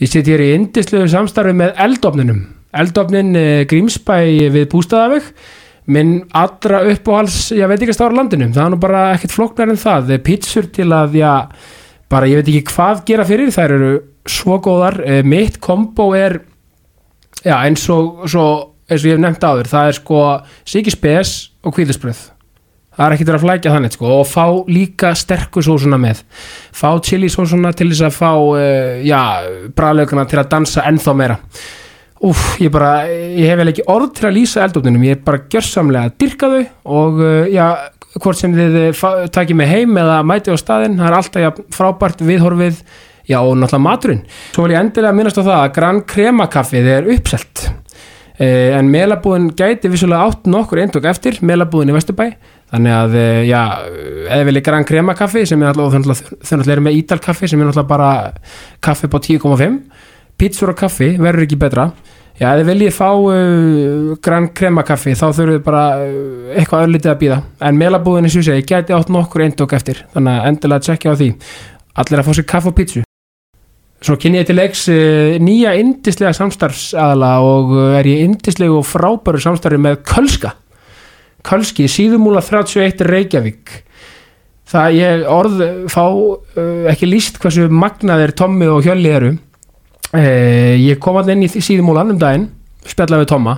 Ég 0.00 0.08
sitt 0.08 0.28
hér 0.30 0.40
í 0.40 0.52
indislegu 0.56 1.08
samstarfi 1.12 1.52
með 1.52 1.74
eldofninum. 1.84 2.38
Eldofnin 2.80 3.34
eh, 3.36 3.64
Grímsbæ 3.68 4.14
við 4.54 4.62
Bústaðaveg, 4.72 5.26
minn 5.92 6.14
allra 6.36 6.80
uppáhals, 6.88 7.50
ég 7.52 7.68
veit 7.68 7.82
ekki 7.82 7.92
að 7.92 7.98
stára 7.98 8.16
landinu. 8.16 8.48
Það 8.54 8.64
er 8.64 8.72
nú 8.72 8.78
bara 8.80 9.02
ekkert 9.12 9.34
flóknar 9.34 9.72
en 9.72 9.80
það. 9.80 10.14
Pítsur 10.24 10.70
til 10.72 10.88
að, 10.96 11.18
já, 11.20 11.34
bara 12.08 12.30
ég 12.30 12.40
veit 12.40 12.48
ekki 12.48 12.72
hvað 12.72 13.04
gera 13.10 13.28
fyrir, 13.28 13.52
þær 13.52 13.76
eru 13.76 13.92
svo 14.24 14.56
góðar. 14.64 15.00
Eh, 15.04 15.20
Mitt 15.26 15.60
kombo 15.60 16.14
er, 16.16 16.38
já, 17.44 17.58
eins 17.58 17.84
og, 17.92 18.24
svo, 18.24 18.46
eins 18.88 19.04
og 19.04 19.10
ég 19.10 19.18
hef 19.18 19.24
nefnt 19.26 19.44
áður, 19.44 19.68
það 19.74 19.92
er 19.92 20.00
sko 20.00 20.26
Siki 20.64 20.96
Spes 20.96 21.34
og 21.60 21.76
Kvíðisbröð. 21.76 22.24
Það 23.00 23.06
er 23.06 23.14
ekkert 23.14 23.28
verið 23.30 23.38
að 23.38 23.44
flækja 23.46 23.70
þannig 23.72 23.92
sko 23.94 24.08
og 24.12 24.26
fá 24.28 24.42
líka 24.68 25.10
sterku 25.16 25.62
sósuna 25.64 25.96
með. 25.96 26.18
Fá 26.76 26.90
chili 27.00 27.30
sósuna 27.32 27.70
til 27.72 27.86
þess 27.88 28.02
að 28.10 28.18
fá 28.18 28.32
uh, 28.36 28.98
já, 29.00 29.20
bræðlaugana 29.72 30.26
til 30.28 30.40
að 30.42 30.50
dansa 30.50 30.84
ennþá 30.90 31.14
meira. 31.16 31.38
Úf, 32.28 32.42
ég 32.60 32.68
bara, 32.68 33.06
ég 33.08 33.48
hef 33.48 33.56
vel 33.56 33.70
ekki 33.72 33.86
orð 33.88 34.10
til 34.18 34.26
að 34.28 34.36
lýsa 34.36 34.66
eldofninum, 34.66 35.06
ég 35.08 35.16
er 35.16 35.24
bara 35.24 35.40
gjörsamlega 35.48 36.10
að 36.10 36.18
dyrka 36.20 36.52
þau 36.52 36.60
og 36.98 37.24
uh, 37.24 37.48
já, 37.48 37.64
hvort 38.18 38.42
sem 38.42 38.58
þið 38.58 38.78
uh, 38.90 39.24
takið 39.32 39.60
mig 39.62 39.72
heim 39.72 39.96
eða 40.04 40.20
mæti 40.28 40.52
á 40.52 40.60
staðinn, 40.60 41.00
það 41.00 41.08
er 41.08 41.18
alltaf 41.22 41.46
já, 41.46 41.50
frábært 41.72 42.20
viðhorfið, 42.28 42.84
já 43.32 43.38
og 43.40 43.54
náttúrulega 43.56 43.86
maturinn. 43.86 44.24
Svo 44.52 44.68
vil 44.68 44.76
ég 44.76 44.84
endilega 44.84 45.16
minnast 45.16 45.40
á 45.40 45.48
það 45.48 45.56
að 45.56 45.74
Gran 45.80 46.04
Crema 46.12 46.50
kaffið 46.52 46.92
er 46.98 47.12
uppselt. 47.16 47.70
Uh, 48.36 48.76
en 48.76 48.92
melabúðin 48.92 49.48
gæti 49.56 49.88
vissulega 49.88 50.28
átt 50.28 50.44
nokkur 50.52 50.84
eindok 50.84 51.08
eftir, 51.08 51.40
melabúðin 51.40 51.94
í 51.94 51.96
Vesturbæ 51.96 52.34
þannig 52.70 52.94
að, 52.94 53.16
uh, 53.18 53.40
já, 53.48 53.62
eða 54.30 54.46
vilja 54.48 54.62
Gran 54.68 54.86
Crema 54.88 55.16
kaffi 55.18 55.42
sem 55.48 55.62
er 55.62 55.72
alltaf, 55.72 56.22
þau 56.30 56.54
náttúrulega 56.54 56.76
eru 56.76 56.86
með 56.86 57.00
Ídal 57.00 57.20
kaffi 57.24 57.50
sem 57.50 57.60
er 57.60 57.68
náttúrulega 57.68 57.90
bara 57.90 58.10
kaffi 58.84 59.10
på 59.10 59.20
10,5 59.26 59.76
pítsur 60.40 60.72
og 60.72 60.78
kaffi 60.80 61.12
verður 61.20 61.44
ekki 61.44 61.60
betra. 61.60 61.90
Já, 62.40 62.54
þið 62.56 62.70
viljið 62.70 62.94
fá 62.96 63.08
uh, 63.10 64.14
Gran 64.24 64.48
Crema 64.56 64.86
kaffi 64.88 65.12
þá 65.12 65.26
þurfum 65.26 65.52
við 65.52 65.60
bara 65.66 65.84
uh, 66.00 66.54
eitthvað 66.54 66.86
öllítið 66.86 67.12
að 67.12 67.20
býða 67.20 67.42
en 67.68 67.82
melabúðinni 67.82 68.32
svo 68.32 68.46
segi, 68.46 68.64
gæti 68.70 68.96
átt 68.96 69.12
nokkur 69.12 69.44
eindok 69.44 69.76
eftir. 69.76 70.04
Þannig 70.14 70.38
að 70.38 70.50
endilega 70.54 70.86
tjekkja 70.88 71.12
á 71.12 71.20
því. 71.20 71.30
Allir 72.00 72.22
að 72.22 72.28
fá 72.30 72.34
sér 72.38 72.48
kaffi 72.54 72.70
og 72.70 72.76
pítsu 72.78 73.06
Svo 74.00 74.14
kynni 74.16 74.38
ég 74.40 74.46
til 74.48 74.56
leiks 74.56 74.86
nýja 75.44 75.74
indislega 75.76 76.30
samstarfsadala 76.32 77.34
og 77.44 77.74
er 77.98 78.06
ég 78.08 78.22
indislegu 78.24 78.78
og 78.78 78.86
frábæru 78.88 79.42
samstarfi 79.42 79.76
með 79.76 79.98
Kölska 80.08 80.54
Kölski, 81.46 81.88
síðumúla 81.90 82.42
31 82.44 83.04
Reykjavík. 83.06 83.72
Það 84.70 84.98
ég 84.98 85.24
orð 85.26 85.62
fá 85.90 86.04
ekki 86.92 87.08
líst 87.08 87.40
hversu 87.42 87.66
magnaðir 87.72 88.34
Tommi 88.38 88.68
og 88.70 88.84
Hjölli 88.86 89.10
eru. 89.10 89.32
Eh, 90.14 90.76
ég 90.78 91.00
kom 91.02 91.18
alltaf 91.18 91.34
inn 91.36 91.46
í 91.46 91.50
síðumúlan 91.50 92.14
um 92.14 92.20
daginn 92.20 92.48
spjallaði 92.86 93.24
við 93.24 93.30
Tomma. 93.32 93.56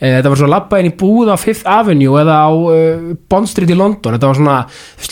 Eh, 0.00 0.14
þetta 0.16 0.32
var 0.32 0.40
svo 0.40 0.48
lappa 0.48 0.80
inn 0.80 0.88
í 0.88 0.96
búð 0.96 1.28
á 1.32 1.36
Fifth 1.40 1.68
Avenue 1.68 2.20
eða 2.22 2.36
á 2.48 2.50
Bond 3.28 3.50
Street 3.52 3.72
í 3.72 3.76
London. 3.76 4.16
Þetta 4.16 4.30
var 4.30 4.38
svona 4.38 4.58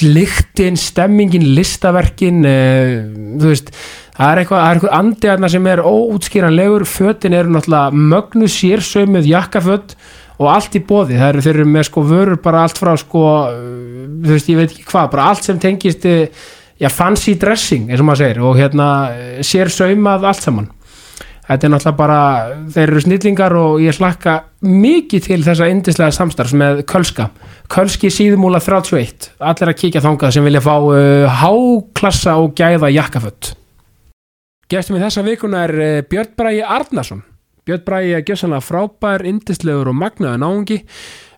lyktin, 0.05 0.79
stemmingin 0.81 1.45
listaverkin 1.57 2.41
uh, 2.49 2.95
þú 3.41 3.51
veist, 3.53 3.73
það 4.17 4.31
er 4.31 4.41
eitthvað, 4.43 4.63
það 4.63 4.69
er 4.69 4.79
eitthvað 4.79 4.97
andiðarna 5.01 5.51
sem 5.53 5.69
er 5.73 5.85
óútskýranlegur. 5.85 6.87
Fötin 6.89 7.37
eru 7.37 7.53
náttúrulega 7.53 8.09
mögnu 8.15 8.49
sérsömið 8.53 9.29
jakkaföt 9.35 9.97
og 10.39 10.49
allt 10.53 10.79
í 10.79 10.85
bóði, 10.87 11.19
það 11.19 11.33
eru 11.33 11.45
þeir 11.45 11.57
eru 11.57 11.69
með 11.75 11.89
sko 11.89 12.07
vörur 12.07 12.41
bara 12.43 12.63
allt 12.67 12.79
frá 12.79 12.95
sko 13.01 13.27
uh, 13.51 14.09
þú 14.23 14.35
veist, 14.35 14.51
ég 14.53 14.61
veit 14.61 14.71
ekki 14.71 14.87
hvað, 14.89 15.13
bara 15.15 15.29
allt 15.33 15.47
sem 15.49 15.61
tengist 15.63 16.07
uh, 16.09 16.25
já, 16.79 16.91
fancy 16.95 17.35
dressing, 17.39 17.91
eins 17.91 18.03
og 18.03 18.09
maður 18.09 18.25
segir 18.25 18.43
og 18.47 18.59
hérna 18.59 18.89
sér 19.47 19.73
saumað 19.75 20.29
allt 20.31 20.45
saman. 20.45 20.75
Þetta 21.49 21.65
er 21.65 21.71
náttúrulega 21.73 21.97
bara 21.97 22.23
þeir 22.75 22.91
eru 22.91 23.01
snillingar 23.01 23.55
og 23.57 23.79
ég 23.81 23.95
slakka 23.97 24.35
mikið 24.69 25.29
til 25.31 25.39
þessa 25.47 25.69
indislega 25.73 26.13
samstarfs 26.13 26.53
með 26.61 26.83
Kölska, 26.91 27.31
Kölski 27.73 28.11
síðumúla 28.13 28.61
31, 28.61 29.31
allir 29.41 29.73
að 29.73 29.79
kíkja 29.81 30.03
þangað 30.05 30.35
sem 30.37 30.45
vilja 30.45 30.61
fá 30.65 30.75
uh, 30.77 31.39
háklassa 31.41 32.37
og 32.43 32.53
gæða 32.59 32.93
jakkafött 32.93 33.55
Gestum 34.69 34.99
í 34.99 35.01
þessa 35.01 35.25
vikuna 35.25 35.65
er 35.65 35.75
uh, 35.81 35.89
Björn 36.05 36.35
Bræi 36.37 36.61
Arnason 36.61 37.25
Björn 37.69 37.85
Bræi 37.85 38.15
er 38.17 38.23
gjössanlega 38.25 38.65
frábær, 38.65 39.27
indislegur 39.29 39.91
og 39.91 39.99
magnaður 40.01 40.41
náungi. 40.41 40.79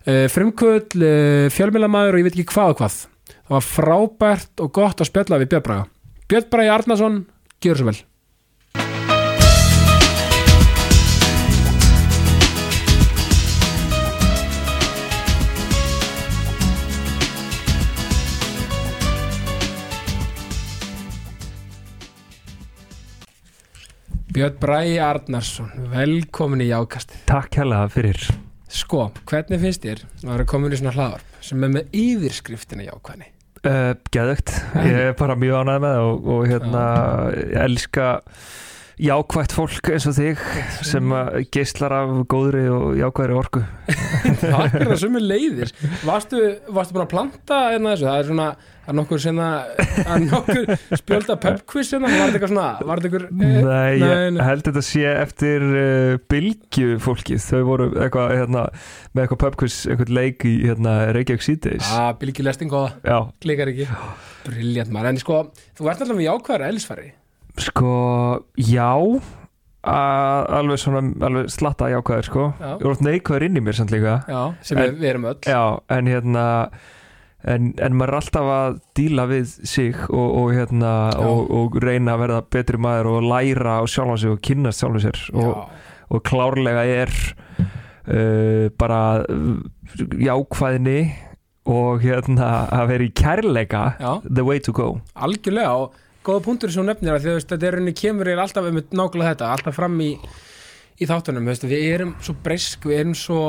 Uh, 0.07 0.27
frumkvöld, 0.31 0.95
uh, 0.95 1.49
fjölmjölamæður 1.51 2.15
og 2.15 2.21
ég 2.21 2.29
veit 2.29 2.37
ekki 2.37 2.53
hvað 2.53 2.71
og 2.71 2.79
hvað. 2.79 2.95
Það 3.33 3.57
var 3.57 3.67
frábært 3.67 4.63
og 4.63 4.71
gott 4.79 5.03
að 5.03 5.11
spjalla 5.11 5.41
við 5.41 5.51
Björn 5.51 5.67
Braga. 5.67 5.89
Björn 6.31 6.47
Braga 6.53 6.77
Arnason, 6.77 7.19
gjör 7.59 7.81
svo 7.81 7.91
vel 7.91 7.99
Björn 24.31 24.55
Braga 24.61 25.09
Arnason 25.11 25.67
velkomin 25.91 26.61
í 26.63 26.69
Jákasti 26.69 27.17
Takk 27.27 27.57
hérlega 27.59 27.89
fyrir. 27.91 28.21
Sko, 28.71 29.09
hvernig 29.27 29.59
finnst 29.59 29.83
þér 29.83 30.05
að 30.21 30.29
vera 30.29 30.45
komin 30.47 30.71
í 30.71 30.77
svona 30.79 30.93
hlaðarp 30.95 31.41
sem 31.43 31.65
er 31.67 31.73
með 31.73 31.97
yfirskriftina 31.99 32.85
jákvæðni? 32.85 33.27
uh, 33.67 33.91
Geðugt, 34.15 34.53
ég 34.87 34.99
er 35.09 35.17
bara 35.19 35.35
mjög 35.35 35.57
ánægð 35.59 35.83
með 35.83 35.97
það 35.97 36.07
og, 36.07 36.29
og 36.35 36.47
hérna, 36.47 36.85
ég 37.41 37.57
elska 37.65 38.07
jákvætt 39.01 39.55
fólk 39.57 39.87
eins 39.95 40.05
og 40.09 40.13
þig 40.17 40.41
sem 40.85 41.13
að 41.15 41.39
geislar 41.53 41.93
af 41.95 42.11
góðri 42.29 42.67
og 42.69 42.91
jákvæðri 42.99 43.37
orku. 43.39 43.63
Takk 44.41 44.75
er 44.77 44.91
það 44.91 44.99
sumir 45.01 45.23
leiðir. 45.25 45.71
Varstu, 46.05 46.41
varstu 46.69 46.97
bara 46.97 47.07
að 47.07 47.13
planta 47.15 47.61
en 47.75 47.89
þessu? 47.89 48.05
Það 48.05 48.19
er 48.19 48.27
svona, 48.29 48.47
er 48.85 48.97
nokkur 48.99 49.23
nokkur 50.27 50.99
spjölda 51.01 51.37
pubquiz 51.41 51.89
senna, 51.89 52.11
var 52.11 52.29
þetta 52.29 52.37
eitthvað 52.37 52.53
svona, 52.53 52.67
var 52.89 53.01
þetta 53.01 53.09
eitthvað 53.09 53.69
Nei, 53.69 54.03
ég 54.03 54.41
held 54.47 54.65
þetta 54.67 54.83
sé 54.85 55.05
eftir 55.11 55.65
uh, 55.69 56.17
bylgju 56.31 56.99
fólkið, 57.01 57.41
þau 57.45 57.61
voru 57.71 57.87
eitthvað 57.95 58.35
hérna, 58.37 58.65
með 59.15 59.23
eitthvað 59.25 59.41
pubquiz, 59.45 59.79
eitthvað 59.87 60.13
leik 60.19 60.45
í 60.45 60.53
hérna, 60.65 60.97
Reykjavík 61.17 61.47
síðdeis 61.47 61.89
ah, 61.95 62.11
Bylgju 62.21 62.45
lesting 62.45 62.73
góða, 62.73 62.93
Já, 63.01 63.17
klikar 63.41 63.73
ekki. 63.73 63.89
Briljant 64.45 64.93
maður, 64.93 65.15
en 65.15 65.23
sko, 65.25 65.41
þú 65.77 65.89
ert 65.89 66.05
alltaf 66.05 66.17
með 66.17 66.27
jákvæðar 66.27 66.67
ellisfæri 66.69 67.09
sko, 67.59 68.43
já 68.55 68.91
alveg 69.81 70.77
svona, 70.77 71.01
alveg 71.25 71.49
slatta 71.49 71.89
jákvæður 71.89 72.27
sko, 72.27 72.47
Já. 72.59 72.71
ég 72.77 72.83
voru 72.85 73.05
neikvæður 73.07 73.45
inn 73.47 73.57
í 73.57 73.63
mér 73.65 73.73
samt 73.79 73.91
líka. 73.93 74.19
Já, 74.29 74.41
sem 74.61 74.77
En- 74.77 74.95
við, 74.95 75.05
erum 75.09 75.25
öll. 75.25 75.39
Já, 75.41 75.79
en 75.89 76.05
hérna 76.07 76.45
en, 77.43 77.73
en 77.81 77.95
maður 77.97 78.11
er 78.13 78.19
alltaf 78.19 78.49
að 78.53 78.75
díla 78.95 79.25
við 79.31 79.45
sig 79.65 79.95
og, 80.09 80.27
og 80.37 80.51
hérna 80.53 80.91
og, 81.17 81.49
og 81.49 81.79
reyna 81.81 82.13
að 82.13 82.21
verða 82.27 82.41
betri 82.53 82.77
maður 82.77 83.09
og 83.15 83.23
læra 83.31 83.79
á 83.81 83.83
sjálfa 83.89 84.19
sig 84.21 84.29
og 84.35 84.41
kynnast 84.45 84.83
sjálfa 84.83 85.01
sér 85.07 85.21
og, 85.33 85.71
og 86.13 86.23
klárlega 86.29 86.85
er 86.85 87.09
uh, 88.05 88.69
bara 88.77 89.01
jákvæðni 90.21 90.99
og 91.71 92.01
hérna 92.05 92.51
að 92.73 92.87
vera 92.93 93.05
í 93.05 93.11
kærleika 93.17 93.81
já, 94.01 94.13
the 94.29 94.45
way 94.45 94.59
to 94.61 94.73
go. 94.73 94.99
Algjörlega 95.15 95.73
og 95.77 95.97
góða 96.25 96.43
punktur 96.45 96.71
sem 96.71 96.83
þú 96.83 96.87
nefnir 96.91 97.15
að 97.17 97.29
þetta 97.41 97.67
er 97.67 97.77
rauninni 97.77 97.93
kemur 97.97 98.29
er 98.29 98.41
alltaf 98.43 98.67
um 98.69 98.77
nákvæmlega 98.81 99.33
þetta, 99.33 99.51
alltaf 99.55 99.77
fram 99.77 99.99
í 100.05 100.11
í 101.01 101.07
þáttunum, 101.09 101.47
veist, 101.49 101.63
við 101.65 101.87
erum 101.95 102.11
svo 102.21 102.35
breysk, 102.45 102.83
við 102.85 102.99
erum 102.99 103.15
svo 103.17 103.39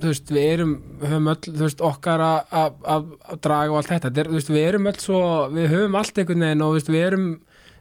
veist, 0.00 0.30
við 0.32 0.46
erum, 0.54 0.70
höfum 1.02 1.26
öll, 1.28 1.50
veist, 1.60 1.82
okkar 1.84 2.22
að- 2.24 3.10
draga 3.44 3.74
og 3.74 3.76
allt 3.82 3.90
þetta, 3.92 4.12
er, 4.22 4.30
við 4.32 4.62
erum 4.64 4.88
öll 4.88 4.96
svo, 5.02 5.20
við 5.52 5.68
höfum 5.74 5.98
allt 6.00 6.18
einhvern 6.22 6.46
veginn 6.46 6.64
og 6.64 6.78
við 6.88 7.04
erum 7.04 7.26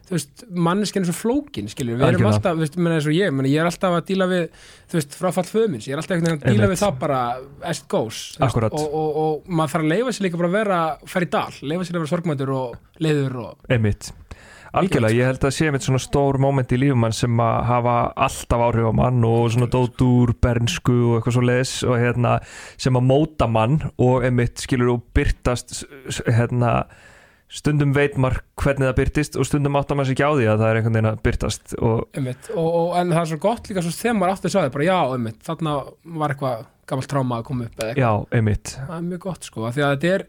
þú 0.10 0.18
veist, 0.18 0.46
manneskinn 0.68 1.06
er 1.06 1.10
svo 1.12 1.16
flókin, 1.16 1.70
skilur 1.70 2.00
við 2.00 2.08
erum 2.08 2.10
Algjörlega. 2.10 2.36
alltaf, 2.36 2.56
þú 2.58 2.66
veist, 2.66 2.78
menn 2.82 2.96
eins 2.96 3.10
og 3.10 3.16
ég 3.16 3.36
menn, 3.36 3.50
ég 3.50 3.62
er 3.62 3.70
alltaf 3.70 3.98
að 4.00 4.08
díla 4.10 4.30
við, 4.32 4.48
þú 4.90 5.00
veist, 5.00 5.18
fráfall 5.22 5.46
föðumins 5.50 5.90
ég 5.90 5.96
er 5.96 6.02
alltaf 6.02 6.24
að 6.24 6.48
díla 6.48 6.72
við 6.72 6.82
það 6.82 7.02
bara 7.04 7.20
as 7.62 7.84
it 7.84 7.90
goes, 7.92 8.22
veist, 8.42 8.58
og, 8.70 8.88
og, 8.88 9.20
og 9.24 9.52
maður 9.52 9.76
þarf 9.76 9.86
að 9.86 9.94
leifa 9.94 10.16
sér 10.16 10.28
líka 10.28 10.42
bara 10.42 10.50
að 10.50 10.58
vera 10.58 10.80
fara 11.14 11.30
í 11.30 11.34
dal, 11.38 11.60
leifa 11.62 11.86
sér 11.86 12.00
að 12.00 12.04
vera 12.04 12.14
sorgmætur 12.16 12.56
og 12.58 13.04
leiður 13.06 13.40
og, 13.44 13.70
Einmitt. 13.70 14.12
Algjörlega, 14.70 15.18
ég 15.18 15.26
held 15.26 15.46
að 15.48 15.54
sé 15.56 15.70
mitt 15.74 15.82
svona 15.86 16.02
stór 16.02 16.38
moment 16.42 16.70
í 16.76 16.78
lífum 16.78 17.00
mann 17.02 17.16
sem 17.16 17.40
að 17.42 17.56
hafa 17.66 17.94
alltaf 18.28 18.64
áhrif 18.68 18.86
á 18.86 18.94
mann 18.94 19.24
og 19.26 19.48
svona 19.50 19.70
dót 19.74 20.04
úr 20.06 20.36
bernsku 20.38 20.94
og 21.08 21.16
eitthvað 21.18 21.38
svo 21.40 21.46
leis 21.48 21.72
og 21.88 21.98
hérna 21.98 22.36
sem 22.78 23.00
að 23.00 23.08
móta 23.10 23.48
mann 23.50 23.80
og 23.98 24.28
einmitt 24.28 24.62
skilur 24.62 24.94
og 24.94 25.08
byrtast 25.18 25.80
hérna 26.28 26.84
stundum 27.50 27.94
veit 27.96 28.18
maður 28.22 28.44
hvernig 28.62 28.86
það 28.86 28.98
byrtist 29.00 29.38
og 29.40 29.48
stundum 29.48 29.78
áttar 29.80 29.98
maður 29.98 30.12
sér 30.12 30.16
ekki 30.18 30.28
á 30.30 30.34
því 30.38 30.48
að 30.52 30.60
það 30.62 30.70
er 30.70 30.80
einhvern 30.80 30.98
veginn 30.98 31.10
að 31.10 31.22
byrtast 31.26 31.74
og 31.80 32.20
einmitt, 32.20 32.50
og, 32.54 32.68
og, 32.68 32.92
en 33.00 33.14
það 33.16 33.22
er 33.24 33.32
svo 33.32 33.40
gott 33.46 33.70
líka 33.70 33.84
svo 33.86 33.94
þegar 33.96 34.20
maður 34.20 34.34
aftur 34.36 34.54
sagði, 34.54 34.74
bara 34.76 34.86
já, 34.86 34.98
einmitt 35.16 35.40
þarna 35.48 35.74
var 36.22 36.36
eitthvað 36.36 36.68
gammalt 36.90 37.10
tráma 37.10 37.40
að 37.40 37.48
koma 37.50 37.66
upp 37.66 37.82
eða 37.82 37.90
eitthvað, 37.90 38.04
já, 38.06 38.38
einmitt. 38.38 38.74
Það 38.78 38.98
er 38.98 39.08
mjög 39.08 39.24
gott 39.26 39.50
sko, 39.50 39.66
því 39.70 39.86
að 39.86 39.96
þetta 39.96 40.14
er 40.14 40.28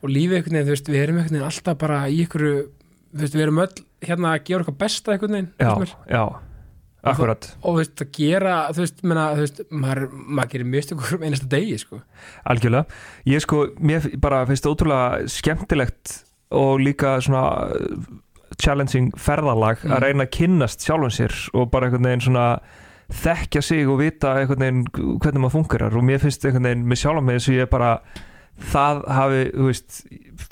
og 0.00 0.14
lífið 0.14 0.36
einhvern 0.38 0.58
veginn, 0.58 0.68
þú 0.68 0.76
veist, 0.76 0.92
við 0.92 1.02
erum 1.04 1.18
einhvern 1.20 1.36
veginn 1.36 1.48
alltaf 1.50 1.80
bara 1.80 1.98
í 2.06 2.22
ykkur 2.24 2.46
þú 2.46 3.24
veist, 3.24 3.34
við 3.34 3.44
erum 3.46 3.60
öll 3.64 3.82
hérna 4.06 4.32
að 4.36 4.46
gera 4.46 4.62
eitthvað 4.62 4.80
besta 4.84 5.14
einhvern 5.14 5.36
veginn 5.36 5.50
já, 5.58 5.90
já, 6.14 6.24
akkurat. 7.10 7.50
Og 7.60 7.74
þú 7.74 7.76
veist, 7.82 8.06
að 8.06 8.10
gera, 8.16 8.56
þú 8.70 8.84
veist, 8.84 9.04
menna, 9.04 9.28
þú 9.34 9.44
veist 9.44 9.62
maður, 9.84 10.08
maður 10.38 10.54
gerir 10.54 10.72
mistökur 10.76 11.18
um 11.18 11.26
einasta 11.26 11.50
degi 11.50 11.78
sko. 11.82 12.00
algjörlega, 12.54 13.00
ég 13.34 13.44
sko 13.44 13.62
mér 13.82 14.10
bara 14.22 14.42
finnst 14.48 14.66
það 14.66 14.76
ótrúlega 14.76 15.30
skemmtilegt 15.36 16.18
og 16.50 16.80
líka 16.82 17.16
svona 17.22 17.44
uh, 17.70 18.04
challenging 18.60 19.12
ferðalag 19.16 19.84
Mm. 19.84 19.92
að 19.96 20.02
reyna 20.04 20.24
að 20.26 20.32
kynnast 20.36 20.82
sjálfum 20.84 21.12
sér 21.14 21.36
og 21.54 21.70
bara 21.70 21.86
einhvern 21.88 22.08
veginn 22.10 22.24
svona 22.26 22.46
þekkja 23.10 23.62
sig 23.62 23.86
og 23.88 23.98
vita 24.02 24.34
einhvern 24.40 24.60
veginn 24.64 24.82
hvernig 24.94 25.40
maður 25.44 25.56
fungerar 25.60 25.96
og 25.96 26.04
mér 26.06 26.20
finnst 26.22 26.44
einhvern 26.44 26.66
veginn 26.68 26.84
með 26.90 27.00
sjálfum 27.04 27.24
mig 27.30 27.38
eins 27.40 27.48
og 27.48 27.56
ég 27.56 27.70
bara 27.72 27.92
það 28.60 28.98
hafi, 29.08 29.38
þú 29.56 29.66
veist 29.70 30.00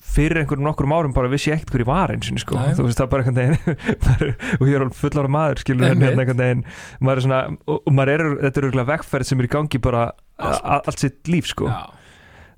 fyrir 0.09 0.39
einhverjum 0.41 0.65
nokkurum 0.65 0.93
árum 0.97 1.13
bara 1.13 1.29
vissi 1.29 1.51
ég 1.51 1.59
ekkert 1.59 1.75
hver 1.75 1.83
ég 1.83 1.89
var 1.91 2.13
eins 2.15 2.31
og 2.33 2.39
sko, 2.41 2.55
þú 2.79 2.87
veist 2.87 2.97
það 2.97 3.05
er 3.05 3.11
bara 3.13 3.23
einhvern 3.23 3.37
veginn 3.37 3.77
og 4.59 4.65
ég 4.65 4.73
er 4.79 4.85
alveg 4.87 4.97
fullára 4.97 5.29
maður 5.35 5.61
skilur 5.61 5.91
en 5.91 6.01
hérna 6.07 6.23
einhvern 6.25 6.41
veginn 6.41 6.63
maður 7.05 7.21
er 7.21 7.25
svona, 7.27 7.41
og, 7.69 7.91
maður 7.93 8.13
er, 8.15 8.23
þetta 8.47 8.59
er 8.63 8.67
örgulega 8.71 8.89
vegferð 8.95 9.29
sem 9.29 9.43
er 9.43 9.49
í 9.49 9.53
gangi 9.53 9.81
bara 9.85 10.07
allt 10.41 11.03
sitt 11.05 11.29
líf 11.29 11.51
sko, 11.53 11.69
Já. 11.69 11.85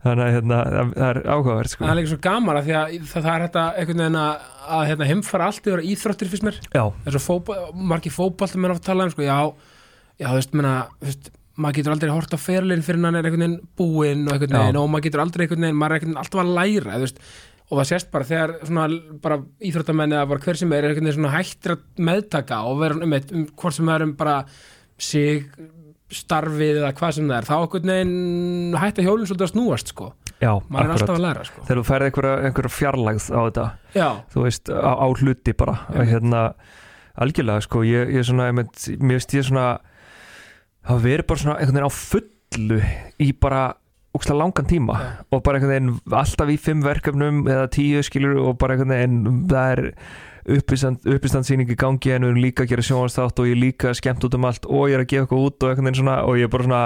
Þannig 0.06 0.24
að 0.25 0.33
hérna, 0.36 0.62
það, 0.75 0.94
það 0.95 1.09
er 1.09 1.19
áhugavert 1.27 1.74
sko. 1.74 1.83
Það 1.86 1.92
er 1.94 2.00
líka 2.00 2.12
svo 2.13 2.21
gaman 2.25 2.59
að 2.59 2.69
því 2.69 2.77
að 2.77 2.95
það, 3.01 3.25
það 3.27 3.33
er 3.33 3.45
þetta 3.48 3.65
einhvern 3.81 4.01
veginn 4.03 4.21
að, 4.21 4.48
að 4.77 4.88
hérna, 4.92 5.09
heimfara 5.12 5.51
allt 5.51 5.69
yfir 5.71 5.83
íþróttir 5.92 6.31
fyrst 6.31 6.48
mér. 6.48 6.57
Já, 6.74 6.83
fótbol, 7.21 7.59
margir 7.92 8.15
fótboltum 8.15 8.65
er 8.65 8.74
að 8.75 8.81
tala 8.88 9.06
um 9.07 9.13
sko, 9.13 9.25
já, 9.27 9.38
já, 10.18 10.27
þú 10.27 10.39
veist, 10.39 10.57
menna, 10.57 10.74
þú 11.01 11.12
veist 11.12 11.31
maður 11.62 11.77
getur 11.77 11.95
aldrei 11.95 12.12
hort 12.12 12.36
á 12.36 12.39
ferlinn 12.39 12.83
fyrir 12.86 13.03
hann 13.03 13.18
er 13.18 13.27
einhvern 13.27 13.44
veginn 13.45 13.71
búinn 13.77 14.27
og 14.27 14.36
einhvern 14.36 14.56
Já. 14.56 14.62
veginn 14.62 14.80
og 14.81 14.92
maður 14.92 15.07
getur 15.07 15.24
aldrei 15.24 15.45
einhvern 15.45 15.65
veginn, 15.65 15.80
maður 15.80 15.92
er 15.92 15.98
einhvern 15.98 16.13
veginn 16.13 16.21
alltaf 16.24 16.44
að 16.44 16.54
læra 16.57 16.95
þú 16.95 17.04
veist, 17.06 17.19
og 17.68 17.80
það 17.80 17.89
sést 17.92 18.12
bara 18.13 18.27
þegar 18.30 18.54
svona 18.62 18.86
bara 19.24 19.39
íþróttamenni 19.69 20.18
eða 20.18 20.30
bara 20.31 20.45
hver 20.45 20.62
sem 20.62 20.71
er 20.71 20.80
er 20.80 20.94
einhvern 20.94 21.09
veginn 21.09 21.19
svona 21.19 21.36
hættir 21.36 21.75
að 21.75 21.83
meðtaka 22.09 22.62
og 22.69 22.81
vera 22.81 22.97
um, 22.97 23.18
um 23.19 23.45
hvort 23.62 23.77
sem 23.77 23.92
er 23.94 24.06
um 24.07 24.15
bara 24.19 24.38
sig 25.01 25.51
starfið 26.16 26.81
eða 26.81 26.92
hvað 26.98 27.16
sem 27.18 27.30
það 27.30 27.38
er 27.38 27.48
þá 27.48 27.54
einhvern 27.58 27.92
veginn 27.94 28.78
hætta 28.81 29.06
hjólinn 29.06 29.30
svolítið 29.30 29.48
að 29.48 29.52
snúast 29.54 29.94
sko, 29.94 30.10
já, 30.42 30.52
maður 30.68 30.86
er 30.86 30.94
alltaf 30.96 31.16
að 31.16 31.25
læra 31.25 31.46
sko. 31.48 31.66
Þegar 31.68 31.81
þú 31.81 31.86
færði 31.90 32.10
einhverja, 32.10 32.34
einhverja 32.50 32.74
fjarlægð 32.78 33.28
á 33.31 33.40
þetta 33.40 33.68
já, 33.96 34.08
þú 34.34 34.46
veist, 34.46 34.72
á, 34.72 34.92
á 34.92 35.08
hluti 35.12 35.56
bara 35.62 35.78
að 35.92 36.12
hérna, 36.12 36.42
algjörlega 37.25 37.66
sko, 37.68 37.84
ég, 37.88 38.16
ég 38.18 38.28
svona, 38.28 38.50
ég 38.52 39.06
veist 39.13 39.38
ég 39.38 39.48
svona 39.48 39.68
hafa 40.88 41.04
verið 41.04 41.30
bara 41.30 41.44
svona 41.44 41.60
einhvern 41.60 41.78
veginn 41.78 41.92
á 41.92 42.00
fullu 42.02 42.81
í 43.22 43.31
bara 43.42 43.64
ógstlega 44.12 44.40
langan 44.42 44.68
tíma 44.68 44.98
Já. 45.00 45.10
og 45.31 45.44
bara 45.46 45.60
einhvern 45.60 45.72
veginn 45.72 46.18
alltaf 46.19 46.52
í 46.52 46.57
fimm 46.60 46.84
verkefnum 46.84 47.46
eða 47.48 47.69
tíu 47.72 48.02
skilur 48.04 48.42
og 48.42 48.57
bara 48.60 48.75
einhvern 48.75 48.92
veginn 48.96 49.46
það 49.52 49.72
er 49.75 49.84
uppistandsýning 50.48 51.70
í 51.70 51.78
gangi 51.80 52.16
en 52.16 52.26
við 52.26 52.32
erum 52.32 52.42
líka 52.46 52.66
að 52.66 52.74
gera 52.74 52.88
sjónvarsþátt 52.88 53.44
og 53.44 53.50
ég 53.50 53.58
er 53.58 53.62
líka 53.62 53.94
skemmt 53.98 54.26
út 54.26 54.38
um 54.38 54.48
allt 54.50 54.66
og 54.70 54.90
ég 54.90 54.98
er 54.98 55.06
að 55.06 55.12
gefa 55.12 55.28
eitthvað 55.28 55.46
út 55.50 55.68
og 55.68 55.76
veginn 55.76 56.00
svona 56.02 56.18
og 56.26 56.40
ég 56.40 56.50
er 56.50 56.54
bara 56.56 56.68
svona 56.68 56.84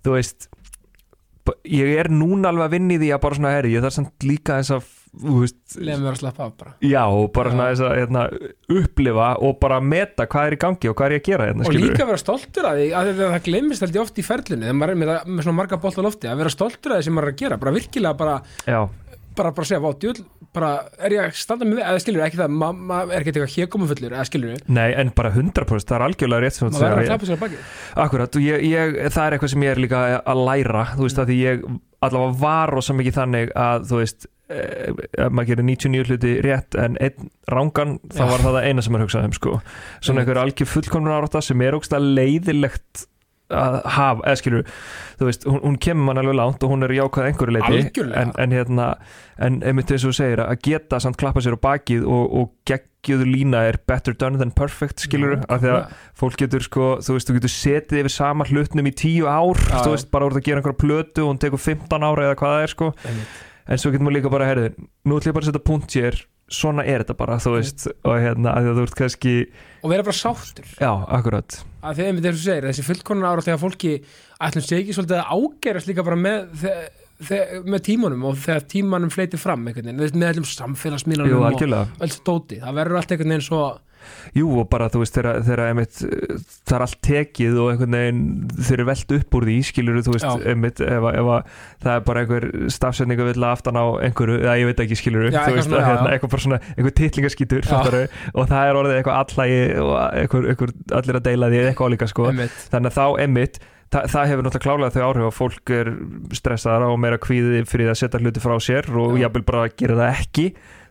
þú 0.00 0.16
veist 0.16 0.48
ég 1.66 1.98
er 1.98 2.10
núna 2.12 2.50
alveg 2.50 2.68
að 2.68 2.74
vinna 2.76 2.96
í 2.96 3.00
því 3.00 3.12
að 3.14 3.22
bara 3.24 3.38
svona 3.38 3.52
herri, 3.54 3.74
ég 3.74 3.84
þarf 3.84 3.96
samt 3.96 4.26
líka 4.26 4.58
þess 4.60 4.74
að 4.76 4.88
leiðum 5.10 6.04
við 6.04 6.10
að 6.10 6.18
slappa 6.20 6.44
af 6.46 6.52
bara. 6.60 6.72
Já, 6.86 7.02
og 7.02 7.32
bara 7.34 7.50
svona 7.50 7.68
þess 7.72 7.82
að 7.82 7.94
hérna, 7.98 8.24
upplifa 8.76 9.30
og 9.42 9.56
bara 9.62 9.80
meta 9.82 10.26
hvað 10.30 10.46
er 10.46 10.56
í 10.56 10.60
gangi 10.64 10.90
og 10.90 10.96
hvað 10.98 11.08
er 11.08 11.14
ég 11.16 11.22
að 11.22 11.30
gera 11.30 11.48
hérna, 11.48 11.64
og 11.64 11.70
skilurðu? 11.70 11.88
líka 11.90 12.06
vera 12.06 12.22
stoltur 12.22 12.68
að 12.70 12.80
því 12.80 12.88
að 13.00 13.10
það, 13.22 13.36
glemist 13.48 13.86
ég 13.88 14.00
oft 14.04 14.20
í 14.20 14.26
ferlinu 14.26 14.68
þegar 14.68 14.78
maður 14.78 14.94
er 14.94 15.00
með, 15.02 15.12
með 15.26 15.46
svona 15.48 15.58
marga 15.58 15.80
bolt 15.82 15.98
á 15.98 16.02
lofti 16.06 16.30
að 16.30 16.42
vera 16.44 16.54
stoltur 16.54 16.94
að 16.94 17.00
því 17.00 17.08
sem 17.08 17.18
maður 17.18 17.30
er 17.30 17.34
að 17.34 17.42
gera 17.42 17.60
bara 17.64 17.74
virkilega 17.74 18.20
bara, 18.20 18.36
Já, 18.70 18.80
bara, 19.36 19.52
bara 19.56 19.66
segja, 19.68 19.80
vá, 19.84 19.90
djúl 20.02 20.18
bara, 20.54 20.70
er 20.98 21.14
ég 21.14 21.22
að 21.28 21.36
standa 21.38 21.66
með, 21.68 21.78
eða 21.86 22.00
skilur 22.02 22.24
ekki 22.26 22.40
það 22.40 22.54
ma- 22.58 22.72
ma- 22.74 23.02
er 23.06 23.20
ekki 23.20 23.30
eitthvað 23.34 23.52
hér 23.54 23.68
komum 23.70 23.90
fullur, 23.90 24.16
eða 24.16 24.26
skilur 24.26 24.56
nei, 24.66 24.88
en 24.98 25.12
bara 25.14 25.30
100% 25.36 25.86
það 25.86 25.96
er 26.00 26.06
algjörlega 26.08 26.44
rétt 26.46 26.56
sem 26.56 26.66
þú 26.66 26.72
maður 26.72 26.82
verður 26.82 26.96
að 26.96 27.04
segir. 27.04 27.12
klappa 27.12 27.28
sér 27.28 27.36
að 27.36 27.44
baki 27.44 28.02
Akkurat, 28.06 28.36
og 28.40 28.48
ég, 28.48 28.66
ég, 28.66 28.98
það 29.14 29.22
er 29.28 29.36
eitthvað 29.38 29.52
sem 29.54 29.64
ég 29.68 29.70
er 29.76 29.82
líka 29.84 30.02
að 30.34 30.42
læra, 30.50 30.84
þú 30.96 31.06
veist, 31.06 31.22
að 31.22 31.30
því 31.32 31.38
ég 31.44 31.64
allavega 32.00 32.38
var 32.42 32.74
rosa 32.74 32.96
mikið 32.98 33.18
þannig 33.20 33.54
að, 33.60 33.86
þú 33.90 34.00
veist 34.00 34.26
eh, 34.50 34.92
ef 35.20 35.30
maður 35.36 35.50
gerir 35.52 35.66
99 35.68 36.08
hluti 36.10 36.32
rétt 36.48 36.78
en 36.80 36.96
einn 37.04 37.30
rángan, 37.54 37.94
þá 38.10 38.22
var 38.32 38.42
það 38.46 38.56
það 38.58 38.66
eina 38.70 38.82
sem 38.86 38.94
maður 38.96 39.06
hugsaði 39.06 39.30
um, 39.30 39.36
sko. 39.38 39.54
Svona 40.00 40.24
einhver 40.24 40.40
algjör 40.42 40.70
fullkomnun 40.72 41.14
árátta 41.14 41.42
sem 41.44 41.62
er 41.66 41.76
ógst 41.78 41.94
að 41.94 42.08
leiðilegt 42.18 43.04
að 43.50 43.78
hafa, 43.96 44.24
eða 44.26 44.38
skilur 44.40 44.68
þú 45.20 45.28
veist, 45.28 45.46
hún, 45.48 45.60
hún 45.64 45.78
kemur 45.82 46.08
mann 46.08 46.20
alveg 46.22 46.38
langt 46.38 46.62
og 46.64 46.72
hún 46.72 46.86
er 46.86 46.94
jákvæð 46.96 47.24
að 47.24 47.30
einhverju 47.30 47.56
leiti, 47.56 48.04
en, 48.22 48.32
en 48.38 48.54
hérna 48.56 48.86
en 49.40 49.60
einmitt 49.66 49.90
eins 49.90 50.04
og 50.06 50.12
þú 50.12 50.18
segir, 50.20 50.42
að 50.44 50.62
geta 50.68 51.00
samt 51.02 51.18
klappa 51.20 51.42
sér 51.44 51.56
á 51.56 51.60
bakið 51.64 52.06
og, 52.06 52.24
og 52.40 52.50
geggjöður 52.70 53.30
lína 53.30 53.62
er 53.70 53.78
better 53.88 54.16
done 54.16 54.40
than 54.40 54.52
perfect, 54.56 55.00
skilur 55.06 55.38
af 55.48 55.62
því 55.62 55.72
að 55.74 55.92
fólk 56.20 56.40
getur 56.40 56.64
sko, 56.66 56.88
þú 57.04 57.16
veist, 57.16 57.30
þú 57.30 57.38
getur 57.38 57.54
setið 57.54 58.02
yfir 58.02 58.14
sama 58.16 58.48
hlutnum 58.50 58.90
í 58.90 58.94
tíu 58.96 59.28
ár 59.30 59.60
Já, 59.60 59.78
þú 59.84 59.94
veist, 59.94 60.10
bara 60.12 60.28
úr 60.28 60.36
að 60.36 60.44
gera 60.48 60.60
einhverja 60.60 60.80
plötu 60.82 61.24
og 61.24 61.32
hún 61.32 61.40
tekur 61.40 61.62
15 61.62 62.04
ára 62.10 62.28
eða 62.28 62.36
hvað 62.40 62.56
það 62.56 62.66
er 62.66 62.74
sko. 62.74 62.90
En 63.70 63.78
svo 63.80 63.92
getur 63.94 64.04
maður 64.06 64.18
líka 64.18 64.32
bara, 64.32 64.50
herrið, 64.50 64.78
nú 65.06 65.16
ætlum 65.20 65.30
ég 65.30 65.36
bara 65.36 65.46
að 65.46 65.50
setja 65.52 65.64
punkt 65.70 65.96
hér, 65.96 66.20
svona 66.50 66.84
er 66.84 67.04
þetta 67.04 67.16
bara, 67.20 67.36
þú 67.40 67.56
veist 67.56 67.86
og 67.94 68.16
hérna, 68.18 68.54
að 68.56 68.70
að 68.72 68.80
þú 68.80 68.86
ert 68.88 68.96
kannski 68.98 69.34
og 69.80 69.92
vera 69.92 70.06
bara 70.06 70.18
sáttur. 70.18 70.72
Já, 70.80 70.90
akkurat, 71.16 71.60
að 71.80 72.00
einmitt 72.10 72.28
eins 72.28 72.36
og 72.36 72.40
þú 72.40 72.46
segir, 72.46 72.68
þessi 72.68 72.86
fullkonar 72.86 73.30
ára 73.34 73.44
þegar 73.46 73.60
fólki 73.62 73.92
ætlum 74.40 74.66
ekki 74.78 74.96
svolítið 74.96 75.20
að 75.20 75.30
ágerast 75.36 75.90
líka 75.90 76.06
bara 76.06 76.18
með, 76.20 76.66
með 77.66 77.84
tímanum 77.88 78.26
og 78.30 78.40
þegar 78.40 78.66
tímanum 78.74 79.12
fleitir 79.14 79.42
fram 79.42 79.64
með 79.66 79.80
allum 79.90 80.46
jú, 80.46 80.50
samfélagsmiðlanum 80.54 81.46
og 81.46 81.62
alls 82.04 82.20
dóti, 82.26 82.60
það 82.62 82.80
verður 82.80 83.00
allt 83.00 83.14
einhvern 83.14 83.34
veginn 83.34 83.48
svo 83.48 83.64
jú, 84.36 84.46
og 84.60 84.68
bara, 84.72 84.88
þú 84.92 85.02
veist, 85.02 85.16
þegar, 85.18 85.62
einmitt, 85.68 86.00
það 86.68 86.76
er 86.76 86.84
allt 86.86 86.98
tekið 87.06 87.58
og 87.62 87.70
einhvern 87.72 87.96
veginn 87.98 88.22
þeir 88.60 88.76
eru 88.78 88.86
velt 88.90 89.14
upp 89.18 89.38
úr 89.40 89.46
því, 89.48 89.56
skilur 89.70 90.00
þú 90.06 90.14
veist, 90.16 90.28
Já. 90.28 90.50
einmitt, 90.54 90.80
ef, 90.84 91.06
að- 91.10 91.18
ef 91.20 91.30
að 91.36 91.50
það 91.84 91.92
er 91.96 92.04
bara 92.10 92.24
einhver 92.24 92.46
stafsetningu 92.76 93.26
vill 93.30 93.48
aftan 93.50 93.80
á 93.80 93.84
einhverju, 94.06 94.38
eða 94.44 94.58
ég 94.60 94.70
veit 94.70 94.84
ekki, 94.86 95.00
skilur 95.02 95.30
Já, 95.30 95.42
þú 95.48 95.56
veist, 95.58 95.70
já, 95.74 95.82
hérna, 95.88 96.12
eitthvað 96.14 96.34
bara 96.36 96.44
svona, 96.46 96.60
einhver 96.76 96.96
titlingaskítur 97.00 97.68
og 98.34 98.48
það 98.48 98.64
er 98.70 98.80
orðið 98.80 98.96
eitthvað 99.00 99.20
allægi 99.24 99.60
og 99.84 99.92
einhver, 100.14 100.48
einhver 100.54 100.72
allir 101.00 101.20
að 101.20 101.26
deila 101.30 101.50
því 101.52 101.60
eitthvað 101.66 101.90
álíka, 101.94 102.08
sko. 102.10 102.30
Einmitt, 102.30 102.64
þannig 102.72 102.90
að 102.90 102.98
þá 103.00 103.06
einmitt 103.24 103.60
það, 103.90 104.04
það 104.12 104.28
hefur 104.30 104.44
náttúrulega 104.46 104.66
klálega 104.66 104.94
þau 104.94 105.06
áhrif 105.08 105.24
að 105.26 105.38
fólk 105.40 105.70
er 105.74 105.88
stressaðara 106.38 106.90
og 106.92 107.00
meira 107.02 107.18
kvíði 107.18 107.62
fyrir 107.66 107.90
að 107.90 107.98
setja 107.98 108.20
hluti 108.22 108.42
frá 108.42 108.54
sér 108.62 108.86
og 108.94 109.16
Já. 109.18 109.24
jafnvel 109.26 109.42
bara 109.48 109.64
að 109.66 109.74
gera 109.82 109.96
það 109.98 110.20
ekki 110.20 110.44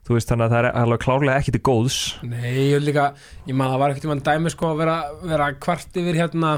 þú 0.09 0.17
veist 0.17 0.31
þannig 0.31 0.47
að 0.47 0.53
það 0.55 0.63
er 0.65 0.77
alveg 0.81 1.01
klálega 1.03 1.37
ekki 1.37 1.51
til 1.53 1.61
góðs. 1.69 1.99
Nei, 2.25 2.49
ég 2.49 2.79
vil 2.79 2.85
líka, 2.87 3.05
ég 3.45 3.53
maður 3.53 3.75
það 3.75 3.81
var 3.83 3.93
ekkert 3.93 4.09
um 4.09 4.21
dæmi 4.25 4.51
sko 4.55 4.71
að 4.71 4.79
vera, 4.81 4.95
vera 5.29 5.49
kvart 5.61 5.99
yfir 6.01 6.17
hérna 6.17 6.53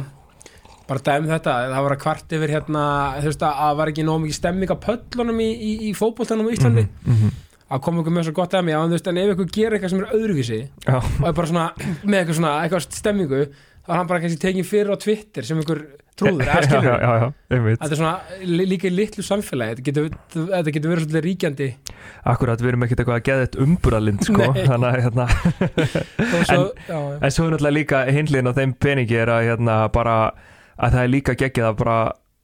bara 0.88 1.04
dæmi 1.04 1.28
þetta, 1.28 1.56
það 1.74 1.86
var 1.86 1.96
að 1.96 2.02
kvart 2.06 2.36
yfir 2.38 2.54
hérna, 2.56 2.84
þú 3.20 3.28
veist 3.28 3.44
að 3.48 3.60
það 3.60 3.80
var 3.82 3.92
ekki 3.92 4.06
nóg 4.08 4.22
mikið 4.24 4.38
stemming 4.38 4.72
á 4.72 4.78
pöllunum 4.88 5.42
í, 5.44 5.50
í, 5.52 5.72
í 5.90 5.92
fótboltanum 6.00 6.48
á 6.48 6.54
Íslandi, 6.56 6.86
mm 6.88 7.18
-hmm. 7.18 7.42
að 7.75 7.84
koma 7.86 8.02
ykkur 8.02 8.16
með 8.16 8.25
svo 8.28 8.34
gott 8.40 8.56
dæmi, 8.56 8.72
já, 8.72 8.80
en 8.84 8.96
en 8.96 9.18
ef 9.18 9.34
ykkur 9.36 9.52
gerir 9.52 9.75
eitthvað 9.75 9.90
sem 9.90 10.00
er 10.00 10.16
öðruvísi 10.16 10.62
Já, 10.88 10.98
og 10.98 11.28
er 11.28 11.34
bara 11.34 11.48
svona, 11.48 11.68
með 12.10 12.20
eitthvað 12.20 12.40
svona, 12.40 12.54
eitthvað 12.64 12.88
stemmingu 12.88 13.42
þá 13.86 13.92
er 13.92 13.98
hann 13.98 14.08
bara 14.08 14.20
kannski 14.22 14.42
tekið 14.42 14.66
fyrir 14.66 14.94
á 14.96 14.98
Twitter 15.04 15.44
sem 15.44 15.60
ykkur 15.60 15.84
trúður, 16.22 16.46
Þetta 17.51 17.90
er 17.90 17.98
svona 18.00 18.13
líka 18.46 18.88
í 18.88 18.94
litlu 18.94 19.25
samfélagi 19.25 19.75
þetta 19.75 19.86
getur, 19.90 20.08
þetta 20.54 20.74
getur 20.78 20.94
verið 20.94 21.06
svolítið 21.08 21.25
ríkjandi. 21.28 21.70
Akkurat, 22.32 22.62
við 22.63 22.72
erum 22.72 22.86
ekkert 22.88 23.04
eitthvað 23.04 23.20
að 23.20 23.28
geða 23.28 23.46
þetta 23.46 23.62
umburalind 23.66 24.25
sko, 24.28 24.48
þannig 24.62 24.88
að 24.88 24.98
hérna 25.06 25.28
já. 26.51 27.01
En 27.22 27.34
svo 27.34 27.46
er 27.48 27.54
náttúrulega 27.56 27.75
líka 27.75 28.04
hinliðin 28.10 28.51
á 28.51 28.58
þeim 28.58 28.74
peningi 28.82 29.20
er 29.22 29.34
að 29.34 29.48
hérna 29.50 29.78
bara 29.94 30.18
að 30.82 30.96
það 30.96 31.04
er 31.04 31.13
líka 31.16 31.38
geggjað 31.38 31.70
að 31.72 31.80
bara 31.82 31.98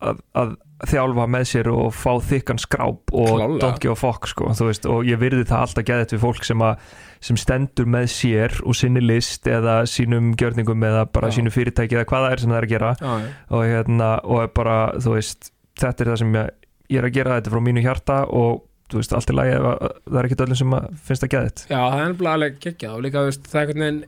að, 0.07 0.23
að 0.37 0.55
þjálfa 0.91 1.25
með 1.33 1.45
sér 1.49 1.69
og 1.73 1.87
fá 1.97 2.11
þykkan 2.21 2.59
skráp 2.61 3.13
og 3.17 3.31
Klárlega. 3.31 3.61
don't 3.63 3.81
give 3.81 3.95
a 3.95 3.97
fuck 3.97 4.27
sko, 4.29 4.51
veist, 4.61 4.85
og 4.85 5.07
ég 5.09 5.17
virði 5.21 5.47
það 5.49 5.63
alltaf 5.65 5.87
geðið 5.87 6.13
við 6.13 6.21
fólk 6.21 6.45
sem, 6.45 6.61
að, 6.61 6.91
sem 7.21 7.37
stendur 7.39 7.85
með 7.89 8.05
sér 8.13 8.55
og 8.65 8.75
sinni 8.77 9.01
list 9.01 9.47
eða 9.49 9.79
sínum 9.89 10.33
gjörningum 10.37 10.83
eða 10.87 11.05
bara 11.11 11.29
Já. 11.31 11.39
sínu 11.39 11.51
fyrirtæki 11.55 11.97
eða 11.97 12.05
hvað 12.09 12.25
það 12.27 12.31
er 12.35 12.43
sem 12.43 12.51
það 12.53 12.57
er 12.61 12.67
að 12.67 12.73
gera. 12.75 12.91
Já, 13.01 13.13
og 13.49 13.63
hérna, 13.65 14.09
og 14.23 14.53
bara, 14.53 14.77
þú 15.01 15.15
veist 15.17 15.51
þetta 15.81 16.03
er 16.05 16.11
það 16.13 16.19
sem 16.23 16.33
ég, 16.37 16.49
ég 16.89 16.99
er 17.01 17.07
að 17.09 17.15
gera 17.17 17.37
þetta 17.41 17.53
frá 17.55 17.61
mínu 17.67 17.81
hjarta 17.85 18.19
og 18.29 18.63
þú 18.87 19.01
veist, 19.01 19.13
allt 19.17 19.29
er 19.29 19.35
lagi 19.35 19.55
að- 19.57 19.81
það 20.07 20.19
er 20.21 20.27
ekkert 20.29 20.43
öllum 20.45 20.57
sem 20.61 20.77
að 20.77 20.85
finnst 21.07 21.23
það 21.25 21.33
geðið 21.33 21.65
Já, 21.67 21.79
það 21.81 21.97
er 22.03 22.07
nefnilega 22.13 22.37
alveg 22.37 22.59
geggjað 22.63 22.93
og 22.95 23.01
líka 23.03 23.23
veist, 23.27 23.43
það 23.51 23.57
er 23.59 23.65
einhvern 23.67 23.83
veginn 23.87 24.05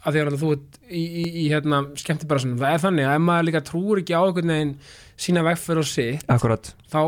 að 0.00 0.14
því 0.14 0.20
að 0.20 0.36
þú 0.40 0.50
ert 0.54 0.78
í, 0.88 1.00
í, 1.02 1.24
í 1.42 1.46
hérna 1.50 1.80
skemmtibarasunum, 2.00 2.60
það 2.62 2.72
er 2.76 2.84
þannig 2.84 3.08
að 3.10 3.16
ef 3.18 3.24
maður 3.26 3.48
líka 3.50 3.60
trúur 3.68 3.98
ekki 4.00 4.14
á 4.16 4.22
einhvern 4.22 4.52
veginn 4.54 4.70
sína 5.20 5.42
vegferð 5.44 5.82
og 5.82 5.88
sitt, 5.90 6.24
Akkurat, 6.32 6.70
þá 6.88 7.00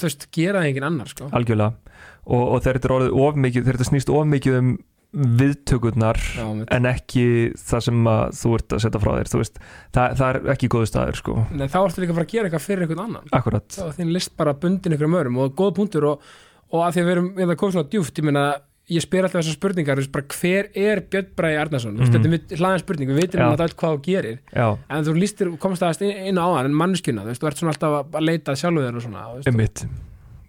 þú 0.00 0.06
veist, 0.08 0.26
gera 0.34 0.62
það 0.64 0.70
enginn 0.72 0.88
annar 0.88 1.12
sko. 1.12 1.28
algjörlega 1.30 1.89
og, 2.30 2.46
og 2.46 2.62
þegar 2.62 2.78
þetta 2.78 2.90
er 2.90 2.96
orðið 2.96 3.18
of 3.26 3.42
mikið 3.44 3.66
þegar 3.66 3.78
þetta 3.80 3.90
snýst 3.90 4.14
of 4.14 4.30
mikið 4.30 4.58
um 4.60 4.70
viðtökurnar 5.10 6.18
Já, 6.36 6.44
en 6.70 6.86
ekki 6.86 7.24
það 7.58 7.82
sem 7.88 8.04
að 8.12 8.36
þú 8.38 8.52
ert 8.58 8.74
að 8.76 8.82
setja 8.84 9.02
frá 9.02 9.10
þér 9.16 9.30
þú 9.32 9.40
veist, 9.40 9.58
það, 9.96 10.14
það 10.20 10.28
er 10.28 10.38
ekki 10.54 10.70
góðu 10.70 10.90
staður 10.90 11.18
sko. 11.18 11.34
Nei, 11.50 11.66
þá 11.66 11.78
ertu 11.80 12.04
líka 12.04 12.14
að 12.14 12.18
fara 12.20 12.28
að 12.28 12.34
gera 12.34 12.50
eitthvað 12.50 12.66
fyrir 12.66 12.84
einhvern 12.86 13.04
annan. 13.08 13.30
Akkurat, 13.34 13.66
þá 13.74 13.84
er 13.88 13.96
þín 13.98 14.12
list 14.14 14.36
bara 14.38 14.54
bundin 14.62 14.94
einhverjum 14.94 15.20
örum 15.20 15.40
og 15.42 15.56
góð 15.58 15.72
punktur 15.80 16.06
og, 16.12 16.28
og 16.70 16.84
að 16.86 16.92
því 16.94 17.02
að 17.02 17.08
við 17.08 17.14
erum 17.16 17.30
við 17.34 17.46
erum 17.46 17.60
komið 17.62 17.78
svona 17.78 17.90
djúft, 17.94 18.20
ég 18.20 18.28
meina 18.28 18.44
ég 18.90 19.04
spyr 19.04 19.26
alltaf 19.26 19.38
þessar 19.40 19.56
spurningar 19.58 19.98
þú 19.98 20.04
veist, 20.04 20.12
bara, 20.14 20.26
hver 20.34 20.70
er 20.84 21.02
Björn 21.10 21.32
Bræði 21.38 21.58
Arnarsson? 21.64 21.94
Mm. 21.94 22.00
-hmm. 22.06 22.12
þetta 22.14 22.54
er 22.54 22.62
hlaðan 22.62 22.82
spurning, 22.82 23.10
við 23.10 23.20
veitum 23.20 23.42
alltaf 23.46 23.74
hvað 23.78 23.96
þú 23.96 24.00
gerir 24.06 24.38
já, 24.50 24.68
en 24.90 25.04
þú 25.06 25.14
lístir, 25.18 25.50
komast 25.62 25.82
aðeins 25.82 26.02
inn, 26.06 26.26
inn 26.30 26.38
á 26.42 26.46
hann 26.50 26.66
en 26.70 26.74
mannskjuna, 26.74 27.26
þú 27.26 27.46
ert 27.50 27.58
svona 27.58 27.74
alltaf 27.74 28.14
að- 28.14 28.22
leita 28.26 28.54
að 28.54 28.58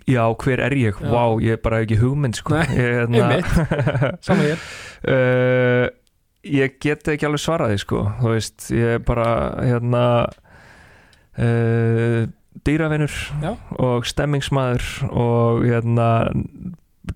einmitt 0.02 0.10
Já, 0.10 0.24
hver 0.44 0.60
er 0.66 0.76
ég? 0.76 0.98
Vá, 1.02 1.24
ég 1.42 1.58
er 1.58 1.62
bara 1.64 1.82
ekki 1.86 1.98
hugmynd 2.02 2.36
sko. 2.40 2.56
Nei, 2.58 2.68
ég, 2.76 2.94
hérna, 3.02 3.42
saman 4.26 4.46
hér. 4.50 4.70
Uh, 5.06 5.88
Ég 6.42 6.80
get 6.82 7.06
ekki 7.06 7.28
alveg 7.28 7.42
svaraði 7.44 7.78
sko. 7.84 8.00
Þú 8.18 8.32
veist, 8.34 8.64
ég 8.74 8.96
er 8.96 9.02
bara 9.06 9.26
hérna 9.62 10.06
uh, 11.38 12.24
dýravinur 12.66 13.14
Já. 13.44 13.52
og 13.78 14.08
stemmingsmaður 14.10 14.88
og 15.12 15.62
hérna 15.68 16.08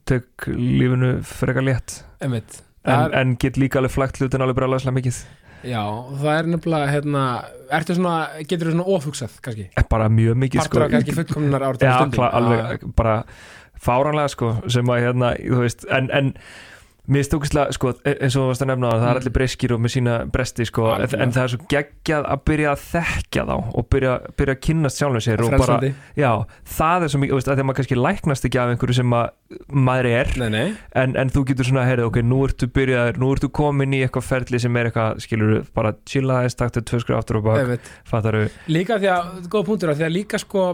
tek 0.05 0.45
lífinu 0.53 1.15
frekar 1.25 1.65
létt. 1.65 2.03
Einmitt, 2.21 2.61
en, 2.85 3.13
en 3.17 3.33
get 3.41 3.57
líka 3.57 3.81
alveg 3.81 3.95
flægt 3.95 4.21
hlutin 4.21 4.45
alveg 4.45 4.59
bara 4.61 4.69
alveg 4.69 4.93
mikið 4.99 5.23
já, 5.65 5.81
það 6.21 6.31
er 6.37 6.49
nefnilega 6.53 6.91
hérna, 6.93 7.23
ertu 7.79 7.97
svona, 7.97 8.15
getur 8.45 8.69
þú 8.69 8.75
svona 8.75 8.87
ofugsað 8.97 9.35
kannski, 9.45 9.67
Eh, 9.77 9.87
bara 9.89 10.09
mjög 10.09 10.37
mikið 10.45 10.61
partur 10.63 10.71
sko 10.79 10.85
af 10.85 10.91
kannski 10.95 11.17
fullkomnar 11.19 11.67
ártum 11.69 11.89
Já, 11.89 11.97
klá, 12.13 12.29
alveg 12.39 12.85
bara 12.95 13.17
fáranlega 13.85 14.31
sko 14.33 14.53
sem 14.71 14.85
að 14.93 15.03
hérna, 15.07 15.33
þú 15.41 15.61
veist, 15.65 15.85
en, 15.91 16.09
en 16.13 16.33
mér 17.07 17.23
stókislega, 17.27 17.73
sko, 17.75 17.91
e- 18.05 18.15
eins 18.25 18.35
og 18.35 18.41
þú 18.43 18.47
varst 18.49 18.63
að 18.65 18.69
nefna 18.71 18.89
á 18.89 18.95
það 18.95 19.05
er 19.05 19.15
Mm. 19.15 19.19
allir 19.21 19.33
breskir 19.35 19.71
og 19.75 19.79
með 19.83 19.91
sína 19.95 20.13
bresti 20.31 20.65
sko, 20.65 20.85
en, 20.89 21.01
Algjörlega. 21.01 21.21
en 21.23 21.31
það 21.31 21.43
er 21.43 21.51
svo 21.53 21.59
geggjað 21.73 22.23
að 22.33 22.39
byrja 22.49 22.69
að 22.71 22.81
þekkja 22.95 23.43
þá 23.45 23.55
og 23.75 23.89
byrja, 23.89 24.13
byrja 24.37 24.55
að 24.55 24.61
kynnast 24.65 24.97
sjálfum 25.01 25.23
sér 25.25 25.43
og 25.45 25.51
bara, 25.59 25.93
já, 26.17 26.31
það 26.65 27.03
er 27.03 27.07
svo 27.13 27.19
mikið, 27.21 27.35
að 27.35 27.51
þegar 27.51 27.67
maður 27.69 27.79
kannski 27.81 27.99
læknast 28.01 28.45
ekki 28.49 28.59
af 28.63 28.73
einhverju 28.73 28.95
sem 28.95 29.13
að 29.13 29.29
maður 29.69 30.05
er, 30.09 30.33
nei, 30.41 30.49
nei. 30.49 30.65
En, 30.95 31.15
en 31.15 31.29
þú 31.29 31.45
getur 31.45 31.65
svona, 31.69 31.85
heyrðu, 31.85 32.07
ok, 32.09 32.17
nú 32.25 32.41
ertu 32.47 32.67
byrjaður, 32.67 33.17
nú 33.21 33.31
ertu 33.35 33.49
komin 33.53 33.93
í 33.93 34.01
eitthvað 34.07 34.23
ferli 34.31 34.59
sem 34.59 34.75
er 34.77 34.89
eitthvað, 34.89 35.21
skilur, 35.21 35.65
bara 35.75 35.93
chilla 36.09 36.41
aðeins, 36.41 36.55
taktu 36.57 36.81
tvö 36.81 36.99
skrið 37.05 37.17
aftur 37.21 37.37
og 37.37 37.43
bak, 37.51 37.79
fattaru, 38.09 38.49
líka 38.67 38.97
því 38.97 39.11
að, 39.13 39.47
góða 39.47 39.65
punktur 39.69 39.89
að 39.93 40.01
því 40.01 40.05
að 40.09 40.15
líka 40.17 40.39
sko, 40.41 40.65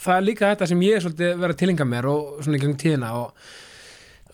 það 0.00 0.16
er 0.16 0.26
líka 0.26 0.50
þetta 0.54 0.66
sem 0.68 0.80
ég 0.80 0.96
er 0.96 1.00
svolítið 1.04 1.36
verið 1.40 1.54
að 1.54 1.60
tilinga 1.62 1.84
mér 1.88 2.08
og 2.10 2.42
svona 2.44 2.56
í 2.56 2.60
gengum 2.64 2.76
tíðina 2.80 3.12
og 3.16 3.32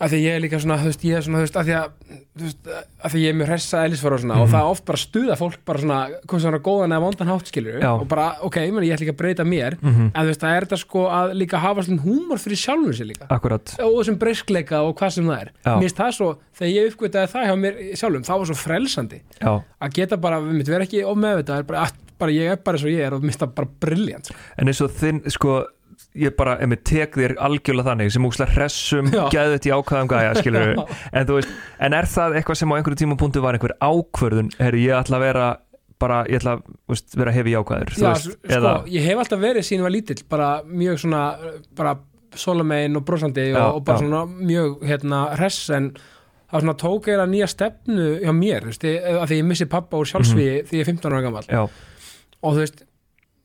að 0.03 0.11
því 0.13 0.19
ég 0.23 0.35
er 0.37 0.41
líka 0.43 0.59
svona, 0.59 0.75
þú 0.81 0.89
veist, 0.89 1.03
ég 1.07 1.15
er 1.17 1.23
svona, 1.25 1.39
þú 1.39 1.45
veist, 1.45 1.57
að 1.61 1.67
því 1.69 1.73
að, 1.79 2.17
þú 2.33 2.43
veist, 2.47 2.69
að 3.03 3.13
því 3.13 3.21
ég 3.23 3.29
er 3.31 3.37
mjög 3.39 3.49
hressa 3.53 3.81
eðlisfara 3.87 4.17
og 4.17 4.21
svona 4.23 4.35
og 4.37 4.43
Mhm. 4.47 4.51
það 4.53 4.59
er 4.63 4.71
oft 4.73 4.85
bara 4.89 4.99
stuða 5.03 5.37
fólk 5.39 5.57
bara 5.65 5.79
svona, 5.83 5.99
komið 6.27 6.43
svona 6.45 6.59
góðan 6.67 6.93
eða 6.95 7.03
vondan 7.05 7.31
hátt 7.31 7.47
skilur 7.51 7.79
Já. 7.81 7.91
og 8.01 8.07
bara, 8.11 8.25
ok, 8.43 8.55
ég 8.67 8.73
meni, 8.73 8.87
ég 8.89 8.93
ætla 8.97 9.05
líka 9.05 9.15
að 9.15 9.21
breyta 9.23 9.45
mér 9.47 9.77
mm 9.81 10.11
en 10.13 10.21
þú 10.23 10.27
veist, 10.31 10.41
það 10.43 10.55
er 10.57 10.65
þetta 10.67 10.79
sko 10.83 11.05
að 11.07 11.33
líka 11.39 11.57
hafa 11.63 11.81
svona 11.87 12.01
húmor 12.03 12.37
fyrir 12.43 12.59
sjálfur 12.59 12.93
sér 12.99 13.07
líka 13.13 13.25
akkurat, 13.29 13.75
og 13.79 13.93
þessum 14.03 14.17
breyskleika 14.19 14.81
og 14.83 14.95
hvað 14.99 15.11
sem 15.17 15.25
það 15.25 15.41
er 15.41 15.49
Já. 15.65 15.71
mér 15.77 15.81
finnst 15.87 15.97
það 16.03 16.11
svo, 16.17 16.29
þegar 16.57 16.73
ég 16.73 16.91
uppgötaði 16.93 17.31
það 17.33 17.47
hjá 17.47 17.55
mér 17.63 17.73
sjálfum, 17.95 18.23
það 18.27 18.37
var 18.39 18.45
svo 18.45 18.57
frelsandi 18.65 19.21
já, 19.41 19.63
að 19.81 19.93
geta 19.93 20.17
bara, 20.17 20.39
við 20.41 20.53
mitt 20.59 20.67
vera 20.67 20.83
ekki 20.83 21.03
of 21.05 21.17
meðvitað 21.17 21.63
bara, 21.67 21.87
bara 22.19 22.31
ég 22.31 22.51
er 22.51 22.55
bara 22.57 22.77
eins 22.77 22.85
og 22.85 22.91
ég 22.91 23.05
er 23.07 23.13
og 23.13 23.21
minnst 23.23 23.39
það 23.39 23.55
bara 23.55 23.67
briljant 23.79 24.25
sko. 24.29 24.35
En 24.57 24.67
eins 24.67 24.81
og 24.81 24.91
þinn, 24.91 25.23
sko 25.31 25.65
ég 26.15 26.35
bara, 26.37 26.55
ef 26.61 26.69
mér 26.69 26.81
tek 26.85 27.15
þér 27.17 27.35
algjörlega 27.41 27.89
þannig 27.89 28.11
sem 28.13 28.25
úkslega 28.27 28.53
hressum, 28.53 29.07
Já. 29.13 29.23
geðut 29.33 29.65
í 29.65 29.71
ákvæðum 29.73 30.09
gæja, 30.11 30.33
skilur 30.39 30.73
en 31.13 31.27
þú 31.29 31.37
veist, 31.39 31.53
en 31.79 31.93
er 31.97 32.05
það 32.05 32.35
eitthvað 32.39 32.59
sem 32.61 32.69
á 32.69 32.75
einhverju 32.77 32.99
tímapunktu 33.03 33.41
var 33.41 33.57
einhver 33.57 33.75
ákvörðun 33.81 34.51
herri, 34.59 34.83
ég 34.87 34.97
ætla 34.99 35.17
að 35.19 35.25
vera 35.27 35.47
bara, 36.03 36.21
ég 36.29 36.39
ætla 36.41 36.57
að 36.59 36.63
veist, 36.91 37.15
vera 37.17 37.31
hefi 37.33 37.53
ákvæður, 37.57 37.93
þú 37.95 38.01
Já, 38.03 38.09
veist, 38.11 38.29
sko, 38.29 38.53
eða 38.57 38.73
ég 38.93 39.05
hef 39.09 39.21
alltaf 39.23 39.39
verið 39.45 39.67
sín 39.69 39.81
var 39.85 39.93
lítill 39.95 40.23
bara 40.29 40.49
mjög 40.67 40.99
svona 41.05 41.21
bara 41.77 41.95
solomein 42.35 42.97
og 42.97 43.05
brosandi 43.05 43.49
Já, 43.51 43.59
og, 43.67 43.75
og 43.79 43.85
bara 43.85 43.97
já. 43.97 44.03
svona 44.05 44.23
mjög 44.49 44.83
hérna 44.89 45.19
hress 45.37 45.69
en 45.73 45.91
það 46.53 46.63
svona 46.67 46.77
tók 46.81 47.07
eða 47.13 47.27
nýja 47.29 47.47
stefnu 47.49 48.07
hjá 48.21 48.33
mér, 48.37 48.65
þú 48.65 48.71
veist, 48.73 48.83
að 48.85 49.27
því 49.31 49.37
ég 49.41 49.45
missi 49.49 49.65
pappa 49.69 49.97
úr 50.01 50.09
sjálfsvíði 50.09 50.55
Mhm. 50.61 50.67
því 50.69 50.77
ég 50.77 50.81
er 50.85 50.89
15 50.93 51.13
ára 51.13 51.21
gammal 51.25 51.45
og 52.43 52.53
þú 52.53 52.59
veist 52.61 52.83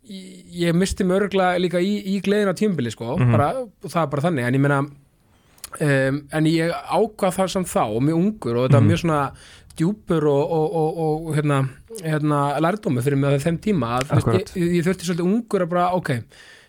ég, 0.08 0.72
misti 0.74 1.04
mig 1.04 1.20
örgulega 1.20 1.58
líka 1.60 1.80
í, 1.84 1.94
í 2.16 2.20
gleðin 2.24 2.50
á 2.50 2.54
tímbili 2.58 2.90
sko, 2.94 3.16
Mhm. 3.18 3.32
bara, 3.32 3.48
og 3.60 3.90
það 3.90 4.02
er 4.02 4.10
bara 4.14 4.22
þannig 4.22 4.46
en 4.48 4.54
ég 4.54 4.60
meina 4.60 4.78
um, 4.80 6.20
en 6.32 6.44
ég 6.48 6.72
ákvað 6.72 7.34
það 7.36 7.48
samt 7.54 7.68
þá 7.68 7.82
og 7.84 8.02
mjög 8.02 8.20
ungur 8.22 8.56
og 8.56 8.68
þetta 8.68 8.78
Mhm. 8.80 8.86
var 8.86 8.88
mjög 8.90 9.02
svona 9.02 9.32
djúpur 9.78 10.24
og, 10.26 10.50
og, 10.50 10.76
og, 10.76 10.98
og 11.28 11.34
hérna, 11.36 11.68
hérna 12.02 12.38
lærdómi 12.60 13.02
fyrir 13.02 13.16
mig 13.16 13.30
á 13.30 13.44
þeim 13.44 13.58
tíma 13.62 13.98
að 14.00 14.08
ég, 14.34 14.54
ég 14.78 14.84
þurfti 14.86 15.06
svolítið 15.06 15.28
ungur 15.28 15.62
að 15.62 15.68
bara 15.70 15.90
ok, 15.94 16.10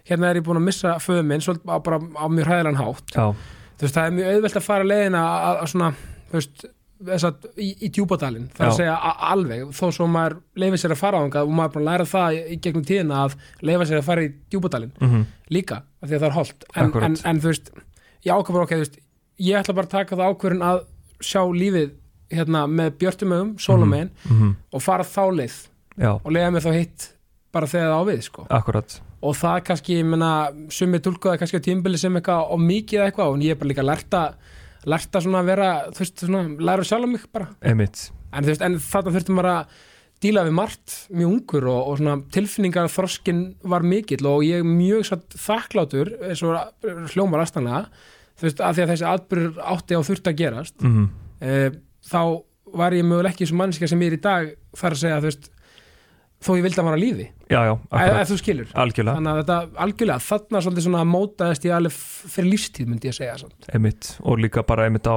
hérna 0.09 0.29
er 0.29 0.35
ég 0.41 0.43
búin 0.45 0.57
að 0.61 0.67
missa 0.67 0.93
föðu 1.01 1.23
minn 1.25 1.41
svolítið 1.41 1.69
á, 1.73 1.77
bara 1.83 1.97
á 1.97 2.25
mjög 2.29 2.45
hræðilegan 2.45 2.77
hátt 2.77 3.15
já, 3.15 3.33
þú 3.79 3.81
veist, 3.81 3.95
það 3.95 4.05
er 4.05 4.11
mjög 4.19 4.29
auðvelt 4.35 4.55
að 4.59 4.67
fara 4.67 4.83
leiðina 4.83 5.23
að, 5.25 5.61
að 5.63 5.67
svona, 5.73 5.89
þú 6.29 6.33
veist 6.37 6.65
að 6.99 7.45
í, 7.55 7.69
í 7.85 7.89
djúpadalinn, 7.95 8.47
það 8.55 8.65
er 8.65 8.69
að 8.69 8.77
segja 8.77 8.95
alveg, 9.29 9.61
þó 9.75 9.85
svo 9.95 10.07
maður 10.11 10.39
leifir 10.59 10.81
sér 10.81 10.95
að 10.95 10.99
fara 10.99 11.21
á 11.21 11.23
og 11.23 11.53
maður 11.55 11.69
er 11.69 11.75
búin 11.75 11.85
að 11.85 11.89
læra 11.89 12.07
það 12.09 12.39
í, 12.39 12.57
gegnum 12.65 12.87
tíðina 12.87 13.21
að 13.23 13.37
leifa 13.69 13.87
sér 13.87 14.01
að 14.01 14.09
fara 14.09 14.25
í 14.25 14.31
djúpadalinn 14.51 14.95
mm 14.99 15.27
líka, 15.49 15.79
af 15.97 16.09
því 16.09 16.13
að 16.13 16.19
það 16.19 16.27
er 16.27 16.35
holdt 16.35 16.65
en, 16.77 16.91
en, 17.07 17.15
en 17.25 17.39
þú 17.41 17.49
veist, 17.49 17.71
ég 18.21 18.33
ákvað 18.35 18.57
bara 18.57 18.65
ok, 18.67 18.73
þú 18.75 18.83
veist 18.83 18.99
ég 19.47 19.57
ætla 19.57 19.73
bara 19.79 19.89
að 19.89 19.95
taka 19.95 20.19
það 20.19 20.33
ákvörðin 20.33 20.65
að 20.67 20.81
sjá 21.25 21.41
lífið 21.55 21.95
hérna 22.29 22.65
með 22.69 22.91
björtumögum, 23.01 23.55
sólumegin 23.57 24.11
mhm, 24.27 24.51
og 24.69 24.83
fara 24.85 25.07
þá 25.07 25.23
leið 25.39 25.55
já, 25.97 26.11
og 26.13 26.29
leiða 26.35 26.51
mig 26.53 26.65
þá 26.67 26.69
hitt 26.75 27.07
bara 27.55 27.69
þegar 27.69 27.89
það 27.89 27.97
á 27.97 28.03
við, 28.11 28.21
sko. 28.27 28.45
Akkurat. 28.53 28.99
Og 29.25 29.35
það 29.35 29.57
kannski, 29.67 29.95
ég 29.99 30.07
menna, 30.07 30.31
sumi 30.71 30.99
tólkuða 31.03 31.39
kannski 31.41 31.57
á 31.57 31.65
tímbili 31.65 31.97
sem 31.99 32.13
eitthvað 32.19 32.53
og 32.53 32.61
mikið 32.61 33.07
eitthvað 33.07 33.33
og 33.33 33.41
ég 33.43 33.55
er 33.55 33.59
bara 33.59 33.71
líka 33.71 33.83
að 33.83 33.89
lært 34.89 35.15
að 35.15 35.25
svona 35.27 35.43
vera, 35.47 35.69
þú 35.91 36.03
veist, 36.03 36.25
svona 36.25 36.67
læra 36.69 36.87
sjálf 36.87 37.11
mig 37.11 37.25
bara, 37.33 37.49
einmitt, 37.65 38.09
en 38.31 38.45
þú 38.45 38.53
veist, 38.53 38.65
en 38.65 38.77
þarna 38.83 39.15
þurftum 39.15 39.39
maður 39.39 39.51
að 39.53 39.79
díla 40.19 40.43
við 40.43 40.55
margt 40.57 40.95
mjög 41.15 41.33
ungur 41.33 41.67
og, 41.71 41.81
og 41.89 41.99
svona 41.99 42.17
tilfinningar 42.35 42.91
þroskin 42.91 43.43
var 43.71 43.85
mikill 43.87 44.25
og 44.27 44.43
ég 44.43 44.59
er 44.59 44.67
mjög 44.67 45.05
satt 45.07 45.37
þakklátur 45.39 46.11
eins 46.27 46.43
og 46.43 46.57
hljómar 47.13 47.45
aðstæðanlega 47.45 47.85
þú 48.39 48.47
veist, 48.47 48.63
að 48.63 48.75
því 48.75 48.83
að 48.83 48.91
þessi 48.91 49.07
atbyrður 49.13 49.61
átti 49.73 49.95
á 49.95 50.01
þurft 50.03 50.27
að 50.31 50.39
gerast 50.41 50.83
mm 50.83 51.07
e, 51.39 51.71
þá 52.09 52.21
var 52.79 52.95
ég 52.95 53.07
möguleg 53.07 53.33
ekki 53.33 53.47
sem 53.49 53.59
mannskja 53.59 53.89
sem 53.89 54.03
ég 54.03 54.13
er 54.13 54.17
í 54.19 54.21
dag 54.23 54.51
þar 54.77 54.95
að 54.95 55.01
segja, 55.01 55.21
þú 55.21 55.29
veist 55.29 55.49
þó 56.39 56.49
ég 56.55 56.63
vildi 56.63 56.79
að 56.79 56.87
vara 56.87 56.99
lífi, 56.99 57.25
já, 57.51 57.59
já, 57.67 57.73
ef, 57.99 58.29
þú 58.29 58.37
skilur. 58.39 58.69
Algjörlega. 58.79 59.15
Þannig 59.19 59.31
að 59.31 59.39
þetta 59.41 59.83
algjörlega, 59.85 60.23
þarna 60.23 60.61
svolítið 60.63 60.85
svona 60.85 61.01
mótaðist 61.09 61.67
ég 61.67 61.75
alveg 61.75 61.97
fyrir 61.99 62.49
lífstíð 62.53 62.91
myndi 62.93 63.09
ég 63.09 63.17
segja 63.17 63.49
einmitt, 63.73 64.11
og 64.23 64.39
líka 64.39 64.63
bara 64.67 64.85
einmitt 64.87 65.09
á 65.09 65.15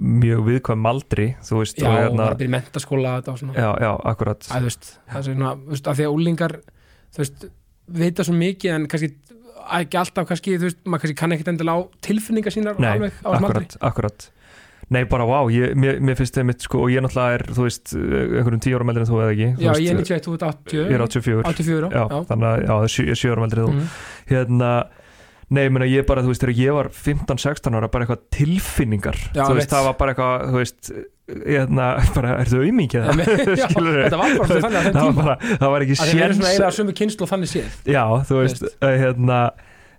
mjög 0.00 0.42
viðkvæm 0.48 0.90
aldri 0.90 1.28
þú 1.46 1.62
veist, 1.62 1.78
já, 1.78 1.86
og 1.86 1.98
hérna 2.00 2.26
bara 2.26 2.40
byrja 2.40 2.54
mentaskóla 2.56 3.14
já, 3.22 3.70
já, 3.86 3.90
akkurat. 4.10 4.50
Að 4.50 4.66
veist 4.70 4.90
það 5.06 5.20
er 5.20 5.28
svona, 5.28 5.54
þú 5.60 5.76
veist, 5.76 5.92
að 5.92 6.00
því 6.00 6.08
að 6.08 6.18
úlingar 6.18 6.56
þú 7.14 7.22
veist, 7.22 7.48
vita 8.00 8.26
svo 8.26 8.36
mikið 8.40 8.74
en 8.74 8.90
kannski 8.90 9.12
ekki 9.78 10.00
alltaf 10.00 10.28
kannski, 10.30 10.58
þú 10.58 10.66
veist, 10.66 10.82
maður 10.82 11.04
kannski 11.04 11.20
kann 11.20 11.36
ekkit 11.36 11.54
endilega 11.54 11.78
á 11.78 11.80
tilfinningar 12.02 12.54
sínar 12.54 12.82
Nei, 12.82 12.90
alveg 12.96 13.22
á 13.22 13.28
þessum 13.30 13.50
aldri. 13.50 13.66
akkurat, 13.70 13.78
akkurat 13.92 14.30
Nei, 14.90 15.04
bara 15.06 15.22
vá, 15.28 15.36
ég, 15.54 15.74
mér, 15.78 16.00
mér 16.02 16.16
finnst 16.18 16.34
það 16.34 16.46
mitt 16.48 16.64
sko, 16.66 16.80
og 16.82 16.90
ég 16.90 17.04
náttúrulega 17.04 17.36
er, 17.38 17.44
þú 17.54 17.66
veist, 17.68 17.92
einhverjum 17.94 18.62
tíu 18.64 18.74
ára 18.80 18.86
meldri 18.88 19.04
en 19.04 19.10
þú 19.10 19.20
eða 19.22 19.34
ekki? 19.36 19.50
Þú 19.54 19.62
Já, 19.62 19.70
veist, 19.70 19.84
ég 19.84 19.92
er 19.92 20.00
91, 20.00 20.24
þú 20.26 20.32
ert 20.34 20.46
80 20.48 20.80
ég 20.80 20.96
er 20.96 21.04
84 21.04 21.44
84, 21.52 21.90
já, 21.94 22.02
þannig 22.32 22.48
að, 22.50 22.64
já, 22.64 22.74
ég 23.04 23.12
er 23.14 23.20
sjö 23.20 23.30
ára 23.36 23.44
meldri 23.44 23.62
en 23.62 23.68
þú. 23.70 23.76
Mhm. 23.76 23.92
hérna, 24.32 24.70
nei, 25.50 25.62
ég 25.68 25.72
meina, 25.76 25.86
ég 25.90 26.06
bara, 26.10 26.22
þú 26.26 26.32
veist, 26.34 26.42
þegar 26.42 26.58
ég 26.58 26.74
var 26.80 26.90
15-16 26.90 27.78
ára, 27.78 27.88
bara 27.94 28.04
eitthvað 28.08 28.26
tilfinningar. 28.34 29.16
Já, 29.30 29.44
þú 29.46 29.54
veit. 29.54 29.60
veist, 29.62 29.70
það 29.76 29.86
var 29.86 29.96
bara 30.02 30.14
eitthvað, 30.16 30.44
þú 30.50 30.58
veist 30.64 30.92
hérna, 31.46 31.86
bara, 32.18 32.34
Já, 32.42 32.50
já, 33.62 33.66
Skilurðu? 33.70 34.04
þetta 34.10 34.20
var 34.20 34.36
bara 34.42 34.60
þannig 34.66 34.78
að 34.80 34.90
það 34.90 34.94
var 34.94 35.10
tíma. 35.14 35.22
bara, 35.22 35.38
það 35.62 35.70
var 35.76 35.86
ekki 35.86 35.94
að 35.94 36.10
þeir 36.10 36.22
eru 36.26 36.34
svona 36.34 36.50
séns. 36.50 36.58
eina 36.58 36.70
sömu 36.80 36.94
kynslu 36.98 37.22
og 37.26 37.30
þannig 37.30 37.50
séð. 37.54 37.78
Já, 37.94 38.04
þú 38.26 38.40
veist, 38.42 38.62
uh, 38.66 38.94
hérna 39.04 39.40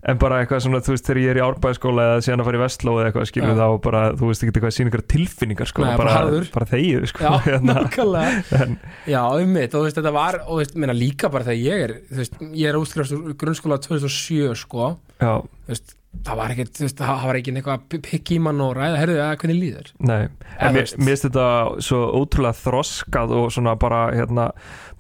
en 0.02 0.18
bara 0.22 0.40
eitthvað 0.42 0.64
svona, 0.66 0.80
þú 0.82 0.96
veist, 0.96 1.06
þegar 1.06 1.20
ég 1.22 1.32
er 1.34 1.40
í 1.40 1.44
árbæðaskóla 1.46 2.06
eða 2.10 2.24
síðan 2.26 2.42
að 2.42 2.48
fara 2.50 2.58
í 2.58 2.62
vestló 2.64 2.96
eða 2.98 3.10
eitthvað, 3.12 3.28
skilur 3.30 3.60
þá 3.60 3.66
bara, 3.86 4.02
þú 4.18 4.32
veist 4.32 4.46
ekki 4.46 4.54
eitthvað 4.56 4.76
síningar 4.78 5.04
tilfinningar, 5.14 5.70
sko, 5.70 5.86
Nei, 5.86 5.94
bara 6.02 6.16
bara, 6.18 6.42
bara 6.56 6.70
þegið, 6.72 7.08
sko, 7.12 7.24
Já, 7.28 7.32
hérna, 7.48 7.78
nákvæmlega. 7.82 8.60
En, 8.62 8.76
Já, 9.14 9.22
um 9.30 9.56
mitt, 9.58 9.72
og 9.72 9.78
þú 9.80 9.86
veist, 9.88 10.00
þetta 10.02 10.14
var 10.18 10.40
og 10.42 10.52
þú 10.52 10.60
veist, 10.64 10.78
meina 10.84 10.98
líka 10.98 11.30
bara 11.34 11.48
þegar 11.48 11.62
ég 11.62 11.86
er 11.88 11.96
þú 12.10 12.22
veist, 12.24 12.38
ég 12.64 12.72
er 12.74 12.80
útskrifast 12.82 13.18
úr 13.20 13.38
grunnskóla 13.46 13.82
2007 13.86 14.56
sko, 14.66 14.94
já, 15.22 15.34
þú 15.38 15.76
veist 15.76 15.98
það 16.26 16.38
var 16.42 16.54
ekkert, 16.54 16.74
þú 16.76 16.86
veist, 16.86 17.00
það 17.02 17.24
var 17.30 17.40
ekki 17.40 17.54
eitthvað 17.56 18.02
pikk 18.06 18.32
í 18.36 18.40
mann 18.44 18.62
og 18.64 18.74
ræða, 18.78 18.98
herðu, 19.00 19.18
að 19.24 19.32
hvernig 19.42 19.60
líður? 19.62 19.92
Nei 20.04 20.20
Eða, 20.20 20.68
en 20.68 20.76
mér 20.76 20.90
finnst 20.92 21.28
þetta 21.28 21.46
svo 21.88 22.02
ótrúlega 22.20 22.60
þroskað 22.60 23.34
og 23.40 23.48
svona 23.56 23.78
bara, 23.80 24.02
hérna 24.16 24.50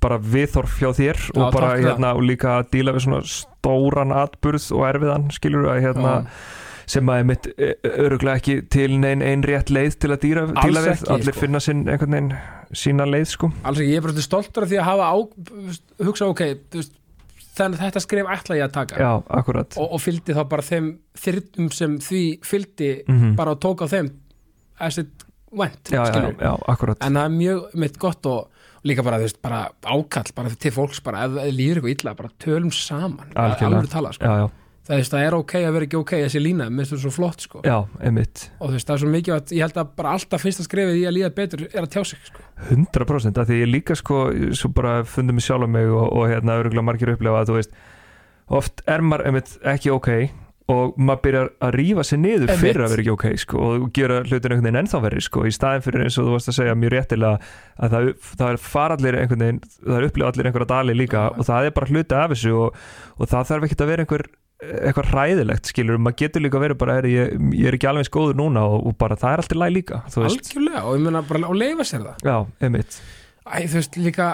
bara 0.01 0.17
viðþorf 0.23 0.79
hjá 0.79 0.89
þér 0.97 1.21
og 1.35 1.43
Já, 1.43 1.45
bara, 1.45 1.67
takk 1.67 1.75
fyrir 1.75 1.91
hérna, 1.91 2.15
og 2.15 2.25
líka 2.25 2.55
að 2.57 2.71
díla 2.77 2.95
við 2.95 3.05
svona 3.05 3.21
stóran 3.35 4.15
atburð 4.15 4.71
og 4.77 4.87
erfiðan, 4.87 5.29
skilur 5.35 5.69
að, 5.69 5.83
hérna 5.85 6.15
sem 6.91 7.11
að 7.11 7.21
er 7.21 7.27
mitt 7.29 7.49
öruglega 7.91 8.39
ekki 8.41 8.55
til 8.73 8.89
neinn 8.99 9.21
ein 9.23 9.45
rétt 9.47 9.69
leið 9.71 9.99
til 10.01 10.09
að 10.11 10.23
dýra, 10.25 10.47
Alls 10.49 10.65
díla 10.65 10.85
við, 10.87 10.95
ekki, 10.95 11.11
allir 11.15 11.35
sko. 11.35 11.43
finna 11.45 11.61
sinn 11.63 11.83
einhvern 11.85 12.17
veginn 12.17 12.33
sína 12.81 13.05
leið, 13.07 13.27
sko. 13.35 13.51
Alls 13.67 13.83
ekki, 13.83 13.93
ég 13.93 14.01
er 14.01 14.07
bara 14.07 14.25
stoltur 14.25 14.65
af 14.65 14.71
því 14.71 14.81
að 14.81 14.89
hafa 14.89 15.11
á, 15.11 15.15
hugsa, 16.07 16.31
ok, 16.31 16.43
þú 16.71 16.81
veist 16.81 16.97
þannig 17.61 17.79
að 17.79 17.85
þetta 17.87 18.01
skrif 18.05 18.29
ætla 18.35 18.57
ég 18.59 18.65
að 18.67 18.73
taka. 18.75 18.95
Já, 19.01 19.11
akkurat. 19.39 19.77
Og, 19.77 19.91
og 19.97 20.01
fylgdi 20.03 20.35
þá 20.37 20.43
bara 20.49 20.61
þeim 20.67 20.87
þyrnum 21.17 21.71
sem 21.73 21.97
því 21.99 22.23
fylgdi 22.45 22.91
Mhm. 23.07 23.35
bara 23.35 23.51
og 23.55 23.59
tók 23.63 23.83
á 23.83 23.87
þeim 23.91 24.11
as 24.79 24.97
it 24.97 25.25
went 25.51 25.83
já, 25.91 26.03
já, 26.07 26.31
já, 26.39 26.53
akkurat. 26.67 26.97
En 27.01 27.13
það 27.13 27.25
er 27.25 27.35
mjög 27.37 27.75
mitt 27.75 27.97
gott 27.99 28.25
og 28.25 28.47
líka 28.83 29.03
bara, 29.03 29.17
þú 29.19 29.27
veist, 29.27 29.41
bara 29.41 29.69
ákall 29.85 30.31
bara 30.35 30.49
til 30.49 30.71
fólks, 30.71 31.03
bara 31.03 31.25
ef 31.27 31.31
það 31.37 31.51
líður 31.57 31.81
eitthvað 31.81 31.95
illa 31.99 32.13
bara 32.15 32.29
tölum 32.39 32.71
saman, 32.73 33.31
alveg 33.35 33.89
tala 33.91 34.11
sko. 34.13 34.25
Það, 34.87 34.95
er, 34.97 35.07
það 35.13 35.25
er 35.27 35.37
ok 35.37 35.55
að 35.61 35.71
vera 35.75 35.87
ekki 35.87 35.99
ok 35.99 36.13
þessi 36.25 36.41
lína, 36.41 36.67
minnst 36.73 36.95
þú 36.95 36.99
svo 37.03 37.13
flott 37.15 37.45
sko. 37.45 37.63
já, 37.67 37.77
einmitt 38.01 38.45
og 38.57 38.71
þú 38.71 38.77
veist, 38.77 38.89
það 38.89 38.95
er 38.95 39.03
svo 39.03 39.13
mikið 39.15 39.37
að 39.37 39.55
ég 39.57 39.65
held 39.67 39.81
að 39.83 39.95
bara 40.01 40.13
alltaf 40.17 40.45
fyrsta 40.45 40.67
skrefið 40.67 40.99
í 40.99 41.07
að 41.07 41.17
líða 41.17 41.31
betur 41.37 41.65
er 41.69 41.81
að 41.85 41.89
tjá 41.95 42.03
sig 42.11 42.29
sko. 42.29 42.45
100% 42.69 43.41
að 43.41 43.51
því 43.51 43.61
ég 43.61 43.71
líka 43.71 43.97
sko 43.99 44.21
svo 44.57 44.73
bara 44.75 45.01
fundið 45.07 45.39
mig 45.39 45.47
sjálf 45.47 45.67
á 45.67 45.69
mig 45.77 45.89
og, 45.89 46.05
og 46.09 46.29
hérna 46.31 46.59
örgulega 46.61 46.87
margir 46.87 47.13
upplefa 47.15 47.43
að 47.43 47.51
þú 47.51 47.59
veist 47.59 47.81
oft 48.61 48.85
er 48.89 49.03
maður 49.05 49.29
einmitt 49.29 49.57
ekki 49.71 49.93
ok 49.93 50.11
og 50.71 50.97
maður 51.01 51.21
byrjar 51.25 51.49
að 51.65 51.75
rífa 51.75 52.03
sig 52.07 52.19
niður 52.21 52.51
Einmitt. 52.51 52.61
fyrir 52.61 52.85
að 52.85 52.93
vera 52.93 53.03
ekki 53.03 53.13
ok 53.15 53.25
sko 53.41 53.63
og 53.65 53.87
gera 53.95 54.19
hlutin 54.21 54.53
einhvern 54.53 54.67
veginn 54.67 54.79
ennþá 54.83 55.01
verri 55.03 55.23
sko 55.25 55.45
í 55.47 55.53
staðin 55.55 55.85
fyrir 55.85 56.05
eins 56.05 56.17
og 56.21 56.27
þú 56.27 56.35
varst 56.35 56.51
að 56.51 56.57
segja 56.59 56.75
mjög 56.77 56.93
réttilega 56.95 57.49
að 57.81 57.95
það, 57.95 58.09
það 58.41 58.53
er 58.53 58.61
farallir 58.65 59.17
einhvern 59.19 59.43
veginn 59.45 59.61
það 59.71 59.97
er 59.97 60.07
upplifa 60.07 60.31
allir 60.31 60.49
einhverja 60.49 60.69
dali 60.71 60.95
líka 60.97 61.25
og 61.33 61.49
það 61.49 61.67
er 61.67 61.75
bara 61.79 61.91
hluti 61.91 62.19
af 62.21 62.33
þessu 62.35 62.53
og, 62.59 62.79
og 63.17 63.31
það 63.33 63.49
þarf 63.51 63.67
ekki 63.67 63.79
að 63.79 63.91
vera 63.91 64.05
einhver 64.05 64.25
eitthvað 64.61 65.09
hræðilegt 65.09 65.69
skilur, 65.71 65.97
maður 65.97 66.19
getur 66.21 66.43
líka 66.45 66.61
verið 66.61 66.77
bara 66.83 66.97
er, 67.01 67.07
ég, 67.09 67.31
ég 67.57 67.69
er 67.71 67.77
ekki 67.77 67.89
alveg 67.89 68.11
góður 68.13 68.37
núna 68.37 68.63
og, 68.69 68.85
og 68.91 68.97
bara 69.01 69.17
það 69.17 69.33
er 69.33 69.43
alltaf 69.43 69.59
læg 69.61 69.73
líka 69.79 70.01
algjörlega, 70.05 70.83
og 70.85 70.97
ég 70.99 71.05
meina 71.07 71.23
bara 71.25 71.49
að 71.49 71.57
leifa 71.57 71.87
sér 71.89 72.05
það. 72.05 72.25
Já, 72.29 72.35
einmitt. 72.67 72.99
Æ, 73.41 73.55
þú 73.65 73.79
veist, 73.79 73.97
líka, 74.05 74.27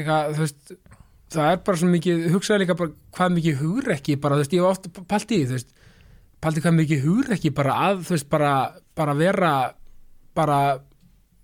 líka 0.00 0.16
þú 0.32 0.42
veist, 0.42 0.74
það 1.34 1.52
er 1.52 1.62
bara 1.68 1.80
svo 1.82 1.90
mikið 1.92 2.26
hugsaði 2.34 2.64
líka 2.64 2.78
bara 2.80 2.94
hvað 3.18 3.34
mikið 3.36 3.62
hugrekki 3.62 4.18
bara, 4.18 4.38
þú 4.38 4.44
veist, 4.44 4.56
ég 4.58 4.64
hef 4.64 4.74
ofta 4.74 5.06
pælt 5.14 5.34
í 5.36 5.40
þú 5.44 5.58
veist 5.58 5.74
pælt 6.42 6.58
í 6.58 6.64
hvað 6.64 6.78
mikið 6.82 7.06
hugrekki 7.06 7.54
bara 7.54 7.78
að 7.88 8.04
þú 8.08 8.16
veist, 8.16 8.28
bara, 8.34 8.52
bara 8.98 9.16
vera 9.18 9.54
bara, 10.38 10.60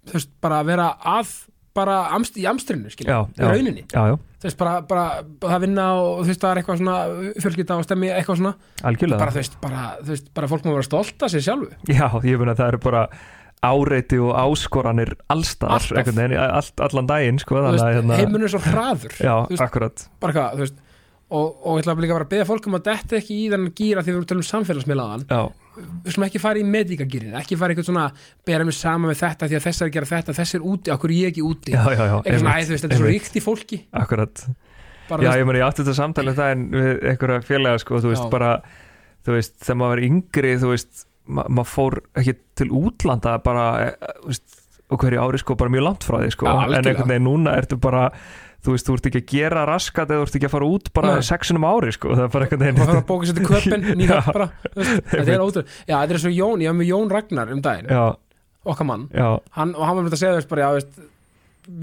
þú 0.08 0.18
veist, 0.18 0.34
bara 0.42 0.62
vera 0.66 0.90
að 1.14 1.36
bara 1.74 1.96
amst, 2.14 2.36
í 2.38 2.44
amstrinu, 2.48 2.90
skilja, 2.92 3.20
í 3.34 3.44
rauninni. 3.44 3.84
Já, 3.90 4.12
já, 4.12 4.16
þú 4.40 4.48
veist, 4.48 4.58
bara, 4.60 4.74
bara, 4.88 5.06
það 5.42 5.64
vinna 5.66 5.86
og 6.00 6.20
þú 6.22 6.28
veist, 6.30 6.42
það 6.44 6.50
er 6.52 6.60
eitthvað 6.62 6.80
svona 6.82 6.96
fjölskylda 7.44 7.78
og 7.80 7.86
stemmi, 7.88 8.10
eitthvað 8.14 8.40
svona. 8.42 8.52
Algjörlega. 8.90 9.22
Bara, 9.24 9.34
þú 9.34 9.40
veist, 9.42 9.56
bara, 9.62 9.86
þú 10.00 10.12
veist, 10.14 10.28
bara 10.38 10.50
fólk 10.52 10.68
má 10.68 10.70
vera 10.76 10.86
stolt 10.88 11.26
að 11.26 11.34
sér 11.34 11.46
sjálfu. 11.48 11.70
Já, 11.90 12.06
ég 12.30 12.38
meina 12.42 12.56
það 12.58 12.72
eru 12.74 12.82
bara 12.86 13.04
áreiti 13.64 14.18
og 14.20 14.34
áskoranir 14.36 15.14
allstaðar 15.32 15.78
Alltaf. 15.78 15.98
einhvern 15.98 16.18
veginn, 16.20 16.38
all, 16.44 16.72
allan 16.84 17.06
daginn 17.08 17.38
sko, 17.40 17.62
veist, 17.64 17.84
að 17.84 17.94
hérna, 17.98 18.18
heimunum 18.20 18.46
er 18.48 18.52
svo 18.52 18.60
hraður. 18.66 19.14
Já, 19.28 19.34
akkurat. 19.64 20.06
bara 20.20 20.36
hvað, 20.36 20.58
þú 20.58 20.66
veist 20.66 20.82
og, 21.34 21.46
og 21.64 21.78
ég 21.78 21.84
ætla 21.86 21.94
líka 22.04 22.16
bara 22.18 22.26
að 22.28 22.32
beða 22.34 22.46
fólk 22.48 22.66
um 22.68 22.76
að 22.78 22.86
detta 22.90 23.16
ekki 23.18 23.36
í 23.40 23.46
þennan 23.52 23.72
gýra 23.78 24.02
því 24.04 24.10
við 24.12 24.16
erum 24.18 24.24
að 24.26 24.30
tala 24.32 24.42
um 24.44 24.48
samfélagsmiðlaðan 24.50 25.24
Slum 26.06 26.26
ekki 26.28 26.40
fara 26.42 26.60
í 26.60 26.64
medíkagýrin 26.68 27.34
ekki 27.40 27.58
fara 27.58 27.74
eitthvað 27.74 27.88
svona, 27.88 28.04
bera 28.46 28.66
mig 28.66 28.76
sama 28.78 29.10
með 29.10 29.20
þetta 29.22 29.48
því 29.50 29.58
að 29.58 29.64
þess 29.66 29.84
að 29.84 29.92
gera 29.96 30.10
þetta, 30.10 30.36
þess 30.38 30.58
er 30.58 30.66
úti, 30.72 30.92
okkur 30.94 31.14
ég 31.14 31.32
ekki 31.32 31.44
úti? 31.46 31.74
Já, 31.74 31.82
já, 31.90 32.02
já 32.04 32.16
eitthvað 32.20 32.42
svona, 32.44 32.54
æ, 32.54 32.64
þú 32.64 32.74
veist, 32.74 32.84
þetta 32.84 32.94
er 32.94 33.02
svo 33.02 33.10
ríkt 33.10 33.38
í 33.38 33.44
fólki. 33.44 33.80
Akkurat, 34.02 34.44
bara, 35.10 35.26
já, 35.26 35.30
ég 35.40 35.48
meina 35.48 35.62
ég 35.62 35.68
átti 35.68 35.82
þetta 35.82 35.96
samtalið 35.98 36.38
það 36.40 36.54
en 36.54 36.66
við 36.74 36.90
einhverja 37.12 37.46
félaga 37.48 37.82
sko, 37.82 38.02
þú 38.04 38.12
veist, 38.14 38.28
bara 38.32 38.52
þú 39.24 39.38
veist, 39.38 39.56
þegar 39.64 39.80
maður 39.80 39.94
var 39.96 40.04
yngri 40.10 40.54
þú 40.62 40.74
veist, 40.74 41.06
ma 41.24 41.46
maður 41.48 41.72
fór 41.72 41.98
ekki 42.20 42.36
til 42.60 42.68
útlanda 42.84 43.38
bara, 43.44 43.66
eh, 43.88 44.12
þú 44.20 44.30
veist 44.34 44.60
og 44.92 45.00
hverju 45.00 45.20
ári 45.22 45.40
sko, 45.40 45.56
bara 45.58 45.72
mjög 45.72 45.86
langt 45.86 46.04
frá 46.06 46.18
því 46.20 46.32
sko. 46.34 46.48
En 46.48 46.74
einhvern 46.76 47.08
veginn 47.08 47.24
núna 47.26 47.54
ertu 47.58 47.78
bara 47.80 48.08
þú 48.64 48.74
veist, 48.74 48.88
þú 48.88 48.96
ert 48.96 49.08
ekki 49.10 49.20
að 49.20 49.32
gera 49.34 49.64
raskat 49.68 50.10
eða 50.10 50.22
þú 50.22 50.26
ert 50.28 50.38
ekki 50.38 50.48
að 50.48 50.54
fara 50.54 50.68
út 50.74 50.90
bara 50.96 51.14
sexunum 51.28 51.66
ári 51.68 51.94
sko, 51.94 52.14
það 52.14 52.24
er 52.24 52.32
bara 52.34 52.46
einhvern 52.46 52.64
veist, 52.64 52.78
bara 52.78 52.86
veginn 52.86 53.00
að 53.00 53.08
bóka 53.10 53.28
sér 53.28 53.38
til 53.38 53.48
köpinn 53.50 54.04
bara, 54.38 54.46
þetta 55.12 55.34
er 55.34 55.44
ótrúð 55.44 55.74
já, 55.84 55.96
þetta 55.96 56.16
er 56.16 56.22
svo 56.24 56.32
Jón, 56.34 56.64
ég 56.64 56.72
haf 56.72 56.78
með 56.78 56.90
Jón 56.90 57.12
Ragnar 57.12 57.52
um 57.54 57.60
daginn 57.64 57.92
Já, 57.92 58.04
okkar 58.74 58.88
mann, 58.88 59.08
hann, 59.12 59.74
og 59.76 59.84
hann 59.84 59.98
var 60.00 60.06
með 60.06 60.16
að 60.16 60.22
segja 60.22 60.38
veist, 60.38 60.50
bara, 60.50 60.64
já, 60.64 60.78
veist, 60.78 61.04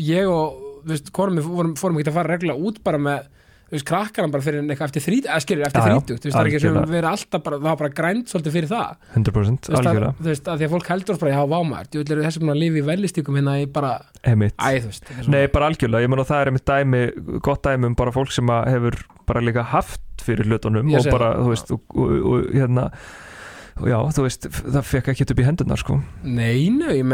ég 0.07 0.31
og 0.31 0.65
veist, 0.89 1.13
fórum, 1.13 1.75
fórum 1.77 2.01
ekki 2.01 2.11
að 2.11 2.17
fara 2.17 2.33
regla 2.35 2.57
út 2.57 2.81
bara 2.85 3.01
með 3.01 3.29
þú 3.71 3.77
veist, 3.77 3.85
krakkar 3.87 4.25
hann 4.25 4.31
bara 4.33 4.43
fyrir 4.43 4.65
eitthvað 4.65 4.89
eftir 4.89 5.03
þrít, 5.05 5.27
eða 5.29 5.41
skilur, 5.45 5.63
eftir 5.69 5.85
þrítugt, 5.85 6.09
þú 6.11 6.27
veist, 6.27 6.35
það 6.35 6.41
er 6.41 6.49
ekki 6.49 6.59
sem 6.59 6.77
við 6.91 6.97
erum 6.99 7.11
alltaf 7.11 7.43
bara, 7.45 7.59
það 7.61 7.69
var 7.69 7.77
bara 7.79 7.91
grænt 8.01 8.33
svolítið 8.33 8.55
fyrir 8.57 8.69
það. 8.71 8.97
100% 9.15 9.31
þú 9.31 9.39
veist, 9.39 9.69
að, 9.71 9.79
algjörlega, 9.79 10.11
þú 10.19 10.27
veist, 10.27 10.51
að 10.51 10.59
því 10.59 10.67
að 10.67 10.73
fólk 10.75 10.91
heldur 10.91 11.15
oss 11.15 11.21
bara, 11.23 11.31
já, 11.31 11.39
vámar, 11.53 11.87
þú 11.87 12.01
veist, 12.01 12.13
þessi 12.27 12.43
búin 12.43 12.51
að 12.51 12.61
lifa 12.65 12.81
í 12.81 12.85
velistíkum 12.91 13.39
hérna 13.39 13.55
í 13.61 13.65
bara, 13.79 13.93
einmitt. 14.27 14.57
Æ, 14.59 14.69
þú 14.83 14.91
veist 14.91 15.31
Nei, 15.31 15.41
bara 15.55 15.71
algjörlega, 15.71 16.03
ég 16.03 16.11
menn 16.11 16.25
að 16.25 16.31
það 16.33 16.43
er 16.43 16.51
einmitt 16.51 16.67
dæmi 16.67 17.03
gott 17.47 17.63
dæmi 17.63 17.91
um 17.93 17.97
bara 18.03 18.15
fólk 18.19 18.35
sem 18.35 18.51
að 18.51 18.71
hefur 18.75 19.01
bara 19.31 19.45
líka 19.47 19.63
haft 19.71 20.03
fyrir 20.21 20.51
hlutunum 20.51 20.91
Ég 20.91 20.99
og 20.99 21.15
bara, 21.15 21.33
þú 21.39 21.53
veist, 21.55 21.71
og, 21.71 21.95
og, 21.95 22.15
og 22.27 22.51
hérna 22.51 22.89
og 23.81 23.87
já, 23.87 23.97
þú 24.17 24.25
veist, 24.27 24.47
það 24.51 24.87
fekk 24.89 25.13
ekki 25.13 25.27
upp 25.31 25.41
í 25.41 25.45
hendurnar 25.47 25.79
sko. 25.79 25.97
Nei, 26.27 26.67
nei, 26.73 26.97
ég 26.99 27.07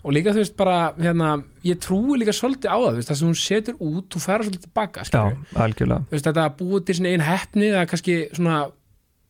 og 0.00 0.14
líka 0.16 0.34
þú 0.34 0.42
veist 0.42 0.56
bara, 0.58 0.78
hérna 0.98 1.30
ég 1.66 1.80
trúi 1.82 2.18
líka 2.20 2.34
svolítið 2.36 2.72
á 2.72 2.78
það, 2.78 2.98
veist, 2.98 3.10
það 3.10 3.20
sem 3.20 3.30
hún 3.30 3.38
setur 3.40 3.78
út 3.78 4.08
þú 4.14 4.22
færa 4.24 4.46
svolítið 4.46 4.66
tilbaka, 4.66 5.06
Já, 5.10 5.22
algjörlega. 5.66 6.08
Veist, 6.10 6.26
þetta 6.28 6.48
búið 6.58 6.84
til 6.88 6.98
einn 7.10 7.26
heppni 7.26 7.70
það 7.70 7.82
er 7.84 7.90
kannski 7.92 8.18
svona 8.36 8.58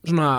svona 0.07 0.31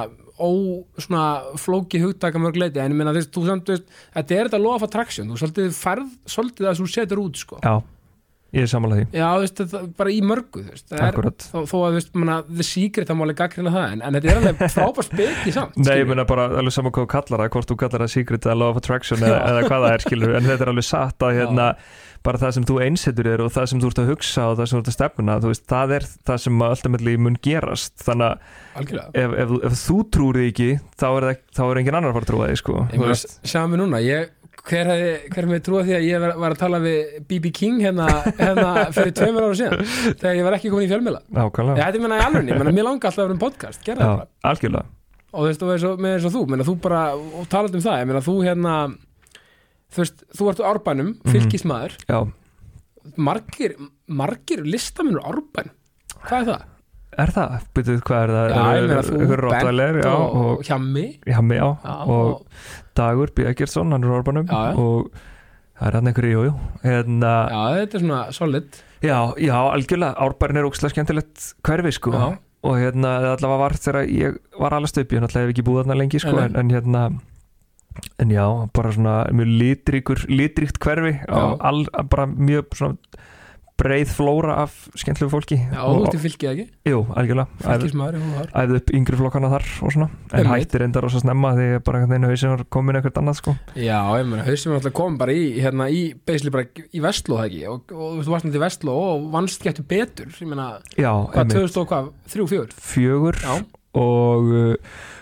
ó, 0.42 0.50
svona 0.98 1.26
flókið 1.62 2.06
hugtaka 2.08 2.42
mörg 2.42 2.58
leiti, 2.58 2.82
en 2.82 2.94
ég 2.94 2.98
meina 2.98 3.14
þú 3.14 3.22
veist, 3.22 3.34
þú 3.36 3.44
veist 3.46 3.90
þetta 4.16 4.38
er 4.38 4.50
þetta 4.50 4.62
law 4.64 4.78
of 4.78 4.86
attraction, 4.88 5.30
þú 5.30 5.42
svolítið 5.42 5.74
færð 5.78 6.14
svolítið 6.26 6.68
það 6.68 6.78
sem 6.78 6.88
þú 6.88 6.94
setur 6.96 7.22
út, 7.22 7.42
sko. 7.44 7.60
Já, 7.62 7.76
ég 8.52 8.66
er 8.66 8.70
samanlega 8.72 9.06
því. 9.06 9.20
Já, 9.20 9.26
þú 9.32 9.44
veist, 9.46 9.62
þetta, 9.62 9.82
bara 10.02 10.12
í 10.12 10.20
mörgu, 10.28 10.64
það 10.68 10.98
er, 10.98 11.06
Akkurat. 11.08 11.48
þó, 11.48 11.58
að, 11.62 11.72
þú 11.72 11.82
veist, 11.96 12.12
manna, 12.20 12.38
the 12.50 12.66
secret 12.68 13.08
það 13.12 13.20
máli 13.22 13.38
gaggrina 13.40 13.72
það, 13.76 13.88
en, 13.96 14.02
en 14.04 14.18
þetta 14.18 14.32
er 14.32 14.40
alveg 14.42 14.56
frábær 14.76 15.08
speki 15.08 15.56
samt, 15.56 15.80
Nei, 15.82 15.96
ég 16.02 16.08
meina 16.12 16.28
bara 16.30 16.50
alveg 16.60 16.76
saman 16.76 16.94
hvað 16.96 17.08
þú 17.08 17.12
kallar 17.16 17.46
það 17.46 17.52
hvort 17.56 17.72
þú 17.72 17.80
kallar 17.86 18.06
það 18.06 18.14
secret 18.18 18.48
eða 18.50 18.60
law 18.60 18.74
of 18.74 18.80
attraction 18.82 19.24
eða, 19.24 19.42
eða 19.52 19.62
hvað 19.70 19.86
það 19.88 19.96
er, 19.96 20.06
skilur, 20.08 20.38
en 20.38 20.50
þetta 20.52 20.68
er 20.68 20.74
alveg 20.76 20.88
satt 20.92 21.28
að 21.28 21.38
hérna, 21.40 21.68
bara 22.22 22.38
það 22.38 22.52
sem 22.54 22.66
þú 22.70 22.76
einsetur 22.86 23.26
þér 23.32 23.42
og 23.42 23.54
það 23.56 23.70
sem 23.72 23.80
þú 23.82 23.88
ert 23.90 24.02
að 24.04 24.10
hugsa 24.12 24.44
og 24.52 24.60
það 24.60 24.68
sem 24.70 24.76
þú 24.76 24.82
ert 24.82 24.92
að 24.92 24.98
stefna 24.98 25.38
þú 25.42 25.48
veist, 25.50 25.64
það 25.72 25.94
er 25.96 26.04
það 26.30 26.38
sem 26.44 26.62
ultimately 26.68 27.14
mun 27.18 27.38
gerast 27.48 27.96
þannig 28.06 28.28
að 28.30 28.38
ef, 29.18 29.32
ef, 29.42 29.50
ef 29.72 29.74
er, 34.70 34.90
er 34.94 35.28
hver 35.34 35.34
hver 35.34 35.48
með 35.50 35.62
trúa 35.66 35.82
því 35.88 35.94
að 35.98 36.04
ég 36.06 36.22
var, 36.22 36.34
að 36.54 36.60
tala 36.62 36.80
við 36.84 36.98
B.B. 37.28 37.52
King 37.58 37.80
hérna, 37.82 38.08
hérna 38.38 38.74
fyrir 38.94 39.14
tveimur 39.18 39.48
ára 39.48 39.58
síðan 39.58 39.86
þegar 40.22 40.36
ég 40.38 40.46
var 40.48 40.58
ekki 40.58 40.70
komin 40.74 40.86
í 40.86 40.92
í 40.92 40.96
alveg, 42.28 42.60
menn 42.62 42.76
mér 42.78 42.86
langa 42.88 43.08
alltaf 43.10 43.18
að 43.18 43.26
vera 43.26 43.34
um 43.38 43.42
podcast 43.42 43.82
Já, 44.06 44.28
algjörlega 44.52 44.86
og 45.32 45.40
þú 45.40 45.48
veist, 45.48 45.62
og 45.64 45.70
og, 45.88 46.00
með 46.04 46.14
eins 46.18 46.28
og 46.28 46.34
þú 46.36 46.44
menna, 46.52 46.68
þú 46.68 46.74
bara, 46.84 47.02
talað 47.50 47.78
um 47.80 47.84
það, 47.86 48.00
ég 48.02 48.08
meina 48.12 48.24
þú 48.26 48.34
hérna 48.46 48.76
þú 49.92 50.02
veist, 50.04 50.24
þú 50.38 50.50
ert 50.52 50.62
á 50.62 50.70
árbænum 50.72 51.10
Mhm. 51.16 51.32
fylgismæður, 51.32 51.98
Já, 52.12 52.20
margir 53.18 53.76
margir 54.12 54.62
listaminnur 54.68 55.24
árbæn 55.26 55.72
hvað 56.28 56.38
er 56.42 56.50
það? 56.52 56.66
Er 57.20 57.34
það? 57.36 57.56
Byrjuð, 57.76 58.04
hvað 58.08 58.22
er 58.24 58.34
það? 58.36 58.52
Já, 58.52 58.62
ég 58.78 58.86
meina 58.88 59.02
þú, 59.08 59.18
Bent 59.52 60.06
og, 60.06 60.22
og, 60.22 60.46
og 60.52 60.64
Hjammi 60.68 61.06
já, 61.28 61.42
já, 61.42 61.70
já, 61.84 61.96
og 62.16 62.46
Dagur 62.98 63.34
B. 63.36 63.48
Eggertsson, 63.52 63.92
hann 63.92 64.06
er 64.08 64.14
orbanum 64.16 64.48
Já, 64.48 64.62
og 64.80 65.10
það 65.80 65.90
er 65.90 65.98
hann 65.98 66.12
einhverju, 66.12 66.38
jú, 66.38 66.46
jú. 66.50 66.54
Hérna, 66.86 67.34
já, 67.52 67.62
þetta 67.80 67.98
er 68.00 68.06
svona 68.06 68.22
solid. 68.38 68.80
Já, 69.02 69.18
já, 69.42 69.58
algjörlega. 69.58 70.14
Árbærin 70.22 70.62
er 70.62 70.70
ógslag 70.70 70.94
skemmtilegt 70.94 71.50
hverfi, 71.66 71.96
sko. 71.98 72.14
Og 72.62 72.78
hérna, 72.78 73.16
það 73.24 73.34
allavega 73.36 73.62
var 73.64 73.78
þegar 73.82 74.12
ég 74.14 74.40
var 74.62 74.78
alveg 74.78 74.94
stöpi, 74.94 75.18
hann 75.18 75.26
allavega 75.26 75.50
hef 75.50 75.56
ekki 75.56 75.66
búið 75.66 75.84
þarna 75.84 76.00
lengi, 76.04 76.22
sko, 76.22 76.36
en, 76.44 76.58
en 76.62 76.74
hérna 76.76 77.04
en 78.22 78.32
já, 78.32 78.46
bara 78.76 78.92
svona 78.96 79.16
mjög 79.36 79.50
litríkur, 79.62 80.22
litríkt 80.32 80.80
hverfi 80.84 81.18
og 81.28 81.64
all, 81.66 81.84
bara 82.12 82.28
mjög 82.30 82.78
svona 82.78 83.28
breið 83.82 84.12
flóra 84.16 84.56
af 84.64 84.76
skemmtilegu 85.02 85.32
fólki 85.34 85.58
já, 85.58 85.80
og 85.82 85.98
þú 85.98 86.06
ert 86.06 86.18
í 86.18 86.22
fylgið 86.22 86.52
ekki, 86.52 86.66
Jú, 86.92 87.00
algjörlega. 87.18 87.48
Já, 87.62 87.78
þú 87.82 87.90
þar. 88.38 88.52
æði 88.62 88.78
upp 88.80 88.94
yngri 89.00 89.20
flokkana 89.20 89.52
þar 89.56 89.66
og 89.82 89.96
svona. 89.96 90.08
En 90.32 90.40
Einmitt. 90.46 90.54
hættir 90.68 90.86
endar 90.86 91.08
og 91.08 91.14
svo 91.14 91.22
snemma 91.24 91.54
því 91.58 91.68
ég 91.72 91.84
bara 91.88 92.02
einhvern 92.02 92.14
veginn 92.16 92.30
hausinn 92.30 92.54
var 92.54 92.64
komin 92.78 93.00
eitthvað 93.00 93.20
annað 93.24 93.40
sko. 93.42 93.56
Já, 93.76 94.00
ég 94.22 94.30
meina, 94.32 94.46
hausum 94.48 94.72
er 94.72 94.80
alltaf 94.80 94.96
komin 95.02 95.20
bara 95.22 95.36
í 95.36 95.44
hérna, 95.58 95.90
í, 95.90 96.02
basically 96.26 96.54
bara 96.54 96.66
í 96.70 97.04
Vestló 97.04 97.42
það 97.42 97.50
ekki? 97.50 97.62
Og, 97.72 97.94
og 97.98 98.22
þú 98.22 98.36
varst 98.36 98.48
náttúrulega 98.48 98.62
í 98.62 98.66
Vestló 98.68 98.98
og 99.12 99.30
vannst 99.36 99.66
getur 99.66 99.88
betur, 99.92 100.32
ég 100.38 100.52
meina, 100.52 100.70
Já, 100.96 101.12
hvað, 101.12 101.42
einmitt, 101.42 101.58
2000 101.58 101.82
og 101.82 101.92
hvað, 101.92 102.12
3-4 102.36 102.82
fjögur? 102.92 103.42
Já, 103.42 103.56
og 104.02 104.52
uh, 104.56 104.76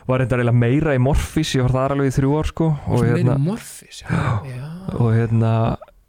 var 0.09 0.21
reyndar 0.21 0.41
eiginlega 0.41 0.61
meira 0.61 0.93
í 0.97 0.99
Morfís 1.01 1.55
ég 1.57 1.65
var 1.65 1.73
þar 1.73 1.95
alveg 1.95 2.11
í 2.11 2.15
þrjú 2.19 2.33
ár 2.37 2.49
sko 2.51 2.67
og 2.69 2.91
og 2.99 3.05
hérna, 3.07 3.33
meiri 3.33 3.45
morfis 3.47 4.03
Já, 4.03 4.19
já. 4.45 4.67
og 4.93 5.09
hérna 5.15 5.53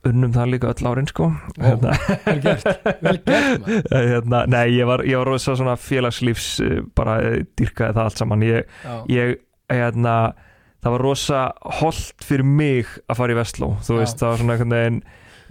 unnum 0.09 0.33
það 0.33 0.51
líka 0.55 0.71
öll 0.73 0.87
árin 0.91 1.09
sko 1.11 1.27
Ó. 1.29 1.33
hérna, 1.61 1.93
vel 2.25 2.39
gert, 2.45 2.69
vel 3.05 3.19
gert 3.27 3.59
maður. 3.65 4.07
hérna, 4.15 4.43
Nei, 4.49 4.67
ég 4.79 4.89
var, 4.89 5.03
ég 5.05 5.21
var 5.21 5.29
rosa 5.35 5.57
svona 5.59 5.75
félagslífs 5.81 6.47
uh, 6.65 6.79
bara 6.97 7.19
uh, 7.21 7.41
dyrkaði 7.61 7.97
það 7.99 8.07
allt 8.09 8.23
saman 8.23 8.47
ég, 8.47 8.71
ég 9.13 9.35
hérna 9.71 10.15
það 10.81 10.95
var 10.97 11.05
rosa 11.05 11.41
holdt 11.83 12.25
fyrir 12.25 12.47
mig 12.49 12.89
að 13.13 13.19
fara 13.21 13.35
í 13.35 13.41
Vestló 13.43 13.75
þú 13.85 13.99
Já. 13.99 14.01
veist, 14.01 14.23
það 14.23 14.31
var 14.33 14.41
svona 14.41 14.57
einhvern 14.57 14.77
veginn 14.79 15.03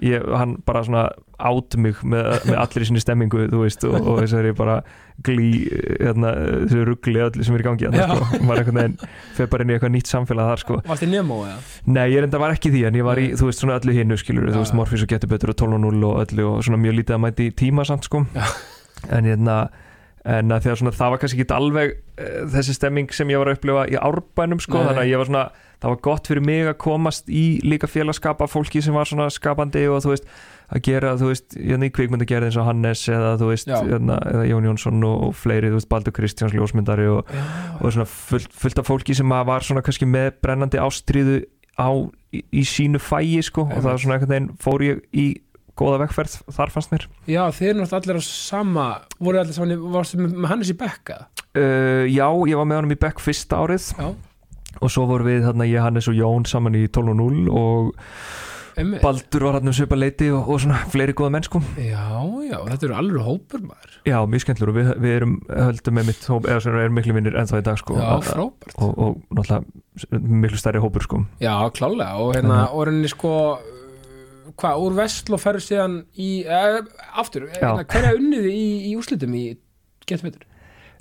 ég, 0.06 0.24
hann 0.40 0.58
bara 0.68 0.84
svona 0.86 1.08
át 1.40 1.76
mig 1.80 2.00
með, 2.04 2.28
með 2.50 2.58
allir 2.60 2.84
í 2.84 2.88
sinni 2.90 3.02
stemmingu 3.04 3.46
veist 3.54 3.86
og, 3.88 3.96
og 3.96 4.20
þess 4.20 4.36
að 4.36 4.48
ég 4.50 4.58
bara 4.60 4.76
glý 5.24 5.50
hérna, 6.00 6.34
þessu 6.66 6.84
ruggli 6.88 7.22
öllu 7.24 7.46
sem 7.48 7.56
er 7.56 7.64
í 7.64 7.68
gangi 7.68 7.88
Já. 7.88 8.06
sko. 8.08 8.40
maður 8.44 8.62
einhvern 8.64 8.80
veginn 8.82 8.96
fyrir 9.38 9.52
bara 9.54 9.66
inn 9.66 9.72
í 9.72 9.76
eitthvað 9.78 9.94
nýtt 9.96 10.12
samfélag 10.12 10.50
þar 10.52 10.64
sko 10.64 10.80
Varst 10.88 11.04
þið 11.06 11.14
Nemo 11.16 11.42
eða? 11.48 11.60
Nei, 11.96 12.06
ég 12.14 12.24
reynda 12.26 12.42
var 12.44 12.56
ekki 12.56 12.74
því 12.76 12.86
en 12.90 13.00
ég 13.00 13.08
var 13.08 13.22
í, 13.24 13.28
þú 13.40 13.50
veist, 13.50 13.64
svona 13.64 13.78
öllu 13.80 13.96
hinnu 13.96 14.20
skilur, 14.20 14.50
Já, 14.50 14.56
þú 14.58 14.64
veist. 14.66 14.76
Morfís 14.80 15.06
og 15.06 15.12
Getur 15.14 15.32
betur 15.32 15.54
og 15.54 15.60
12.0 15.64 16.10
og 16.10 16.20
öllu 16.26 16.48
og 16.54 16.66
svona 16.68 16.82
mjög 16.84 17.00
lítið 17.00 17.18
að 17.18 17.24
mæti 17.28 17.50
tíma 17.64 17.88
samt, 17.88 18.08
sko 18.10 18.26
Já. 18.36 18.46
en 19.16 19.32
hérna 19.32 19.60
en 20.30 20.52
að 20.52 20.66
því 20.66 20.72
að 20.74 20.80
svona, 20.82 20.92
það 21.00 21.12
var 21.14 21.22
kannski 21.22 21.40
ekki 21.40 21.56
alveg 21.56 21.94
uh, 21.96 22.40
þessi 22.52 22.76
stemming 22.76 23.14
sem 23.16 23.30
ég 23.32 23.40
var 23.40 23.50
að 23.52 23.60
upplifa 23.60 23.86
í 23.88 23.96
árbænum 24.00 24.60
sko, 24.64 24.76
Nei. 24.82 24.88
þannig 24.90 25.04
að 25.06 25.12
ég 25.14 25.22
var 25.22 25.30
svona 25.32 25.44
það 25.80 25.94
var 25.94 26.00
gott 26.04 26.30
fyrir 26.30 26.44
mig 26.46 26.68
að 26.68 26.78
komast 26.84 27.30
í 27.32 27.44
líka 27.65 27.88
félagskapa 27.89 28.48
fólki 28.52 28.82
sem 28.84 28.96
var 28.96 29.08
svona 29.10 29.30
skapandi 29.32 29.86
og 29.89 30.02
þú 30.04 30.13
veist, 30.13 30.30
að 30.70 30.84
gera, 30.86 31.13
þú 31.18 31.32
veist 31.32 31.56
hérna 31.58 31.88
í 31.89 31.94
kvikmyndagerð 31.96 32.50
eins 32.50 32.60
og 32.60 32.68
Hannes 32.68 33.04
eða 33.10 33.34
þú 33.42 33.52
veist, 33.54 33.72
hérna, 33.72 34.20
eða 34.34 34.48
Jón 34.52 34.70
Jónsson 34.70 35.08
og, 35.08 35.30
fleiri, 35.39 35.72
þú 35.72 35.80
veist, 35.80 35.89
Baldur 35.92 36.15
Kristjáns 36.20 36.56
ljósmyndari 36.58 37.08
og, 37.10 37.32
og 37.80 37.96
svona 37.96 38.08
fullt, 38.12 38.54
fullt 38.54 38.84
af 38.84 38.89
fólki 38.92 39.18
sem 39.18 39.36
að 39.36 39.48
var 39.50 39.65
svona 39.65 39.86
kannski 39.86 40.10
með 40.10 40.34
brennandi 40.44 40.82
ástríðu 40.84 41.42
á, 41.80 41.89
í, 42.36 42.44
í 42.52 42.65
sínu 42.68 43.02
fæi 43.02 43.39
sko, 43.46 43.70
og 43.70 43.80
það 43.80 43.94
var 43.94 44.04
svona 44.04 44.20
einhvern 44.20 44.36
veginn 44.36 44.52
fór 44.62 44.86
ég 44.86 45.06
í 45.15 45.30
góða 45.80 46.02
vegferð 46.04 46.34
þar 46.52 46.74
fannst 46.74 46.92
mér. 46.94 47.06
Já, 47.30 47.44
þið 47.56 47.70
erum 47.70 47.84
náttúrulega 47.86 48.02
allir 48.04 48.20
á 48.20 48.24
sama 48.28 48.88
voru 49.15 49.39
allir 49.39 49.56
saman, 49.56 49.86
varstu 49.94 50.20
með, 50.20 50.34
með 50.36 50.52
Hannes 50.52 50.72
í 50.74 50.76
bekka? 50.80 51.22
Uh, 51.56 52.04
Já, 52.12 52.28
ég 52.52 52.60
var 52.60 52.68
með 52.68 52.82
honum 52.82 52.94
í 52.94 53.00
Beck 53.00 53.24
fyrsta 53.24 53.62
árið. 53.63 53.88
Já. 53.96 54.10
Og 54.82 54.91
svo 54.93 55.08
voru 55.10 55.25
við 55.25 55.43
þarna 55.47 55.65
ég, 55.69 55.82
Hannes 55.82 56.08
og 56.12 56.15
Jón 56.19 56.45
saman 56.47 56.77
í 56.77 56.86
12.0 56.88 57.49
og 57.49 57.95
Einmitt. 58.79 59.01
Baldur 59.03 59.43
var 59.43 59.58
hann 59.58 59.67
um 59.67 59.73
svipa 59.75 59.97
leiti 59.97 60.29
og, 60.32 60.45
og 60.53 60.62
svona 60.63 60.77
fleiri 60.88 61.12
góða 61.17 61.34
menn 61.34 61.43
sko. 61.43 61.60
Já, 61.75 62.05
já, 62.47 62.60
þetta 62.69 62.86
eru 62.88 62.95
alveg 62.95 63.25
hópur 63.25 63.63
maður. 63.65 63.97
Já, 64.08 64.15
mjög 64.29 64.43
skemmtlur 64.45 64.71
og 64.71 64.77
við, 64.77 64.91
við 65.03 65.15
erum 65.17 65.34
höldum 65.49 65.97
með 65.97 66.08
mitt 66.08 66.27
hóp, 66.32 66.47
eða 66.47 66.62
svona 66.63 66.84
erum 66.86 66.95
miklu 66.95 67.15
vinnir 67.17 67.36
ennþá 67.41 67.60
í 67.60 67.65
dag 67.65 67.82
sko. 67.82 67.97
Já, 67.99 68.05
og, 68.13 68.23
frábært. 68.29 68.77
og, 68.79 68.93
og 69.03 69.36
náttúrulega 69.36 70.21
miklu 70.45 70.62
stærri 70.62 70.84
hópur 70.86 71.03
sko. 71.03 71.19
Já, 71.43 71.55
klálega 71.75 72.21
og 72.23 72.32
hérna, 72.38 72.62
Mhm. 72.69 72.77
og 72.77 72.88
reyni 72.88 73.12
sko 73.12 73.34
hvað, 74.60 74.79
úr 74.86 74.95
Vestló 75.01 75.41
ferðu 75.41 75.65
síðan 75.65 75.97
í, 76.15 76.29
eh, 76.45 76.79
aftur, 77.19 77.49
hérna, 77.58 77.84
hverja 77.84 78.15
unniði 78.15 78.53
í, 78.53 78.93
í 78.93 78.95
úslitum 78.95 79.36
í? 79.36 79.58
Uh, 80.10 80.15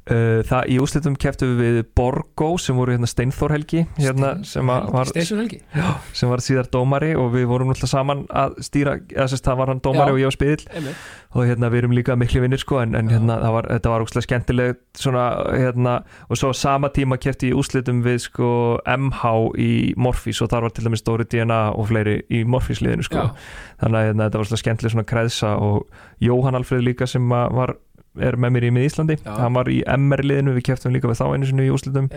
það, 0.09 0.63
í 0.73 0.79
úslitum 0.83 1.17
keftum 1.21 1.57
við 1.59 1.81
Borgó 1.99 2.55
sem 2.61 2.79
voru 2.79 2.95
hérna 2.95 3.09
Steinþór 3.11 3.55
Helgi 3.57 3.85
hérna, 3.99 4.35
sem, 4.49 4.73
að 4.73 4.91
var, 4.95 5.13
sem 5.13 6.33
var 6.33 6.45
síðar 6.45 6.71
dómari 6.73 7.15
og 7.19 7.33
við 7.35 7.49
vorum 7.51 7.73
náttúrulega 7.73 7.93
saman 7.93 8.25
að 8.29 8.59
stýra 8.65 8.99
eða 9.13 9.29
sérst 9.33 9.49
það 9.49 9.61
var 9.63 9.73
hann 9.75 9.83
dómari 9.85 10.13
Já. 10.13 10.15
og 10.15 10.23
ég 10.23 10.31
var 10.31 10.39
spiðil 10.39 10.95
og 11.37 11.45
hérna 11.45 11.69
við 11.73 11.83
erum 11.83 11.97
líka 11.97 12.17
miklu 12.17 12.43
vinnir 12.45 12.63
sko 12.63 12.81
en, 12.83 12.97
en 12.97 13.11
hérna 13.13 13.37
það 13.43 13.57
var, 13.59 13.71
þetta 13.75 13.93
var 13.93 14.05
úkslega 14.07 14.27
skemmtilegt 14.29 15.03
svona 15.03 15.25
hérna 15.53 15.95
og 16.29 16.41
svo 16.41 16.53
sama 16.57 16.89
tíma 16.95 17.19
kefti 17.21 17.53
ég 17.53 17.59
úslitum 17.61 18.01
við 18.07 18.23
sko 18.25 18.51
MH 18.89 19.35
í 19.61 19.73
Morfís 20.01 20.41
og 20.45 20.51
þar 20.53 20.69
var 20.69 20.77
til 20.77 20.87
dæmis 20.87 21.05
Dóri 21.07 21.27
DNA 21.29 21.61
og 21.75 21.91
fleiri 21.91 22.21
í 22.33 22.45
Morfís 22.49 22.83
liðinu 22.85 23.07
sko. 23.07 23.27
Já, 23.29 23.51
þannig 23.83 24.01
að 24.01 24.09
hérna, 24.09 24.29
þetta 24.29 24.41
var 24.41 24.51
svona 24.51 24.63
skemmtileg 24.63 24.95
svona 24.95 25.09
kreðsa 25.13 25.53
og 25.65 26.05
Jóhann 26.25 26.59
Alfreð 26.59 26.87
líka 26.89 27.09
sem 27.11 27.33
að 27.35 27.55
var 27.59 27.75
er 28.25 28.37
með 28.41 28.55
mér 28.57 28.67
í 28.69 28.73
mið 28.75 28.87
Íslandi 28.89 29.17
Já. 29.23 29.33
hann 29.39 29.57
var 29.59 29.71
í 29.73 29.79
MR 29.97 30.23
liðinu, 30.27 30.55
við 30.59 30.67
keftum 30.71 30.95
líka 30.95 31.11
við 31.11 31.21
þá 31.21 31.27
einu 31.35 31.49
sinni 31.49 31.67
í 31.67 31.73
einmitt. 31.73 32.11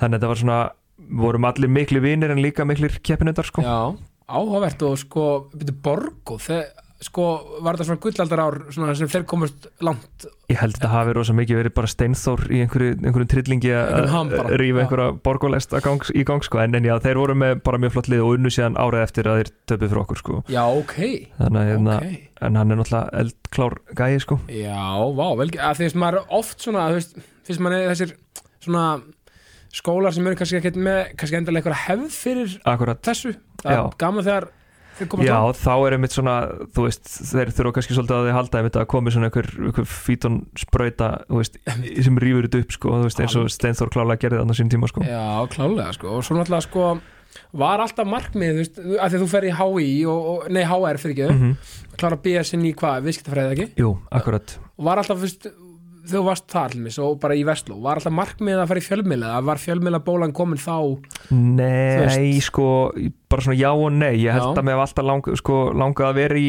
þannig 0.00 0.14
að 0.14 0.18
þetta 0.18 0.30
var 0.32 0.40
svona, 0.42 0.58
vorum 1.24 1.44
allir 1.50 1.68
miklu 1.72 2.00
vinnir 2.04 2.30
en 2.34 2.42
líka 2.44 2.64
miklir 2.68 2.98
keppinundar 3.02 3.46
sko 3.48 3.64
Já, 3.64 3.94
áhugavert 4.28 4.82
og 4.86 4.98
sko, 5.02 5.26
byrju 5.54 5.76
Borgo, 5.84 6.38
þeir, 6.38 6.70
sko, 7.02 7.24
var 7.64 7.76
þetta 7.76 7.86
svona 7.88 8.02
gullaldar 8.04 8.42
ár 8.42 8.56
svona 8.72 8.94
sem 8.96 9.10
þeir 9.10 9.24
komast 9.28 9.66
langt? 9.84 10.26
Ég 10.50 10.60
held 10.60 10.76
að 10.76 10.78
þetta 10.78 10.90
hafi 10.92 11.14
rosa 11.16 11.34
mikið 11.36 11.58
verið 11.60 11.74
bara 11.76 11.90
steinþór 11.90 12.44
í 12.48 12.60
einhverju, 12.64 12.94
einhverjum 13.00 13.30
trillingi 13.32 13.72
að 13.74 14.06
já. 14.06 14.16
einhverja 14.84 15.08
borgolest 15.26 15.74
gang, 15.84 16.06
í 16.14 16.24
gang 16.28 16.46
sko. 16.46 16.60
En, 16.62 16.76
en 16.78 16.88
já, 16.88 16.94
þeir 17.04 17.20
voru 17.20 17.36
með 17.40 17.62
bara 17.66 17.80
mjög 17.82 17.96
flott 17.96 18.10
lið 18.12 18.24
og 18.24 18.36
unnu 18.38 18.52
síðan 18.54 18.78
árið 18.80 19.06
eftir 19.08 19.30
að 19.30 19.40
þeir 19.40 19.52
töpuð 19.72 19.92
fyrir 19.92 20.02
okkur 20.04 20.22
sko. 20.22 20.38
Já, 20.52 20.62
ok, 20.68 20.96
þannig 21.40 21.60
að 21.60 21.70
hérna, 21.72 21.98
ok. 21.98 22.30
en 22.48 22.60
hann 22.60 22.74
er 22.74 22.80
náttúrulega 22.80 23.24
eldklár 23.24 23.78
gæi 24.00 24.22
sko. 24.24 24.40
Já, 24.52 24.86
vá, 25.18 25.26
vel, 25.40 25.50
að 25.58 25.84
að 25.88 26.00
maður 26.04 26.36
oft 26.40 26.64
svona, 26.64 26.88
veist, 26.94 27.18
fyrst 27.48 27.64
maður 27.64 27.80
er 27.80 27.94
þessir 27.94 28.16
svona 28.64 28.88
skólar 29.74 30.14
sem 30.14 30.26
eru 30.26 30.38
kannski 30.38 30.60
ekkert 30.60 30.76
með, 30.78 31.00
kannski 31.18 31.38
endalega 31.40 31.64
eitthvað 31.64 31.80
hefð 31.88 32.12
fyrir 32.14 32.52
akkurat, 32.70 33.00
þessu, 33.04 33.32
það 33.62 33.74
er 33.74 33.96
gaman 34.00 34.26
þegar 34.26 34.46
já 35.24 35.38
þá 35.58 35.72
er 35.74 35.96
einmitt 35.96 36.14
svona 36.16 36.36
þú 36.74 36.86
veist, 36.86 37.08
þeir 37.30 37.52
þurfa 37.56 37.74
kannski 37.78 37.96
svolítið 37.96 38.18
að 38.18 38.28
þið 38.28 38.38
halda 38.38 38.60
einmitt 38.60 38.78
að 38.80 38.86
komi 38.94 39.14
svona 39.14 39.30
einhver, 39.30 39.50
einhver 39.70 39.88
fítón 39.90 40.38
sprauta, 40.60 41.10
þú 41.30 41.40
veist, 41.40 41.58
sem 42.06 42.20
rýfur 42.24 42.48
þetta 42.48 42.62
upp 42.64 42.76
sko, 42.78 42.94
þú 43.00 43.08
veist, 43.08 43.24
eins 43.24 43.38
og 43.40 43.50
Steinþór 43.54 43.92
klálega 43.94 44.22
gerði 44.26 44.44
á 44.44 44.54
sín 44.58 44.72
tíma 44.72 44.90
sko. 44.90 45.04
Já, 45.06 45.24
klálega, 45.54 45.90
sko, 45.96 46.18
og 46.18 46.26
svo 46.26 46.38
náttúrulega, 46.38 46.68
sko 46.68 46.86
var 47.58 47.82
alltaf 47.82 48.06
markmið, 48.06 48.52
þú 48.54 48.62
veist, 48.62 48.78
að 48.78 49.08
því 49.14 49.18
að 49.18 49.24
þú 49.24 49.30
fer 49.32 49.46
í 49.48 49.54
HI 49.58 49.88
og, 50.10 50.28
og 50.34 50.46
nei, 50.54 50.62
HR 50.62 51.02
fyrir 51.02 51.16
ekki, 51.16 51.34
mm 51.34 51.82
klára 51.94 52.18
BS 52.18 52.54
inn 52.56 52.64
í 52.66 52.72
hvað, 52.74 53.04
viðskiptafræði 53.06 53.54
ekki? 53.54 53.66
Jú, 53.78 53.92
akkurat. 54.14 54.56
Og 54.74 54.88
var 54.88 55.00
alltaf, 55.00 55.20
þú 55.20 55.28
veist, 55.28 55.46
þú 56.10 56.20
varst 56.26 56.46
þar 56.52 56.74
almis, 56.74 56.98
og 57.00 57.16
bara 57.22 57.36
í 57.38 57.44
Vestló, 57.48 57.78
var 57.84 58.00
alltaf 58.00 58.12
markmið 58.14 58.60
að 58.60 58.70
fara 58.70 58.82
í 58.82 58.84
fjölmiðla, 58.84 59.32
að 59.38 59.48
var 59.48 59.62
fjölmiðla 59.62 60.00
bólan 60.04 60.34
komin 60.36 60.60
þá? 60.60 60.76
Nei, 61.32 62.28
sko, 62.44 62.66
bara 63.30 63.46
svona 63.46 63.58
já 63.58 63.70
og 63.72 63.90
nei 63.94 64.14
Ég 64.20 64.36
held 64.36 64.52
Já. 64.52 64.60
að 64.60 64.66
mér 64.68 64.76
hef 64.76 64.84
alltaf 64.88 65.08
lang, 65.08 65.28
sko, 65.40 65.58
langað 65.72 66.10
að 66.10 66.18
vera 66.20 66.40
í 66.40 66.48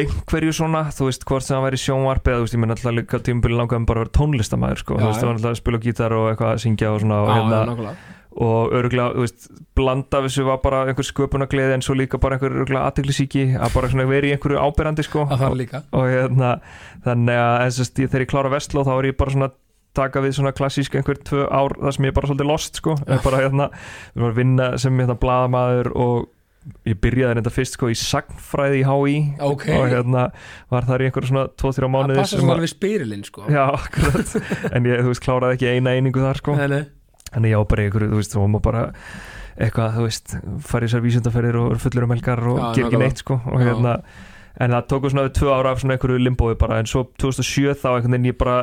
einhverju 0.00 0.52
svona, 0.54 0.84
þú 0.94 1.08
veist, 1.08 1.24
hvort 1.26 1.42
sem 1.46 1.56
það 1.56 1.64
væri 1.66 1.80
sjónvarp 1.82 2.28
eða, 2.30 2.38
þú 2.38 2.46
veist, 2.46 2.54
ég 2.54 2.62
menn 2.62 2.74
alltaf 2.76 2.94
líka 2.94 3.22
tímabili 3.26 3.58
langaðum 3.58 3.86
bara 3.88 4.02
að 4.02 4.06
vera 4.06 4.16
tónlistamæður, 4.20 4.82
sko, 4.84 4.94
Já, 4.94 5.02
þú 5.02 5.08
veist, 5.08 5.20
það 5.20 5.30
var 5.30 5.38
alltaf 5.40 5.50
að 5.50 5.60
spila 5.62 5.82
gítar 5.86 6.14
og 6.14 6.28
eitthvað 6.30 6.52
að 6.54 6.62
syngja 6.66 6.92
og 6.94 7.00
svona 7.02 7.20
og, 7.24 7.32
hérna, 7.34 7.94
og 8.30 8.74
örgulega, 8.78 9.14
þú 9.16 9.24
veist, 9.24 9.48
blanda 9.74 10.20
þessu 10.26 10.44
var 10.46 10.60
bara 10.62 10.84
einhver 10.86 11.06
sköpunagleði 11.08 11.74
en 11.76 11.82
svo 11.84 11.96
líka 11.98 12.20
bara 12.22 12.36
einhver 12.38 12.54
örgulega 12.62 12.86
aðteglisíki 12.90 13.46
að 13.58 13.74
bara 13.74 13.90
svona 13.90 14.06
vera 14.10 14.30
í 14.30 14.34
einhverju 14.36 14.60
ábyrrandi, 14.62 15.06
sko. 15.06 15.26
Það 15.32 15.42
þarf 15.44 15.58
líka. 15.58 15.82
Og 15.98 16.06
hérna, 16.12 16.52
þannig 17.06 17.42
að 17.42 17.56
eins 17.64 17.80
og 17.82 17.92
þegar 17.98 18.24
ég 18.26 18.32
klára 18.34 18.54
vestló 18.54 18.86
þá 18.86 18.92
er 18.96 19.10
ég 19.10 19.18
bara 19.18 19.34
svona 19.34 19.50
taka 19.98 20.22
við 20.22 20.36
svona 20.38 20.52
klassísk 20.54 20.94
einhver 20.94 21.18
tvö 21.26 21.46
ár 21.50 21.74
þar 21.80 21.96
sem 21.96 22.06
ég 22.06 22.12
er 22.12 22.18
bara 22.20 22.30
svolítið 22.30 22.50
lost 22.52 22.78
sko. 22.78 22.94
Bara 23.24 23.40
hérna, 23.42 23.70
við 24.14 24.22
varum 24.22 24.30
að 24.36 24.38
vinna 24.44 24.68
sem 24.78 25.02
hérna 25.02 25.18
blaðamaður 25.18 25.90
og 25.98 26.28
ég 26.84 26.98
byrjaði 27.00 27.38
reynda 27.38 27.52
fyrst 27.52 27.76
sko 27.78 27.88
í 27.88 27.96
sagnfræði 27.96 28.82
í 28.82 28.84
HÍ 28.84 29.14
Ok, 29.46 29.64
og 29.72 29.86
hérna 29.88 30.26
var 30.70 30.86
þar 30.88 31.02
í 31.02 31.08
einhver 31.08 31.26
svona 31.26 31.44
2-3 31.56 31.72
það 31.86 31.92
mánuði 31.94 32.20
passa 32.20 32.40
svo 32.40 32.52
alveg 32.54 32.72
spyrilinn, 32.74 33.24
sko. 33.26 33.46
Já, 33.48 33.64
en 34.76 34.88
ég, 34.88 35.00
þú 35.00 35.14
veist, 35.14 35.24
kláraði 35.24 35.56
ekki 35.56 35.70
eina 35.72 35.94
einingu 35.96 36.22
þar 36.22 36.42
sko. 36.42 36.56
Nei, 36.60 36.66
nei. 36.70 36.82
Þannig 37.34 37.54
ég 37.54 37.62
á 37.62 37.70
bara 37.70 37.86
einhverju, 37.86 38.10
þú 38.12 38.20
veist, 38.20 38.34
þú 38.36 38.48
má 38.50 38.60
bara 38.64 38.84
eitthvað, 39.60 39.96
þú 39.96 40.04
veist, 40.06 40.36
fara 40.66 40.86
í 40.86 40.88
þessar 40.88 41.04
vísundaferðir 41.06 41.58
og 41.60 41.80
fullur 41.82 42.06
um 42.06 42.14
helgar 42.14 42.44
og 42.48 42.60
Já, 42.60 42.68
ger 42.76 42.86
ekki 42.88 43.02
neitt 43.02 43.24
sko 43.24 43.40
og 43.44 43.58
Já. 43.60 43.66
hérna 43.70 43.96
en 44.60 44.74
það 44.76 44.86
tóku 44.92 45.10
svona 45.12 45.32
tvö 45.32 45.52
ára 45.54 45.74
af 45.74 45.82
svona 45.82 45.96
einhverju 45.96 46.22
limbói 46.24 46.54
bara 46.60 46.80
en 46.80 46.88
svo 46.90 47.04
2007 47.20 47.76
þá 47.80 47.90
einhvern 47.96 48.16
veginn 48.16 48.32
ég 48.32 48.38
bara 48.40 48.56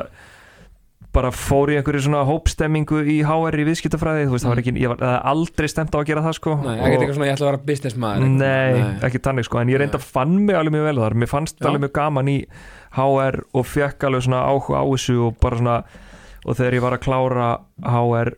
bara 1.14 1.30
fór 1.32 1.70
í 1.72 1.78
einhverju 1.78 2.02
svona 2.04 2.20
hópstemmingu 2.28 2.98
í 3.08 3.16
HR 3.24 3.56
í 3.62 3.64
viðskiptafræði, 3.70 4.26
þú 4.28 4.34
veist, 4.34 4.44
það 4.44 4.52
var 4.52 4.60
ekki 4.62 4.74
ég 4.82 4.92
var 4.92 5.22
aldrei 5.30 5.68
stemt 5.72 5.94
á 5.96 5.98
að 5.98 6.10
gera 6.10 6.24
það 6.26 6.34
sko 6.36 6.56
Nei, 6.60 6.74
ekkert 6.76 6.98
eitthvað 6.98 7.16
svona, 7.16 7.28
ég 7.30 7.38
ætla 7.38 7.46
að 7.46 7.50
vera 7.50 7.62
business 7.70 7.96
maður 8.02 8.26
Nei, 8.34 8.82
ekki 9.08 9.22
tannig 9.24 9.48
sko, 9.48 9.62
en 9.62 9.72
ég 9.72 9.80
reynda 9.80 10.02
fann 10.02 10.34
mig 10.44 10.58
alveg 10.58 10.76
mjög 10.76 10.90
vel 10.90 11.00
þar, 11.00 11.16
mér 11.22 11.30
fannst 11.32 11.56
Já. 11.56 11.70
alveg 11.70 11.86
mjög 11.86 11.94
gaman 11.96 12.30
í 12.34 12.36
HR 12.98 13.40
og 13.56 13.66
fekk 13.72 14.06
alveg 14.10 14.26
svona 14.28 14.42
áhuga 14.52 14.82
á 14.82 14.86
þessu 14.92 15.16
og 15.30 15.40
bara 15.40 15.62
svona 15.62 15.78
og 16.44 16.60
þegar 16.60 16.76
ég 16.76 16.84
var 16.84 16.98
að 16.98 17.04
klára 17.08 17.48
HR 17.88 18.34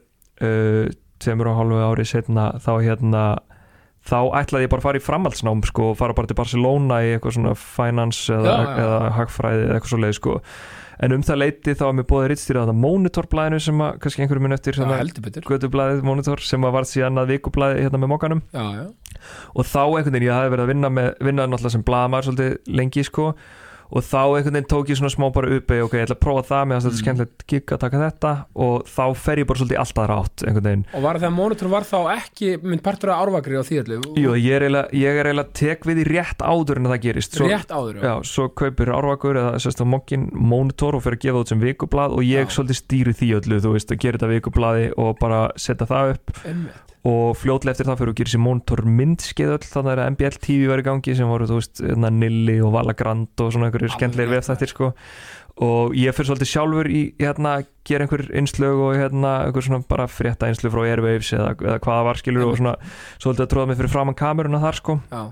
tveimur 1.21 1.51
og 1.53 1.59
hálfu 1.61 1.81
ári 1.85 2.07
setna 2.09 2.51
þá 2.65 2.73
hérna 2.81 3.25
þá 4.09 4.19
ætlaði 4.41 4.65
ég 4.65 4.73
bara 4.73 4.81
að 4.81 4.87
fara 4.89 5.01
í 5.01 5.05
framhaldsnám 5.05 5.63
sko 5.69 5.91
og 5.93 5.99
fara 6.01 6.17
bara 6.17 6.31
til 6.31 6.37
Barcelona 6.39 7.01
í 7.05 7.11
eitthvað 7.15 7.35
svona 7.37 7.57
finance 7.61 8.33
eða, 8.33 8.55
Já, 8.55 8.63
já. 8.65 8.85
eða 8.85 9.01
hagfræði 9.19 9.65
eða 9.67 9.75
eitthvað 9.77 9.93
svo 9.93 10.01
leið 10.01 10.15
sko. 10.17 10.37
En 11.01 11.15
um 11.17 11.23
það 11.25 11.39
leiti 11.41 11.75
þá 11.77 11.83
var 11.87 11.95
mér 11.97 12.07
búið 12.11 12.27
rittstýra 12.29 12.63
þetta 12.67 12.77
monitorblæðinu 12.77 13.61
sem 13.65 13.79
að 13.85 14.01
kannski 14.03 14.25
einhverjum 14.25 14.45
minn 14.45 14.57
eftir 14.57 14.77
gödublæðið 15.49 16.03
monitor 16.05 16.43
sem 16.45 16.67
að 16.69 16.75
var 16.77 16.89
síðan 16.89 17.23
að 17.23 17.31
vikublæði 17.35 17.85
hérna 17.87 18.01
með 18.03 18.13
já, 18.53 18.85
og 19.55 19.65
þá 19.69 19.81
einhvern 19.85 20.13
veginn 20.17 20.29
ég 20.29 20.37
hafði 20.37 20.53
verið 20.55 20.65
að 20.67 20.73
vinna 20.75 20.91
með 20.97 21.09
vinna 21.25 21.47
náttúrulega 21.49 21.75
sem 21.77 21.87
blaðamæður 21.89 22.29
svolítið 22.29 22.77
lengi 22.81 23.05
sko 23.09 23.31
og 23.91 24.05
þá 24.07 24.21
einhvern 24.39 24.55
veginn 24.57 24.69
tók 24.71 24.91
ég 24.93 24.99
svona 25.01 25.11
smá 25.13 25.27
bara 25.35 25.51
uppi 25.57 25.81
ok, 25.83 25.95
ég 25.99 26.05
ætla 26.07 26.17
að 26.17 26.23
prófa 26.25 26.45
það, 26.51 26.67
mér 26.71 26.77
finnst 26.81 26.87
þetta 26.87 27.01
Mm. 27.01 27.05
skemmtilegt 27.05 27.47
gig 27.51 27.67
að 27.75 27.81
taka 27.85 28.01
þetta 28.05 28.33
og 28.55 28.85
þá 28.87 29.05
fer 29.17 29.37
ég 29.43 29.47
bara 29.51 29.59
svolítið 29.61 29.77
í 29.77 29.81
allt 29.81 29.99
aðra 30.05 30.19
átt 30.25 30.45
einhvern 30.47 30.69
veginn 30.71 30.85
og 30.95 31.03
var 31.03 31.19
það 31.21 31.29
að 31.31 31.37
Monitor 31.41 31.69
var 31.75 31.87
þá 31.89 31.99
ekki 32.17 32.51
mynd 32.63 32.83
partur 32.87 33.11
af 33.15 33.23
árvakri 33.27 33.59
á 33.59 33.63
því 33.67 33.81
öllu 33.83 34.01
Jú, 34.21 34.35
ég 34.39 34.61
er 34.61 34.67
eiginlega, 34.71 35.47
tek 35.53 35.85
við 35.89 36.03
í 36.05 36.09
rétt 36.11 36.41
áður 36.45 36.81
en 36.83 36.91
það 36.93 37.01
gerist 37.07 37.35
svo, 37.39 37.49
rétt 37.51 37.71
áður 37.75 38.01
já. 38.05 38.15
Svo 38.31 38.49
kaupir 38.55 38.93
árvakur 38.95 39.37
eða 39.41 39.57
sérst 39.63 39.81
á 39.83 39.87
mokkin 39.89 40.29
monitor 40.35 40.95
og 40.95 41.03
fyrir 41.05 41.19
að 41.19 41.25
gefa 41.27 41.43
út 41.45 41.49
sem 41.53 41.61
vikublað 41.61 42.15
og 42.15 42.23
ég 42.27 42.47
Já. 42.47 42.55
svolítið 42.57 42.79
stýri 42.81 43.13
því 43.17 43.29
öllu, 43.41 43.59
þú 43.65 43.73
veist, 43.75 43.91
að 43.91 43.99
gera 44.05 44.19
þetta 44.21 44.31
vikublaði 44.37 44.87
og 44.97 45.19
bara 45.21 45.41
setja 45.57 45.87
það 45.91 46.15
upp 46.15 46.33
Einmitt. 46.47 46.87
og 47.05 47.37
fljótlega 47.41 47.73
eftir 47.73 47.87
það 47.89 47.99
fyrir 48.01 48.13
að 48.13 48.19
gera 48.21 48.31
sér 48.35 48.43
monitor 48.45 48.83
myndskeið 48.85 49.53
öll, 49.57 49.67
þannig 49.73 49.93
að 49.97 50.11
MBL 50.15 50.37
TV 50.45 50.69
var 50.69 50.83
í 50.83 50.85
gangi 50.85 51.15
sem 51.17 51.31
voru, 51.31 51.47
þú 51.49 51.57
veist, 51.61 51.81
hérna 51.81 52.11
Nilli 52.13 52.59
og 52.61 52.73
Vala 52.75 52.93
Grand 52.93 53.41
og 53.41 53.53
svona 53.55 53.71
einhverjir 53.89 54.29
rétt, 54.29 54.33
vefþættir, 54.37 54.73
sko. 54.75 54.93
Og 55.61 55.97
ég 55.99 56.15
fyrir 56.17 56.31
svolítið 56.31 56.51
sjálfur 56.53 56.89
í, 56.89 57.01
hérna, 57.21 57.57
gera 57.85 58.07
einhver 58.07 58.23
innslög 58.39 58.85
og 58.87 58.95
hérna, 58.97 59.33
einhver 59.49 59.67
svona 59.67 59.83
bara 59.89 60.07
frétta 60.09 60.49
innslög 60.49 60.73
frá 60.73 60.85
Airwaves 60.87 61.33
eða, 61.37 61.51
eða 61.59 61.81
hvað 61.83 61.99
það 61.99 62.07
var 62.09 62.21
skilur 62.21 62.47
og 62.47 62.57
svona, 62.61 62.75
svolítið 63.21 63.45
að 63.45 63.51
tróða 63.53 63.71
mig 63.71 63.81
fyrir 63.81 63.93
framann 63.93 64.21
kameruna 64.21 64.63
þar, 64.63 64.81
sko. 64.81 64.97
Já, 65.11 65.23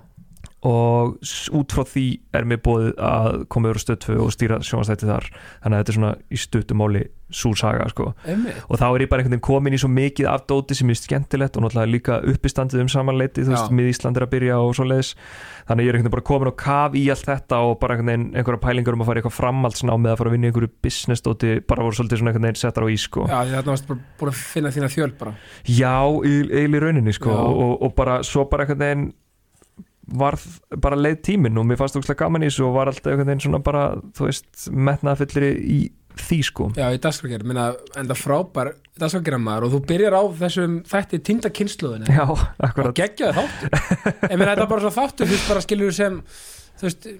og 0.66 1.18
út 1.54 1.74
frá 1.74 1.84
því 1.86 2.06
er 2.34 2.48
mér 2.48 2.62
búið 2.64 2.88
að 2.98 3.44
koma 3.52 3.70
yfir 3.70 3.78
á 3.78 3.84
stöðfu 3.84 4.16
og 4.24 4.32
stýra 4.34 4.58
sjónastætti 4.66 5.06
þar. 5.06 5.28
Þannig 5.62 5.76
að 5.76 5.82
þetta 5.82 5.92
er 5.92 5.98
svona 5.98 6.14
í 6.18 6.40
stuttumáli 6.42 7.04
súrsaga 7.28 7.84
sko. 7.92 8.12
Einmitt. 8.24 8.56
Og 8.68 8.80
þá 8.80 8.86
er 8.88 9.04
ég 9.04 9.10
bara 9.10 9.22
einhvern 9.22 9.36
veginn 9.36 9.44
komin 9.44 9.76
í 9.76 9.80
svo 9.80 9.90
mikið 9.92 10.28
af 10.30 10.46
dóti 10.48 10.76
sem 10.76 10.88
er 10.88 10.98
skemmtilegt 10.98 11.58
og 11.58 11.64
náttúrulega 11.66 11.92
líka 11.92 12.16
uppistandið 12.24 12.86
um 12.86 12.90
samanleiti 12.92 13.44
þú 13.44 13.52
veist, 13.52 13.74
mið 13.76 13.90
Ísland 13.92 14.18
er 14.18 14.24
að 14.24 14.32
byrja 14.32 14.56
og 14.64 14.72
svo 14.78 14.86
leiðis 14.88 15.12
þannig 15.68 15.82
að 15.82 15.84
ég 15.84 15.92
er 15.92 15.98
einhvern 15.98 16.08
veginn 16.08 16.16
bara 16.16 16.26
komin 16.30 16.52
á 16.52 16.54
kaf 16.64 16.96
í 16.96 17.04
allt 17.12 17.28
þetta 17.28 17.60
og 17.68 17.76
bara 17.82 17.98
einhvern 17.98 18.08
veginn 18.08 18.40
einhverja 18.40 18.62
pælingar 18.64 18.96
um 18.96 19.04
að 19.04 19.10
fara 19.10 19.22
eitthvað 19.22 19.36
framhaldsná 19.36 19.98
með 20.00 20.14
að 20.14 20.20
fara 20.22 20.32
að 20.32 20.36
vinna 20.38 20.50
einhverju 20.50 20.72
business 20.88 21.24
dóti 21.28 21.54
bara 21.68 21.84
voru 21.84 22.00
svolítið 22.00 22.22
svona 22.22 22.32
einhvern 22.32 22.48
veginn 22.48 22.62
settar 22.64 22.88
á 22.88 22.92
ís 22.96 23.04
sko. 23.04 23.28
Já, 23.28 23.38
þarna 23.52 23.74
varst 23.74 23.92
bara 23.92 24.00
búin 24.22 24.32
að 24.32 24.42
finna 24.48 24.72
þína 24.72 24.92
þjöl 24.96 25.12
bara. 25.20 25.36
Já, 25.68 25.96
eiginlega 26.24 26.80
í 26.80 26.84
rauninni 26.86 27.16
sko 27.20 27.36
Já. 27.36 27.44
og, 27.44 27.74
og 27.84 27.96
bara 27.98 28.22
svo 30.08 30.80
bara 30.82 30.98
leið 30.98 31.22
tíminn 31.28 31.60
og 31.60 31.66
mér 31.68 31.80
fannst 31.80 31.98
ógslag 32.00 32.18
gaman 32.20 32.44
í 32.46 32.50
þessu 32.50 32.66
og 32.68 32.76
var 32.78 32.90
alltaf 32.92 33.12
einhvern 33.12 33.30
veginn 33.30 33.44
svona 33.44 33.62
bara, 33.64 33.84
þú 34.16 34.28
veist, 34.28 34.68
metnaðfyllri 34.72 35.54
í 35.58 35.78
því 36.18 36.38
sko. 36.42 36.68
Já, 36.74 36.88
í 36.90 37.00
dagskrákjör, 37.02 37.44
minna, 37.46 37.68
enda 38.00 38.16
frábær 38.18 38.72
dagskrákjör 38.98 39.38
maður 39.42 39.68
og 39.68 39.74
þú 39.76 39.80
byrjar 39.92 40.16
á 40.18 40.22
þessum 40.40 40.78
þætti 40.88 41.20
týnda 41.28 41.50
kynsluðinu 41.54 42.10
Já, 42.10 42.24
og 42.26 42.42
akkurat 42.66 42.96
geggjaði 42.98 43.36
þáttur. 43.38 43.82
Ég 44.32 44.34
meina 44.34 44.52
þetta 44.54 44.64
er 44.64 44.72
bara 44.72 44.84
svo 44.84 44.94
þáttur 44.96 45.28
þú 45.28 45.36
veist 45.36 45.52
bara 45.52 45.62
skilur 45.64 45.94
sem 45.94 46.16
þú 46.80 46.88
veist 46.88 47.10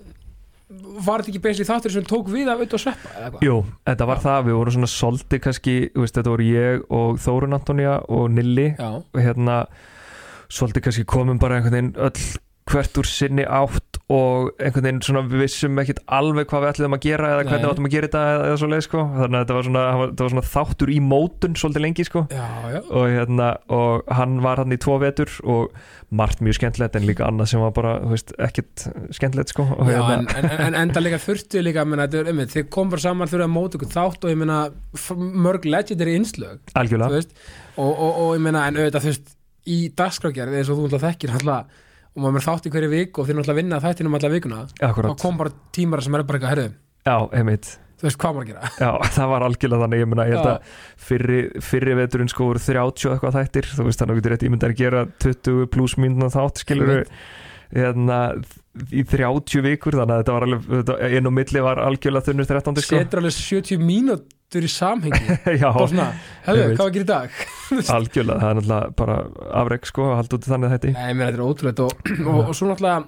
var 0.68 1.22
þetta 1.22 1.32
ekki 1.32 1.42
beinsli 1.46 1.64
þáttur 1.68 1.94
sem 1.94 2.08
tók 2.08 2.26
við 2.32 2.50
af 2.50 2.58
auðvitað 2.58 2.82
sveppa 2.82 3.30
Jú, 3.44 3.60
þetta 3.88 4.08
var 4.10 4.20
það, 4.24 4.42
við 4.48 4.58
vorum 4.58 4.76
svona 4.76 4.90
soldi 4.92 5.40
kannski, 5.40 5.76
veist, 5.94 6.18
þetta 6.18 6.34
voru 6.34 6.48
ég 6.48 6.82
og 6.98 7.22
Þórun 7.24 7.56
Antonía 7.56 7.94
og 8.12 8.26
Nilli 8.34 8.66
já, 8.74 8.90
og 8.98 9.22
hérna 9.22 9.62
svolítið 10.52 10.88
kannski 10.88 11.06
komum 11.08 11.40
bara 11.40 11.58
einhvern 11.58 11.78
veginn 11.78 11.94
öll 11.96 12.26
hvert 12.68 13.00
úr 13.00 13.08
sinni 13.08 13.44
átt 13.44 13.98
og 14.08 14.54
einhvern 14.56 14.86
veginn 14.86 15.00
svona 15.04 15.20
við 15.28 15.42
vissum 15.42 15.80
ekkit 15.82 15.98
alveg 16.16 16.48
hvað 16.48 16.62
við 16.62 16.70
ætlum 16.70 16.96
að 16.96 17.02
gera 17.04 17.32
eða 17.34 17.42
hvernig 17.42 17.64
við 17.64 17.72
ætlum 17.74 17.88
að 17.88 17.94
gera 17.94 18.08
þetta 18.08 18.22
eða, 18.28 18.44
eða 18.46 18.60
svo 18.60 18.68
leið 18.72 18.84
sko. 18.86 19.02
Þannig 19.18 19.36
að 19.36 19.42
þetta 19.42 19.56
var 19.56 19.66
svona, 19.66 19.82
þetta 20.00 20.24
var 20.24 20.32
svona 20.32 20.44
þáttur 20.48 20.92
í 20.92 20.98
mótun 21.04 21.56
svolítið 21.60 21.84
lengi 21.84 22.06
sko. 22.08 22.22
Já, 22.32 22.46
já. 22.72 22.78
Og, 22.88 23.04
hérna, 23.12 23.48
og 23.76 24.12
hann 24.16 24.38
var 24.44 24.62
hann 24.62 24.72
í 24.72 24.80
tvo 24.80 24.96
vetur 25.02 25.34
og 25.44 25.76
margt 26.08 26.40
mjög 26.40 26.56
skemmtilegt 26.56 26.96
en 26.96 27.08
líka 27.08 27.26
annað 27.28 27.50
sem 27.52 27.60
var 27.60 27.74
bara, 27.76 27.94
veist, 28.08 28.32
ekkit 28.40 28.86
skemmtilegt 29.18 29.52
sko. 29.52 29.66
Og, 29.76 29.90
Já, 29.92 30.00
en, 30.00 30.28
hérna, 30.32 30.54
en, 30.56 30.64
en 30.70 30.78
enda 30.86 31.02
líka 31.04 31.18
þurftu 31.20 31.60
líka 31.66 31.84
menna, 31.84 32.06
er, 32.08 32.30
þið 32.54 32.70
kom 32.72 32.88
bara 32.94 33.04
saman 33.04 33.28
þurfa 33.28 33.48
að 33.50 33.56
móta 33.58 33.76
ykkur 33.76 33.92
þátt 33.92 34.24
og 34.24 34.32
ég 34.32 34.40
meina 34.40 34.62
mörg 35.44 35.68
legendary 35.68 36.16
veist, 36.16 37.36
og, 37.76 37.90
og, 37.92 38.22
og 38.24 38.32
ég 38.38 38.42
meina 38.44 38.64
en 38.70 38.80
auðvitað 38.80 39.04
þú 39.04 39.12
veist 39.12 39.36
í 39.68 39.78
dagskrákjörð 39.92 40.56
eins 40.56 40.72
og 40.72 40.78
þú 40.78 40.86
náttúrulega 40.86 41.10
þekkir 41.12 41.34
náttúrulega 41.34 41.84
og 42.18 42.24
maður 42.24 42.40
er 42.40 42.46
þátt 42.48 42.68
í 42.68 42.72
hverju 42.74 42.92
vik 42.92 43.18
og 43.18 43.28
þið 43.28 43.38
náttúrulega 43.38 43.60
vinna 43.62 43.82
þættinum 43.84 44.16
alla 44.18 44.30
vikuna 44.32 44.62
þá 44.68 44.86
akkurat, 44.90 45.20
kom 45.22 45.38
bara 45.38 45.52
tímar 45.74 46.02
sem 46.04 46.16
er 46.18 46.24
bara 46.26 46.40
eitthvað 46.40 46.54
herðu, 46.54 46.72
já, 47.06 47.16
einmitt. 47.38 47.76
Þú 47.98 48.06
veist 48.06 48.18
hvað 48.22 48.34
maður 48.36 48.44
að 48.44 48.50
gera. 48.52 48.68
Já, 48.84 49.10
það 49.16 49.30
var 49.32 49.44
algjörlega 49.48 49.82
þannig, 49.82 50.00
ég 50.04 50.08
meina, 50.12 50.24
ég 50.28 50.36
held 50.36 50.48
að 50.52 50.74
fyrri, 51.08 51.38
fyrri 51.66 51.96
veturinn 51.98 52.30
sko 52.30 52.46
voru 52.46 52.60
30 52.62 53.08
og 53.08 53.14
eitthvað 53.16 53.38
þættir, 53.40 53.68
þú 53.74 53.86
veist 53.88 54.02
þannig 54.02 54.12
að 54.12 54.14
þú 54.14 54.20
getur 54.20 54.34
rétt 54.34 54.44
ímyndar 54.46 54.74
að 54.74 54.82
gera 54.84 55.00
20 55.24 55.66
pluss 55.74 55.96
mínúna 55.98 56.28
þátt, 56.30 56.62
skilur 56.62 57.02
hérna, 57.74 58.20
í 58.94 59.02
30 59.02 59.66
vikur, 59.66 59.98
þannig 59.98 60.14
að 60.14 60.22
þetta 60.22 60.36
var 60.36 60.46
alveg, 60.46 60.92
einn 61.08 61.30
og 61.32 61.34
milli 61.40 61.64
var 61.66 61.82
algjörlega 61.88 62.30
þunnur 62.30 62.50
13 62.54 62.78
sko. 62.78 63.00
setur 63.02 63.24
alveg 63.24 63.34
70 63.40 63.82
mínútur 64.48 64.64
í 64.64 64.70
samhengi. 64.72 65.36
Já, 65.60 65.68
bara 65.72 65.88
svona, 65.90 66.06
hefðu, 66.46 66.62
hvað 66.72 66.78
var 66.78 66.88
að 66.88 66.94
gera 66.94 67.04
í 67.04 67.08
dag? 67.08 67.38
Algjörlega, 67.96 68.40
það 68.40 68.48
er 68.48 68.58
náttúrulega 68.58 68.92
bara 68.96 69.16
afreg 69.60 69.88
sko, 69.88 70.06
að 70.08 70.16
halda 70.22 70.38
út 70.38 70.46
í 70.46 70.52
þannig 70.52 70.72
þetta 70.74 70.92
Nei, 70.94 71.10
mér 71.18 71.26
þetta 71.28 71.38
er 71.38 71.44
ótrúlega 71.44 71.88
og, 71.88 72.12
og, 72.28 72.38
og 72.44 72.54
svo 72.56 72.70
náttúrulega 72.70 73.02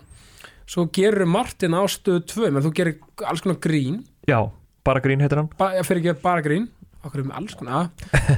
svo 0.70 0.84
gerur 0.94 1.26
Martin 1.26 1.74
á 1.76 1.82
stöðu 1.90 2.26
2 2.30 2.50
menn 2.50 2.66
þú 2.66 2.74
gerir 2.76 2.98
alls 3.30 3.44
konar 3.46 3.62
grín. 3.64 4.02
Já, 4.28 4.38
bara 4.86 5.02
grín 5.02 5.24
heitir 5.24 5.40
hann. 5.40 5.48
Ba, 5.58 5.72
fyrir 5.86 6.04
ekki 6.04 6.22
bara 6.22 6.44
grín. 6.44 6.68
Okkur 7.00 7.22
með 7.24 7.36
alls 7.38 7.54
konar 7.56 7.86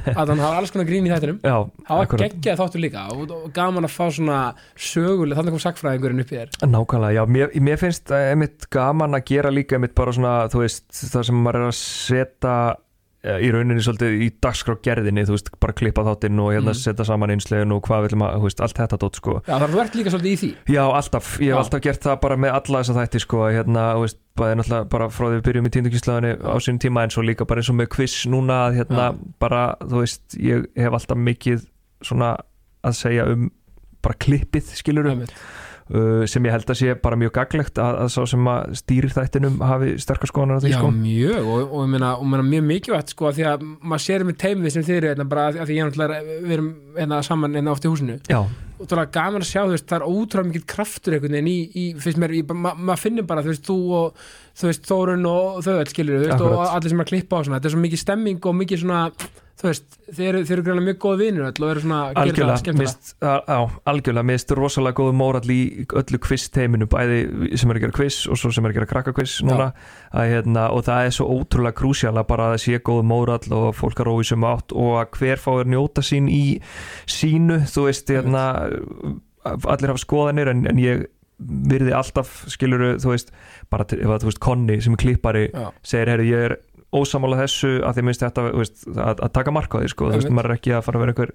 að 0.07 0.29
hann 0.31 0.39
hafa 0.39 0.61
alls 0.61 0.71
konar 0.71 0.85
grín 0.87 1.03
í 1.03 1.11
þættinum. 1.11 1.41
Já, 1.43 1.57
það 1.83 1.97
var 1.99 2.21
geggjað 2.21 2.61
þáttur 2.61 2.81
líka 2.85 3.01
og, 3.11 3.33
og 3.35 3.49
gaman 3.51 3.83
að 3.83 3.91
fá 3.91 4.05
svona 4.15 4.37
söguleg 4.79 5.35
þannig 5.35 5.57
kom 5.57 5.63
sagfræðingurinn 5.65 6.23
upp 6.23 6.31
í 6.31 6.37
þér 6.37 6.69
Nákvæmlega, 6.71 7.17
já, 7.17 7.23
mér, 7.35 7.51
mér 7.67 7.81
finnst 7.81 8.13
eh, 8.15 8.29
einmitt 8.31 8.69
gaman 8.71 9.19
að 9.19 9.25
gera 9.33 9.51
líka 9.51 9.75
einmitt 9.75 9.97
bara 9.99 10.15
svona, 10.15 10.37
þú 10.53 10.63
veist, 10.63 10.87
það 10.95 11.27
sem 11.27 11.43
maður 11.43 11.59
er 11.59 11.67
að 11.73 11.75
setja 11.81 12.55
í 13.23 13.49
rauninni 13.55 13.79
svolítið 13.85 14.15
í 14.25 14.27
dagskrá 14.43 14.73
gerðinni, 14.83 15.23
þú 15.23 15.35
veist, 15.37 15.49
bara 15.63 15.73
klippa 15.79 16.03
þáttinn 16.03 16.41
og 16.43 16.49
hérna 16.51 16.73
Mm. 16.73 16.79
setja 16.81 17.05
saman 17.07 17.31
einslegin 17.31 17.71
og 17.71 17.81
hvað 17.87 18.01
viljum 18.09 18.23
að, 18.27 18.33
þú 18.35 18.47
veist, 18.49 18.61
allt 18.65 18.77
þetta 18.81 18.97
dótt, 18.99 19.15
sko. 19.21 19.35
Já, 19.47 19.53
það 19.55 19.63
er 19.69 19.75
verið 19.77 19.95
líka 19.99 20.11
svolítið 20.11 20.33
í 20.33 20.39
því 20.41 20.49
Já, 20.75 20.83
alltaf, 20.91 21.29
ég 21.39 21.47
hef 21.47 21.55
Já. 21.55 21.59
alltaf 21.63 21.81
gert 21.87 22.01
það 22.03 22.19
bara 22.25 22.35
með 22.43 22.51
alla 22.57 22.81
þessa 22.83 22.97
þætti, 22.99 23.21
sko, 23.23 23.37
að 23.47 23.53
hérna, 23.57 23.83
þú 23.95 24.01
veist, 24.03 24.17
bæði 24.35 24.55
náttúrulega 24.59 24.89
bara 24.89 25.07
frá 25.09 25.25
því 25.29 25.33
við 25.37 25.43
byrjum 25.47 25.67
í 25.69 25.73
tíndugíslaðinni 25.77 26.31
á 26.43 26.55
sínum 26.59 26.79
tíma 26.83 27.03
en 27.03 27.09
svo 27.15 27.23
líka 27.23 27.45
bara 27.47 27.61
eins 27.63 27.69
og 27.71 27.75
með 27.79 27.89
quiz 27.95 28.15
núna 28.27 28.59
að 28.67 28.77
hérna, 28.81 29.07
bara, 29.39 29.63
þú 29.79 30.03
veist, 30.03 30.23
ég 30.41 30.65
hef 30.75 30.91
alltaf 30.99 31.17
mikið 31.17 31.65
svona 32.03 32.35
að 32.83 32.93
segja 32.99 33.27
um 33.31 33.51
bara 34.03 34.15
klippið, 34.19 34.73
skilur 34.75 35.07
Einmitt. 35.07 35.31
Uh, 35.93 36.25
sem 36.29 36.45
ég 36.49 36.53
held 36.55 36.69
að 36.73 36.79
sé 36.81 36.95
bara 37.03 37.19
mjög 37.19 37.33
gaglegt 37.37 37.79
að, 37.81 37.99
að 38.03 38.11
sá 38.15 38.21
sem 38.33 38.49
að 38.53 38.73
stýrir 38.81 39.13
þættinum 39.15 39.61
hafi 39.63 39.93
sterkar 40.03 40.31
skoðanar 40.31 40.59
á 40.59 40.63
því 40.65 40.73
Já, 40.73 40.79
sko. 40.81 40.91
mjög 40.97 41.39
og, 41.45 41.61
og, 41.63 41.79
og 41.83 41.89
meina, 41.93 42.43
mjög 42.49 42.67
mikilvægt 42.73 43.15
sko 43.15 43.31
því 43.37 43.47
að 43.53 43.65
maður 43.81 44.05
sér 44.07 44.27
með 44.27 44.37
teimið 44.43 44.75
sem 44.77 44.85
þið 44.89 44.99
eru 44.99 45.11
hérna, 45.13 45.29
bara 45.33 45.47
af 45.51 45.57
því 45.61 45.63
að 45.69 45.73
ég 45.77 45.89
náttúrulega 45.89 46.37
við 46.47 46.53
erum 46.57 46.69
hérna, 46.99 47.23
saman 47.29 47.57
hérna 47.59 47.73
oft 47.75 47.85
í 47.87 47.91
húsinu. 47.93 48.19
Já, 48.29 48.41
og 48.83 48.89
það 48.89 48.99
er 49.03 49.11
gaman 49.15 49.43
að 49.45 49.47
sjá, 49.47 49.61
þú 49.63 49.73
veist, 49.77 49.85
það 49.87 50.01
er 50.01 50.07
ótrúlega 50.11 50.49
mikið 50.49 50.63
kraftur 50.73 51.13
einhvern 51.15 51.35
veginn 51.37 51.51
í, 51.51 51.57
í 51.79 51.83
fyrst 52.03 52.19
mér, 52.19 52.33
í- 52.35 52.41
ma 52.51 52.73
maður 52.75 52.99
finnir 53.05 53.27
bara, 53.29 53.43
þú 53.45 53.53
veist, 53.53 53.63
þú 53.69 53.77
og 53.99 54.25
þú 54.59 54.67
veist, 54.67 54.89
Þórun 54.89 55.29
og 55.29 55.61
þau 55.63 55.71
öll 55.77 55.85
veist, 55.85 56.41
og 56.43 56.57
allir 56.67 56.91
sem 56.91 57.03
að 57.05 57.09
klippa 57.13 57.39
á 57.39 57.41
svona, 57.45 57.59
þetta 57.61 57.69
er 57.69 57.75
svo 57.77 57.83
mikið 57.85 58.01
stemming 58.03 58.49
og 58.49 58.57
mikið 58.59 58.81
svona, 58.83 59.03
þú 59.63 59.69
veist, 59.69 59.97
þeir 60.11 60.27
eru, 60.27 60.39
eru 60.43 60.63
greinlega 60.65 60.85
mjög 60.89 60.97
góð 60.99 61.21
vinur 61.21 61.45
öll 61.47 61.63
og 61.63 61.69
eru 61.71 61.81
svona, 61.85 61.99
að 62.03 62.09
gera 62.09 62.17
það 62.17 62.23
algjörlega 62.27 62.59
skemmtilega 62.59 62.89
mist, 62.89 63.11
á, 63.23 63.33
á, 63.47 63.59
algjörlega, 63.93 64.27
mér 64.27 64.37
finnst 64.37 64.53
rosalega 64.59 64.97
góðu 64.97 65.13
mórall 65.21 65.53
í 65.53 65.59
öllu 66.01 66.19
quiz 66.25 66.47
teiminu 66.51 66.87
bæði 66.91 67.21
sem 67.61 67.71
er 67.71 67.79
að 67.79 67.85
gera 67.85 67.95
quiz 67.95 68.17
og 68.27 68.41
svo 68.41 68.51
sem 68.51 68.67
er 68.67 68.73
að 68.73 68.79
gera 68.81 68.89
krakka 68.91 69.15
quiz 69.15 69.37
núna. 69.47 69.69
Að, 70.11 70.33
hérna, 70.33 70.67
og 70.75 70.83
það 70.89 71.07
er 71.07 71.15
svo 71.15 71.29
ótrúlega 71.31 71.79
krúsjál 71.79 72.13
að 72.17 72.27
bara 72.33 72.49
að 72.49 72.57
það 72.57 72.63
sé 72.65 72.83
góðu 72.91 73.07
mórall 73.13 73.57
og 73.61 73.69
fólk 73.79 74.03
að 74.03 74.09
rói 74.11 74.27
sem 74.27 74.47
átt 74.51 74.75
og 74.75 74.99
að 74.99 75.17
hver 75.21 75.43
fáir 75.47 75.71
njóta 75.71 76.03
sín 76.03 76.27
í 76.27 76.43
sínu, 77.07 77.63
þú 77.71 77.87
veist 77.87 78.11
hérna, 78.11 78.45
allir 79.47 79.95
hafa 79.95 80.03
skoðanir 80.03 80.51
en, 80.51 80.67
en 80.67 80.83
ég 80.83 81.07
virði 81.43 81.93
alltaf 81.95 82.43
skiluru, 82.51 82.93
þú 83.01 83.13
veist, 83.13 83.33
bara 83.71 83.87
til, 83.89 83.99
ef 84.03 84.11
að 84.11 84.23
þú 84.23 84.29
veist 84.29 84.43
Konni 84.43 84.77
sem 84.83 84.95
er 84.95 85.01
klippari 85.01 85.47
Já. 85.49 85.65
segir, 85.85 86.11
herri, 86.13 86.29
ég 86.29 86.45
er 86.49 86.55
ósamála 86.99 87.39
þessu 87.43 87.71
að 87.87 87.97
því 87.97 88.05
minnst 88.07 88.23
þetta 88.25 88.45
veist, 88.53 88.83
að, 88.93 89.21
að 89.27 89.31
taka 89.37 89.53
marka 89.55 89.77
á 89.77 89.81
því 89.83 89.91
sko. 89.93 90.09
þú 90.13 90.19
veist, 90.21 90.33
maður 90.37 90.51
er 90.53 90.57
ekki 90.59 90.75
að 90.77 90.85
fara 90.87 90.99
að 90.99 91.05
vera 91.05 91.13
einhver 91.15 91.33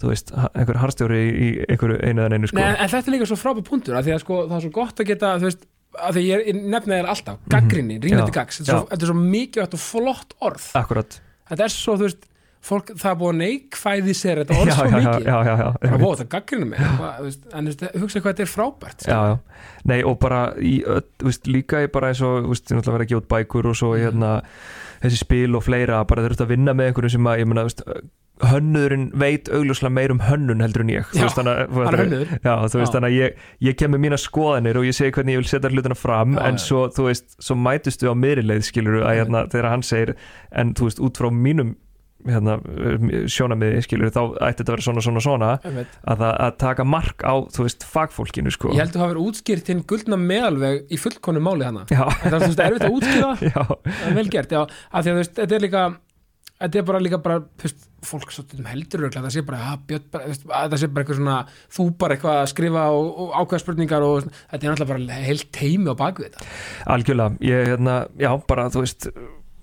þú 0.00 0.12
veist, 0.12 0.32
einhver 0.54 0.80
harstjóri 0.80 1.20
í, 1.28 1.50
einhverju 1.68 1.98
einu 2.00 2.24
eða 2.24 2.38
einu 2.38 2.50
sko. 2.50 2.60
Nei, 2.60 2.70
en, 2.72 2.88
þetta 2.94 3.10
er 3.10 3.16
líka 3.16 3.28
svo 3.28 3.38
frábæð 3.40 3.66
punktur 3.68 3.98
af 3.98 4.06
því 4.06 4.14
að 4.16 4.22
sko, 4.24 4.40
það 4.46 4.56
er 4.58 4.64
svo 4.66 4.72
gott 4.78 5.02
að 5.02 5.10
geta 5.12 5.34
þú 5.40 5.48
veist, 5.50 5.68
að 5.98 6.16
því 6.16 6.24
ég, 6.28 6.46
ég 6.50 6.64
nefna 6.72 6.98
þér 7.00 7.12
alltaf 7.14 7.44
gaggrinni, 7.52 7.98
mm 7.98 8.08
Já. 8.30 8.34
gags, 8.38 8.60
þetta 8.60 8.72
er, 8.72 8.78
svo, 8.78 8.88
þetta 8.92 9.06
er 9.06 9.12
svo 9.12 9.20
mikilvægt 9.20 9.76
og 9.76 9.82
flott 9.84 10.36
orð. 10.40 10.66
Akkurat. 10.80 11.20
Þetta 11.50 11.66
er 11.66 11.74
svo, 11.74 11.96
þú 11.98 12.06
veist, 12.06 12.26
fólk 12.60 12.90
það 13.00 13.10
er 13.10 13.18
búið 13.20 13.30
að 13.32 13.38
neikvæði 13.40 14.14
sér 14.16 14.40
þetta 14.42 14.56
orð 14.60 14.72
svo 14.76 14.88
mikið. 14.92 15.28
það 16.20 16.26
gaggrinni 16.34 16.68
mig. 16.70 16.82
Hvað, 16.98 17.14
þú 17.16 17.28
veist, 17.28 17.46
en 17.56 17.70
hugsa 18.02 18.20
hvað 18.20 18.34
þetta 18.34 18.44
er 18.44 18.50
frábært 18.52 19.06
já, 19.08 19.18
já. 19.30 19.64
Nei, 19.90 19.98
og 20.04 20.18
bara 20.20 20.40
í, 20.60 20.74
öll, 20.84 21.06
veist, 21.24 21.48
líka 21.48 21.80
í 21.86 21.88
bara 21.92 22.12
eins 22.12 22.20
og 22.24 22.36
ég 22.44 22.50
verið 23.00 23.06
að 23.16 23.22
út 23.22 23.30
bækur 23.32 23.70
og 23.72 23.78
svo 23.80 23.94
Mhm. 23.96 24.04
hérna, 24.04 24.32
þessi 25.02 25.20
spil 25.24 25.56
og 25.58 25.64
fleira 25.66 26.02
bara 26.08 26.24
þurft 26.26 26.44
að 26.44 26.52
vinna 26.54 26.74
með 26.76 26.90
einhverjum 26.90 27.14
sem 27.16 27.30
að 27.30 27.44
þú 27.44 27.64
veist, 27.68 27.84
hönnurinn 28.50 29.10
veit 29.20 29.50
augljóslega 29.52 29.92
meir 29.92 30.12
um 30.14 30.20
hönnun 30.24 30.62
heldur 30.64 30.84
en 30.86 30.92
ég 30.94 31.10
Já, 31.12 31.26
hann 31.36 31.50
er 31.50 31.66
hönnuður. 32.00 32.30
Já, 32.40 32.54
þú 32.72 32.80
veist 32.80 32.94
þannig 32.96 33.10
að 33.10 33.16
ég, 33.18 33.42
ég 33.68 33.76
kem 33.80 33.92
með 33.94 34.02
mína 34.06 34.18
skoðanir 34.20 34.78
og 34.80 34.86
ég 34.88 34.96
segi 34.96 35.12
hvernig 35.16 35.36
ég 35.36 35.42
vil 35.42 35.50
setja 35.50 35.72
hlutina 35.72 35.96
fram 35.98 36.38
Já, 36.38 36.42
en 36.48 36.60
svo, 36.62 36.86
þú 36.96 37.08
veist, 37.10 37.36
svo 37.42 37.56
mætust 37.60 38.04
við 38.04 38.12
á 38.12 38.22
miðrileið 38.22 38.64
skilur 38.70 39.02
að 39.02 39.12
Já. 39.12 39.20
hérna, 39.20 39.44
þegar 39.52 39.70
hann 39.74 39.84
segir 39.84 40.14
en 40.62 40.72
þú 40.78 40.88
veist, 40.88 41.02
út 41.04 41.20
frá 41.20 41.28
mínum 41.34 41.74
hérna, 42.28 42.56
sjónamiði 43.30 43.82
skilur 43.86 44.12
þá 44.14 44.20
ætti 44.48 44.60
þetta 44.60 44.66
að 44.68 44.74
vera 44.76 44.86
svona, 44.88 45.04
svona, 45.06 45.22
svona 45.24 45.50
að, 45.60 45.80
það, 46.04 46.26
að 46.30 46.58
taka 46.64 46.86
mark 46.88 47.24
á, 47.24 47.34
þú 47.54 47.66
veist, 47.66 47.86
fagfólkinu 47.94 48.52
sko. 48.54 48.74
Ég 48.76 48.84
held 48.84 48.96
að 48.98 49.04
hafa 49.04 49.14
verið 49.14 49.30
útskýrt 49.30 49.72
hinn 49.72 49.82
guldna 49.88 50.20
meðalveg 50.20 50.84
í 50.92 51.00
fullkonu 51.00 51.42
máli 51.44 51.68
hana. 51.68 51.86
Já, 51.90 52.04
Það 52.20 52.36
er 52.36 52.46
veist, 52.46 52.64
erfitt 52.66 52.86
að 52.88 52.96
útskýra. 53.00 53.32
Já, 53.50 53.60
Það 53.64 54.06
er 54.12 54.16
vel 54.20 54.30
gert, 54.36 54.54
já, 54.56 54.62
af 54.64 55.04
því 55.04 55.10
að 55.10 55.12
þú 55.14 55.20
veist, 55.22 55.36
þetta 55.40 55.56
er 55.60 55.68
líka 55.68 55.84
þetta 56.60 56.76
er 56.76 56.84
bara 56.90 56.98
líka 57.00 57.18
bara, 57.24 57.38
þú 57.56 57.64
veist, 57.64 57.86
fólk 58.04 58.32
svo 58.32 58.42
stundum 58.44 58.66
heldur 58.68 59.02
örugglega, 59.06 59.24
það 59.26 59.34
sé 59.36 59.42
bara, 59.48 59.60
ja, 59.64 59.72
björn 59.88 60.06
bara, 60.12 60.26
þú 60.26 60.32
veist, 60.34 60.44
að 60.56 60.74
það 60.74 60.80
sé 60.82 60.88
bara 60.92 61.04
eitthvað 61.04 61.18
svona, 61.20 61.36
þú 61.76 61.86
bara 62.02 62.16
eitthvað 62.16 62.40
að 62.40 62.48
skrifa 62.52 62.84
og, 62.96 63.08
og 63.24 63.34
ákveða 63.40 63.62
spurningar 63.64 64.04
og 64.06 64.26
þetta 64.28 64.58
er 64.60 64.74
náttúrulega 64.74 64.90
bara 64.92 65.20
heilt 65.24 65.46
teimi 65.56 65.88
á 65.92 65.96
baku 66.00 66.26
þetta. 66.26 66.48
algjörlega. 66.96 67.40
Ég, 67.48 67.70
hérna, 67.72 67.96
já, 68.20 68.30
bara, 68.52 68.68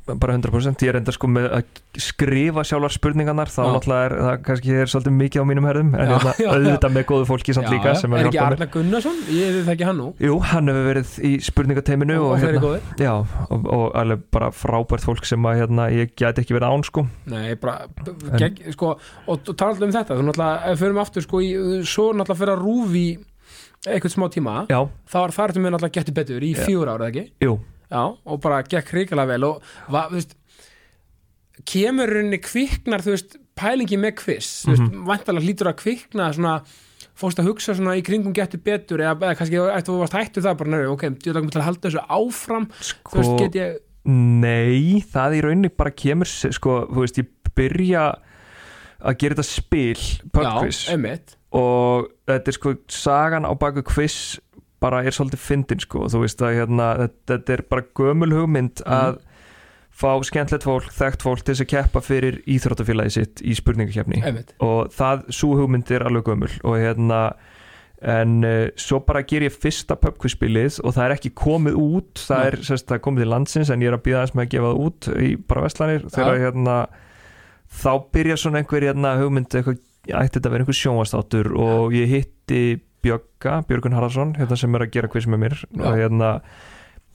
bara 0.08 0.36
100% 0.38 0.84
ég 0.86 0.92
er 0.92 0.98
enda 1.02 1.14
sko 1.16 1.28
með 1.32 1.48
að 1.58 1.82
skrifa 2.02 2.64
sjálfar 2.68 2.94
spurningarnar 2.96 3.52
þá 3.52 3.60
Já. 3.60 3.70
náttúrulega 3.76 4.08
er 4.08 4.16
það 4.22 4.38
kannski 4.48 4.76
er 4.78 4.92
svolítið 4.92 5.16
mikið 5.18 5.44
á 5.44 5.46
mínum 5.50 5.68
herðum. 5.68 5.92
En 5.98 6.00
Já, 6.08 6.14
hérna, 6.14 6.34
já, 6.38 6.46
já. 6.46 6.50
auðvitað 6.56 6.96
með 6.98 7.06
góðu 7.12 7.28
fólki 7.32 7.56
samt 7.58 7.70
líka 7.74 7.92
er 7.92 7.98
að 7.98 8.30
ekki 8.32 8.42
Arna 8.46 8.70
Gunnarsson, 8.74 9.22
ég 9.36 9.56
veit 9.58 9.72
ekki 9.76 9.88
hann 9.90 10.00
nú. 10.02 10.08
Jú, 10.24 10.40
hann 10.52 10.72
hefur 10.72 10.88
verið 10.92 11.14
í 11.28 11.32
spurningateiminu 11.48 12.20
og, 12.22 12.30
og, 12.32 12.44
hérna, 12.44 12.74
já, 13.04 13.14
og, 13.48 13.70
og 13.78 13.88
alveg 14.02 14.26
bara 14.38 14.52
frábært 14.56 15.08
fólk 15.08 15.28
sem 15.28 15.50
að 15.50 15.64
hérna, 15.64 15.88
ég 15.94 16.14
gæti 16.18 16.44
ekki 16.44 16.58
verið 16.58 16.78
án 16.78 16.86
sko. 16.88 17.06
Nei, 17.32 17.56
bara, 17.62 17.88
gegg, 18.38 18.62
sko, 18.76 18.96
og, 19.28 19.48
tala 19.54 19.74
alltaf 19.74 19.88
um 19.88 19.96
þetta, 19.96 20.20
þú 20.20 20.28
náttúrulega, 20.30 20.78
förum 20.84 21.02
aftur, 21.04 21.26
sko, 21.28 21.42
í, 21.44 21.56
svo 21.88 22.12
náttúrulega 22.14 22.42
fyrir 22.44 22.56
að 22.56 22.64
rúfi 22.64 23.08
eitthvað 23.88 24.14
smá 24.14 24.28
tíma, 24.34 24.60
Já, 24.72 24.80
þá 25.08 25.18
til 25.54 25.64
mér 25.64 25.76
náttúrulega 25.76 26.00
getið 26.00 26.18
betur 26.18 26.46
í 26.46 26.54
Já. 26.54 26.64
fjögur 26.66 26.92
ára, 26.92 27.10
ekki? 27.12 27.28
jú, 27.44 27.58
Já, 27.92 28.02
og 28.26 28.42
bara 28.44 28.64
gekk 28.68 28.90
hrikalega 28.92 29.28
vel 29.32 29.44
og 29.48 29.62
va, 29.90 30.08
þú 30.10 30.18
veist, 30.20 30.36
kemur 31.68 32.10
rauninni 32.12 32.40
kviknar, 32.44 33.02
þú 33.06 33.14
veist, 33.16 33.38
pælingi 33.58 33.98
með 34.00 34.20
þú 34.68 34.74
veist, 34.74 34.92
Mhm. 34.92 35.06
vantalega 35.08 35.46
hlýtur 35.46 35.72
að 35.72 35.80
kvikna 35.82 36.34
svona, 36.34 36.62
fórst 37.18 37.40
að 37.40 37.48
hugsa 37.50 37.74
svona 37.74 37.96
í 37.98 38.04
kringum 38.04 38.34
getur 38.34 38.62
betur 38.62 39.00
eða, 39.00 39.16
eða 39.18 39.36
kannski 39.38 39.58
eftir 39.58 39.94
þú 39.94 40.00
varst 40.04 40.14
hættu 40.14 40.42
það 40.44 40.58
bara, 40.58 40.70
nefnir, 40.70 40.92
ok, 40.92 41.04
ég 41.26 41.34
langum 41.34 41.50
til 41.52 41.62
að 41.62 41.68
halda 41.70 41.90
þessu 41.90 42.08
áfram. 42.08 42.68
Þú 42.68 42.84
sko 42.84 43.18
veist, 43.18 43.40
get 43.40 43.54
ég, 43.56 43.78
Nei, 44.08 45.02
það 45.02 45.34
í 45.36 45.42
rauninni 45.44 45.70
bara 45.76 45.92
kemur 45.92 46.26
sko, 46.28 46.88
þú 46.88 47.02
veist, 47.04 47.18
ég 47.18 47.28
byrja 47.58 48.16
að 49.02 49.18
gera 49.18 49.36
þetta 49.36 49.44
spil 49.44 49.96
pubquiz 50.32 50.88
og 51.52 52.08
þetta 52.28 52.48
er 52.48 52.56
sko 52.56 52.76
sagan 52.88 53.44
á 53.46 53.52
baku 53.58 53.82
quiz 53.84 54.40
bara 54.84 55.04
er 55.04 55.16
svolítið 55.16 55.42
fyndin 55.42 55.80
sko 55.82 56.06
þú 56.12 56.22
veist 56.26 56.42
að 56.46 56.58
hérna, 56.60 56.88
þetta, 57.28 57.54
er 57.58 57.64
bara 57.70 57.86
gömul 57.98 58.32
hugmynd 58.36 58.84
Mhm. 58.86 58.94
að 58.94 59.18
fá 59.98 60.12
skemmtilegt 60.24 60.64
fólk, 60.68 60.92
þekkt 60.94 61.24
fólk 61.26 61.42
til 61.42 61.56
þess 61.56 61.64
að 61.66 61.72
keppa 61.74 62.02
fyrir 62.06 62.36
íþróttafélagi 62.46 63.12
sitt 63.16 63.42
í 63.42 63.56
spurningakefni 63.58 64.20
og 64.62 64.92
það, 64.94 65.24
svo 65.34 65.56
hugmynd 65.58 65.90
er 65.92 66.06
alveg 66.06 66.24
gömul 66.30 66.52
og 66.64 66.76
hérna 66.78 67.22
en 68.00 68.44
uh, 68.46 68.68
svo 68.78 69.00
bara 69.02 69.24
ger 69.26 69.42
ég 69.42 69.56
fyrsta 69.58 69.96
pubquizspilið 69.98 70.76
og 70.86 70.94
það 70.94 71.04
er 71.08 71.16
ekki 71.16 71.32
komið 71.34 71.80
út 71.82 72.22
það 72.28 72.38
Nei. 72.44 72.48
er, 72.52 72.58
sérst, 72.68 72.86
það 72.92 73.02
komið 73.08 73.24
til 73.24 73.32
landsins 73.34 73.72
en 73.74 73.82
ég 73.82 73.90
er 73.90 73.98
að 73.98 74.04
býða 74.06 74.22
þess 74.28 74.36
með 74.38 74.46
að 74.46 74.52
gefa 74.54 74.70
það 74.70 74.82
út 74.86 75.08
í 75.18 75.30
bara 75.50 75.64
vestlanir 75.66 76.06
þegar 76.14 76.38
hérna 76.46 76.76
þá 77.82 77.92
byrja 78.14 78.38
svona 78.38 78.62
einhver 78.62 78.86
hérna 78.86 79.16
hugmynd 79.18 79.50
eitthvað, 79.58 79.80
ætti 80.08 80.38
þetta 80.38 80.46
að 80.46 80.54
vera 80.54 80.64
einhver 80.68 80.78
sjónvastáttur 80.78 81.50
og 81.58 81.98
ég 81.98 82.14
hitti 82.14 82.62
Bjögga, 83.08 83.62
Björgun 83.70 83.96
Haraldsson 83.96 84.36
hérna 84.38 84.58
sem 84.60 84.76
er 84.76 84.86
að 84.86 84.94
gera 84.98 85.12
quiz 85.12 85.28
með 85.30 85.44
mér 85.46 85.56
Já. 85.64 85.86
og 85.88 85.96
hérna 86.02 86.32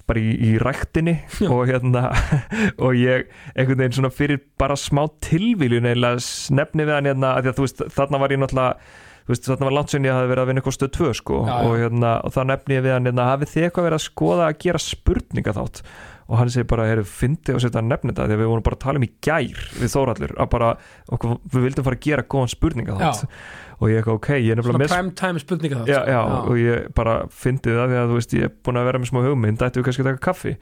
bara 0.09 0.23
í, 0.23 0.33
í 0.35 0.51
ræktinni 0.59 1.15
Já. 1.39 1.47
og 1.53 1.69
hérna 1.71 2.09
og 2.85 2.99
ég 2.99 3.29
einhvern 3.55 3.85
veginn 3.85 3.97
svona 4.01 4.13
fyrir 4.15 4.43
bara 4.61 4.77
smá 4.79 5.05
tilvíljun 5.25 5.89
eða 5.93 6.17
snefni 6.23 6.89
við 6.89 6.97
hann 6.99 7.11
hérna 7.13 7.37
að 7.39 7.53
að 7.53 7.65
veist 7.67 7.85
þarna 7.95 8.23
var 8.23 8.35
ég 8.35 8.43
náttúrulega 8.43 9.01
veist 9.29 9.47
þarna 9.47 9.69
var 9.69 9.77
langt 9.77 9.93
sem 9.93 10.09
ég 10.09 10.17
hafði 10.17 10.33
verið 10.33 10.43
að 10.43 10.51
vinna 10.51 10.75
stöð 10.75 10.95
2 10.99 11.13
sko 11.21 11.43
Já, 11.47 11.53
já. 11.53 11.69
og 11.69 11.77
hérna 11.79 12.15
og 12.27 12.35
þá 12.35 12.41
nefni 12.51 12.79
ég 12.79 12.87
við 12.87 12.97
hann 12.97 13.11
hérna 13.11 13.29
hafið 13.31 13.53
þið 13.53 13.69
eitthvað 13.69 13.87
verið 13.89 14.01
að 14.01 14.07
skoða 14.09 14.49
að 14.49 14.59
gera 14.65 14.83
spurninga 14.83 15.55
þátt 15.61 15.85
og 16.33 16.39
hann 16.39 16.51
segir 16.53 16.69
bara, 16.71 16.87
heyrðu, 16.89 17.05
fyndi 17.09 17.53
og 17.53 17.61
setja 17.63 17.81
að 17.83 17.89
nefna 17.91 18.13
þetta 18.13 18.27
því 18.29 18.37
að 18.37 18.43
við 18.43 18.51
vorum 18.53 18.65
bara 18.65 18.79
að 18.79 18.85
tala 18.87 19.01
um 19.01 19.05
í 19.05 19.11
gær 19.27 19.63
við 19.77 19.91
Þóraldur 19.93 20.35
að 20.41 20.51
bara, 20.55 20.69
okkur, 21.13 21.35
við 21.53 21.67
vildum 21.67 21.87
fara 21.89 21.99
að 21.99 22.07
gera 22.07 22.25
góðan 22.35 22.53
spurninga 22.53 22.97
þátt 23.01 23.25
og 23.83 23.91
ég 23.91 23.99
eitthvað, 23.99 24.19
ok, 24.21 24.29
ég 24.39 24.55
er 24.55 24.61
nefnilega 24.61 24.87
svona 24.87 24.95
prime 24.95 25.15
time 25.19 25.43
spurninga 25.43 25.81
það 25.81 25.91
já, 25.91 25.99
já, 26.13 26.21
og 26.23 26.61
ég 26.61 26.89
bara 26.95 27.17
fyndi 27.35 27.75
það 27.75 27.91
því 27.91 27.99
að 27.99 28.13
þú 28.13 28.19
veist, 28.21 28.37
ég 28.39 28.47
er 28.47 28.55
búin 28.63 28.79
að 28.79 28.89
vera 28.89 29.03
með 29.03 29.11
smá 29.11 29.21
hugmynd 29.27 29.67
ættu 29.67 29.83
við 29.83 29.87
kannski 29.89 30.05
að 30.05 30.11
taka 30.13 30.25
kaffi. 30.29 30.55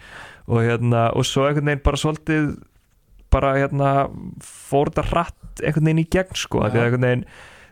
Og 0.49 0.65
hérna, 0.65 1.05
og 1.13 1.29
svo 1.29 1.45
einhvern 1.47 1.69
veginn 1.71 1.85
bara 1.85 2.01
svolítið 2.01 2.51
bara 3.31 3.55
hérna 3.59 3.93
fór 4.43 4.91
þetta 4.91 5.07
hratt 5.13 5.63
einhvern 5.63 5.91
veginn 5.91 6.03
í 6.03 6.09
gegn 6.17 6.39
sko, 6.39 6.65
Já. 6.65 6.73
því 6.73 6.81
að 6.81 6.87
einhvern 6.89 7.09
veginn 7.11 7.27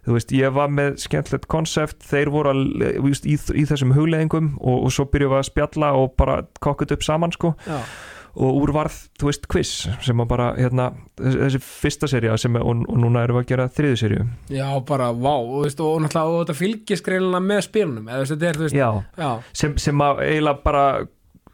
þú 0.09 0.15
veist, 0.17 0.31
ég 0.33 0.55
var 0.57 0.71
með 0.73 1.01
skemmtilegt 1.03 1.49
konsept 1.53 2.05
þeir 2.09 2.31
voru 2.33 2.53
að, 2.55 2.61
þú 3.01 3.09
veist, 3.09 3.27
í, 3.29 3.35
í 3.37 3.65
þessum 3.69 3.97
hugleðingum 3.97 4.55
og, 4.61 4.87
og 4.87 4.95
svo 4.95 5.09
byrjuðum 5.11 5.35
við 5.35 5.43
að 5.43 5.49
spjalla 5.51 5.91
og 5.99 6.15
bara 6.21 6.39
kokkut 6.65 6.95
upp 6.97 7.05
saman 7.05 7.35
sko. 7.35 7.53
Já, 7.67 7.83
og 8.37 8.61
úr 8.63 8.73
varð, 8.77 8.97
þú 9.19 9.31
veist, 9.31 9.47
quiz 9.51 9.73
sem 10.05 10.23
að 10.23 10.31
bara, 10.31 10.49
hérna, 10.59 10.91
þessi, 11.19 11.61
fyrsta 11.65 12.09
seria 12.11 12.37
sem, 12.41 12.57
og, 12.61 12.85
og 12.89 13.01
núna 13.03 13.25
erum 13.27 13.39
við 13.41 13.47
að 13.47 13.53
gera 13.53 13.69
þriði 13.79 14.01
serju 14.03 14.25
já, 14.55 14.67
bara, 14.89 15.11
vá 15.17 15.35
og, 15.35 15.55
veist, 15.67 15.83
og, 15.83 16.01
náttúrulega, 16.05 16.43
þetta 16.45 16.59
fylgist 16.59 17.07
greinlega 17.09 17.45
með 17.45 17.63
spilunum 17.69 18.11
eða 18.13 18.29
þetta 18.33 18.51
er, 18.51 18.59
þú 18.61 18.67
veist, 18.69 18.79
já, 18.79 18.89
já, 19.19 19.31
sem, 19.63 19.79
sem 19.83 20.05
að 20.05 20.25
eiginlega 20.27 20.67
bara 20.67 20.85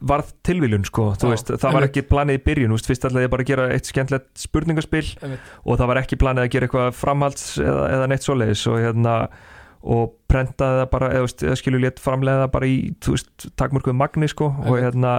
varð 0.05 0.35
tilvílun 0.45 0.85
sko, 0.85 1.11
þú 1.17 1.31
Já, 1.31 1.33
veist, 1.33 1.51
það 1.63 1.77
var 1.79 1.87
ekki 1.87 2.03
planið 2.11 2.37
í 2.37 2.43
byrjun, 2.45 2.75
veist, 2.77 2.89
fyrst 2.91 3.07
ætlaði 3.09 3.25
ég 3.25 3.33
bara 3.33 3.45
að 3.45 3.51
gera 3.51 3.67
eitt 3.73 3.89
skemmtilegt 3.89 4.43
spurningaspil 4.43 5.05
einmitt, 5.25 5.53
og 5.65 5.79
það 5.81 5.91
var 5.91 6.01
ekki 6.03 6.19
planið 6.21 6.45
að 6.45 6.51
gera 6.55 6.69
eitthvað 6.69 6.99
framhalds 6.99 7.45
eða, 7.63 7.87
eða 7.95 8.09
neitt 8.11 8.27
svoleiðis 8.27 8.65
og 8.69 8.81
hérna 8.83 9.15
og 9.95 10.13
prentaði 10.33 10.83
það 10.83 10.91
bara, 10.93 11.11
eða, 11.19 11.31
eða 11.49 11.57
skilju 11.61 11.81
létt 11.85 12.03
framlega 12.05 12.45
það 12.45 12.53
bara 12.57 12.69
í, 12.69 12.77
þú 13.05 13.17
veist, 13.17 13.49
takmörkuð 13.61 13.99
magni 14.01 14.29
sko 14.33 14.51
og 14.65 14.79
hérna 14.81 15.15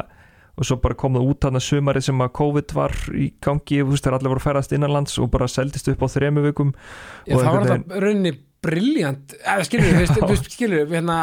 og 0.56 0.68
svo 0.68 0.80
bara 0.84 0.98
kom 1.00 1.18
það 1.18 1.30
út 1.30 1.46
þarna 1.46 1.62
sumarið 1.64 2.08
sem 2.10 2.26
að 2.26 2.34
COVID 2.40 2.76
var 2.78 2.98
í 3.12 3.30
gangi, 3.44 3.84
þegar 3.84 4.20
allir 4.20 4.34
voru 4.34 4.44
að 4.44 4.50
ferast 4.50 4.76
innanlands 4.76 5.20
og 5.22 5.32
bara 5.34 5.52
seldist 5.52 5.92
upp 5.92 6.04
á 6.04 6.08
þremu 6.16 6.46
vikum. 6.50 6.76
Já, 7.28 7.38
það 7.38 7.52
var 7.52 7.70
þetta 7.70 8.04
rauninni 8.06 8.36
briljant, 8.66 9.36
eða 9.46 9.66
skilur 9.68 9.98
við, 10.00 10.40
skilur 10.56 10.80
við, 10.86 10.94
hérna, 10.98 11.18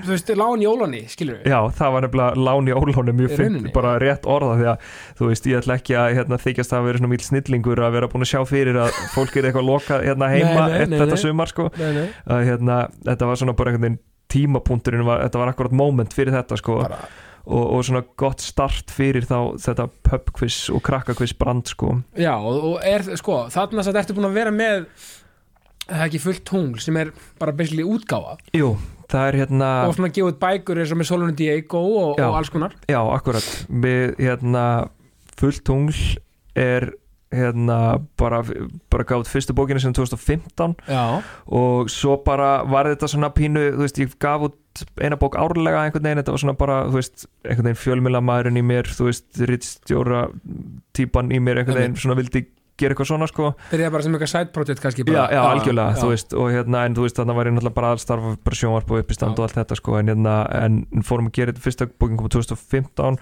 þú 0.00 0.12
veist, 0.14 0.30
lán 0.38 0.62
í 0.62 0.68
ólani, 0.68 1.02
skilur 1.12 1.40
við, 1.40 1.50
Já, 1.52 1.58
það 1.76 1.94
var 1.94 2.06
nefnilega 2.06 2.46
lán 2.46 2.70
í 2.70 2.76
ólónu 2.76 3.14
mjög 3.18 3.34
fint, 3.40 3.68
bara 3.74 3.96
rétt 4.02 4.28
orða 4.32 4.56
því 4.60 4.68
að 4.72 4.88
þú 5.18 5.30
veist, 5.30 5.48
ég 5.50 5.60
ætla 5.60 5.78
ekki 5.80 5.98
að 6.00 6.08
hérna, 6.20 6.40
þykjast 6.46 6.76
að 6.76 6.88
vera 6.88 7.02
svona 7.02 7.12
mýl 7.12 7.20
snillingur 7.26 7.84
að 7.84 7.98
vera 7.98 8.10
búin 8.12 8.26
að 8.26 8.32
sjá 8.32 8.40
fyrir 8.48 8.80
að 8.86 9.00
fólk 9.12 9.36
er 9.36 9.50
eitthvað 9.50 9.68
lokað 9.68 10.06
hérna 10.08 10.32
heima 10.32 10.48
Nei, 10.48 10.56
nei, 10.56 10.78
eftir 10.78 10.94
nei, 10.94 10.98
þetta 11.02 11.18
nei. 11.18 11.24
sumar 11.26 11.52
sko. 11.52 11.68
Nei, 11.76 11.88
nei, 11.98 12.06
að 12.36 12.44
hérna, 12.50 12.80
þetta 13.10 13.30
var 13.30 13.42
svona 13.42 13.56
bara 13.60 13.74
einhvern 13.74 13.88
veginn 13.90 14.02
tímapunkturinn, 14.36 15.06
var, 15.06 15.22
þetta 15.26 15.42
var 15.42 15.52
akkurat 15.52 15.76
moment 15.76 16.16
fyrir 16.16 16.34
þetta 16.34 16.58
sko. 16.60 16.80
Bara, 16.82 17.04
og, 17.46 17.62
og 17.76 17.84
svona 17.86 18.02
gott 18.18 18.42
start 18.44 18.90
fyrir 18.94 19.26
þá 19.28 19.38
þetta 19.62 19.86
pubquiz 20.06 20.66
og 20.74 20.82
krakkakviz 20.86 21.36
brand 21.38 21.70
sko. 21.70 22.00
Já, 22.18 22.34
og, 22.36 22.80
er, 22.84 23.06
sko, 23.18 23.44
þarna 23.54 23.86
satt 23.86 24.00
ertu 24.02 24.16
búin 24.16 24.28
að 24.30 24.36
vera 24.40 24.54
með 24.54 24.88
það 25.86 26.02
er 26.02 26.08
ekki 26.08 26.22
fullt 26.22 26.44
tungl 26.48 26.82
sem 26.82 26.98
er 26.98 27.14
bara 27.40 27.54
basically 27.56 27.86
útgáfa. 27.86 28.36
Jú, 28.56 28.74
það 29.10 29.30
er 29.30 29.40
hérna 29.42 29.70
og 29.86 29.96
svona 29.96 30.12
gefa 30.14 30.32
út 30.32 30.40
bækur 30.42 30.82
eins 30.82 30.94
og 30.94 31.00
með 31.00 31.10
Solon 31.12 31.38
Diego 31.38 31.82
og, 31.86 32.12
Já. 32.18 32.28
og 32.28 32.38
alls 32.40 32.52
konar. 32.54 32.76
Já, 32.90 33.00
akkurat. 33.14 33.50
Við 33.70 34.16
hérna 34.18 34.66
fullt 35.38 35.62
tungl 35.66 35.94
er 36.56 36.90
hérna 37.36 37.78
bara, 38.20 38.42
bara 38.92 39.06
gátt 39.08 39.30
fyrstu 39.30 39.56
bókina 39.56 39.82
sem 39.82 39.94
2015 39.96 40.76
já, 40.88 41.22
og 41.46 41.90
svo 41.92 42.18
bara 42.26 42.60
var 42.68 42.90
þetta 42.92 43.10
svona 43.12 43.32
pínu, 43.36 43.68
þú 43.76 43.84
veist, 43.84 44.00
ég 44.02 44.16
gaf 44.22 44.48
út 44.50 44.84
eina 45.00 45.16
bók 45.20 45.38
árlega 45.40 45.86
einhvern 45.86 46.04
veginn, 46.04 46.20
þetta 46.20 46.34
var 46.34 46.44
svona 46.44 46.58
bara 46.58 46.82
þú 46.90 47.00
veist, 47.00 47.28
einhvern 47.46 47.70
veginn 47.70 47.82
fjölmilamæðurinn 47.84 48.60
í 48.60 48.66
mér 48.66 48.92
þú 48.92 49.08
veist, 49.10 49.28
rittstjóra 49.52 50.26
típan 50.96 51.32
í 51.32 51.40
mér 51.40 51.62
einhvern 51.62 51.82
veginn, 51.82 51.98
svona 52.00 52.18
vildi 52.18 52.46
gera 52.76 52.92
eitthvað 52.92 53.08
svona 53.08 53.26
sko, 53.30 53.50
byrjaði 53.70 53.92
bara 53.94 54.04
sem 54.04 54.16
eitthvað 54.16 54.30
side 54.32 54.52
project 54.52 54.82
kannski 54.84 55.04
já, 55.04 55.08
bara, 55.08 55.26
já, 55.32 55.40
algjörlega 55.48 55.94
já. 55.94 56.00
þú 56.02 56.08
veist, 56.12 56.34
og 56.36 56.50
hérna, 56.52 56.82
en 56.84 56.96
þú 56.96 57.06
veist, 57.06 57.20
þannig 57.20 57.38
var 57.38 57.48
ég 57.48 57.54
náttúrulega 57.56 57.78
bara 57.78 57.92
aðstarfa 57.96 58.32
bara 58.48 58.58
sjónvarp 58.60 58.92
og 58.92 59.00
uppistand 59.00 59.32
Já. 59.32 59.36
og 59.38 59.46
allt 59.46 59.56
þetta 59.60 59.78
sko, 59.80 59.94
en 59.96 60.12
hérna, 60.12 60.34
en 60.60 61.06
fórum 61.08 61.30
að 61.30 61.38
gera 61.38 61.54
þetta 61.54 61.64
fyrsta 61.64 61.88
bókin 61.88 62.20
kom 62.20 62.28
2015 62.34 63.18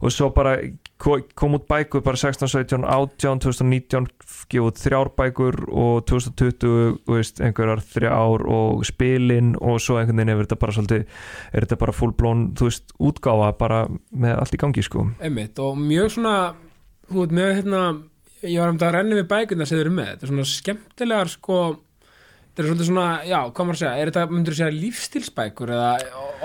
og 0.00 0.12
svo 0.12 0.28
bara 0.34 0.56
ko- 0.98 1.20
kom 1.34 1.54
út 1.58 1.66
bækur 1.68 2.02
bara 2.04 2.16
16, 2.16 2.48
17, 2.48 2.84
18, 2.84 3.40
2019 3.44 4.06
gefið 4.50 4.80
þrjár 4.82 5.10
bækur 5.16 5.58
og 5.68 6.04
2020, 6.06 6.98
þú 7.06 7.16
veist, 7.16 7.40
einhverjar 7.40 7.82
þrjár 7.94 8.44
og 8.48 8.84
spilin 8.86 9.54
og 9.60 9.80
svo 9.80 9.98
einhvern 10.00 10.16
veginn 10.22 10.34
er 10.34 10.42
þetta 10.44 10.60
bara 10.60 10.76
svolítið, 10.76 11.06
er 11.52 11.66
þetta 11.66 11.80
bara 11.84 11.92
fullblón, 11.96 12.44
veist, 12.60 12.92
útgáfa 13.00 13.52
bara 13.58 13.80
með 14.12 14.36
allt 14.40 14.54
í 14.54 14.60
gangi 14.62 14.82
sko. 14.86 15.06
Einmitt, 15.20 15.58
og 15.58 15.76
mjög 15.80 16.12
svona 16.18 16.36
þú 17.10 17.24
veit, 17.24 17.34
mjög 17.40 17.56
hérna 17.60 17.82
ég 18.46 18.60
var 18.60 18.68
um 18.70 18.76
þetta 18.78 18.88
að 18.90 18.96
renna 18.98 19.16
við 19.18 19.28
bækuna 19.32 19.66
sem 19.66 19.78
þið 19.78 19.84
eru 19.86 19.94
með, 19.96 20.08
þetta 20.12 20.26
er 20.26 20.32
svona 20.32 20.48
skemmtilegar 20.52 21.30
sko, 21.32 21.60
þetta 22.56 22.64
er 22.64 22.70
svolítið 22.70 22.88
svona 22.88 23.06
já, 23.28 23.36
hvað 23.52 23.66
maður 23.68 23.76
að 23.76 23.80
segja, 23.82 23.96
er 24.00 24.10
þetta, 24.10 24.22
myndur 24.32 24.54
þú 24.54 24.56
segja 24.56 24.74
lífstilsbækur 24.80 25.72
eða 25.76 25.88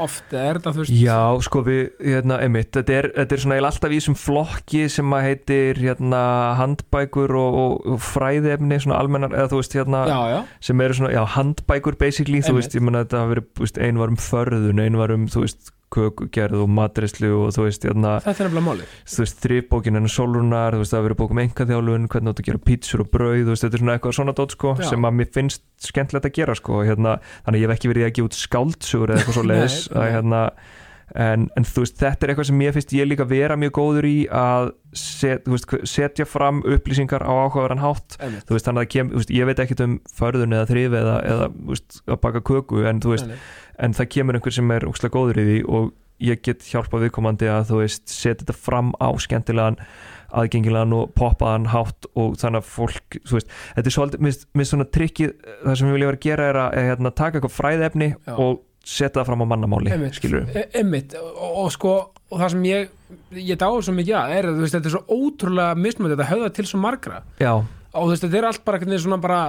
oft, 0.04 0.26
eða 0.34 0.42
er 0.50 0.58
þetta 0.60 0.74
þú 0.76 0.82
veist? 0.82 0.96
Já, 1.00 1.20
sko 1.48 1.62
við, 1.64 1.80
hérna, 2.04 2.40
einmitt 2.44 2.72
þetta 2.76 2.98
er, 2.98 3.08
þetta 3.16 3.38
er 3.38 3.44
svona 3.46 3.60
alltaf 3.70 3.96
í 3.96 4.00
þessum 4.02 4.18
flokki 4.20 4.82
sem 4.92 5.16
að 5.16 5.24
heitir, 5.30 5.80
hérna, 5.80 6.22
handbækur 6.60 7.36
og, 7.40 7.60
og, 7.64 7.96
fræðefni 8.04 8.82
svona 8.84 9.00
almennar, 9.00 9.38
eða 9.38 9.54
þú 9.54 9.62
veist, 9.62 9.78
hérna 9.80 10.04
já, 10.12 10.20
já, 10.34 10.40
sem 10.68 10.84
eru 10.84 11.00
svona, 11.00 11.14
já, 11.16 11.22
handbækur 11.38 12.00
basically, 12.04 12.44
þú 12.44 12.58
Einmitt. 12.58 12.66
veist, 12.66 12.76
ég 12.76 12.88
menna 12.90 13.06
þetta 13.06 13.24
hafa 13.24 13.36
verið, 13.38 13.48
þú 13.56 13.68
veist, 13.70 13.82
ein 13.88 14.04
var 14.04 14.12
um 14.12 14.20
förðun, 14.28 14.84
ein 14.84 15.00
var 15.00 15.16
um, 15.16 15.30
þú 15.32 15.46
veist, 15.46 15.72
kökugerð 15.92 16.64
og 16.64 16.72
matrislu 16.72 17.32
og 17.38 17.54
þú 17.56 17.66
veist, 17.68 17.88
hérna, 17.88 18.16
þetta 18.24 18.46
er 18.46 18.50
nefnilega 18.50 18.68
málið 18.68 18.94
þú 19.14 19.24
veist, 19.24 19.40
þrýbókin 19.46 20.00
en 20.00 20.12
solunar, 20.12 20.76
þú 20.78 20.84
veist, 20.84 20.94
það 20.94 21.02
hafa 21.02 21.08
verið 21.10 21.20
bók 21.22 21.34
um 21.36 21.42
engaþjálfun, 21.44 22.10
hvernig 22.14 22.34
áttu 22.34 22.46
að 22.46 22.50
gera 22.50 22.64
pítsur 22.70 23.04
og 23.06 23.12
brauð, 23.12 23.42
þú 23.42 23.56
veist, 23.56 23.66
þetta 23.66 23.78
er 23.80 23.84
svona 23.84 23.98
eitthvað 23.98 24.18
svona 24.20 24.36
dót, 24.38 24.56
sko, 24.58 24.76
Já. 24.80 24.88
sem 24.92 25.10
að 25.10 25.18
mér 25.20 25.32
finnst 25.38 25.66
skemmtilegt 25.82 26.30
að 26.30 26.38
gera, 26.40 26.58
sko, 26.58 26.84
hérna, 26.88 27.18
þannig 27.46 27.64
ég 27.64 27.70
hef 27.70 27.76
ekki 27.78 27.92
verið 27.92 28.08
að 28.08 28.16
gefa 28.18 28.32
út 28.32 28.40
skáldsögur 28.40 29.12
eða 29.12 29.22
eitthvað 29.22 29.38
svo 29.40 29.46
leiðis, 29.50 29.78
að 30.00 30.12
hérna, 30.16 30.42
en, 31.16 31.48
en 31.58 31.68
þú 31.68 31.84
veist, 31.84 31.98
þetta 32.00 32.26
er 32.26 32.34
eitthvað 32.34 32.50
sem 32.50 32.62
ég 32.64 32.76
finnst 32.76 32.94
ég 32.96 33.10
líka 33.10 33.28
vera 33.28 33.58
mjög 33.60 33.74
góður 33.78 34.08
í 34.08 34.16
að 34.32 34.72
set, 34.98 35.48
veist, 35.52 35.74
setja 35.90 36.28
fram 36.30 36.62
upplýsingar 36.64 37.26
á 37.26 37.32
áhugaverðan 37.32 37.84
hátt, 37.84 38.18
Einmitt. 38.20 38.46
þú 38.48 38.58
veist, 38.58 38.68
þannig 38.68 38.82
að 38.82 38.86
það 38.86 38.94
kem, 38.96 39.10
þú 39.12 39.22
veist, 39.22 39.34
ég 39.38 39.50
veit 39.50 39.64
ekkit 39.66 39.84
um 39.86 39.98
förðun 40.20 40.56
eða 40.58 40.70
þrif 40.72 41.00
eða, 41.02 41.18
eða 41.34 41.50
veist, 41.72 42.00
að 42.08 42.22
baka 42.28 42.44
köku, 42.52 42.86
en 42.88 43.04
þú 43.04 43.16
veist, 43.16 43.32
nei. 43.32 43.44
en 43.88 43.98
það 43.98 44.12
kemur 44.16 44.40
einhver 44.40 44.58
sem 44.58 44.78
er 44.78 44.88
úkslega 44.88 45.18
góður 45.18 45.42
í 45.44 45.48
því 45.50 45.60
og 45.68 45.92
ég 46.22 46.42
get 46.46 46.66
hjálpað 46.70 47.08
viðkomandi 47.08 47.50
að 47.50 47.70
þú 47.72 47.82
veist 47.82 48.12
setja 48.14 48.44
þetta 48.44 48.58
fram 48.58 48.92
á 49.02 49.10
skemmtilegan 49.18 49.80
aðgengilegan 50.32 50.96
og 50.96 51.14
poppaðan 51.18 51.70
hátt 51.74 52.08
og 52.16 52.38
þannig 52.40 52.62
að 52.62 52.68
fólk, 52.72 53.18
þú 53.28 53.38
veist 53.38 53.50
þetta 53.76 53.90
er 53.90 53.96
svolítið, 53.96 54.26
minnst, 54.26 54.70
svona 54.70 54.88
trikkið 54.88 55.34
það 55.66 55.78
sem 55.80 55.90
við 55.90 55.98
viljum 55.98 56.12
vera 56.12 56.20
að 56.20 56.28
gera 56.28 56.50
er 56.52 56.60
að 56.62 56.78
hérna, 56.88 57.14
taka 57.18 57.40
eitthvað 57.40 57.58
fræðefni 57.58 58.10
Já. 58.14 58.36
og 58.38 58.62
setja 58.84 59.22
það 59.22 59.28
fram 59.30 59.44
á 59.44 59.48
mannamáli, 59.52 59.92
við 59.94 60.16
E- 60.62 60.68
og, 61.22 61.58
og 61.66 61.72
sko 61.76 61.92
og 62.32 62.40
það 62.40 62.54
sem 62.56 62.64
ég, 62.70 62.94
ég 63.38 63.60
dáður 63.60 63.84
svo 63.86 63.94
mikið 63.98 64.16
að 64.18 64.36
er 64.38 64.48
að 64.52 64.62
þetta 64.64 64.90
er 64.90 64.96
svo 64.96 65.04
ótrúlega 65.18 65.76
mismönd 65.78 66.14
þetta 66.16 66.30
höfða 66.32 66.54
til 66.56 66.66
svo 66.70 66.80
margra. 66.82 67.20
Já, 67.44 67.52
og 67.60 68.10
veist, 68.14 68.24
þetta 68.26 68.40
er 68.40 68.48
allt 68.50 68.64
bara 68.66 68.80
veginn 68.96 69.04
svona 69.04 69.20
bara 69.22 69.42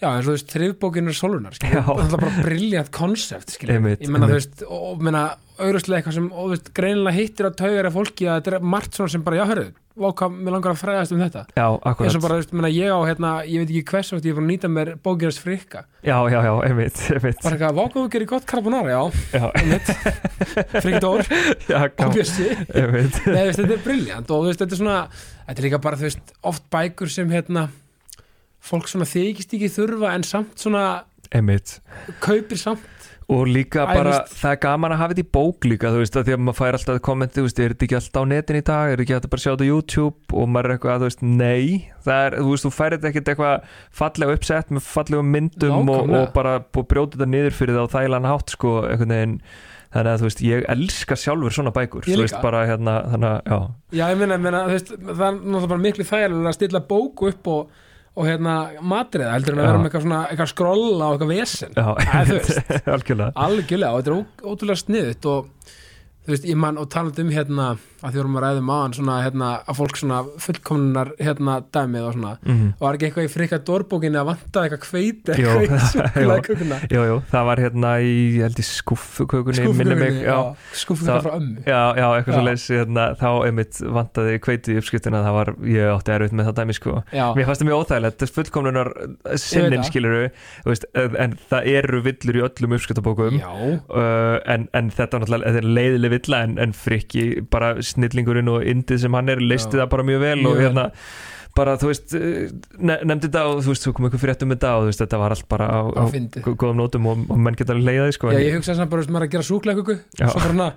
já, 0.00 0.08
eins 0.10 0.24
og 0.24 0.30
þú 0.30 0.34
veist, 0.34 0.50
þriðbókin 0.54 1.08
er 1.12 1.16
solunar, 1.16 1.56
það 1.60 2.02
er 2.06 2.14
bara 2.16 2.42
briljant 2.44 2.90
konsept, 2.94 3.54
skilur, 3.56 3.76
Einmitt, 3.78 4.00
ég 4.04 4.10
menna, 4.12 4.26
þú 4.30 4.36
einmitt. 4.36 4.50
veist 4.56 4.66
og, 4.68 4.84
og 4.94 5.02
menna, 5.06 5.24
auðvitað 5.60 5.96
eitthvað 6.00 6.16
sem, 6.16 6.26
veist, 6.50 6.72
greinilega 6.76 7.16
hittir 7.16 7.48
á 7.48 7.50
taugar 7.56 7.88
af 7.90 7.94
fólki 7.96 8.26
að 8.28 8.40
þetta 8.40 8.56
er 8.58 8.66
margt 8.74 8.96
svona 8.98 9.12
sem 9.14 9.22
bara, 9.26 9.38
já, 9.40 9.44
hörru, 9.50 9.64
váka, 10.00 10.28
mér 10.32 10.54
langar 10.54 10.72
að 10.72 10.78
fræðast 10.80 11.12
um 11.14 11.20
þetta. 11.20 11.42
Já, 11.56 11.64
akkurat. 11.90 12.16
Og 12.16 12.22
bara, 12.24 12.36
þú 12.38 12.42
veist, 12.44 12.54
menna, 12.56 12.70
ég 12.72 12.92
á, 12.94 12.98
hérna, 13.08 13.32
ég 13.44 13.60
veit 13.64 13.72
ekki 13.74 13.82
hvers 13.92 14.12
oft 14.16 14.24
ég 14.28 14.32
er 14.32 14.38
búin 14.38 14.46
að 14.46 14.52
nýta 14.54 14.70
mér 14.72 14.92
bókinast 15.04 15.42
frikka. 15.44 15.82
Já, 16.06 16.16
já, 16.32 16.38
já, 16.46 16.52
einmitt, 16.68 17.02
einmitt. 17.16 17.42
Bara 17.44 17.58
eitthvað, 17.58 17.76
váka 17.80 17.98
þú 17.98 18.06
gerir 18.14 18.30
gott 18.30 18.46
carbonara, 18.48 18.94
já, 18.94 19.02
Já, 19.36 19.44
einmitt. 19.60 19.92
Frikdór, 20.84 21.24
já, 21.68 21.78
og 21.84 22.00
já, 22.00 22.08
bjössi 22.16 22.48
einmitt. 22.72 23.20
Nei, 23.26 23.44
veist, 23.50 23.60
þetta 23.60 23.76
er 23.76 23.84
briljant 23.84 24.32
og 24.36 24.46
veist, 24.48 24.62
þetta 24.64 24.76
er 24.78 24.82
svona 24.82 24.96
þetta 25.50 25.58
er 25.58 25.66
líka 25.68 25.82
bara, 25.84 26.00
þú 26.00 26.08
veist, 26.08 26.34
oft 26.48 26.64
bækur 26.72 27.12
sem 27.12 27.30
hérna, 27.34 27.66
fólk 28.70 28.88
svona 28.92 29.06
þykist 29.08 29.54
ekki 29.56 29.70
þurfa 29.72 30.14
en 30.16 30.24
samt 30.28 30.56
svona 30.60 30.84
Einmitt. 31.32 31.76
kaupir 32.24 32.58
samt 32.60 32.99
og 33.30 33.46
líka 33.46 33.84
Æ, 33.86 33.94
bara, 33.94 34.10
veist- 34.12 34.34
það 34.40 34.50
er 34.54 34.58
gaman 34.64 34.92
að 34.94 34.98
hafa 35.00 35.14
þetta 35.14 35.22
í 35.22 35.30
bók 35.36 35.66
líka, 35.70 35.90
þú 35.94 35.98
veist, 36.02 36.16
að 36.18 36.24
því 36.26 36.32
að 36.34 36.40
maður 36.44 36.58
fær 36.60 36.76
alltaf 36.78 37.00
kommenti, 37.06 37.44
veist, 37.44 37.58
er 37.62 37.72
þetta 37.74 37.86
ekki 37.86 37.98
alltaf 38.00 38.20
á 38.20 38.24
netin 38.32 38.58
í 38.58 38.62
dag? 38.70 38.84
Er 38.90 38.98
ekki 39.04 39.14
hægt 39.14 39.26
að 39.28 39.32
bara 39.34 39.44
sjá 39.44 39.50
þetta 39.52 39.66
á 39.66 39.70
YouTube? 39.70 40.16
Og 40.34 40.44
maður 40.50 40.66
er 40.66 40.74
eitthvað, 40.76 40.98
þú 41.00 41.06
veist, 41.10 41.22
nei. 41.22 41.64
Það 42.04 42.20
er, 42.26 42.32
þú 42.40 42.48
veist, 42.50 42.64
þú 42.66 42.72
fær 42.74 42.90
þetta 42.96 43.08
ekkert 43.10 43.28
eitthvað 43.34 43.56
fallega 44.00 44.34
uppsett 44.38 44.68
með 44.70 44.82
fallegum 44.90 45.28
myndum 45.34 45.88
og, 45.90 46.02
og 46.10 46.32
bara 46.34 46.52
og 46.60 46.88
brjóta 46.90 47.14
þetta 47.18 47.30
niður 47.30 47.54
fyrir 47.60 47.74
það 47.78 47.86
á 47.86 47.92
þægilegan 47.94 48.30
hátt, 48.30 48.48
sko, 48.56 48.70
einhvern 48.88 49.14
veginn. 49.14 49.36
Þannig 49.90 50.10
að, 50.12 50.18
þú 50.20 50.26
veist, 50.28 50.42
ég 50.46 50.62
elska 50.70 51.14
sjálfur 51.18 51.50
svona 51.50 51.72
bækur, 51.74 52.04
þú 52.06 52.20
veist, 52.22 52.38
bara 52.42 52.62
hérna 52.68 53.02
þannig 53.10 53.30
að, 53.30 53.38
já, 53.50 53.58
Já, 53.90 54.04
ég 54.12 54.18
meina, 54.20 54.34
ég 54.38 54.42
meina 54.44 54.60
þú 54.70 54.74
veist, 54.76 54.90
það 55.02 55.26
er 56.22 57.70
og, 58.16 58.24
hérna 58.26 58.54
matriða 58.82 59.34
heldur 59.36 59.54
en 59.54 59.62
að 59.62 59.68
vera 59.68 59.80
með 59.80 59.88
eitthvað 59.88 60.04
svona 60.06 60.20
eitthvað 60.30 60.50
skrolla 60.52 61.10
og 61.10 61.14
eitthvað 61.14 61.32
vesen. 61.34 61.76
Algjörlega. 63.46 63.92
Og 63.94 64.02
þetta 64.02 64.12
er 64.12 64.50
ótrúlega 64.52 64.82
sniðut 64.82 65.30
og 65.30 65.76
þú 66.26 66.34
veist, 66.34 66.44
ég 66.50 66.58
man 66.60 66.76
og 66.80 66.90
talandi 66.92 67.22
um 67.24 67.30
hérna 67.32 67.70
að 68.00 68.14
því 68.14 68.16
vorum 68.20 68.36
að 68.38 68.44
ræðum 68.46 68.70
aðan 68.72 68.94
svona 68.96 69.14
hérna 69.20 69.48
að 69.68 69.76
fólk 69.76 69.98
svona 70.00 70.18
fullkomnunar 70.40 71.10
hérna 71.20 71.56
dæmið 71.74 72.06
og 72.08 72.14
svona. 72.16 72.30
Mm 72.46 72.60
var 72.80 72.96
ekki 72.96 73.06
eitthvað 73.10 73.26
í 73.26 73.30
frika 73.32 73.58
dórbókinni 73.68 74.16
að 74.20 74.28
vanta 74.30 74.62
eitthvað 74.64 74.84
hveit 74.88 75.30
Jú, 76.94 77.02
jú. 77.10 77.16
það 77.30 77.44
var 77.50 77.60
hérna 77.60 77.90
í, 78.00 78.12
ég 78.38 78.46
held 78.46 78.60
í 78.60 78.64
skuffukökunni, 78.64 79.58
Það- 81.10 81.24
frá 81.26 81.34
ömmu. 81.36 81.64
Já, 81.66 81.80
já, 82.00 82.06
eitthvað 82.16 82.36
svo 82.38 82.44
leys 82.46 82.64
hérna, 82.72 83.04
þá 83.20 83.28
einmitt 83.50 83.80
vantaði 83.98 84.38
kveiti 84.46 84.72
í 84.74 84.78
uppskriftina 84.80 85.20
það 85.26 85.36
var, 85.36 85.52
ég 85.74 85.90
átti 85.92 86.14
erfitt 86.16 86.36
með 86.40 86.48
það 86.50 86.56
dæmi 86.60 86.76
sko. 86.78 86.96
Já, 87.12 87.26
Mér 87.36 87.48
fannst 87.50 87.62
það 87.64 87.68
mjög 87.70 87.84
óþægilegt, 87.84 88.24
fullkomlunar 88.38 88.92
sinnin 89.44 89.84
skiluru 89.86 90.22
veist, 90.64 90.88
en, 90.94 91.36
það 91.52 91.70
eru 91.76 92.02
villur 92.06 92.40
í 92.40 92.44
öllum 92.48 92.76
uppskriftabókum 92.78 93.38
já, 93.40 93.50
uh, 93.50 94.38
en, 94.48 94.68
en 94.72 94.90
þetta 94.94 95.18
var 95.20 95.26
náttúrulega 95.26 95.64
leiðileg 95.68 96.16
villa 96.20 96.44
en, 96.46 96.56
en 96.58 96.72
frikki 96.76 97.42
bara 97.50 97.74
snillingurinn 97.82 98.48
og 98.52 98.64
indið 98.66 99.04
sem 99.04 99.14
hann 99.18 99.32
er 99.32 99.42
listi 99.42 99.78
það 99.78 99.90
bara 99.92 100.06
mjög 100.06 100.24
vel 100.24 100.40
og 100.50 100.60
hérna 100.60 100.88
bara 101.56 101.74
þú 101.80 101.88
veist, 101.90 102.14
ne 102.78 102.96
nefndi 103.06 103.28
þetta 103.28 103.42
og 103.50 103.60
þú 103.64 103.72
veist, 103.72 103.84
þú 103.86 103.92
kom 103.96 104.06
eitthvað 104.06 104.22
frétt 104.22 104.44
um 104.44 104.52
þetta 104.54 104.70
og 104.76 104.84
þú 104.84 104.90
veist, 104.90 105.02
þetta 105.02 105.20
var 105.20 105.34
allt 105.34 105.46
bara 105.50 105.66
á, 105.66 105.80
á, 105.82 106.02
á 106.06 106.50
góðum 106.50 106.78
nótum 106.78 107.08
og, 107.10 107.24
og 107.30 107.40
menn 107.42 107.58
geta 107.58 107.76
leiðaði 107.76 108.14
sko 108.16 108.30
Já, 108.34 108.38
ég 108.44 108.56
hugsaði 108.58 108.78
samt 108.80 108.92
bara, 108.92 109.00
þú 109.00 109.06
veist, 109.06 109.14
maður 109.16 109.26
að 109.26 109.34
gera 109.34 109.46
súklaðköku 109.48 109.96
Já. 110.20 110.26
svo 110.30 110.42
bara 110.44 110.68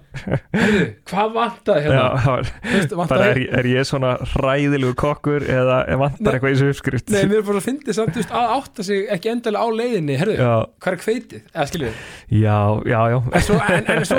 heyrðu, 0.57 0.87
hvað 1.11 1.35
vantaði 1.37 1.83
Já, 1.83 1.87
hérna? 1.87 2.35
Þú 2.63 2.73
veist, 2.73 2.95
bara 3.13 3.29
er, 3.29 3.41
er 3.61 3.69
ég 3.73 3.89
svona 3.89 4.13
hræðilegu 4.33 4.97
kokkur 5.03 5.47
eða 5.47 5.79
vantar 6.01 6.37
eitthvað 6.39 6.51
í 6.51 6.57
þessu 6.57 6.73
uppskrift 6.73 7.13
Nei, 7.13 7.21
mér 7.29 7.41
er 7.43 7.47
bara 7.47 7.61
að 7.61 7.67
fyndið 7.69 7.99
samt, 7.99 8.13
þú 8.17 8.23
veist, 8.23 8.35
að 8.41 8.55
átta 8.57 8.87
sig 8.89 9.07
ekki 9.13 9.33
endilega 9.33 9.63
á 9.63 9.67
leiðinni, 9.77 10.19
herðu, 10.19 10.37
já, 10.41 10.53
hvað 10.83 10.97
er 10.97 11.01
kveitið? 11.03 11.47
Eða 11.53 11.69
skilju, 11.69 11.93
já, 12.41 12.57
já, 12.89 12.99
já, 13.13 13.17
en 13.29 13.47
svo, 13.47 13.57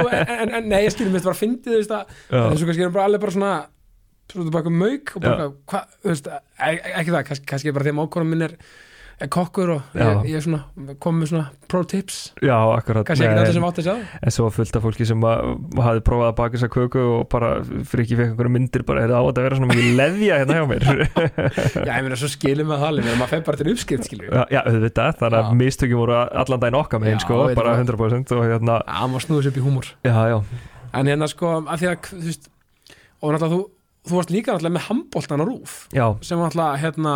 en, 0.08 0.24
en, 0.38 0.54
en, 0.60 0.68
nei, 0.70 0.80
ég 0.86 0.94
skilju, 0.94 1.12
mér 1.14 1.24
bara 1.26 1.36
að 1.36 1.42
fyndið, 1.42 1.70
þú 1.74 1.80
veist, 1.82 1.94
að, 1.94 2.04
já. 2.30 3.64
Svo 4.32 4.46
bara 4.48 4.64
eitthvað 4.64 4.80
mauk 4.80 5.14
og 5.18 5.28
eitthvað, 5.28 5.54
hvað, 5.70 5.92
þú 6.02 6.14
veist, 6.14 6.32
e 6.32 6.72
e 6.72 6.96
ekki 7.02 7.12
það, 7.14 7.22
kannski, 7.30 7.46
kannski 7.52 7.74
bara 7.76 7.84
því 7.86 7.94
að 7.94 8.00
mákona 8.00 8.26
minn 8.30 8.44
er, 8.48 8.54
er 9.22 9.28
kokkur 9.30 9.70
og 9.76 9.92
ég, 9.94 10.24
ég 10.26 10.38
er 10.40 10.42
svona, 10.42 10.58
kom 10.98 11.20
með 11.20 11.28
svona 11.30 11.44
pro 11.70 11.82
tips, 11.86 12.16
já, 12.42 12.54
akkurat 12.74 13.06
kannski 13.06 13.28
ekki 13.28 13.42
allir 13.44 13.54
sem 13.54 13.66
átti 13.68 13.84
að 13.84 13.86
sjá. 13.86 14.16
en 14.26 14.34
svo 14.34 14.48
fullt 14.56 14.78
af 14.80 14.82
fólki 14.88 15.06
sem 15.06 15.22
að, 15.28 15.52
hafi 15.86 16.02
prófað 16.08 16.30
að 16.32 16.34
baka 16.40 16.56
þessa 16.56 16.70
köku 16.74 17.04
og 17.12 17.28
bara 17.30 17.50
fyrir 17.62 18.02
ekki 18.06 18.18
fekk 18.18 18.32
einhverju 18.32 18.54
myndir 18.56 18.86
bara 18.88 19.04
er 19.04 19.12
það 19.14 19.22
á 19.22 19.24
að 19.28 19.38
vera 19.44 19.60
svona 19.60 19.70
mikið 19.70 20.00
leðja 20.00 20.40
hérna 20.42 20.58
hjá 20.58 20.66
mér 20.72 20.88
Já, 21.86 21.92
ég 21.94 22.02
meina, 22.08 22.18
svo 22.24 22.32
skilum 22.32 22.72
við 22.74 22.82
það 22.82 22.88
alveg, 22.90 23.12
maður 23.20 23.32
fer 23.36 23.44
bara 23.50 23.60
til 23.62 23.68
uppskrift, 23.76 24.08
skilju. 24.10 24.32
já, 24.34 24.42
já, 24.56 24.60
auðvitað, 24.64 25.20
þannig 25.22 25.38
að 25.44 25.54
mistökjum 25.62 26.02
voru 26.02 26.18
allan 26.24 26.64
daginn 26.64 26.80
okkar 26.80 27.04
megin 27.04 27.20
Já, 27.20 27.22
sko, 27.28 27.38
bara 27.54 27.76
það. 27.78 27.86
100% 27.92 28.34
og 28.40 28.44
hérna, 28.50 28.80
Já, 28.88 28.98
maður 29.14 29.26
snúður 29.28 29.46
sér 29.46 29.54
upp 29.54 29.62
í 29.62 29.64
húmor. 29.68 29.92
já, 30.02 30.16
já, 30.34 30.38
En 30.94 31.08
hérna, 31.10 31.26
sko, 31.30 31.54
að 31.70 31.80
því 31.84 31.88
að, 31.92 32.10
þú 32.10 32.20
veist, 32.26 32.50
og 33.22 33.32
náttúrulega 33.34 33.54
þú, 33.54 33.62
þú 34.04 34.18
varst 34.18 34.32
líka 34.34 34.52
náttúrulega 34.52 34.76
með 34.76 34.86
handboltan 34.88 35.42
á 35.42 35.46
rúf. 35.48 35.74
já, 35.94 36.06
sem 36.24 36.38
var 36.40 36.50
alltaf 36.52 36.80
hérna 36.82 37.14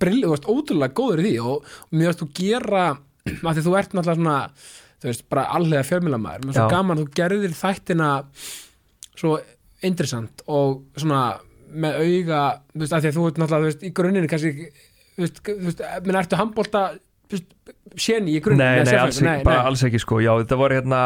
brillið, 0.00 0.26
þú 0.26 0.32
veist, 0.34 0.48
ótrúlega 0.50 0.96
góður 0.98 1.22
í 1.22 1.26
því 1.28 1.34
og, 1.46 1.68
mér 1.94 2.10
veist 2.10 2.22
þú 2.22 2.28
gera 2.40 2.84
að 3.46 3.52
því 3.58 3.64
þú 3.66 3.76
ert 3.80 3.94
náttúrulega 3.96 4.20
svona 4.20 4.38
þú 4.96 5.10
veist, 5.10 5.26
bara 5.30 5.44
allega 5.58 5.86
fjölmjölamæður 5.86 6.46
mér 6.46 6.54
er 6.54 6.58
svo 6.60 6.70
gaman, 6.72 7.02
þú 7.02 7.08
gerðir 7.20 7.56
þættina 7.60 8.10
svo 9.16 9.36
interessant 9.86 10.42
og 10.50 10.80
svona 10.98 11.22
með 11.76 11.98
auga 12.02 12.42
þú 12.72 12.82
veist, 12.82 12.94
að 12.96 13.00
því 13.04 13.10
að 13.10 13.18
þú 13.18 13.26
ert 13.30 13.40
náttúrulega, 13.42 13.62
þú 13.66 13.70
veist, 13.70 13.82
í 13.86 13.92
grunninn 14.00 14.30
kannski, 14.30 14.68
þú 15.16 15.24
veist, 15.26 15.42
þú 15.46 15.56
veist 15.66 15.82
menn 16.06 16.20
ertu 16.22 16.40
handbolta 16.40 16.84
séni 17.96 18.34
í 18.36 18.40
grunninn 18.44 18.60
Nei, 18.60 18.84
nei, 18.84 18.98
alls, 19.00 19.18
ekki, 19.22 19.44
bara 19.46 19.62
alls 19.70 19.82
ekki 19.86 20.00
sko 20.02 20.18
Já, 20.20 20.32
þetta 20.42 20.58
var 20.60 20.74
hérna 20.76 21.00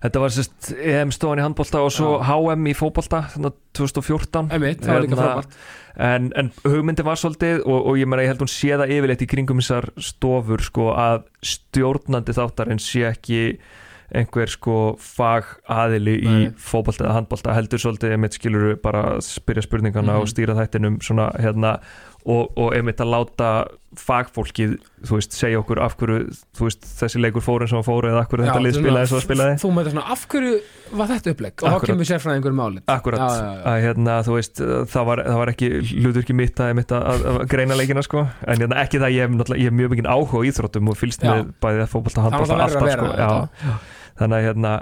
Þetta 0.00 0.22
var 0.22 0.32
sérst 0.34 0.70
EM 0.78 1.12
stofan 1.14 1.42
í 1.42 1.44
handbolta 1.44 1.82
og 1.84 1.92
svo. 1.94 2.14
HM 2.24 2.70
í 2.70 2.74
fótbolta 2.78 3.24
Þannig 3.34 3.58
2014 3.76 4.48
Einmitt, 4.56 4.80
það 4.86 4.94
var 4.96 5.04
líka 5.04 5.18
Hérna, 5.18 5.28
frábært 5.28 5.60
en, 6.00 6.30
en 6.38 6.48
hugmyndi 6.64 7.04
var 7.04 7.18
svolítið 7.20 7.64
og, 7.66 7.80
og 7.90 7.98
ég 7.98 8.08
meina 8.08 8.22
ég 8.24 8.30
held 8.32 8.40
hún 8.44 8.48
sé 8.48 8.70
það 8.78 8.92
yfirleitt 8.94 9.24
í 9.26 9.28
kringum 9.28 9.58
þessar 9.60 9.88
stofur 10.00 10.62
sko 10.64 10.86
að 10.94 11.24
stjórnandi 11.44 12.32
þáttarinn 12.38 12.80
sé 12.80 13.02
ekki 13.10 13.40
einhver 14.16 14.48
sko 14.50 14.76
fag 15.02 15.50
aðili 15.70 16.14
í 16.22 16.30
Nei. 16.30 16.46
fótbolta 16.58 17.04
eða 17.04 17.16
handbolta 17.18 17.52
heldur 17.58 17.82
svolítið 17.82 18.14
mitt 18.22 18.38
skilur 18.38 18.78
bara 18.82 19.02
að 19.16 19.20
spyrja 19.28 19.66
spurningana 19.66 20.14
Mhm. 20.16 20.22
og 20.22 20.30
stýra 20.32 20.56
þættinum 20.58 20.96
svona 21.04 21.28
hérna 21.42 21.74
og, 22.28 22.50
og 22.60 22.74
einmitt 22.76 23.00
að 23.00 23.12
láta 23.14 23.50
fagfólkið, 23.98 24.74
þú 25.08 25.16
veist, 25.16 25.34
segja 25.34 25.58
okkur 25.58 25.80
af 25.82 25.96
hverju, 25.98 26.18
þú 26.56 26.66
veist, 26.68 26.84
þessi 27.00 27.22
leikur 27.22 27.42
fór 27.42 27.64
eins 27.64 27.72
og 27.74 27.80
hann 27.80 27.86
fór 27.88 28.06
eða 28.06 28.20
af 28.22 28.28
hverju 28.30 28.46
þetta 28.46 28.62
lið 28.62 28.76
spilaði 28.76 29.00
eins 29.02 29.10
og 29.10 29.16
það 29.16 29.24
spilaði. 29.24 29.56
Þú 29.62 29.70
mætti 29.74 29.92
svona, 29.94 30.04
af 30.14 30.22
hverju 30.30 30.52
var 31.00 31.10
þetta 31.10 31.34
upplegg? 31.34 31.64
Og 31.64 31.74
þá 31.74 31.88
kemur 31.90 32.08
sérfræðingur 32.10 32.54
máli 32.60 32.84
Akkurat, 32.94 33.24
Já, 33.24 33.40
já, 33.40 33.50
já. 33.50 33.64
að 33.72 33.80
hérna, 33.86 34.16
þú 34.28 34.36
veist 34.36 34.62
það 34.94 35.08
var, 35.10 35.24
það 35.26 35.40
var 35.42 35.52
ekki 35.54 35.72
hlutverki 35.90 36.38
mitt 36.38 36.62
að, 36.62 36.78
að, 36.84 37.02
að, 37.10 37.26
að 37.32 37.50
greina 37.50 37.80
leikina 37.80 38.06
sko. 38.06 38.24
En 38.46 38.62
hérna, 38.62 38.80
ekki 38.84 39.02
það, 39.02 39.16
ég 39.16 39.26
hef, 39.26 39.52
ég 39.56 39.66
hef 39.66 39.78
mjög 39.80 39.94
mikið 39.96 40.10
áhuga 40.14 40.38
á 40.38 40.46
íþróttum 40.52 40.92
og 40.94 41.00
fylgst 41.00 41.26
Já. 41.26 41.32
með 41.34 41.52
bæðið 41.64 41.84
að 41.84 41.94
verður 41.98 42.22
að 42.22 42.64
alltaf 42.68 42.94
sko, 42.94 43.76
þannig 44.20 44.38
að 44.38 44.50
hérna 44.50 44.74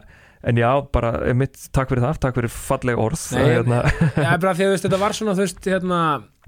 en 0.48 0.58
já, 0.58 0.70
bara 0.94 1.12
mitt, 1.34 1.56
takk 1.74 1.90
fyrir 1.90 2.04
það, 2.04 2.18
takk 2.22 2.36
fyrir 2.38 2.52
falleg 2.54 3.00
orð 3.02 3.22
Nei, 3.34 3.46
hérna, 3.56 3.80
Já, 4.14 4.30
bara 4.38 4.54
því 4.54 4.68
að 4.68 4.76
þetta 4.84 5.00
var 5.00 5.16
svona, 5.16 5.34
þú 5.34 5.44
veist, 5.44 5.60
hérna 5.66 6.02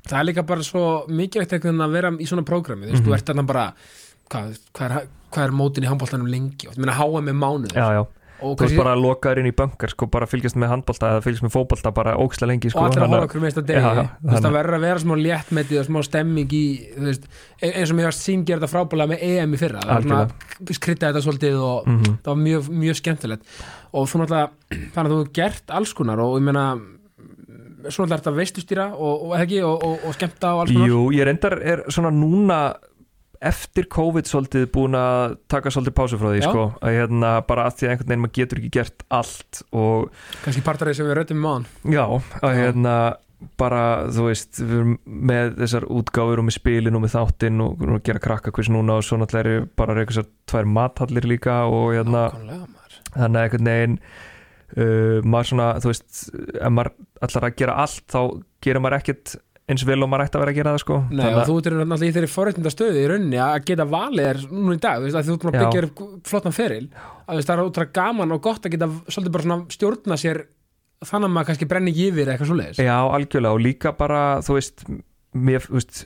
það 0.09 0.21
er 0.21 0.25
líka 0.31 0.47
bara 0.47 0.63
svo 0.63 0.85
mikilvægt 1.09 1.53
veginn 1.59 1.81
að 1.85 1.93
vera 1.93 2.11
í 2.17 2.27
svona 2.29 2.43
prógrami, 2.47 2.87
þú 2.87 2.93
veist, 2.93 3.03
Mhm. 3.03 3.11
þú 3.11 3.15
ert 3.19 3.27
þarna 3.27 3.47
bara 3.47 3.73
hvað, 4.31 4.59
hvað, 4.75 4.97
er, 5.01 5.07
hvað 5.33 5.45
er 5.45 5.51
mótin 5.51 5.85
í 5.85 5.91
handbóltanum 5.91 6.31
lengi? 6.31 6.69
Og 6.69 6.75
þú 6.75 6.79
meina 6.85 6.93
háa 6.97 7.21
með 7.21 7.37
mánuð 7.37 7.73
já, 7.75 7.87
já, 7.93 8.01
og, 8.41 8.57
þú 8.57 8.65
veist 8.65 8.77
bara 8.79 8.95
lokaður 8.97 9.39
inn 9.43 9.51
í 9.51 9.53
böngar 9.53 9.91
sko, 9.91 10.07
bara 10.07 10.27
fylgjast 10.27 10.57
með 10.57 10.69
handbolta 10.73 11.11
eða 11.11 11.23
fylgjast 11.27 11.43
með 11.45 11.53
fótbolta 11.53 11.93
bara 11.93 12.15
ókslega 12.17 12.49
lengi 12.49 12.71
sko, 12.71 12.79
og 12.81 12.87
allir 12.91 13.03
að 13.05 13.09
horfa 13.11 13.27
okkur 13.29 13.41
meist 13.45 13.59
að 13.59 13.67
degi. 13.67 13.81
Já, 13.83 14.07
þú 14.23 14.31
veist, 14.31 14.45
það 14.47 14.57
verður 14.57 14.77
að 14.79 14.81
vera 14.87 14.99
smá 15.05 15.15
léttmetið 15.21 15.81
og 15.81 15.87
smá 15.91 16.01
stemming 16.09 16.49
í, 16.57 16.65
þú 16.97 17.05
veist, 17.11 17.25
e- 17.61 17.73
eins 17.75 17.91
og 17.91 17.97
mér 17.99 18.09
varst 18.09 18.25
sín 18.25 18.45
gera 18.47 18.61
þetta 18.61 18.73
frábælega 18.73 19.09
með 19.13 19.23
EM 19.29 19.53
í 19.53 19.59
fyrra. 19.59 19.81
Það 19.81 20.09
var 20.09 20.31
skritta 20.73 21.13
þetta 21.13 21.25
svolítið 21.27 21.61
og 21.61 21.87
Mhm. 21.87 22.17
það 22.23 22.31
var 22.33 22.41
mjög, 22.47 22.69
mjög 22.71 22.97
skemmtilegt. 23.03 23.43
Og 23.93 24.07
þú 24.09 24.23
náttúrulega, 24.25 24.51
þannig 24.95 25.11
að 25.11 25.19
þú 25.21 25.33
gert 25.33 25.63
alls 25.69 25.93
konar 25.93 26.19
og 26.21 26.39
ég 26.41 26.43
meina 26.43 26.81
svo 27.89 28.05
náttúrulega 28.05 28.17
er 28.17 28.23
þetta 28.23 28.37
veistustýra 28.37 28.87
og, 28.95 29.27
og, 29.31 29.35
ekki, 29.41 29.63
og, 29.67 29.85
og, 29.87 30.07
og 30.09 30.17
skemmta 30.17 30.55
og 30.55 30.63
alls 30.65 30.75
konar? 30.77 30.93
Jú, 30.93 31.03
ég 31.17 31.29
reyndar 31.29 31.59
er 31.61 31.85
svona 31.89 32.13
núna 32.15 32.61
eftir 33.41 33.89
COVID 33.89 34.29
svolítið 34.29 34.67
búin 34.75 34.97
að 34.99 35.39
taka 35.49 35.73
svolítið 35.73 35.97
pásu 35.97 36.19
frá 36.21 36.29
því 36.29 36.43
Já. 36.43 36.49
sko, 36.51 36.67
að 36.85 36.97
hérna 36.99 37.33
bara 37.49 37.65
að 37.69 37.79
því 37.79 37.87
að 37.87 37.93
einhvern 37.95 38.11
veginn 38.11 38.23
maður 38.27 38.37
getur 38.37 38.61
ekki 38.61 38.73
gert 38.77 39.05
allt 39.17 39.63
og 39.73 40.23
kannski 40.45 40.65
partarið 40.67 40.99
sem 40.99 41.09
við 41.09 41.17
röddum 41.17 41.41
máðan 41.41 41.67
já, 41.89 42.05
að 42.45 42.59
hérna 42.59 42.95
bara, 43.61 43.85
þú 44.13 44.27
veist, 44.27 44.59
við 44.61 44.75
erum 44.77 44.97
með 45.31 45.55
þessar 45.63 45.87
útgáfur 45.89 46.43
og 46.43 46.47
með 46.47 46.57
spilin 46.59 46.99
og 46.99 47.05
með 47.07 47.15
þáttinn 47.15 47.63
og, 47.65 47.85
og 47.87 48.03
gera 48.05 48.21
krakka 48.21 48.53
hvers 48.53 48.69
núna 48.73 48.99
og 49.01 49.07
svo 49.07 49.17
náttúrulega 49.21 49.63
er 49.63 49.69
bara 49.81 49.97
eitthvað 50.03 50.29
tvær 50.51 50.69
mathallir 50.69 51.29
líka 51.31 51.63
og 51.71 51.95
hérna 51.97 52.27
þannig 53.15 53.39
að 53.41 53.47
einhvern 53.47 53.71
veginn 53.71 53.97
uh, 54.77 55.17
maður 55.25 55.51
svona, 55.55 55.71
þú 55.81 55.93
veist 55.95 56.21
ef 56.37 56.75
maður 56.77 56.93
ætlar 57.25 57.49
að 57.49 57.57
gera 57.61 57.79
allt 57.85 58.05
þá 58.11 58.21
gerir 58.65 58.83
maður 58.85 58.99
ekkert 59.01 59.37
eins 59.71 59.85
vel 59.87 60.01
og 60.03 60.11
maður 60.11 60.27
ætti 60.27 60.39
að 60.39 60.43
vera 60.43 60.53
að 60.53 60.59
gera 60.59 60.71
það 60.75 60.83
sko. 60.83 60.97
Nei, 61.15 61.27
og 61.31 61.43
þú 61.47 61.57
ert 61.61 61.67
náttúrulega 61.79 62.09
í 62.09 62.15
þeirri 62.17 62.31
forréttinda 62.31 62.73
stöðu 62.75 63.03
í 63.03 63.09
rauninni 63.11 63.41
að 63.45 63.59
geta 63.71 63.87
valið 63.91 64.31
er 64.31 64.41
nú 64.51 64.75
í 64.75 64.81
dag 64.83 64.99
þú 64.99 65.07
veist, 65.07 65.19
að 65.21 65.29
þú 65.29 65.37
ert 65.37 65.45
búin 65.45 65.53
að 65.53 65.67
byggja 65.67 65.85
upp 65.87 66.31
flottan 66.33 66.57
feril 66.57 66.87
að 66.91 67.39
veist, 67.39 67.51
það 67.51 67.55
er 67.55 67.63
útrúlega 67.69 67.95
gaman 68.01 68.35
og 68.35 68.43
gott 68.49 68.67
að 68.67 68.75
geta 68.75 68.89
svolítið 69.07 69.37
bara 69.37 69.47
svona 69.47 69.77
stjórna 69.77 70.19
sér 70.21 70.43
þannig 71.07 71.31
að 71.31 71.35
maður 71.37 71.51
kannski 71.53 71.71
brenni 71.71 71.95
yfir 72.09 72.33
eitthvað 72.33 72.51
svo 72.51 72.59
leiðis 72.59 72.83
Já, 72.83 72.97
algjörlega 72.99 73.55
og 73.55 73.63
líka 73.69 73.95
bara, 74.01 74.25
þú 74.45 74.59
veist 74.59 74.85
mér, 75.39 75.69
þú 75.69 75.79
veist 75.79 76.03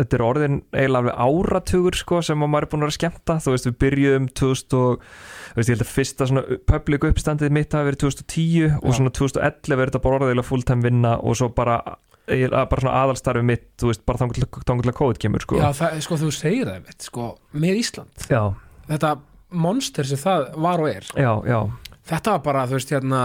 þetta 0.00 0.18
er 0.18 0.24
orðin 0.26 0.58
eiginlega 0.74 1.14
áratugur 1.22 1.96
sko, 1.98 2.20
sem 2.24 2.42
að 2.42 2.50
maður 2.50 2.66
er 2.66 2.70
búin 2.72 2.82
að 2.82 2.88
vera 2.88 2.96
skemmta. 2.98 3.36
Þú 3.44 3.54
veist, 3.54 3.68
við 3.68 3.76
byrjuðum 3.84 4.28
2000 4.40 4.78
og 4.80 5.04
veist, 5.56 5.70
ég 5.70 5.76
held 5.76 5.84
að 5.84 5.92
fyrsta 5.92 6.28
svona 6.30 6.58
public 6.70 7.06
uppstandið 7.08 7.54
mitt 7.54 7.76
hafi 7.76 7.88
verið 7.90 8.02
2010 8.04 8.78
og 8.80 8.88
Já. 8.90 8.96
svona 8.98 9.12
2011 9.18 9.76
er 9.84 9.92
þetta 9.92 10.02
bara 10.06 10.18
orðilega 10.20 10.48
fulltime 10.48 10.86
vinna 10.86 11.14
og 11.20 11.38
svo 11.38 11.50
bara, 11.54 11.78
bara 12.26 12.80
svona 12.82 12.96
aðalstarfi 13.02 13.44
mitt, 13.46 13.68
þú 13.80 13.92
veist, 13.92 14.04
bara 14.08 14.28
að 14.28 14.98
COVID 15.00 15.22
kemur 15.22 15.44
sko. 15.44 15.60
Já, 15.62 15.68
það, 15.78 15.98
sko, 16.06 16.20
þú 16.24 16.30
segir 16.34 16.70
það 16.70 16.88
veit, 16.90 17.08
sko, 17.08 17.30
með 17.52 17.82
Ísland. 17.82 18.28
Já, 18.30 18.42
þetta 18.90 19.16
monster 19.64 20.04
sem 20.10 20.20
það 20.20 20.48
var 20.66 20.82
og 20.82 20.88
er. 20.90 21.10
Já, 21.14 21.32
já, 21.46 21.60
þetta 22.10 22.28
var 22.36 22.42
bara, 22.48 22.66
þú 22.70 22.80
veist, 22.80 22.94
hérna 22.96 23.22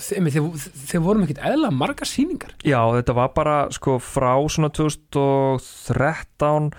þeir, 0.00 1.00
vorum 1.02 1.24
ekkit 1.24 1.40
eðla 1.44 1.70
margar 1.74 2.08
sýningar. 2.08 2.52
Já, 2.66 2.80
þetta 2.96 3.16
var 3.16 3.32
bara 3.36 3.56
sko 3.74 3.98
frá 4.02 4.32
svona 4.52 4.70
2013 4.76 6.70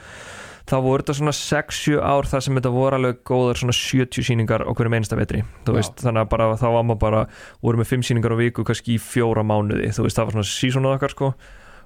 þá 0.72 0.78
voru 0.86 1.04
þetta 1.04 1.18
svona 1.20 1.34
6-7 1.36 1.98
ár 2.00 2.30
þar 2.32 2.46
sem 2.46 2.58
þetta 2.60 2.72
voru 2.74 2.98
alveg 2.98 3.20
góðar 3.28 3.60
svona 3.60 3.76
70 3.76 4.28
síningar 4.30 4.64
á 4.64 4.72
hverjum 4.72 4.96
einsta 4.98 5.20
vetri. 5.20 5.44
Þannig 5.68 6.24
að 6.24 6.32
bara 6.32 6.48
þá 6.60 6.68
var 6.78 6.88
maður 6.88 7.02
bara 7.04 7.26
voru 7.66 7.82
með 7.82 7.92
5 7.92 8.08
síningar 8.08 8.36
á 8.36 8.42
viku 8.42 8.66
kannski 8.68 8.96
í 8.96 9.02
fjóra 9.04 9.44
mánuði. 9.44 9.92
Veist, 9.92 10.18
það 10.18 10.30
var 10.30 10.38
svona 10.38 10.52
sísónuð 10.52 10.96
okkar 10.96 11.16
sko. 11.16 11.34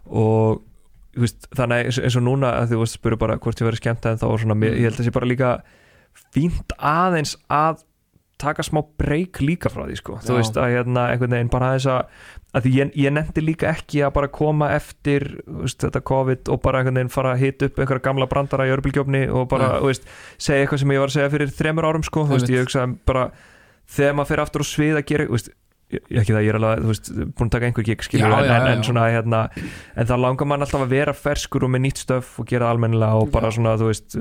Og 0.05 0.61
veist, 1.17 1.49
þannig 1.55 1.89
eins, 1.89 2.19
og 2.19 2.25
núna 2.25 2.53
að 2.61 2.75
þú 2.75 2.87
spuru 2.91 3.19
bara 3.19 3.39
hvort 3.41 3.61
ég 3.61 3.69
verið 3.69 3.81
skemmt 3.81 4.07
en 4.09 4.21
þá 4.21 4.27
var 4.29 4.45
svona, 4.45 4.59
ég 4.67 4.85
held 4.85 4.95
að 4.95 5.01
það 5.01 5.09
sé 5.09 5.15
bara 5.15 5.31
líka 5.31 5.51
fínt 6.35 6.75
aðeins 6.79 7.35
að 7.51 7.83
taka 8.41 8.65
smá 8.67 8.81
breyk 8.99 9.39
líka 9.39 9.71
frá 9.71 9.85
því 9.87 9.97
sko, 10.01 10.17
þú 10.23 10.39
veist, 10.39 10.57
að 10.59 10.73
hérna 10.73 11.05
einhvern 11.13 11.37
veginn 11.37 11.51
bara 11.53 11.71
aðeins 11.71 11.87
að 11.87 12.25
að 12.55 12.65
því 12.65 12.71
ég, 12.77 12.93
ég 13.03 13.13
nefndi 13.15 13.43
líka 13.43 13.67
ekki 13.73 14.01
að 14.05 14.13
bara 14.15 14.29
koma 14.31 14.69
eftir 14.75 15.25
veist, 15.43 15.81
þetta 15.83 16.01
COVID 16.07 16.51
og 16.53 16.61
bara 16.63 16.79
einhvern 16.81 17.01
veginn 17.01 17.11
fara 17.11 17.33
að 17.35 17.43
hita 17.43 17.69
upp 17.69 17.81
einhverja 17.81 18.05
gamla 18.05 18.29
brandara 18.31 18.67
í 18.69 18.73
örbylgjófni 18.77 19.25
og 19.27 19.49
bara, 19.51 19.73
þú 19.81 19.91
veist, 19.91 20.07
segja 20.37 20.63
eitthvað 20.63 20.83
sem 20.83 20.95
ég 20.95 21.03
var 21.03 21.11
að 21.11 21.17
segja 21.17 21.33
fyrir 21.35 21.53
þremur 21.59 21.89
árum, 21.89 22.07
sko, 22.07 22.25
veist, 22.31 22.53
ég 22.53 22.63
hugsa 22.63 22.87
bara, 23.09 23.27
þegar 23.97 24.17
maður 24.19 24.31
fyrir 24.31 24.45
aftur 24.45 24.63
á 24.63 24.67
svið 24.71 25.01
að 25.01 25.07
gera, 25.11 25.27
ekki 25.35 26.31
það, 26.31 26.41
ég 26.45 26.53
er 26.53 26.59
alveg, 26.61 26.85
þú 26.85 26.93
veist, 26.93 27.11
búin 27.35 27.49
að 27.49 27.53
taka 27.57 27.69
einhver 27.69 27.87
gig, 27.89 28.07
skilur, 28.07 28.31
Já, 28.31 28.37
en, 28.39 28.47
já, 28.47 28.55
en, 28.55 28.65
já, 28.65 28.77
en 28.77 28.87
svona, 28.87 29.05
hérna, 29.13 29.43
en 29.95 30.09
það 30.13 30.23
langar 30.23 30.49
mann 30.49 30.65
alltaf 30.65 30.87
að 30.87 30.95
vera 30.95 31.17
ferskur 31.17 31.67
og 31.67 31.75
með 31.75 31.85
nýtt 31.89 32.01
stöf 32.05 32.31
og 32.41 32.49
gera 32.49 32.71
almennilega 32.71 33.19
og 33.19 33.29
bara 33.35 33.51
svona, 33.53 33.75
þú 33.81 33.91
veist, 33.91 34.17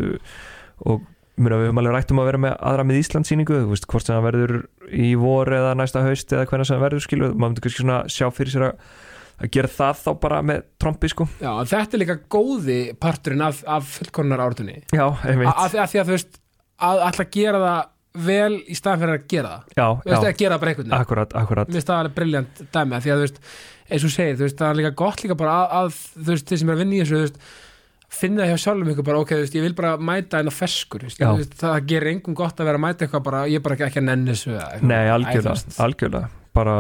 og 0.84 1.06
Muna, 1.34 1.56
við 1.58 1.66
höfum 1.68 1.80
alveg 1.82 1.94
rætt 1.96 2.12
um 2.14 2.20
að 2.22 2.28
vera 2.30 2.40
með 2.44 2.52
aðra 2.70 2.84
með 2.86 3.00
Íslandsýningu 3.00 3.56
þú 3.56 3.70
veist, 3.72 3.86
hvort 3.90 4.06
sem 4.06 4.14
það 4.14 4.26
verður 4.28 4.52
í 4.94 5.08
vor 5.18 5.50
eða 5.56 5.72
næsta 5.80 6.04
haust 6.04 6.34
eða 6.36 6.44
hvernig 6.50 6.68
sem 6.68 6.76
það 6.78 6.84
verður 6.86 7.04
skilur 7.08 7.32
maður 7.34 7.48
myndi 7.48 7.64
kannski 7.64 7.82
svona 7.82 7.96
sjá 8.14 8.28
fyrir 8.36 8.54
sér 8.54 8.66
að, 8.68 8.84
að 9.42 9.50
gera 9.56 9.72
það 9.74 9.98
þá 10.04 10.10
bara 10.22 10.38
með 10.46 10.62
trombi 10.84 11.10
sko. 11.10 11.26
Já, 11.42 11.50
þetta 11.72 11.98
er 11.98 12.04
líka 12.04 12.16
góði 12.36 12.78
parturinn 13.02 13.42
af, 13.48 13.64
af 13.66 13.90
fullkonar 13.96 14.44
ártunni 14.46 14.76
já, 14.94 15.06
einmitt, 15.26 15.50
að 15.50 15.74
því 15.74 16.02
að 16.04 16.06
þú 16.12 16.14
veist 16.14 16.38
að 16.84 17.04
að 17.08 17.26
gera 17.34 17.64
það 17.64 17.82
vel 18.14 18.60
í 18.70 18.76
staðan 18.78 19.00
fyrir 19.02 19.16
að 19.16 19.24
gera 19.32 19.48
það. 19.50 19.62
Já, 19.74 19.86
Þú 19.90 20.10
veist, 20.10 20.22
já. 20.22 20.28
að 20.30 20.36
gera 20.38 20.58
bara 20.62 20.70
einhvern 20.70 20.86
veginn. 20.86 21.00
Akkurat, 21.00 21.32
akkurat. 21.34 21.66
Mér 21.70 21.78
finnst 21.80 21.88
það 21.90 22.02
alveg 22.04 22.12
briljant 22.18 22.60
dæmi 22.76 22.94
af 22.94 23.02
því 23.02 23.10
að 23.10 23.16
þú 23.18 23.24
veist, 23.24 23.40
eins 23.90 24.04
og 24.06 24.12
segir, 24.14 24.36
þú 24.38 24.44
veist, 24.46 24.58
það 24.60 24.68
er 24.70 24.78
líka 24.78 24.92
gott 25.00 25.24
líka 25.24 25.36
bara 25.40 25.54
að, 25.56 25.72
að 25.80 25.96
þú 26.14 26.28
veist, 26.28 26.46
þeir 26.52 26.60
sem 26.60 26.70
er 26.70 26.76
að 26.76 26.82
vinna 26.84 26.94
í 26.94 27.00
þessu 27.02 27.16
þú 27.16 27.24
veist, 27.24 27.40
finna 28.12 28.46
hjá 28.48 28.56
sjálfum 28.60 28.92
ykkur 28.92 29.06
bara, 29.06 29.22
ok, 29.24 29.34
þú 29.34 29.42
veist, 29.42 29.56
ég 29.58 29.64
vil 29.66 29.76
bara 29.78 29.96
mæta 29.98 30.40
en 30.42 30.50
að 30.50 30.58
feskur, 30.58 31.04
þú 31.04 31.10
veist, 31.10 31.24
veist, 31.40 31.56
það 31.60 31.88
gerir 31.90 32.12
engum 32.14 32.36
gott 32.38 32.60
að 32.60 32.70
vera 32.70 32.80
að 32.80 32.84
mæta 32.86 33.06
eitthvað 33.06 33.26
bara, 33.26 33.44
ég 33.50 33.60
er 33.60 33.64
bara 33.64 33.78
ekki, 33.78 33.88
ekki 33.88 34.02
að 34.02 34.08
nenni 34.10 34.34
þessu 34.34 34.54
nei, 34.84 35.02
algjörlega, 35.14 35.54
veist. 35.54 35.80
algjörlega 35.82 36.30
bara 36.54 36.76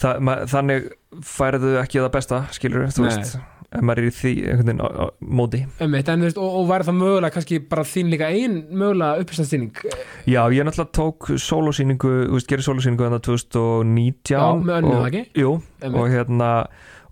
það, 0.00 0.20
ma, 0.28 0.36
þannig 0.50 0.88
færðu 1.24 1.74
ekki 1.80 2.02
það 2.02 2.12
besta 2.18 2.40
skilur, 2.54 2.86
þú 2.94 3.06
Nei. 3.08 3.42
Ef 3.74 3.84
maður 3.84 4.02
er 4.02 4.08
í 4.08 4.14
því 4.14 4.32
veginn 4.60 4.82
á, 4.82 4.88
á, 4.88 5.06
móti 5.20 5.62
Einmitt, 5.82 6.10
en, 6.12 6.24
veist, 6.26 6.40
og, 6.40 6.58
og 6.60 6.70
væri 6.70 6.88
það 6.88 6.98
mögulega 7.00 7.34
kannski 7.36 7.60
bara 7.70 7.86
þín 7.88 8.14
líka 8.14 8.30
ein 8.30 8.56
mögulega 8.70 9.24
uppstæðstíning 9.24 9.84
já, 10.30 10.40
ég 10.54 10.66
náttúrulega 10.66 10.90
tók 11.00 11.30
veist, 11.34 12.50
gerir 12.50 12.66
sólosýningu 12.66 13.08
þannig 13.08 13.24
2019 13.28 14.34
Já, 14.34 14.42
með 14.58 14.80
önnu, 14.80 14.98
ekki? 15.10 15.24
jú, 15.38 15.56
Einmitt. 15.82 16.00
og 16.00 16.12
hérna 16.14 16.50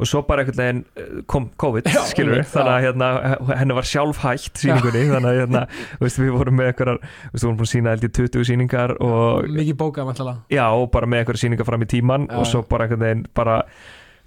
og 0.02 0.08
svo 0.08 0.22
bara 0.26 0.42
einhvern 0.42 0.58
veginn 0.58 0.80
eh, 0.98 1.22
kom 1.30 1.48
COVID 1.60 1.88
Já, 1.94 2.00
skilur 2.10 2.36
einmitt, 2.36 2.50
þannig 2.52 2.72
að 2.72 2.80
já. 2.82 2.86
hérna, 2.88 3.56
henni 3.60 3.76
var 3.78 3.88
sjálf 3.88 4.22
hægt 4.24 4.62
sýningunni, 4.62 5.04
þannig 5.12 5.30
að 5.30 5.40
hérna, 5.42 5.64
veist, 6.02 6.20
við 6.22 6.36
vorum 6.36 6.58
með 6.58 6.70
einhverjar, 6.72 7.00
við 7.32 7.46
vorum 7.46 7.58
búin 7.60 7.68
að 7.68 7.72
sína 7.74 7.94
held 7.94 8.06
í 8.08 8.12
20 8.20 8.48
sýningar 8.50 8.94
og 8.98 9.50
mikið 9.50 9.78
bókað 9.82 10.10
vantalega 10.10 10.56
já, 10.58 10.64
og 10.70 10.88
bara 10.94 11.10
með 11.10 11.22
einhverjar 11.22 11.44
sýningar 11.44 11.68
fram 11.68 11.86
í 11.86 11.90
tíman 11.92 12.28
Já, 12.30 12.38
og 12.40 12.48
svo 12.50 12.64
bara 12.68 12.88
einhvern 12.88 13.06
veginn 13.06 13.26
bara, 13.36 13.58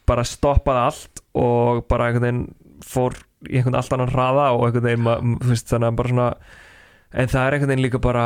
bara 0.08 0.24
stoppaði 0.28 0.84
allt 0.86 1.22
og 1.36 1.84
bara 1.90 2.10
einhvern 2.12 2.26
veginn 2.28 2.44
fór 2.86 3.16
í 3.50 3.58
einhvern 3.60 3.78
allt 3.80 3.94
annan 3.96 4.12
hraða 4.14 4.46
og 4.56 4.68
einhvern 4.68 4.86
veginn, 4.90 5.04
ma- 5.06 5.18
m- 5.22 5.38
þú 5.42 5.52
veist, 5.54 5.68
þannig 5.72 5.92
að 5.92 6.00
bara 6.02 6.12
svona 6.14 6.28
en 7.16 7.32
það 7.32 7.46
er 7.48 7.56
einhvern 7.58 7.72
veginn 7.74 7.86
líka 7.86 8.02
bara 8.04 8.26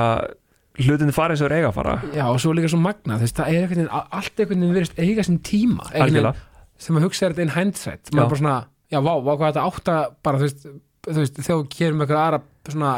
hlutinni 0.79 1.11
farið 1.15 1.41
og 1.41 1.49
þeir 1.49 1.55
eiga 1.59 1.69
að 1.69 1.75
fara. 1.75 1.93
Já, 2.15 2.23
og 2.31 2.37
svo 2.39 2.53
líka 2.55 2.69
svo 2.71 2.79
magna, 2.79 3.17
veist, 3.19 3.35
það 3.35 3.49
er 3.51 3.63
einhvern 3.63 3.81
veginn 3.83 3.95
allt 3.99 4.39
einhvern 4.43 4.61
veginn 4.63 4.77
verist 4.79 4.99
eiga 4.99 5.25
sinn 5.27 5.39
tíma. 5.43 5.89
Einhvern 5.91 6.19
veginn, 6.29 6.45
sem 6.79 6.95
að 6.99 7.03
hugsa 7.07 7.25
er 7.27 7.33
þetta 7.35 7.45
in 7.47 7.55
hindsight 7.57 8.11
maður 8.13 8.19
Já. 8.19 8.23
er 8.23 8.29
bara 8.33 8.41
svona, 8.43 8.57
já, 8.93 8.99
vá, 9.03 9.11
vá 9.25 9.31
hvað 9.35 9.49
þetta 9.49 9.65
átt 9.67 9.91
að 9.95 10.13
bara, 10.23 10.39
þú 10.39 10.47
veist, 10.47 10.69
þú 11.09 11.17
veist 11.19 11.39
þegar 11.41 11.59
þú 11.59 11.67
gerum 11.75 12.03
eitthvað 12.05 12.21
aðra 12.23 12.41
svona 12.69 12.93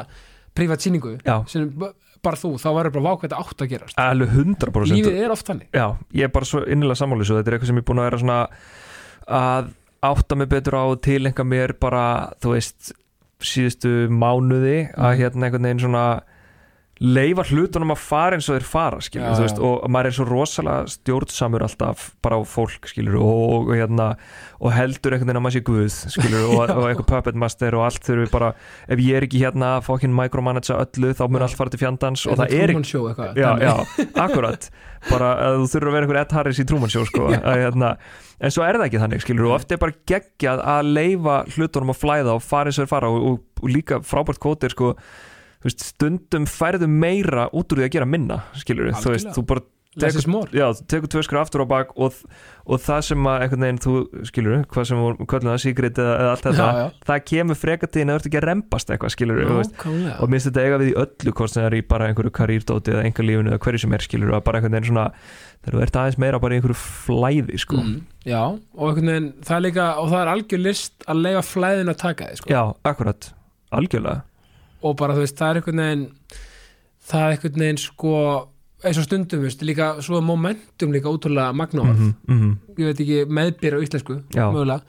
prívat 0.57 0.83
sýningu 0.85 1.15
já, 1.25 1.35
sem 1.49 1.65
bara 2.23 2.37
þú, 2.37 2.51
þá 2.61 2.69
verður 2.77 2.93
bara 2.97 3.03
vá 3.05 3.11
hvað 3.17 3.27
þetta 3.29 3.41
átt 3.43 3.61
að 3.65 3.69
gerast. 3.71 3.97
Alveg 3.97 4.29
100% 4.35 4.91
lífið 4.95 5.21
er 5.25 5.31
oft 5.31 5.47
þannig. 5.47 5.67
Já, 5.73 5.85
ég 6.13 6.23
er 6.23 6.33
bara 6.35 6.45
svo 6.45 6.63
innilega 6.65 6.95
sammáli 7.01 7.25
svo 7.25 7.37
þetta 7.39 7.51
er 7.51 7.57
eitthvað 7.57 7.71
sem 7.71 7.79
ég 7.79 7.85
er 7.85 7.89
búin 7.91 8.01
að 8.03 8.09
vera 8.09 8.21
svona 8.23 8.39
að 9.27 9.71
átta 10.01 10.35
mig 10.37 10.49
betur 10.49 10.77
á 10.77 10.83
og 10.89 11.01
tilenga 11.05 11.43
mér 11.45 11.73
bara, 11.79 12.03
þú 12.41 12.55
veist 12.55 12.91
síðustu 13.41 14.07
mánuði 14.09 14.93
að 14.93 15.11
Mhm. 15.11 15.19
hérna 15.21 15.45
einhvern 15.47 15.65
veginn 15.67 15.79
svona 15.85 16.05
leifa 17.01 17.43
hlutunum 17.49 17.95
að 17.95 18.01
fara 18.03 18.37
eins 18.37 18.45
og 18.45 18.59
þeir 18.59 18.65
fara 18.69 18.99
skilur, 19.01 19.31
Já, 19.31 19.41
veist, 19.41 19.59
og 19.65 19.87
maður 19.89 20.09
er 20.11 20.15
svo 20.17 20.25
rosalega 20.27 20.91
stjórnsamur 20.93 21.65
alltaf 21.65 22.03
bara 22.21 22.37
á 22.37 22.41
fólk 22.45 22.85
skilur, 22.91 23.17
og, 23.17 23.55
og, 23.55 23.71
hérna, 23.73 24.11
og 24.61 24.75
heldur 24.75 25.15
einhvern 25.15 25.31
veginn 25.31 25.39
að 25.39 25.45
maður 25.47 25.55
sé 25.55 25.63
guð 25.65 25.97
skilur, 26.13 26.45
og, 26.45 26.61
og 26.77 26.85
eitthvað 26.91 27.09
puppet 27.09 27.39
master 27.41 27.77
og 27.77 27.87
allt 27.87 28.05
þurfi 28.05 28.29
bara, 28.33 28.51
ef 28.85 29.01
ég 29.01 29.17
er 29.17 29.25
ekki 29.25 29.41
hérna 29.41 29.75
að 29.79 29.87
fokkin 29.89 30.13
micromanagea 30.13 30.77
öllu, 30.83 31.13
þá 31.17 31.23
mun 31.25 31.45
allt 31.47 31.57
fara 31.57 31.73
til 31.73 31.81
fjandans 31.81 32.27
og 32.29 32.37
það 32.43 32.55
er 32.59 32.75
ekki 32.75 33.03
já, 33.41 33.49
já, 33.65 33.73
akkurat. 34.27 34.69
Bara 35.09 35.31
þú 35.57 35.71
þurfur 35.73 35.89
að 35.89 35.97
vera 35.97 36.05
einhver 36.05 36.21
Ed 36.21 36.37
Harris 36.37 36.61
í 36.61 36.67
Truman 36.69 36.93
Show 36.93 37.09
sko, 37.09 37.31
hérna, 37.33 37.95
en 38.37 38.53
svo 38.53 38.67
er 38.67 38.77
það 38.77 38.91
ekki 38.91 39.01
þannig 39.01 39.27
og 39.41 39.55
oft 39.57 39.73
er 39.73 39.81
bara 39.81 39.97
geggjað 40.09 40.61
að 40.75 40.93
leifa 40.99 41.41
hlutunum 41.55 41.95
að 41.95 42.01
flæða 42.03 42.37
og 42.37 42.45
fara 42.45 42.69
eins 42.69 42.77
og 42.77 42.85
þeir 42.85 42.93
fara 42.93 43.09
og, 43.09 43.41
líka 43.65 44.01
frábært 44.05 44.41
kvótir 44.41 44.73
sko, 44.73 44.95
veist, 45.67 45.85
stundum 45.91 46.47
færðu 46.49 46.89
meira 46.91 47.49
út 47.51 47.71
úr 47.73 47.81
því 47.81 47.87
að 47.89 47.93
gera 47.97 48.09
minna 48.09 48.41
skilur, 48.57 48.91
þú 48.97 49.15
veist, 49.15 49.31
þú 49.35 49.45
bara 49.51 49.67
more 50.31 50.47
já, 50.55 50.69
þú 50.71 50.85
tekur 50.87 51.09
tvö 51.11 51.21
skrur 51.25 51.41
aftur 51.41 51.63
á 51.63 51.67
bak 51.67 51.89
og, 51.99 52.15
og 52.63 52.79
það 52.79 53.01
sem 53.09 53.25
að 53.27 53.41
einhvern 53.43 53.65
veginn 53.65 53.79
þú 53.83 53.95
skilur, 54.29 54.61
hvað 54.71 54.85
sem 54.87 55.01
við 55.01 55.19
köllum 55.33 55.51
það 55.51 55.59
secret 55.65 55.99
eða, 55.99 56.13
eða 56.15 56.29
allt 56.31 56.45
þetta, 56.47 56.67
Já, 56.71 56.79
já. 56.79 57.03
það 57.09 57.19
kemur 57.31 57.59
frekar 57.59 57.91
til 57.91 58.01
en 58.05 58.11
það 58.11 58.19
ert 58.21 58.29
ekki 58.29 58.39
að 58.39 58.47
rembast 58.47 58.93
eitthvað 58.95 59.13
skilur, 59.17 59.41
þú 59.49 59.97
og 60.15 60.31
minnst 60.31 60.47
þetta 60.47 60.63
eiga 60.63 60.79
við 60.79 60.93
í 60.93 60.95
öllu 61.03 61.35
er 61.65 61.75
í 61.75 61.83
bara 61.91 62.07
einhverju 62.07 62.33
karýrdóti 62.39 62.95
eða 62.95 63.03
einhver 63.09 63.27
lífinu 63.27 63.51
eða 63.51 63.63
hverju 63.67 63.83
sem 63.83 63.97
er 63.97 64.07
skilur 64.07 64.37
að 64.37 64.45
bara 64.47 64.61
einhvern 64.61 64.77
veginn 64.79 64.89
svona 64.93 65.05
þegar 65.59 65.75
þú 65.75 65.83
ert 65.83 66.01
aðeins 66.05 66.19
meira 66.23 66.39
bara 66.39 66.55
í 66.55 66.61
einhverju 66.61 66.79
flæði 66.79 67.59
sko. 67.59 67.83
mm, 67.83 68.01
Já, 68.31 68.41
og 68.47 68.87
einhvern 68.87 69.11
veginn 69.11 69.29
það 69.43 69.57
er 69.59 69.65
líka, 69.67 69.91
og 69.99 70.11
það 70.15 70.23
er 70.23 70.35
algjör 70.37 70.63
list 70.69 71.07
að 71.11 71.23
leifa 71.27 71.45
flæðin 71.51 71.91
að 71.91 71.99
taka 72.07 72.31
þið 72.31 72.39
sko. 72.39 72.53
já, 72.55 72.61
akkurat, 72.87 73.33
algjörlega 73.75 74.23
og 74.81 74.97
bara 74.99 75.15
þú 75.15 75.25
veist, 75.25 75.37
það 75.39 75.49
er 75.49 75.59
einhvern 75.59 75.83
veginn 75.83 76.05
það 77.11 77.23
er 77.23 77.35
einhvern 77.35 77.63
veginn 77.65 77.81
sko 77.81 78.13
eins 78.81 78.97
og 78.97 79.05
stundum, 79.05 79.45
veist, 79.45 79.63
líka 79.65 79.93
svo 80.01 80.21
momentum 80.25 80.93
líka 80.93 81.11
útrúlega 81.11 81.53
magnáð 81.53 81.91
mm 81.93 82.13
-hmm, 82.27 82.53
ég 82.77 82.85
veit 82.85 82.99
ekki, 82.99 83.25
meðbyr 83.29 83.77
á 83.77 83.83
íslensku 83.85 84.21
mögulega, 84.33 84.81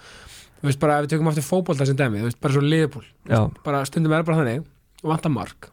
þú 0.61 0.69
veist 0.69 0.81
bara 0.81 0.99
ef 0.99 1.05
við 1.05 1.11
tökum 1.11 1.29
aftur 1.29 1.43
fótbolta 1.43 1.87
sem 1.87 1.97
dæmi, 1.97 2.21
þú 2.21 2.29
veist, 2.29 2.41
bara 2.41 2.55
svo 2.55 2.63
liðbúl 2.63 3.05
bara 3.65 3.85
stundum 3.85 4.13
er 4.13 4.23
bara 4.23 4.39
þannig, 4.39 4.65
vantar 5.03 5.31
mark 5.31 5.69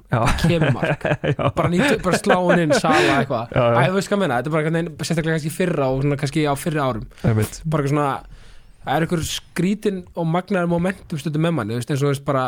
kemur 0.47 0.73
mark, 0.73 1.03
bara 1.57 1.69
nýtt 1.69 2.03
bara 2.03 2.17
sláin 2.17 2.59
inn, 2.59 2.73
sala 2.73 3.21
eitthvað. 3.21 3.47
Já, 3.53 3.61
já. 3.61 3.77
Æ, 3.77 3.89
þú 3.89 3.93
veist 3.93 4.09
hvað 4.09 4.19
menna, 4.19 4.37
þetta 4.37 4.49
er 4.49 4.51
bara 4.51 4.63
einhvern 4.63 4.85
veginn, 4.85 4.97
sérstaklega 4.97 5.35
kannski 5.37 5.49
fyrra 5.53 5.85
og 5.87 6.01
svona 6.01 6.17
kannski 6.17 6.45
á 6.49 6.53
fyrri 6.57 6.79
árum. 6.79 7.05
Bara 7.69 7.87
svona 7.87 8.23
það 8.83 8.95
er 8.95 9.05
einhver 9.05 9.23
skrítin 9.27 9.99
og 10.15 10.27
magnaður 10.29 10.71
momentum 10.71 11.21
stundum 11.21 11.45
með 11.45 11.55
manni, 11.57 11.75
þú 11.75 11.81
veist, 11.81 11.91
eins 11.91 12.01
og 12.01 12.07
þú 12.07 12.13
veist 12.13 12.25
bara 12.25 12.45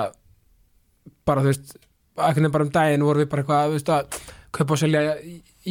bara 1.27 1.43
þú 1.43 1.51
veist 1.51 1.75
einhvern 2.21 2.43
veginn 2.43 2.55
bara 2.55 2.67
um 2.67 2.71
daginn 2.75 3.05
voru 3.07 3.23
við 3.23 3.31
bara 3.31 3.43
eitthvað 3.43 3.67
þú 3.67 3.75
veist 3.77 3.91
að 3.95 4.21
kaupa 4.51 4.75
og 4.75 4.81
selja 4.81 5.01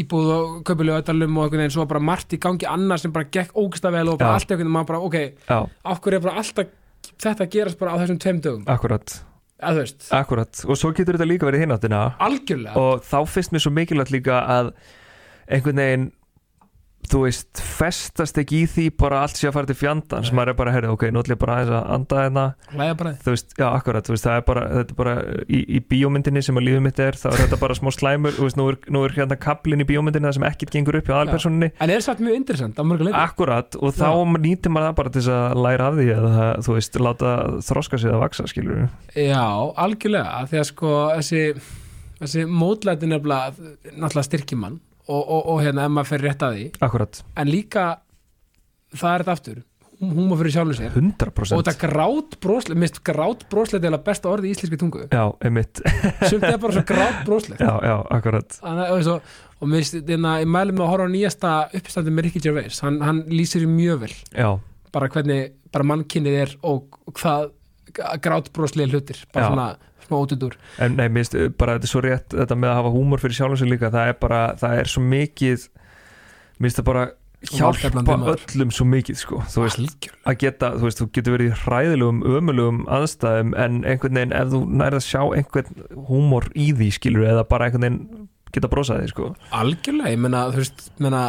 íbúð 0.00 0.28
og 0.34 0.52
kaupilega 0.68 1.02
öllum 1.12 1.38
og 1.38 1.46
einhvern 1.46 1.64
veginn 1.64 1.74
svo 1.74 1.86
bara 1.90 2.02
margt 2.10 2.36
í 2.36 2.40
gangi 2.42 2.68
annars 2.70 3.04
sem 3.04 3.12
bara 3.14 3.28
gekk 3.32 3.56
ógsta 3.58 3.92
vel 3.92 4.06
og 4.12 4.20
bara 4.20 4.38
allt 4.38 4.46
einhvern 4.48 4.64
veginn 4.64 4.76
maður 4.76 4.92
bara 4.92 5.02
ok, 5.08 5.18
hverju 6.04 6.20
er 6.20 6.24
bara 6.26 6.36
alltaf 6.40 6.70
þetta 7.20 7.48
gerast 7.52 7.80
bara 7.80 7.96
á 7.96 8.00
þessum 8.00 8.20
tveim 8.22 8.40
dögum? 8.44 8.64
Akkurat, 8.70 9.18
akkurat. 10.16 10.62
Og 10.64 10.78
svo 10.78 10.92
getur 10.96 11.18
þetta 11.18 11.28
líka 11.28 11.48
verið 11.48 11.66
hináttina. 11.66 12.00
Algjörlega. 12.22 12.76
Og 12.80 13.04
þá 13.04 13.18
finnst 13.28 13.52
mér 13.52 13.64
svo 13.64 13.72
mikilvægt 13.76 14.14
líka 14.14 14.38
að 14.48 14.72
einhvern 15.50 15.82
veginn 15.82 16.06
þú 17.10 17.20
veist, 17.24 17.60
festast 17.78 18.38
ekki 18.40 18.62
í 18.62 18.66
því 18.70 18.84
bara 19.00 19.22
allt 19.24 19.38
sé 19.38 19.48
að 19.48 19.56
fara 19.56 19.68
til 19.70 19.76
fjandans 19.78 20.30
Nei. 20.30 20.36
maður 20.38 20.52
er 20.52 20.56
bara, 20.60 20.74
herri, 20.74 20.90
ok, 20.92 21.04
nú 21.10 21.22
ætlum 21.22 21.34
ég 21.34 21.40
bara 21.42 21.56
aðeins 21.58 21.72
að 21.74 21.88
anda 21.96 22.20
hérna. 22.24 22.44
Þú 23.24 23.34
veist, 23.34 23.54
já, 23.58 23.66
akkurat, 23.68 24.06
þú 24.06 24.14
veist, 24.14 24.26
það 24.26 24.36
er 24.38 24.44
bara, 24.50 24.64
þetta 24.76 24.94
er 24.94 24.98
bara 25.00 25.14
í, 25.46 25.60
í 25.60 25.80
bíómyndinni 25.90 26.42
sem 26.46 26.60
að 26.60 26.66
lífið 26.68 26.84
mitt 26.86 27.02
er 27.06 27.18
þá 27.20 27.26
er 27.32 27.38
þetta 27.44 27.60
bara 27.64 27.78
smá 27.78 27.90
slæmur, 27.96 28.36
þú 28.36 28.46
veist, 28.46 28.58
nú 28.60 28.68
er, 28.72 28.78
nú 28.94 29.04
er 29.06 29.16
hérna 29.16 29.38
kaplinn 29.40 29.84
í 29.84 29.88
bíómyndinni 29.90 30.30
það 30.30 30.36
sem 30.38 30.46
ekkert 30.50 30.76
gengur 30.76 31.00
upp 31.00 31.10
hjá 31.10 31.16
aðalpersonunni 31.18 31.70
en 31.80 31.94
er 31.94 32.04
satt 32.04 32.22
mjög 32.22 32.38
interessant 32.40 32.78
á 32.78 32.82
mörguleiti. 32.86 33.18
Akkurat, 33.20 33.78
og 33.80 33.96
þá 33.96 34.10
nýtir 34.38 34.74
maður 34.74 34.90
það 34.90 35.00
bara 35.00 35.14
til 35.16 35.24
að 35.34 35.64
læra 35.66 35.90
af 35.90 35.98
því 35.98 36.06
eða, 36.16 36.46
þú 36.66 36.76
veist, 36.78 37.00
láta 37.08 37.34
þroska 37.70 38.00
sig 38.00 38.14
að 38.14 38.22
vaksa, 38.26 38.46
skilur 38.50 38.86
Og, 45.08 45.20
og, 45.20 45.40
og 45.54 45.58
hérna 45.64 45.88
ef 45.88 45.94
maður 45.96 46.10
fer 46.12 46.24
rétt 46.26 46.44
að 46.46 46.56
því. 46.56 46.68
Akkurat, 46.86 47.20
en 47.40 47.50
líka 47.50 47.84
það 48.94 49.12
er 49.14 49.24
þetta 49.24 49.36
aftur 49.38 49.60
húma 50.00 50.36
fyrir 50.40 50.54
sjálfum 50.54 50.76
sér. 50.78 50.94
100% 50.96 51.56
og 51.56 51.60
þetta 51.60 51.74
grát 51.82 52.36
broslet, 52.40 52.78
mist 52.80 53.00
grát 53.04 53.42
broslet 53.52 53.84
er 53.84 53.96
besta 54.04 54.30
orði 54.30 54.48
í 54.48 54.54
íslenski 54.54 54.78
tungu. 54.80 55.04
Já, 55.12 55.24
einmitt, 55.44 55.82
sumt 56.30 56.46
er 56.48 56.56
bara 56.62 56.76
svo 56.78 56.84
grát 56.88 57.20
broslet 57.26 57.60
já, 57.60 57.72
já, 57.84 57.96
akkurat. 58.16 58.56
Þannig, 58.62 58.94
og, 58.94 59.02
svo, 59.04 59.18
og 59.60 59.72
mist, 59.74 59.98
þarna, 60.08 60.38
ég 60.40 60.50
mælum 60.56 60.80
með 60.80 60.86
að 60.86 60.92
horfa 60.94 61.08
á 61.12 61.14
nýjasta 61.14 61.52
uppstandi 61.80 62.16
með 62.16 62.28
Ricky 62.28 62.44
Gervais. 62.46 62.80
Hann, 62.86 63.00
hann 63.04 63.22
lýsir 63.28 63.66
í 63.66 63.70
mjög 63.70 64.06
vel. 64.06 64.12
Já, 64.32 64.50
bara 64.94 65.10
hvernig 65.12 65.52
bara 65.74 65.86
mannkynnið 65.92 66.40
er 66.46 66.56
og, 66.66 67.00
hvað 67.12 67.50
grát 68.24 68.50
broslega 68.56 68.94
hlutir. 68.94 69.20
Bara 69.34 69.44
Já. 69.44 69.52
svona 69.52 69.68
smá 70.10 70.18
ótudur 70.18 70.58
en 70.82 70.98
nei, 70.98 71.06
minnst, 71.12 71.38
bara 71.60 71.78
þetta 71.78 71.88
er 71.88 71.94
svo 71.94 72.04
rétt 72.04 72.36
þetta 72.36 72.58
með 72.58 72.74
að 72.74 72.78
hafa 72.82 72.92
húmor 72.98 73.22
fyrir 73.22 73.38
sjálfum 73.38 73.62
sig 73.62 73.70
líka 73.70 73.92
það 73.94 74.12
er 74.12 74.20
bara, 74.20 74.42
það 74.60 74.82
er 74.82 74.92
svo 74.92 75.06
mikið 75.06 75.66
minnst 76.60 76.80
það 76.80 76.88
bara 76.90 77.08
hjálpa 77.48 78.16
öllum 78.34 78.72
svo 78.74 78.84
mikið 78.88 79.16
sko, 79.16 79.38
þú 79.48 79.62
veist, 79.64 80.08
að 80.28 80.36
geta, 80.42 80.72
þú 80.76 80.86
veist, 80.86 81.00
þú 81.00 81.06
getur 81.16 81.36
verið 81.36 81.48
í 81.48 81.60
hræðilegum, 81.62 82.18
ömulegum 82.36 82.82
aðstæðum 82.92 83.54
en 83.56 83.78
einhvern 83.88 84.18
veginn 84.18 84.34
ef 84.36 84.50
þú 84.52 84.60
nærið 84.68 84.98
að 84.98 85.06
sjá 85.06 85.22
einhvern 85.38 85.86
húmor 86.10 86.50
í 86.52 86.68
því 86.76 86.90
skilur 86.98 87.30
eða 87.30 87.46
bara 87.48 87.70
einhvern 87.70 87.86
veginn 87.86 88.28
geta 88.50 88.68
brosað 88.70 89.04
því 89.04 89.12
sko. 89.12 89.30
Algjörlega, 89.56 90.12
ég 90.12 90.20
menna, 90.20 90.44
þú 90.52 90.60
veist 90.60 90.86
menna, 91.00 91.24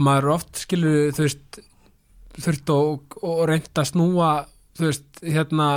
maður 0.00 0.32
oft 0.38 0.64
skilur 0.64 1.12
þú 1.12 1.26
veist, 1.26 1.60
þurft 2.40 2.74
og, 2.74 3.18
og 3.20 3.44
reynd 3.50 3.82
að 3.82 3.90
snúa 3.92 4.32
þú 4.78 4.88
veist, 4.88 5.08
hérna 5.22 5.70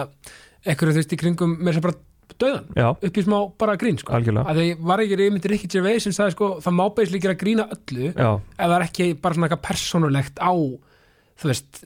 ekkur 0.68 0.94
þú 0.94 1.02
veist 1.02 1.16
í 1.16 1.20
kringum 1.20 1.58
þess 1.60 1.82
að 1.82 1.90
bara 1.90 2.00
döðan 2.42 2.70
já, 2.78 2.88
upp 2.94 3.20
í 3.20 3.26
smá 3.26 3.38
bara 3.60 3.78
grín 3.82 4.00
sko. 4.02 4.14
Að 4.18 4.62
því 4.62 4.68
var 4.90 5.04
ekki 5.04 5.20
reymyndir 5.20 5.54
Ricky 5.54 5.70
Gervais 5.74 6.08
sem 6.08 6.16
sagði 6.16 6.38
sko, 6.38 6.50
það 6.64 6.78
má 6.80 6.86
beislega 6.98 7.28
gera 7.28 7.38
grína 7.44 7.68
öllu 7.76 8.10
já, 8.12 8.32
ef 8.38 8.64
það 8.64 8.76
er 8.78 8.88
ekki 8.88 9.12
bara 9.22 9.38
svona 9.38 9.50
eitthvað 9.50 9.66
persónulegt 9.70 10.42
á 10.44 10.54
þú 11.38 11.52
veist 11.52 11.86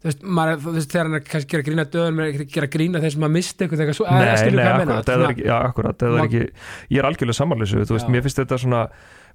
þú 0.00 0.08
veist, 0.08 0.22
maður, 0.24 0.60
þú 0.64 0.74
veist, 0.78 0.92
þegar 0.94 1.08
hann 1.08 1.18
er 1.18 1.24
kannski 1.28 1.52
gera 1.52 1.64
grína 1.66 1.84
döðan 1.92 2.20
er 2.24 2.28
ekki 2.30 2.46
gera 2.54 2.68
grína 2.72 3.00
þeir 3.02 3.14
sem 3.14 3.26
að 3.26 3.32
mista 3.34 3.64
eitthvað 3.64 3.82
eitthvað 3.84 3.98
svo, 3.98 4.06
nei, 4.08 4.20
nei, 4.56 4.68
akkurat, 4.70 5.10
eða 5.12 5.26
er 5.26 5.34
ekki, 5.34 5.44
já, 5.44 5.56
akkurat 5.58 6.04
eða 6.06 6.20
er 6.20 6.28
ekki, 6.28 6.44
ég 6.88 7.02
er 7.02 7.08
algjörlega 7.10 7.36
samanleysu 7.36 7.82
þú 7.82 7.96
veist, 7.98 8.06
Já. 8.08 8.12
mér 8.14 8.24
finnst 8.24 8.40
þetta 8.40 8.58
svona 8.62 8.84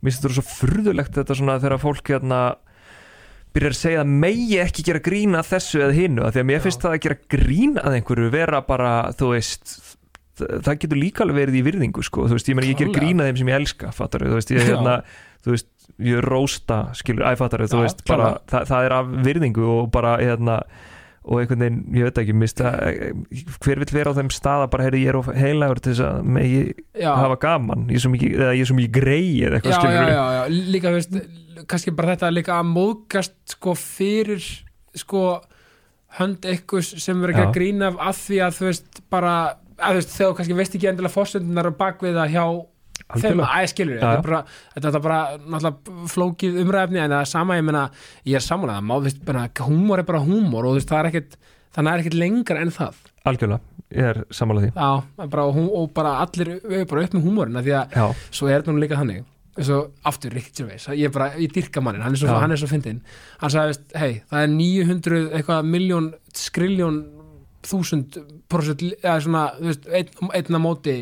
mér 0.01 0.09
finnst 0.09 0.25
þetta 0.25 0.37
svo 0.39 0.45
furðulegt 0.55 1.19
þetta 1.19 1.37
svona 1.37 1.57
þegar 1.61 1.83
fólk 1.83 2.11
hérna 2.15 2.39
byrjar 3.55 3.75
að 3.75 3.79
segja 3.79 4.01
að 4.01 4.15
megi 4.25 4.57
ekki 4.63 4.85
gera 4.89 5.03
grína 5.05 5.43
þessu 5.45 5.83
eða 5.85 5.95
hinnu, 5.99 6.25
því 6.33 6.41
að 6.41 6.49
mér 6.49 6.65
finnst 6.65 6.81
það 6.83 6.97
að 6.97 7.03
gera 7.05 7.19
grína 7.35 7.85
að 7.85 7.99
einhverju 7.99 8.33
vera 8.33 8.63
bara, 8.65 8.95
þú 9.15 9.31
veist 9.35 9.75
það 10.39 10.79
getur 10.83 10.99
líka 10.99 11.23
alveg 11.25 11.45
verið 11.45 11.59
í 11.59 11.63
virðingu 11.69 12.03
sko, 12.05 12.25
þú 12.29 12.37
veist, 12.37 12.49
ég 12.51 12.57
meni 12.57 12.73
ég 12.73 12.81
ger 12.81 12.91
grína 12.95 13.27
þeim 13.29 13.39
sem 13.41 13.51
ég 13.53 13.61
elska 13.61 13.93
fattar 13.95 14.25
þú? 14.25 14.33
Veist, 14.39 14.51
ég 14.55 14.63
Já. 14.63 14.67
hérna 14.73 14.97
þú 15.45 15.53
veist, 15.53 15.69
ég 16.09 16.25
rósta, 16.25 16.81
skilur, 16.97 17.27
æfattar 17.29 17.63
þú? 17.69 17.85
Veist, 17.85 18.03
bara, 18.09 18.35
það, 18.51 18.67
það 18.71 18.89
er 18.89 18.97
af 18.97 19.15
virðingu 19.29 19.71
og 19.77 19.89
bara, 19.93 20.17
hérna 20.23 20.59
og 21.25 21.39
einhvern 21.41 21.63
veginn, 21.63 21.79
ég 21.97 22.05
veit 22.05 22.19
ekki, 22.21 22.35
mista 22.37 22.71
hver 23.65 23.79
vill 23.81 23.93
vera 23.95 24.11
á 24.13 24.17
þeim 24.17 24.29
staða 24.33 24.67
bara, 24.69 24.85
heyrði, 24.85 25.01
ég 25.07 25.13
er 25.13 25.17
of 25.17 25.31
heilagur 25.33 25.81
til 25.81 25.95
þess 25.95 26.03
að 26.05 26.27
megi 26.35 26.59
Já. 26.93 27.09
hafa 27.17 27.39
gaman, 27.41 27.87
ég 27.89 27.97
er 27.97 28.03
svo 28.03 28.11
mikið, 28.13 28.35
eða 28.37 28.51
ég 28.53 28.61
er 28.61 28.69
svo 28.69 28.77
mikið 28.77 28.93
greið 28.99 29.47
eða 29.47 29.57
eitthvað 29.57 29.73
já, 29.73 29.79
já, 29.79 29.81
skilur 29.81 30.13
já, 30.13 30.23
já, 30.35 30.69
líka 30.75 30.91
þú 30.91 30.99
veist 30.99 31.65
kannski 31.71 31.95
bara 31.97 32.13
þetta 32.13 32.31
líka 32.35 32.59
að 32.59 32.71
móðgast 32.75 33.35
sko 33.55 33.75
fyrir 33.79 34.45
sko 34.95 35.25
hönd 36.19 36.45
einhvers 36.47 36.93
sem 37.01 37.19
verður 37.19 37.33
ekki 37.33 37.47
að 37.47 37.55
grína 37.57 37.89
af 37.89 38.01
að 38.09 38.21
því 38.21 38.41
að 38.45 38.59
þú 38.59 38.69
veist 38.69 39.01
bara 39.11 39.35
að 39.79 39.91
þú 39.91 39.99
veist 39.99 40.15
þegar 40.15 40.31
þú 40.31 40.37
kannski 40.39 40.57
veist 40.59 40.77
ekki 40.77 40.89
endilega 40.91 41.15
fórsendunar 41.15 41.69
á 41.69 41.73
bakvið 41.79 42.19
það 42.19 42.33
hjá 42.35 42.45
þeim. 42.45 42.71
Algjörlega. 43.15 43.49
að 43.51 43.67
skilur 43.71 43.99
þetta 43.99 44.13
er 44.15 44.23
bara, 44.25 44.39
þetta 44.75 44.91
er 44.91 45.03
bara 45.05 45.19
náttúrulega 45.37 46.07
flókið 46.13 46.61
umræfni 46.63 47.01
en 47.03 47.13
það 47.13 47.19
er 47.25 47.29
sama 47.29 47.57
ég 47.59 47.67
meina 47.67 47.83
ég 48.25 48.39
er 48.39 48.45
samanlega, 48.45 48.85
má 48.85 48.95
þú 48.95 49.05
veist 49.09 49.21
bara 49.27 49.43
húmor 49.67 50.01
er 50.01 50.07
bara 50.07 50.23
húmor 50.25 50.65
og 50.65 50.73
þú 50.73 50.79
veist 50.79 50.93
það 50.93 51.01
er 51.01 51.11
ekkit 51.11 51.37
þannig 51.75 51.91
er 51.91 52.03
ekkit 52.05 52.17
lengra 52.17 52.63
en 52.63 52.73
það. 52.73 52.99
Algjörlega, 53.25 53.77
ég 53.99 54.09
er 54.13 54.23
sammálað 54.33 54.67
því. 54.67 54.73
Já, 54.79 55.27
bara, 55.35 55.45
og, 55.45 55.71
og 55.81 55.87
bara 55.95 56.17
allir 56.23 56.51
við 56.63 56.81
erum 56.81 56.91
bara 56.93 57.05
upp 57.05 57.15
með 57.17 57.25
húmorina 57.27 57.63
því 57.65 57.79
að 57.81 57.95
já, 57.99 58.05
svo 58.39 58.49
er 58.49 58.61
þetta 58.61 58.75
nú 58.75 58.83
líka 58.83 58.99
þannig 59.01 59.23
og 59.55 59.91
aftur 60.03 60.33
Ricky 60.35 60.51
Gervais 60.51 60.85
ég, 60.99 61.11
bara, 61.15 61.29
ég 61.39 61.51
dyrka 61.55 61.79
mannin, 61.79 62.03
hann 62.03 62.15
er 62.15 62.19
svo, 62.19 62.27
er 62.27 62.59
svo 62.59 62.67
fyndinn. 62.67 62.99
Hann 63.39 63.53
sagði, 63.53 63.77
hei, 63.95 64.21
það 64.27 64.41
er 64.41 64.49
900 64.51 65.21
eitthvað 65.39 65.69
miljón 65.71 66.09
skriljón 66.35 66.97
þúsund 67.69 68.17
eða 69.03 69.17
svona, 69.25 69.43
þú 69.59 69.69
veist, 69.71 69.87
einn, 69.89 70.31
einn 70.39 70.57
á 70.57 70.61
móti 70.61 70.95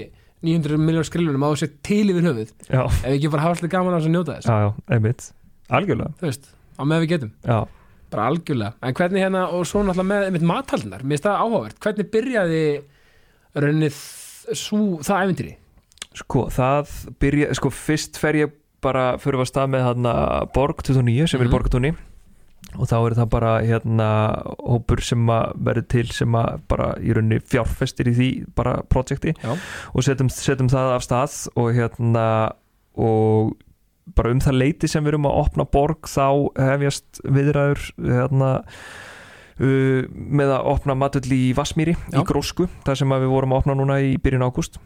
900 0.44 0.78
miljón 0.80 1.08
skriljónum 1.08 1.46
að 1.48 1.54
þú 1.54 1.60
sér 1.64 1.72
til 1.88 2.04
yfir 2.12 2.26
höfuð. 2.28 2.50
Já, 2.68 2.82
ef 2.84 3.06
ekki 3.14 3.32
bara 3.32 3.46
hafa 3.46 3.56
svolítið 3.60 3.74
gaman 3.78 3.94
að 3.94 4.00
þess 4.02 4.10
að 4.10 4.16
njóta 4.18 4.36
þess. 4.38 4.50
Já, 4.50 4.58
já, 4.60 4.70
einmitt. 4.98 5.28
Algjörlega, 5.74 6.12
þú 6.20 6.28
veist, 6.28 6.50
á 6.76 6.82
með 6.84 7.04
við 7.04 7.12
getum. 7.14 7.32
Já, 7.48 7.60
bara 8.14 8.26
algjörlega, 8.30 8.74
en 8.84 8.94
hvernig 9.00 9.24
hérna 9.24 9.44
og 9.56 9.64
svo 9.66 9.84
náttúrulega 9.88 10.10
með 10.12 10.26
einmitt 10.28 10.48
mathaldunar, 10.52 11.04
mér 11.04 11.16
finnst 11.18 11.28
það 11.30 11.44
áhugavert. 11.44 11.80
Hvernig 11.86 12.10
byrjaði 12.14 12.64
rauninni 13.56 13.90
það 13.94 15.22
æventýri 15.24 15.54
Sko, 16.14 16.44
það 16.54 16.92
byrja, 17.24 17.54
sko, 17.58 17.70
fyrst 17.74 18.20
fer 18.22 18.38
ég 18.38 18.52
bara 18.84 19.16
fyrir 19.18 19.40
að 19.42 19.48
stað 19.50 19.72
með 19.74 19.86
hérna 19.88 20.12
Borg 20.54 20.84
29 20.86 21.26
sem 21.32 21.42
er 21.42 21.48
Mhm. 21.48 21.50
í 21.50 21.54
Borgatúni 21.56 21.92
og 22.78 22.90
þá 22.90 22.96
er 23.00 23.16
það 23.20 23.30
bara 23.34 23.52
hérna 23.64 24.08
hópur 24.58 25.04
sem 25.06 25.30
að 25.32 25.54
verður 25.68 25.88
til 25.94 26.06
sem 26.16 26.38
að 26.40 26.64
bara 26.72 26.90
í 27.02 27.14
rauninni 27.16 27.42
fjárfestir 27.54 28.10
í 28.12 28.16
því 28.18 28.30
bara 28.58 28.80
projekti 28.90 29.36
Já. 29.38 29.54
og 29.94 30.06
setjum, 30.06 30.32
setjum 30.34 30.72
það 30.74 30.96
af 30.98 31.06
stað 31.06 31.38
og 31.60 31.72
hérna 31.78 32.26
og 32.94 33.54
bara 34.18 34.34
um 34.34 34.42
það 34.44 34.60
leiti 34.60 34.90
sem 34.92 35.04
við 35.04 35.14
erum 35.14 35.30
að 35.30 35.40
opna 35.46 35.66
Borg 35.70 36.10
þá 36.12 36.28
hefjast 36.60 37.22
viðræður 37.24 37.86
hérna 38.04 38.50
uh, 38.60 40.02
með 40.12 40.56
að 40.58 40.72
opna 40.74 40.98
matöll 41.00 41.30
í 41.32 41.44
Vassmýri 41.58 41.96
Já. 41.96 42.20
í 42.20 42.26
Grósku, 42.28 42.68
það 42.88 43.00
sem 43.04 43.16
við 43.16 43.32
vorum 43.32 43.56
að 43.56 43.64
opna 43.64 43.78
núna 43.80 44.02
í 44.04 44.18
byrjun 44.22 44.48
ágúst 44.50 44.82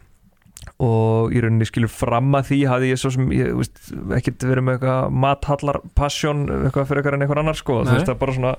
og 0.82 1.32
í 1.34 1.42
rauninni 1.42 1.68
skilur 1.68 1.92
fram 1.92 2.36
að 2.38 2.50
því 2.50 2.58
hafði 2.70 2.92
ég 2.92 3.00
svo 3.00 3.12
sem, 3.14 3.32
ég 3.34 3.56
veist, 3.58 3.80
ekkert 4.18 4.46
verið 4.48 4.66
með 4.66 4.78
eitthvað 4.78 5.16
mathallar 5.24 5.80
passion 5.98 6.44
eitthvað 6.48 6.90
fyrir 6.90 7.02
eitthvað 7.02 7.18
en 7.18 7.26
eitthvað 7.26 7.42
annar 7.44 7.58
sko, 7.58 7.80
Nei. 7.80 7.88
þú 7.88 7.96
veist 7.96 8.08
það 8.08 8.14
er 8.14 8.22
bara 8.22 8.36
svona 8.38 8.54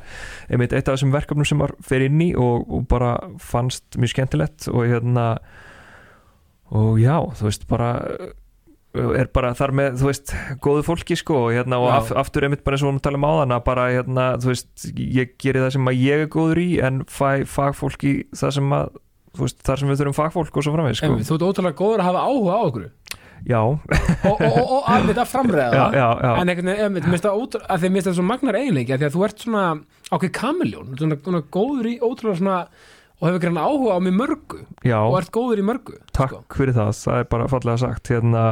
einmitt 0.49 0.76
eitt 0.76 0.89
af 0.89 0.97
þessum 0.97 1.16
verkefnum 1.16 1.49
sem 1.51 1.64
var 1.64 1.76
fyrir 1.86 2.10
inn 2.10 2.26
í 2.26 2.30
og, 2.39 2.68
og 2.68 2.86
bara 2.91 3.16
fannst 3.43 3.99
mjög 3.99 4.16
skemmtilegt 4.16 4.70
og 4.74 4.86
hérna 4.89 5.30
og 6.70 6.99
já, 7.01 7.16
þú 7.39 7.49
veist 7.49 7.66
bara 7.70 7.93
er 8.93 9.28
bara 9.34 9.51
þar 9.57 9.74
með, 9.78 9.97
þú 10.01 10.07
veist, 10.10 10.32
góðu 10.66 10.84
fólki 10.88 11.18
sko 11.20 11.43
og 11.45 11.51
hérna 11.53 11.78
og 11.82 11.91
af, 11.93 12.10
aftur 12.24 12.47
einmitt 12.47 12.64
bara 12.66 12.76
eins 12.78 12.82
og 12.82 12.88
við 12.88 12.89
vorum 12.89 13.01
að 13.01 13.05
tala 13.05 13.20
um 13.20 13.28
áðan 13.30 13.53
að 13.53 13.66
bara 13.68 13.86
hérna, 13.93 14.26
þú 14.41 14.49
veist, 14.49 14.88
ég 14.97 15.36
geri 15.41 15.62
það 15.62 15.76
sem 15.76 15.91
að 15.91 16.01
ég 16.01 16.24
er 16.24 16.32
góður 16.34 16.62
í 16.64 16.70
en 16.88 17.03
fæ 17.05 17.45
fagfólki 17.49 18.14
það 18.34 18.55
sem 18.57 18.74
að, 18.80 18.97
veist, 19.45 19.59
þar 19.65 19.81
sem 19.81 19.91
við 19.91 20.01
þurfum 20.01 20.17
fagfólk 20.19 20.59
og 20.59 20.65
svo 20.65 20.75
framvegis 20.75 21.01
sko. 21.01 21.19
Þú 21.29 21.37
ert 21.37 21.47
ótrúlega 21.49 21.79
góður 21.79 22.03
að 22.03 22.09
hafa 22.09 22.25
áhuga 22.29 22.57
á 22.57 22.61
okkur 22.67 22.89
Já, 23.47 23.59
og, 23.63 24.41
að 24.89 25.09
þetta 25.09 25.25
framræða 25.29 25.67
já, 25.77 25.79
það 25.79 25.93
já, 25.95 26.07
já. 26.19 26.31
en 26.41 26.51
einhvern 26.51 26.71
veginn, 26.73 26.95
mér 26.95 27.05
finnst 27.07 27.27
það 27.27 27.85
mér 27.85 27.93
finnst 27.93 28.09
það 28.09 28.17
svo 28.17 28.25
magnar 28.27 28.57
eiginleiki 28.59 28.97
því 28.97 29.07
að 29.07 29.15
þú 29.15 29.25
ert 29.27 29.43
svona 29.45 29.65
ákveð 30.09 30.31
kamiljón, 30.35 30.89
svona, 30.99 31.17
svona 31.23 31.41
góður 31.55 31.87
í 31.87 31.93
ótrúlega 32.03 32.39
svona 32.41 32.57
og 33.19 33.27
hefur 33.27 33.43
greina 33.43 33.67
áhuga 33.67 33.95
á 33.95 33.99
mig 34.03 34.15
mörgu 34.15 34.59
já. 34.83 34.97
og 34.99 35.17
ert 35.19 35.31
góður 35.35 35.61
í 35.61 35.67
mörgu 35.69 35.95
Takk 36.15 36.35
sko. 36.35 36.41
fyrir 36.55 36.75
það, 36.75 36.91
það 37.03 37.21
er 37.21 37.29
bara 37.31 37.47
fallega 37.51 37.81
sagt 37.83 38.11
hérna, 38.11 38.43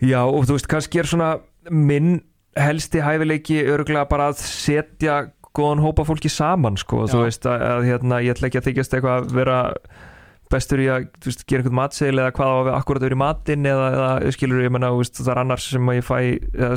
já 0.00 0.20
og 0.24 0.46
þú 0.48 0.58
veist 0.58 0.70
kannski 0.72 1.02
er 1.02 1.10
svona 1.12 1.30
minn 1.70 2.14
helsti 2.58 3.00
hæfileiki 3.04 3.62
örgulega 3.72 4.08
bara 4.10 4.30
að 4.32 4.42
setja 4.44 5.22
góðan 5.56 5.82
hópa 5.84 6.06
fólki 6.08 6.30
saman 6.32 6.78
sko, 6.80 7.04
þú 7.10 7.26
veist 7.26 7.46
að, 7.48 7.64
að 7.68 7.88
hérna, 7.90 8.20
ég 8.24 8.36
ætla 8.36 8.48
ekki 8.48 8.60
að 8.60 8.68
þykjast 8.70 8.96
eitthvað 8.96 9.18
að 9.18 9.34
vera 9.36 9.58
bestur 10.52 10.82
í 10.82 10.90
að 10.92 11.08
veist, 11.24 11.46
gera 11.48 11.62
eitthvað 11.62 11.78
matseil 11.78 12.12
eða 12.12 12.34
hvað 12.36 12.52
á 12.52 12.56
að 12.58 12.66
við 12.68 12.76
akkurat 12.76 13.06
verið 13.06 13.18
í 13.18 13.22
matinn 13.22 13.68
eða, 13.72 13.88
eða 13.96 14.36
skilur 14.36 14.62
ég 14.66 14.72
menna, 14.74 14.92
það 15.16 15.32
er 15.34 15.42
annars 15.42 15.66
sem 15.72 15.92
ég 15.96 16.06
fæ 16.06 16.16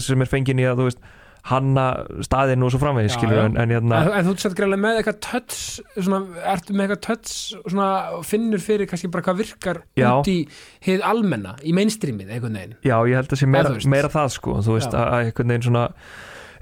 sem 0.03 0.25
er 0.25 0.31
fengin 0.31 0.61
í 0.63 0.67
að 0.69 0.81
þú 0.81 0.89
veist 0.89 1.05
hanna 1.45 1.83
staðinn 2.25 2.65
og 2.65 2.71
svo 2.73 2.79
framvegis 2.81 3.13
Já, 3.13 3.17
skilur 3.19 3.37
já. 3.37 3.43
en, 3.45 3.57
en 3.61 3.73
hérna 3.75 3.99
en, 4.01 4.11
en 4.17 4.25
þú 4.25 4.33
ert 4.33 4.55
greinlega 4.57 4.81
með 4.81 4.99
eitthvað 5.01 5.19
touch 5.27 5.59
svona, 5.93 6.21
ertu 6.55 6.73
með 6.73 6.85
eitthvað 6.85 7.01
touch 7.05 7.35
svona, 7.67 7.89
og 8.17 8.25
finnur 8.25 8.63
fyrir 8.65 8.89
kannski 8.89 9.11
bara 9.13 9.25
hvað 9.27 9.43
virkar 9.43 9.81
Já. 9.93 10.07
út 10.09 10.31
í 10.31 10.39
hið 10.87 11.05
almenna 11.05 11.53
í 11.61 11.75
mainstreamið 11.77 12.33
einhvern 12.33 12.57
veginn? 12.57 12.73
Já, 12.81 12.95
ég 13.11 13.19
held 13.19 13.35
að 13.37 13.41
sé 13.43 13.49
meira, 13.51 13.75
meira 13.93 14.11
það 14.15 14.33
sko, 14.39 14.57
þú 14.65 14.79
veist, 14.79 14.97
að 14.97 15.17
einhvern 15.19 15.53
veginn 15.53 15.67
svona 15.69 15.85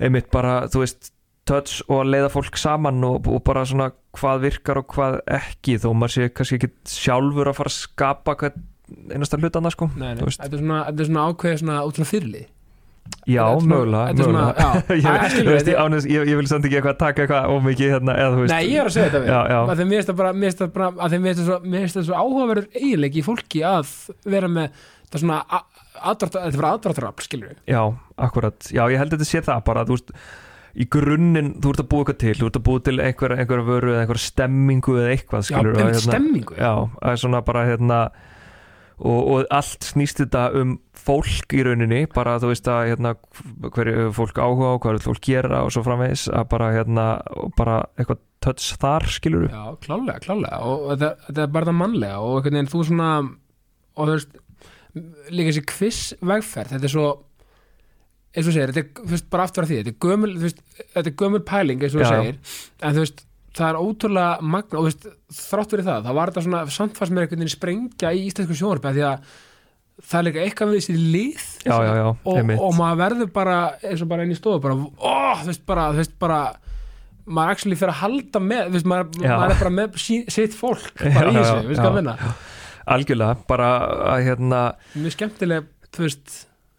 einmitt 0.04 0.28
bara, 0.34 0.58
þú 0.74 0.84
veist 0.84 1.14
touch 1.50 1.82
og 1.90 2.04
að 2.04 2.12
leiða 2.14 2.32
fólk 2.34 2.60
saman 2.60 3.04
og, 3.08 3.28
og 3.28 3.44
bara 3.48 3.66
svona 3.68 3.90
hvað 4.16 4.44
virkar 4.48 4.80
og 4.80 4.88
hvað 4.94 5.20
ekki 5.40 5.78
þó 5.82 5.90
maður 5.98 6.16
sé 6.16 6.30
kannski 6.32 6.60
ekki 6.60 6.72
sjálfur 6.94 7.52
að 7.52 7.58
fara 7.60 7.74
að 7.74 7.80
skapa 7.82 8.36
einasta 9.12 9.40
sko 9.74 9.90
nei. 9.96 10.14
Þú 10.20 10.28
veist. 10.28 10.42
Þetta 10.44 10.58
er 10.58 10.62
svona, 10.62 10.82
er 11.04 11.10
svona 11.10 11.26
ákveð 11.30 11.58
svona 11.64 11.80
út 11.88 12.00
svona 12.00 12.12
fyrirlið 12.12 12.52
Já, 13.28 13.44
mögulega, 13.72 14.12
ég, 16.28 16.38
vil 16.40 16.48
samt 16.48 16.66
ekki 16.68 16.78
eitthvað 16.80 16.98
taka 17.02 17.24
eitthvað 17.24 17.52
of 17.52 17.66
mikið 17.66 17.92
hérna, 17.98 18.16
eða 18.20 18.46
Nei, 18.52 18.64
ég 18.72 18.80
er 18.80 18.90
að 18.90 18.96
segja 18.96 19.10
þetta 19.10 19.22
við. 19.24 19.32
Já, 19.32 19.40
já. 19.52 19.58
að 19.60 19.82
þeim 19.82 19.92
mér 19.92 20.00
finnst 20.00 20.64
það 20.64 20.72
bara, 20.78 20.90
að 20.96 21.16
þeim 21.16 21.26
mér 21.26 21.38
finnst 21.84 21.98
það 21.98 22.08
svo, 22.08 22.20
áhugaverður 22.20 22.70
eiginleiki 22.80 23.20
í 23.20 23.26
fólki 23.28 23.64
að 23.68 23.92
vera 24.36 24.52
með 24.52 24.80
það 25.10 25.24
svona 25.26 25.40
a- 25.44 25.64
aðdrátt, 26.12 26.40
þetta 26.40 26.62
bara 26.64 26.72
aðdráttarafl, 26.78 27.28
skilur 27.28 27.52
við 27.52 27.76
Já, 27.76 27.82
akkurat, 28.28 28.72
já 28.72 28.84
ég 28.88 29.04
held 29.04 29.12
að 29.12 29.18
þetta 29.20 29.30
sé 29.32 29.44
það 29.48 29.64
bara, 29.68 29.86
þú 29.88 29.98
veist 30.00 30.16
í 30.74 30.88
grunninn, 30.90 31.56
þú 31.62 31.74
ert 31.74 31.84
að 31.84 31.90
búa 31.92 32.04
eitthvað 32.04 32.20
til 32.24 32.36
þú 32.40 32.50
ert 32.50 32.60
að 32.60 32.66
búa 32.68 32.84
til 32.84 32.96
einhver, 33.04 33.36
einhver 33.38 33.66
vöru 33.68 33.92
eða 33.94 34.06
einhver 34.06 34.22
stemmingu 34.22 34.96
eða 34.98 35.12
eitthvað, 35.14 35.44
Já, 35.44 35.50
skilur 35.52 35.82
einmitt 35.82 36.06
stemmingu. 36.06 36.56
Já, 36.58 36.72
það 36.98 37.12
er 37.12 37.22
svona 37.22 37.42
bara 37.46 37.66
hérna 37.70 38.00
og, 39.04 39.20
og 39.20 39.54
allt 39.54 39.86
snýst 39.86 40.22
þetta 40.24 40.48
um 40.60 40.76
fólk 41.04 41.54
í 41.54 41.64
rauninni, 41.68 42.04
bara 42.14 42.38
þú 42.42 42.52
veist 42.54 42.70
að 42.72 42.94
hérna, 42.94 43.14
hverju 43.76 44.12
fólk 44.18 44.40
áhuga 44.40 44.72
á 44.74 44.76
er 44.94 45.02
fólk 45.04 45.24
gera 45.26 45.64
og 45.66 45.74
svo 45.76 45.84
framvegis 45.86 46.28
að 46.32 46.48
bara 46.54 46.70
hérna, 46.78 47.08
og 47.38 47.54
bara 47.58 47.82
eitthvað 47.98 48.22
touch 48.44 48.78
þar 48.82 49.08
skilur 49.12 49.50
Já, 49.50 49.76
klálega, 49.84 50.22
klálega 50.24 50.62
og 50.68 50.88
þetta, 50.94 51.36
er 51.46 51.54
bara 51.54 51.70
það 51.70 51.80
mannlega 51.82 52.24
og 52.24 52.40
einhvern 52.40 52.60
veginn 52.60 52.72
þú 52.74 52.88
svona 52.88 53.12
og 53.94 54.10
þú 54.10 54.18
veist, 54.18 54.40
líka 55.34 55.52
þessi 55.52 55.66
quiz 55.70 56.02
vegferð, 56.22 56.76
þetta 56.76 56.90
er 56.90 56.96
svo 56.96 57.08
eins 58.34 58.50
og 58.50 58.56
segir, 58.56 58.74
þetta 58.74 58.82
er 59.04 59.14
veist, 59.14 59.30
bara 59.34 59.46
aftur 59.48 59.66
að 59.66 59.72
því, 59.72 59.80
þetta 59.84 59.94
er 59.94 60.02
gömul 60.08 60.34
veist, 60.42 60.60
þetta 60.82 61.06
er 61.10 61.16
gömul 61.22 61.44
pæling 61.46 61.86
eins 61.86 61.96
og 61.96 62.04
Já. 62.04 62.10
segir 62.10 62.60
en 62.82 62.98
þú 62.98 63.06
veist, 63.06 63.24
það 63.54 63.70
er 63.70 63.80
ótrúlega 63.80 64.52
magna 64.54 64.80
og 64.80 64.84
þú 64.84 64.90
veist, 64.90 65.08
þrátt 65.38 65.74
fyrir 65.76 65.88
það, 65.88 66.08
þá 66.08 66.18
var 66.18 66.32
þetta 66.32 66.46
svona 66.48 66.62
samt 66.74 67.00
fannst 67.00 67.14
mér 67.14 67.28
einhvern 67.28 67.44
veginn 67.44 67.54
sprengja 67.54 68.14
í 68.14 68.24
íslensku 68.30 68.58
sjónvarpi 68.58 68.90
af 68.90 68.98
því 68.98 69.06
að 69.10 69.28
það 70.02 70.20
er 70.20 70.26
líka 70.28 70.44
eitthvað 70.48 70.72
við 70.72 70.80
þessi 70.82 70.96
lið 70.98 71.44
Já, 71.64 71.76
já, 71.78 71.92
já, 72.00 72.08
og, 72.10 72.54
og 72.58 72.78
maður 72.80 73.02
verður 73.04 73.30
bara 73.36 73.58
eins 73.86 74.02
og 74.02 74.10
bara 74.10 74.26
inn 74.26 74.34
í 74.34 74.40
stofu 74.40 74.64
bara, 74.64 74.78
ó, 74.98 75.14
þú 75.44 75.52
veist 75.52 75.66
bara, 75.70 75.86
þú 75.94 76.02
veist 76.02 76.16
bara 76.24 76.40
maður 77.24 77.54
actually 77.54 77.78
fyrir 77.80 77.94
að 77.94 78.02
halda 78.02 78.42
með 78.44 78.64
þú 78.66 78.78
veist, 78.80 78.90
maður, 78.90 79.22
maður 79.22 79.54
er 79.54 79.62
bara 79.62 79.76
með 79.78 80.02
sitt 80.34 80.58
fólk 80.58 80.90
bara 81.04 81.30
í 81.30 81.38
þessu, 81.38 81.60
við 81.62 81.70
veist 81.70 81.84
hvað 81.84 81.92
að 81.92 82.00
minna 82.02 82.34
Algjörlega, 82.94 83.38
bara 83.48 83.68
að 84.12 84.26
hérna 84.26 84.64
mjög 84.98 85.14
skemmtileg, 85.16 85.70
þú 85.96 86.04
veist 86.04 86.34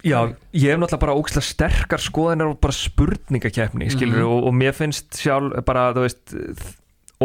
Já, 0.05 0.19
ég 0.53 0.69
hef 0.69 0.77
náttúrulega 0.79 1.01
bara 1.01 1.15
ógæslega 1.17 1.47
sterkar 1.49 2.01
skoðanir 2.03 2.51
og 2.51 2.59
bara 2.61 2.75
spurningakeppni, 2.77 3.87
skilur 3.89 4.19
Mhm. 4.21 4.27
og, 4.29 4.43
og 4.49 4.53
mér 4.53 4.75
finnst 4.77 5.17
sjálf 5.17 5.65
bara, 5.65 5.87
þú 5.93 6.03
veist 6.05 6.35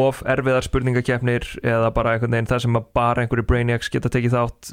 of 0.00 0.22
erfiðar 0.24 0.64
spurningakeppnir 0.64 1.44
eða 1.62 1.90
bara 1.92 2.14
einhvern 2.16 2.30
veginn 2.32 2.46
það 2.48 2.60
sem 2.64 2.78
bara 2.94 3.22
einhverju 3.24 3.46
brainiacs 3.50 3.90
geta 3.92 4.08
tekið 4.08 4.36
þátt 4.38 4.72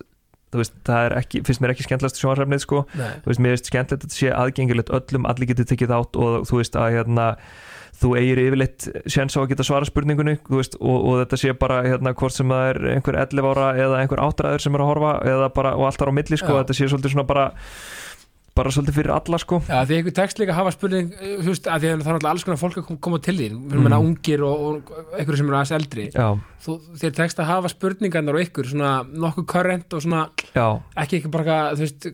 þú 0.53 0.61
veist, 0.61 0.75
það 0.87 1.05
er 1.07 1.15
ekki, 1.21 1.41
finnst 1.47 1.63
mér 1.63 1.73
ekki 1.73 1.87
skemmtilegast 1.87 2.21
sjónarefnið 2.21 2.61
sko, 2.63 2.83
Nei. 2.95 3.09
þú 3.23 3.31
veist, 3.31 3.41
mér 3.43 3.55
finnst 3.55 3.71
skemmtilegt 3.71 4.03
að 4.05 4.05
þetta 4.07 4.19
sé 4.19 4.29
aðgengilegt 4.31 4.93
öllum, 4.99 5.27
allir 5.27 5.49
getur 5.51 5.67
tekið 5.67 5.91
þátt 5.93 6.21
og 6.23 6.47
þú 6.47 6.61
veist 6.61 6.77
að 6.79 6.93
hérna 6.95 7.25
þú 7.97 8.11
eigir 8.19 8.41
yfirleitt 8.43 8.87
séns 9.09 9.33
á 9.33 9.41
að 9.41 9.49
geta 9.51 9.65
svara 9.65 9.87
spurningunni 9.89 10.37
þú 10.45 10.59
veist, 10.59 10.75
og, 10.77 10.97
og 10.97 11.21
þetta 11.23 11.39
sé 11.41 11.53
bara 11.57 11.79
hérna 11.87 12.13
hvort 12.17 12.35
sem 12.35 12.51
það 12.53 12.67
er 12.71 12.79
einhver 12.93 13.17
11 13.23 13.47
ára 13.51 13.69
eða 13.73 14.01
einhver 14.03 14.21
áttræður 14.21 14.63
sem 14.63 14.77
er 14.77 14.83
að 14.83 14.91
horfa 14.91 15.13
eða 15.33 15.47
bara, 15.55 15.71
og 15.79 15.87
allt 15.89 16.01
þar 16.03 16.13
á 16.13 16.17
milli 16.19 16.37
sko, 16.37 16.53
Já. 16.53 16.59
þetta 16.61 16.77
sé 16.77 16.89
svolítið 16.91 17.15
svona 17.15 17.27
bara 17.31 17.47
bara 18.57 18.71
svolítið 18.73 18.95
fyrir 18.97 19.13
alla 19.15 19.39
sko 19.41 19.59
Já, 19.67 19.77
því 19.87 19.97
einhver 19.99 20.15
tekst 20.17 20.39
líka 20.41 20.55
hafa 20.57 20.73
spurning 20.75 21.11
eh, 21.15 21.35
þú 21.43 21.51
veist, 21.53 21.69
að 21.71 21.83
því 21.85 21.91
að 21.93 22.03
það 22.07 22.17
er 22.19 22.27
alls 22.31 22.45
konar 22.47 22.59
fólk 22.61 22.79
að 22.81 22.85
kom- 22.89 22.99
koma 23.07 23.19
til 23.23 23.35
þín 23.37 23.57
erum 23.71 23.85
Mm. 23.87 23.87
mm. 23.87 24.07
ungir 24.09 24.43
og, 24.47 24.65
og 24.67 24.91
einhverju 25.19 25.37
sem 25.41 25.47
eru 25.51 25.59
aðeins 25.59 25.75
eldri 25.77 26.07
þú, 26.65 26.77
þér 27.03 27.15
tekst 27.21 27.39
að 27.43 27.49
hafa 27.53 27.71
spurningarnar 27.73 28.39
og 28.39 28.45
ykkur 28.47 28.69
svona 28.73 28.91
nokkuð 29.07 29.47
current 29.53 29.93
og 29.97 30.03
svona 30.03 30.23
já, 30.57 30.67
ekki 31.03 31.21
ekki 31.21 31.31
bara, 31.37 31.59
þú 31.77 31.85
veist 31.85 32.09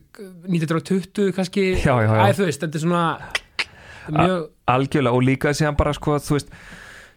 1920 0.47 1.31
kannski 1.37 1.65
Já, 1.79 1.95
já, 2.03 2.11
já. 2.11 2.21
Æ, 2.27 2.33
þú 2.37 2.45
veist, 2.49 2.61
þetta 2.63 2.79
er 2.79 2.83
svona 2.83 3.03
mjög 4.13 4.47
algjörlega 4.73 5.15
og 5.17 5.23
líka 5.23 5.53
síðan 5.55 5.77
bara 5.79 5.93
sko, 5.95 6.17
þú 6.19 6.37
veist, 6.37 6.49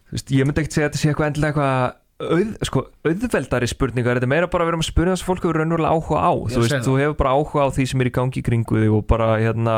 þú 0.07 0.17
veist 0.19 0.33
ég 0.37 0.47
myndi 0.47 0.63
ekkert 0.63 0.77
segja 0.77 0.87
að 0.87 0.93
þetta 0.93 1.03
sé 1.03 1.11
eitthvað 1.13 1.31
endilega 1.33 1.53
eitthvað 1.53 2.03
auð, 2.23 2.53
sko, 2.65 2.83
auðveldari 3.07 3.69
spurningar, 3.71 4.19
þetta 4.19 4.29
er 4.29 4.33
meira 4.33 4.49
bara 4.53 4.65
að 4.65 4.71
vera 4.71 4.81
með 4.81 4.89
spurningar 4.91 5.21
sem 5.21 5.29
fólk 5.29 5.45
hefur 5.45 5.61
raunverulega 5.61 5.97
áhuga 5.97 6.23
á. 6.25 6.33
Þú 6.53 6.63
veist, 6.63 6.79
þú 6.87 6.97
hefur 7.01 7.19
bara 7.21 7.35
áhuga 7.37 7.67
á 7.67 7.69
því 7.77 7.89
sem 7.91 8.05
er 8.05 8.11
í 8.11 8.15
gangi 8.17 8.45
kringu 8.47 8.81
þig 8.81 8.97
og 8.97 9.05
bara 9.11 9.29
hérna 9.43 9.77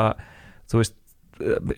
þú 0.71 0.81
veist, 0.81 0.95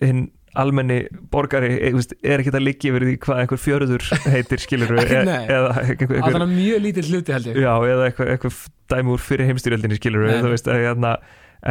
hinn 0.02 0.22
almenni 0.58 0.98
borgari, 1.32 1.70
e, 1.78 1.90
þú 1.94 2.00
veist, 2.02 2.14
er 2.20 2.42
ekkert 2.42 2.58
að 2.58 2.66
liggja 2.66 2.92
yfir 2.92 3.06
því 3.08 3.14
hvað 3.24 3.38
einhver 3.40 3.60
fjöruður 3.62 4.08
heitir 4.34 4.60
skilur 4.60 4.90
Nei. 4.98 5.46
eða 5.48 5.70
einhver, 5.80 6.16
einhver, 6.18 6.36
er 6.36 6.50
mjög 6.50 6.82
lítill 6.84 7.06
hluti 7.08 7.32
held 7.32 7.48
ég. 7.48 7.60
Já, 7.64 7.72
eða 7.88 8.08
eitthvað, 8.10 8.32
eitthvað 8.34 8.58
dæmi 8.92 9.14
úr 9.14 9.22
fyrir 9.24 9.48
heimstyrjöldinni 9.48 9.96
skilur 9.96 10.28
að, 10.28 10.58
hérna, 10.68 11.14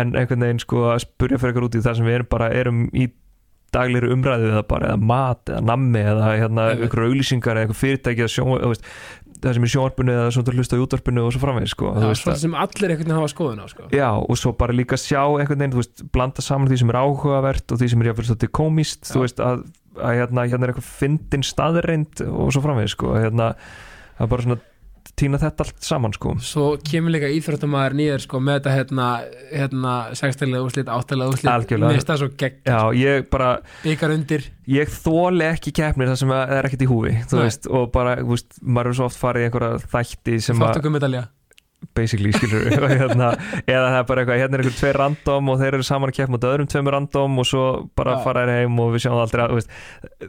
en 0.02 0.16
einhvern 0.18 0.48
veginn 0.48 0.64
sko 0.64 0.88
að 0.96 1.04
spurja 1.06 1.38
fyrir 1.38 1.54
eitthvað 1.54 1.70
út 1.70 1.78
í 1.78 1.84
það 1.86 2.00
sem 2.00 2.10
við 2.10 2.18
erum 2.18 2.32
bara 2.32 2.50
erum 2.58 2.82
í 2.90 3.06
daglegri 3.76 4.12
umræðu 4.14 4.52
eða 4.52 4.62
bara 4.68 4.92
eða 4.92 5.10
mat 5.12 5.52
eða 5.52 5.64
nammi 5.70 6.04
eða 6.12 6.30
hérna 6.36 6.68
einhver 6.76 7.04
auglýsingar 7.08 7.58
eða 7.58 7.68
einhver 7.68 7.80
fyrirtæki 7.80 8.26
eða 8.26 8.34
sjón, 8.34 8.54
veist, 8.72 8.88
það 9.42 9.58
sem 9.58 9.66
er 9.66 9.70
í 9.70 9.74
sjónvarpinu 9.74 10.16
eða 10.16 10.32
svona 10.36 10.56
hlusta 10.58 10.78
í 10.80 10.84
útvarpinu 10.86 11.26
og 11.26 11.36
svo 11.36 11.42
framvegis 11.42 11.76
sko, 11.76 11.92
veist, 11.98 12.26
svona 12.26 12.42
sem 12.42 12.58
allir 12.64 12.94
einhvern 12.94 13.06
veginn 13.08 13.18
hafa 13.18 13.32
skoðun 13.32 13.64
á 13.64 13.68
sko. 13.72 13.88
Já, 13.96 14.10
og 14.22 14.42
svo 14.42 14.54
bara 14.60 14.76
líka 14.76 15.00
sjá 15.02 15.22
einhvern 15.24 15.64
veginn, 15.64 15.78
veist, 15.80 16.04
blanda 16.14 16.46
saman 16.46 16.70
því 16.70 16.82
sem 16.84 16.92
er 16.94 17.00
áhugavert 17.02 17.74
og 17.74 17.82
því 17.82 17.92
sem 17.94 18.04
er 18.04 18.12
jáfnvel 18.12 18.28
svolítið 18.30 18.54
komist, 18.60 19.06
Já. 19.06 19.14
þú 19.16 19.24
veist, 19.26 19.42
að, 19.46 19.64
að 19.98 20.20
hérna, 20.20 20.46
hérna 20.52 20.68
er 20.68 20.74
eitthvað 20.76 20.92
fyndin 21.00 21.48
staðreind 21.48 22.26
og 22.28 22.52
svo 22.54 22.66
framvegis, 22.68 22.98
sko, 22.98 23.16
hérna, 23.18 23.54
það 24.20 24.28
er 24.28 24.34
bara 24.36 24.48
svona 24.48 24.62
týna 25.20 25.40
þetta 25.42 25.66
allt 25.66 25.84
saman 25.86 26.16
sko 26.16 26.36
Svo 26.46 26.68
kemur 26.86 27.14
líka 27.16 27.30
íþróttamæður 27.32 27.98
nýður 28.00 28.24
sko 28.26 28.42
með 28.44 28.60
þetta 28.60 28.76
hérna, 28.78 29.10
hérna 29.52 29.96
sextilega 30.18 30.64
úslit, 30.66 30.92
áttalega 30.92 31.36
úslit 31.36 31.52
Algjörlega. 31.52 32.06
Það 32.08 32.22
svo 32.24 32.32
gegn, 32.42 32.62
Já, 32.68 32.80
ég 32.98 33.28
bara, 33.34 33.52
byggar 33.84 34.16
undir 34.16 34.48
ég 34.72 34.96
þóli 35.02 35.46
ekki 35.50 35.76
keppnir 35.82 36.12
þar 36.12 36.22
sem 36.22 36.34
að 36.34 36.42
það 36.42 36.58
er 36.58 36.70
ekkert 36.70 36.86
í 36.88 36.90
húfi 36.92 37.14
þú 37.28 37.38
Nei. 37.38 37.44
veist, 37.48 37.70
og 37.70 37.92
bara, 37.94 38.16
þú 38.22 38.34
veist, 38.36 38.58
maður 38.62 38.92
er 38.92 39.00
svo 39.00 39.12
oft 39.12 39.22
farið 39.22 39.46
í 39.46 39.50
einhverja 39.50 39.86
þætti 39.92 40.42
sem 40.48 40.62
að 40.62 40.76
Þáttökum 40.76 40.98
medalja 40.98 41.28
basically 41.98 42.32
skilur 42.36 42.68
og 42.86 42.92
hérna, 42.94 43.32
eða 43.66 43.88
það 43.88 43.98
er 43.98 44.06
bara 44.12 44.24
eitthvað, 44.24 44.42
hérna 44.44 44.58
er 44.58 44.64
einhver 44.64 44.78
tvei 44.78 44.92
random 44.98 45.50
og 45.52 45.62
þeir 45.62 45.78
eru 45.78 45.88
saman 45.88 46.12
að 46.12 46.18
keppa 46.20 46.36
mot 46.36 46.46
öðrum 46.52 46.70
tveimur 46.70 46.96
random 46.98 47.42
og 47.42 47.50
svo 47.50 47.64
bara 47.98 48.20
Já. 48.20 48.24
fara 48.28 48.46
þér 48.46 48.62
heim 48.62 48.80
og 48.84 48.94
við 48.94 49.06
sjáum 49.06 49.18
það 49.18 49.26
aldrei 49.26 49.44
að, 49.44 49.52
þú 49.52 49.60
veist, 49.60 49.74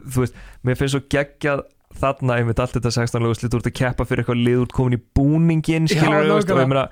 þú 0.01 0.23
veist, 0.23 0.41
mér 0.65 0.79
finnst 0.79 0.95
svo 0.97 1.03
geggjað 1.13 1.63
þarna, 1.99 2.39
veit 2.47 2.63
allt 2.63 2.77
þetta 2.77 2.93
16 2.97 3.25
löguslit 3.27 3.57
úr 3.57 3.63
að 3.63 3.77
keppa 3.79 4.07
fyrir 4.09 4.23
eitthvað 4.23 4.43
lið 4.47 4.63
út 4.65 4.75
komin 4.75 4.97
í 4.97 5.03
búningin 5.17 5.87
Já, 5.89 5.97
skilur, 5.99 6.27
þú 6.27 6.39
veist, 6.39 6.51
og 6.53 6.63
ég 6.63 6.73
meina 6.73 6.87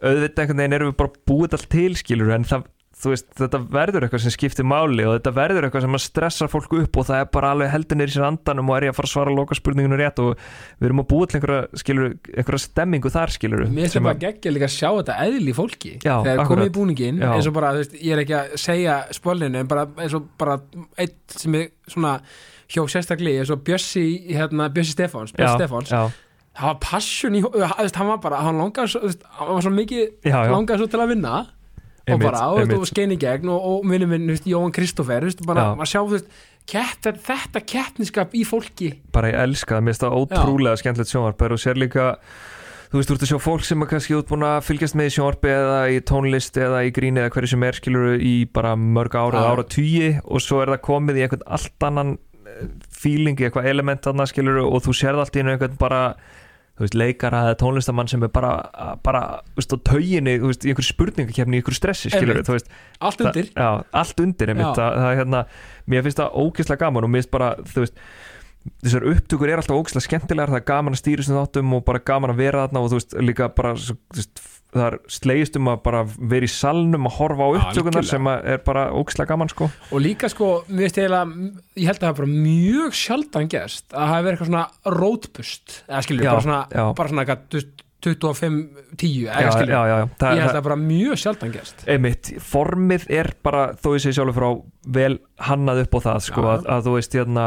auðvitað 0.00 0.44
einhvern 0.44 0.62
veginn 0.62 0.76
erum 0.78 0.92
við 0.92 1.00
bara 1.02 1.24
búið 1.30 1.56
allt 1.58 1.72
til 1.72 1.90
skilur, 2.00 2.34
en 2.36 2.46
það 2.48 2.68
þú 3.00 3.12
veist, 3.14 3.28
þetta 3.38 3.60
verður 3.72 4.04
eitthvað 4.04 4.22
sem 4.24 4.32
skiptir 4.34 4.66
máli 4.68 5.04
og 5.08 5.14
þetta 5.16 5.32
verður 5.36 5.66
eitthvað 5.66 5.84
sem 5.86 5.96
að 5.96 6.02
stressa 6.04 6.48
fólk 6.52 6.74
upp 6.76 6.98
og 7.00 7.06
það 7.08 7.22
er 7.22 7.30
bara 7.32 7.52
alveg 7.54 7.70
heldur 7.72 8.00
neyri 8.00 8.14
sér 8.14 8.26
andanum 8.26 8.70
og 8.72 8.76
er 8.76 8.86
ég 8.86 8.92
að 8.92 8.98
fara 8.98 9.08
að 9.08 9.14
svara 9.14 9.34
loka 9.36 9.56
spurningunum 9.56 10.00
rétt 10.00 10.20
og 10.20 10.30
við 10.34 10.88
erum 10.90 11.02
að 11.02 11.08
búa 11.12 11.30
til 11.30 11.38
einhverja, 11.38 11.80
skilur, 11.80 12.12
einhverja 12.34 12.62
stemmingu 12.66 13.12
þar 13.14 13.34
skilur 13.36 13.64
Mér 13.64 13.88
finnst 13.88 14.04
bara 14.04 14.20
geggja 14.26 14.52
líka 14.52 14.68
að 14.68 14.76
sjá 14.76 14.88
þetta 14.90 15.18
eðli 15.24 15.54
í 15.54 15.56
fólki. 15.56 15.94
Já, 16.04 16.14
Þegar 16.26 16.50
komið 16.52 16.70
í 16.70 16.74
búningin 16.76 17.24
Já. 17.24 17.30
eins 17.36 17.48
og 17.48 17.56
bara, 17.56 17.72
þú 17.76 17.84
veist, 17.84 17.98
ég 18.00 18.16
er 18.16 18.24
ekki 18.26 18.38
að 18.40 18.54
segja 18.66 19.00
spólinu 19.16 19.62
en 19.62 19.70
bara 19.70 19.86
eins 19.96 20.16
og 20.18 20.28
bara 20.40 20.60
eitt 21.00 21.40
sem 21.40 21.56
er 21.56 21.70
svona 21.88 22.18
hjó 22.70 22.86
sérstaklega 22.90 23.44
eins 23.44 23.52
og 23.54 23.62
Bjössi, 23.66 24.04
hérna, 24.30 24.68
Bjössi 24.72 24.96
Stefáns 24.96 25.34
Bjössi 25.36 25.56
Stefáns, 25.58 25.90
það 25.90 26.68
var 26.68 26.76
passion 26.82 27.38
í, 27.38 27.44
hann 27.44 28.12
var 28.12 28.20
bara, 28.22 28.42
hann 28.46 28.60
langaði 28.60 28.94
svo, 28.94 29.14
hann 29.38 29.56
var 29.56 29.66
svo 29.66 29.74
mikið 29.74 30.30
langaði 30.30 30.84
svo 30.84 30.92
til 30.92 31.02
að 31.02 31.12
vinna 31.14 31.34
og 31.40 32.14
Einmitt, 32.14 32.30
bara, 32.30 32.46
og, 32.50 32.70
þú 32.70 32.86
skein 32.88 33.12
í 33.14 33.18
gegn 33.20 33.50
og, 33.52 33.66
og 33.70 33.84
minni 33.86 34.06
minn, 34.08 34.30
þú 34.32 35.04
veist, 35.06 35.42
bara 35.46 35.66
að 35.76 35.90
sjá, 35.90 36.00
kepp, 36.70 37.10
þetta 37.26 37.60
keppniskap 37.66 38.32
í 38.36 38.44
fólki. 38.46 38.94
Bara 39.14 39.30
ég 39.32 39.42
elska 39.44 39.76
það, 39.76 39.84
mér 39.84 39.94
finnst 39.94 40.06
það 40.06 40.16
ótrúlega 40.20 40.80
skemmtilegt 40.80 41.12
sjónvarp 41.12 41.44
og 41.46 41.60
sér 41.60 41.80
líka 41.80 42.06
þú 42.90 42.98
veist, 42.98 43.10
þú 43.10 43.14
ert 43.14 43.24
að 43.24 43.30
sjá 43.30 43.38
fólk 43.44 43.66
sem 43.66 43.84
er 43.84 43.90
kannski 43.90 44.16
útbúin 44.18 44.46
að 44.46 44.64
fylgjast 44.66 44.96
með 44.98 45.10
í 45.10 45.14
sjónvarpi 45.14 45.52
eða 45.54 45.78
í 45.94 46.00
tónlist 46.10 46.58
eða 46.58 46.80
í 46.86 46.90
gríni 46.94 47.22
eða 47.22 47.32
hverju 47.36 47.52
sem 47.52 47.66
er 47.68 47.78
skilur 47.78 48.16
í 48.18 48.34
bara 48.50 48.74
mörg 48.74 49.14
ára 49.14 49.42
eða 49.44 49.52
ára 49.54 49.66
tugi 49.76 50.10
og 50.24 50.42
svo 50.42 50.58
er 50.64 50.74
það 50.74 50.82
komið 50.88 51.20
í 51.20 51.24
einhvern 51.26 51.46
allt 51.46 51.86
annan 51.86 52.16
feeling 52.94 53.40
í 53.40 53.48
eitthvað 53.48 53.70
element 53.70 54.06
annað 54.10 54.32
skilur 54.32 54.62
og 54.66 54.78
þú 54.84 54.94
sérð 54.96 55.24
allt 55.24 55.36
í 55.36 55.42
einu 55.42 55.54
einhvern 55.54 55.78
bara 55.80 56.02
veist, 56.80 56.96
leikara 56.96 57.42
eða 57.50 57.58
tónlistamann 57.60 58.08
sem 58.10 58.22
er 58.24 58.32
bara, 58.32 58.54
bara 59.04 59.22
veist, 59.56 59.72
á 59.74 59.78
tauginni, 59.84 60.36
í 60.38 60.40
einhverju 60.40 60.86
spurningakefni 60.88 61.58
í 61.58 61.60
einhverju 61.60 61.76
stressi, 61.76 62.12
skilur 62.12 62.40
veist, 62.46 62.70
allt 63.00 63.24
undir. 63.24 63.50
Það, 63.52 63.60
já, 63.60 63.88
allt 64.02 64.22
undir 64.24 64.54
það, 64.56 64.80
það 64.80 65.16
hérna 65.20 65.42
mér 65.92 66.06
finnst 66.06 66.22
það 66.22 66.38
ógeðslega 66.44 66.84
gaman 66.84 67.06
og 67.06 67.12
mér 67.12 67.22
finnst 67.22 67.34
bara 67.34 67.50
þú 67.60 67.84
veist, 67.84 68.04
þessar 68.84 69.08
upptökur 69.12 69.52
er 69.52 69.60
alltaf 69.60 69.76
ógeðslega 69.76 70.06
skemmtilegar, 70.06 70.54
það 70.54 70.62
er 70.62 70.68
gaman 70.72 70.96
að 70.96 71.02
stýra 71.02 71.26
sem 71.26 71.36
þáttum 71.36 71.76
og 71.76 71.84
bara 71.90 72.04
gaman 72.12 72.34
að 72.34 72.42
vera 72.44 72.64
þarna 72.64 72.84
og 72.84 72.92
þú 72.92 73.00
veist, 73.00 73.18
líka 73.28 73.50
bara 73.56 73.74
þú 73.76 73.98
veist, 74.16 74.44
það 74.70 74.86
er 74.86 74.96
slegist 75.10 75.56
um 75.58 75.68
að 75.72 75.80
bara 75.86 76.00
vera 76.06 76.46
í 76.46 76.52
salnum 76.52 77.08
að 77.10 77.16
horfa 77.18 77.46
á 77.46 77.50
upptökunar 77.58 78.06
sem 78.06 78.30
er 78.30 78.62
bara 78.66 78.86
ógeðslega 78.94 79.32
gaman 79.32 79.50
sko. 79.50 79.68
Og 79.90 80.02
líka 80.04 80.30
sko, 80.30 80.50
eiginlega 80.70 81.22
ég 81.80 81.90
held 81.90 81.98
að 81.98 82.04
það 82.04 82.10
er 82.12 82.18
bara 82.20 82.32
mjög 82.32 82.96
sjaldan 83.00 83.50
gerst 83.50 83.86
að 83.90 83.98
það 84.00 84.12
hafi 84.14 84.26
verið 84.26 84.36
eitthvað 84.36 84.50
svona 84.52 84.96
rótbust 85.00 85.76
eða 85.88 86.02
skilur, 86.06 86.26
Já, 86.26 86.30
bara 86.32 86.44
svona, 86.46 86.60
já. 86.70 86.84
bara 87.00 87.12
svona 87.12 87.24
eitthvað, 87.24 87.46
þú 87.50 87.60
veist, 87.60 87.86
25, 88.00 88.60
10 88.96 89.16
já, 89.26 89.32
eða 89.36 89.50
skilur, 89.52 89.74
já, 89.74 89.80
ég 89.84 89.98
held 90.00 90.22
að 90.24 90.38
það 90.46 90.60
er 90.62 90.66
bara 90.70 90.78
mjög 90.80 91.18
sjaldan 91.20 91.52
gerst. 91.52 91.82
Einmitt, 91.90 92.30
formið 92.40 93.04
er 93.12 93.32
bara 93.44 93.66
þó 93.76 93.90
ég 93.96 94.04
segi 94.06 94.16
sjálfur 94.16 94.38
frá 94.38 94.48
vel 94.96 95.12
hannað 95.50 95.82
upp 95.84 95.98
á 95.98 96.00
það 96.06 96.22
sko, 96.30 96.46
að, 96.54 96.64
að 96.76 96.86
þú 96.86 96.94
veist 96.96 97.18
hérna 97.18 97.44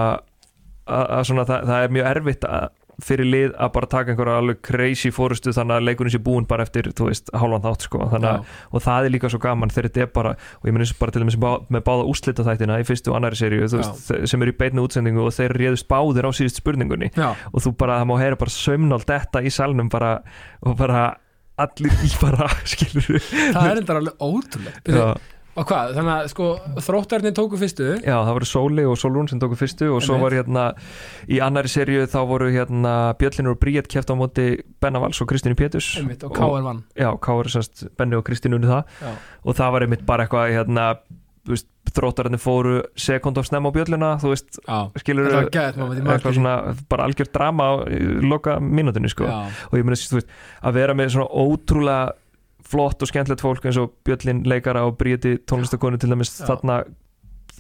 að, 0.84 1.06
að 1.18 1.28
svona, 1.32 1.48
það, 1.50 1.68
það 1.72 1.88
er 1.88 1.96
mjög 1.98 2.10
erfitt 2.12 2.48
að 2.52 2.68
fyrir 3.02 3.26
lið 3.26 3.54
að 3.58 3.72
bara 3.74 3.88
taka 3.90 4.12
einhverja 4.14 4.36
alveg 4.38 4.60
crazy 4.62 5.10
fórustu 5.14 5.50
þannig 5.56 5.80
að 5.80 5.86
leikurinn 5.88 6.14
sé 6.14 6.20
búinn 6.22 6.46
bara 6.50 6.62
eftir, 6.68 6.92
þú 6.94 7.08
veist, 7.10 7.32
hálfan 7.34 7.64
þátt 7.64 7.88
sko. 7.88 8.02
Að, 8.06 8.46
og 8.70 8.84
það 8.86 9.08
er 9.08 9.14
líka 9.16 9.32
svo 9.34 9.40
gaman 9.42 9.74
þegar 9.74 9.88
þetta 9.90 10.04
er 10.06 10.12
bara 10.14 10.36
og 10.62 10.68
ég 10.70 10.76
minn 10.76 10.84
eins 10.86 10.94
og 10.94 11.00
bara 11.02 11.16
til 11.16 11.24
dæmis 11.24 11.40
með 11.42 11.84
báða 11.90 12.06
úslita 12.14 12.46
þættina 12.46 12.78
í 12.84 12.86
fyrstu 12.86 13.10
og 13.10 13.18
annari 13.18 13.40
þe- 13.42 14.22
sem 14.30 14.42
eru 14.46 14.54
í 14.54 14.58
beinni 14.62 14.84
útsendingu 14.86 15.26
og 15.26 15.34
þeir 15.34 15.58
réðust 15.58 15.88
báðir 15.90 16.30
á 16.30 16.32
síðust 16.38 16.62
spurningunni. 16.62 17.10
Já, 17.18 17.34
og 17.54 17.60
þú 17.66 17.74
bara, 17.82 17.98
það 18.04 18.10
má 18.12 18.16
heyra 18.22 18.38
bara 18.46 18.54
saumnál 18.60 19.04
detta 19.10 19.42
í 19.42 19.50
salnum 19.54 19.90
bara, 19.90 20.14
og 20.62 20.78
bara 20.78 21.06
allir 21.58 21.94
í 22.06 22.10
bara, 22.22 22.48
skilur 22.72 23.20
það 23.54 23.68
er 23.72 23.82
enda 23.82 23.98
alveg 24.00 24.22
ótrúlega 24.26 25.16
og 25.54 25.68
hvað, 25.70 25.94
þannig 25.98 26.14
að 26.14 26.30
sko 26.32 26.48
þróttarnir 26.88 27.36
tóku 27.38 27.60
fyrstu? 27.62 27.90
Já, 28.02 28.16
það 28.16 28.34
voru 28.38 28.50
Sóli 28.50 28.86
og 28.90 29.00
Sólrún 29.00 29.30
sem 29.30 29.42
tóku 29.42 29.58
fyrstu 29.60 29.90
og 29.94 30.02
svo 30.02 30.18
Einmitt. 30.18 30.26
var 30.26 30.38
hérna 30.40 30.66
í 31.30 31.42
annari 31.46 31.72
serju 31.72 32.08
þá 32.10 32.20
voru 32.30 32.52
hérna 32.54 32.94
Bjöllinur 33.20 33.56
og 33.56 33.62
Bríett 33.62 33.90
kæft 33.92 34.10
á 34.10 34.16
móti 34.18 34.48
Benna 34.82 35.02
Vals 35.04 35.22
og 35.22 35.30
Kristínu 35.30 35.58
Pétus 35.60 35.94
einmitt, 36.02 36.24
og 36.26 36.34
K.R. 36.36 36.64
vann. 36.66 36.86
Já, 36.98 37.12
Káur 37.22 37.52
sérst 37.54 37.86
Benni 37.98 38.18
og 38.18 38.26
Kristínu 38.26 38.58
unni 38.58 38.72
það. 38.72 38.88
Já, 39.04 39.14
og 39.44 39.60
það 39.60 39.76
var 39.78 39.88
einmitt 39.88 40.08
bara 40.10 40.26
eitthvað 40.26 40.56
hérna, 40.58 40.88
þróttararnir 41.94 42.40
fóru 42.42 42.78
sekund 42.96 43.38
of 43.38 43.48
snemma 43.48 43.70
á 43.70 43.76
Bjöllina, 43.76 44.12
þú 44.22 44.32
veist 44.32 44.60
já. 44.64 44.78
skilur 45.04 45.30
eitthvað 45.36 46.38
svona, 46.38 46.54
bara 46.90 47.08
algjör 47.08 47.30
drama 47.36 47.68
á 47.68 47.74
loka 48.24 48.58
mínútunni 48.64 49.12
sko. 49.12 49.28
Já, 49.28 49.52
og 49.70 49.78
ég 49.78 49.86
meina, 49.86 50.24
að 50.64 50.78
vera 50.80 50.96
með 50.98 51.14
svona 51.18 51.28
ótrúlega 51.30 52.16
flott 52.74 53.06
og 53.06 53.10
skemmtilegt 53.10 53.44
fólk 53.46 53.66
eins 53.70 53.80
og 53.82 53.94
Bjöllin 54.08 54.44
leikara 54.50 54.84
og 54.88 54.98
Bríti 55.00 55.38
tónlistakonu 55.50 56.00
til 56.02 56.12
dæmis 56.12 56.34
Já. 56.34 56.48
þarna 56.50 56.82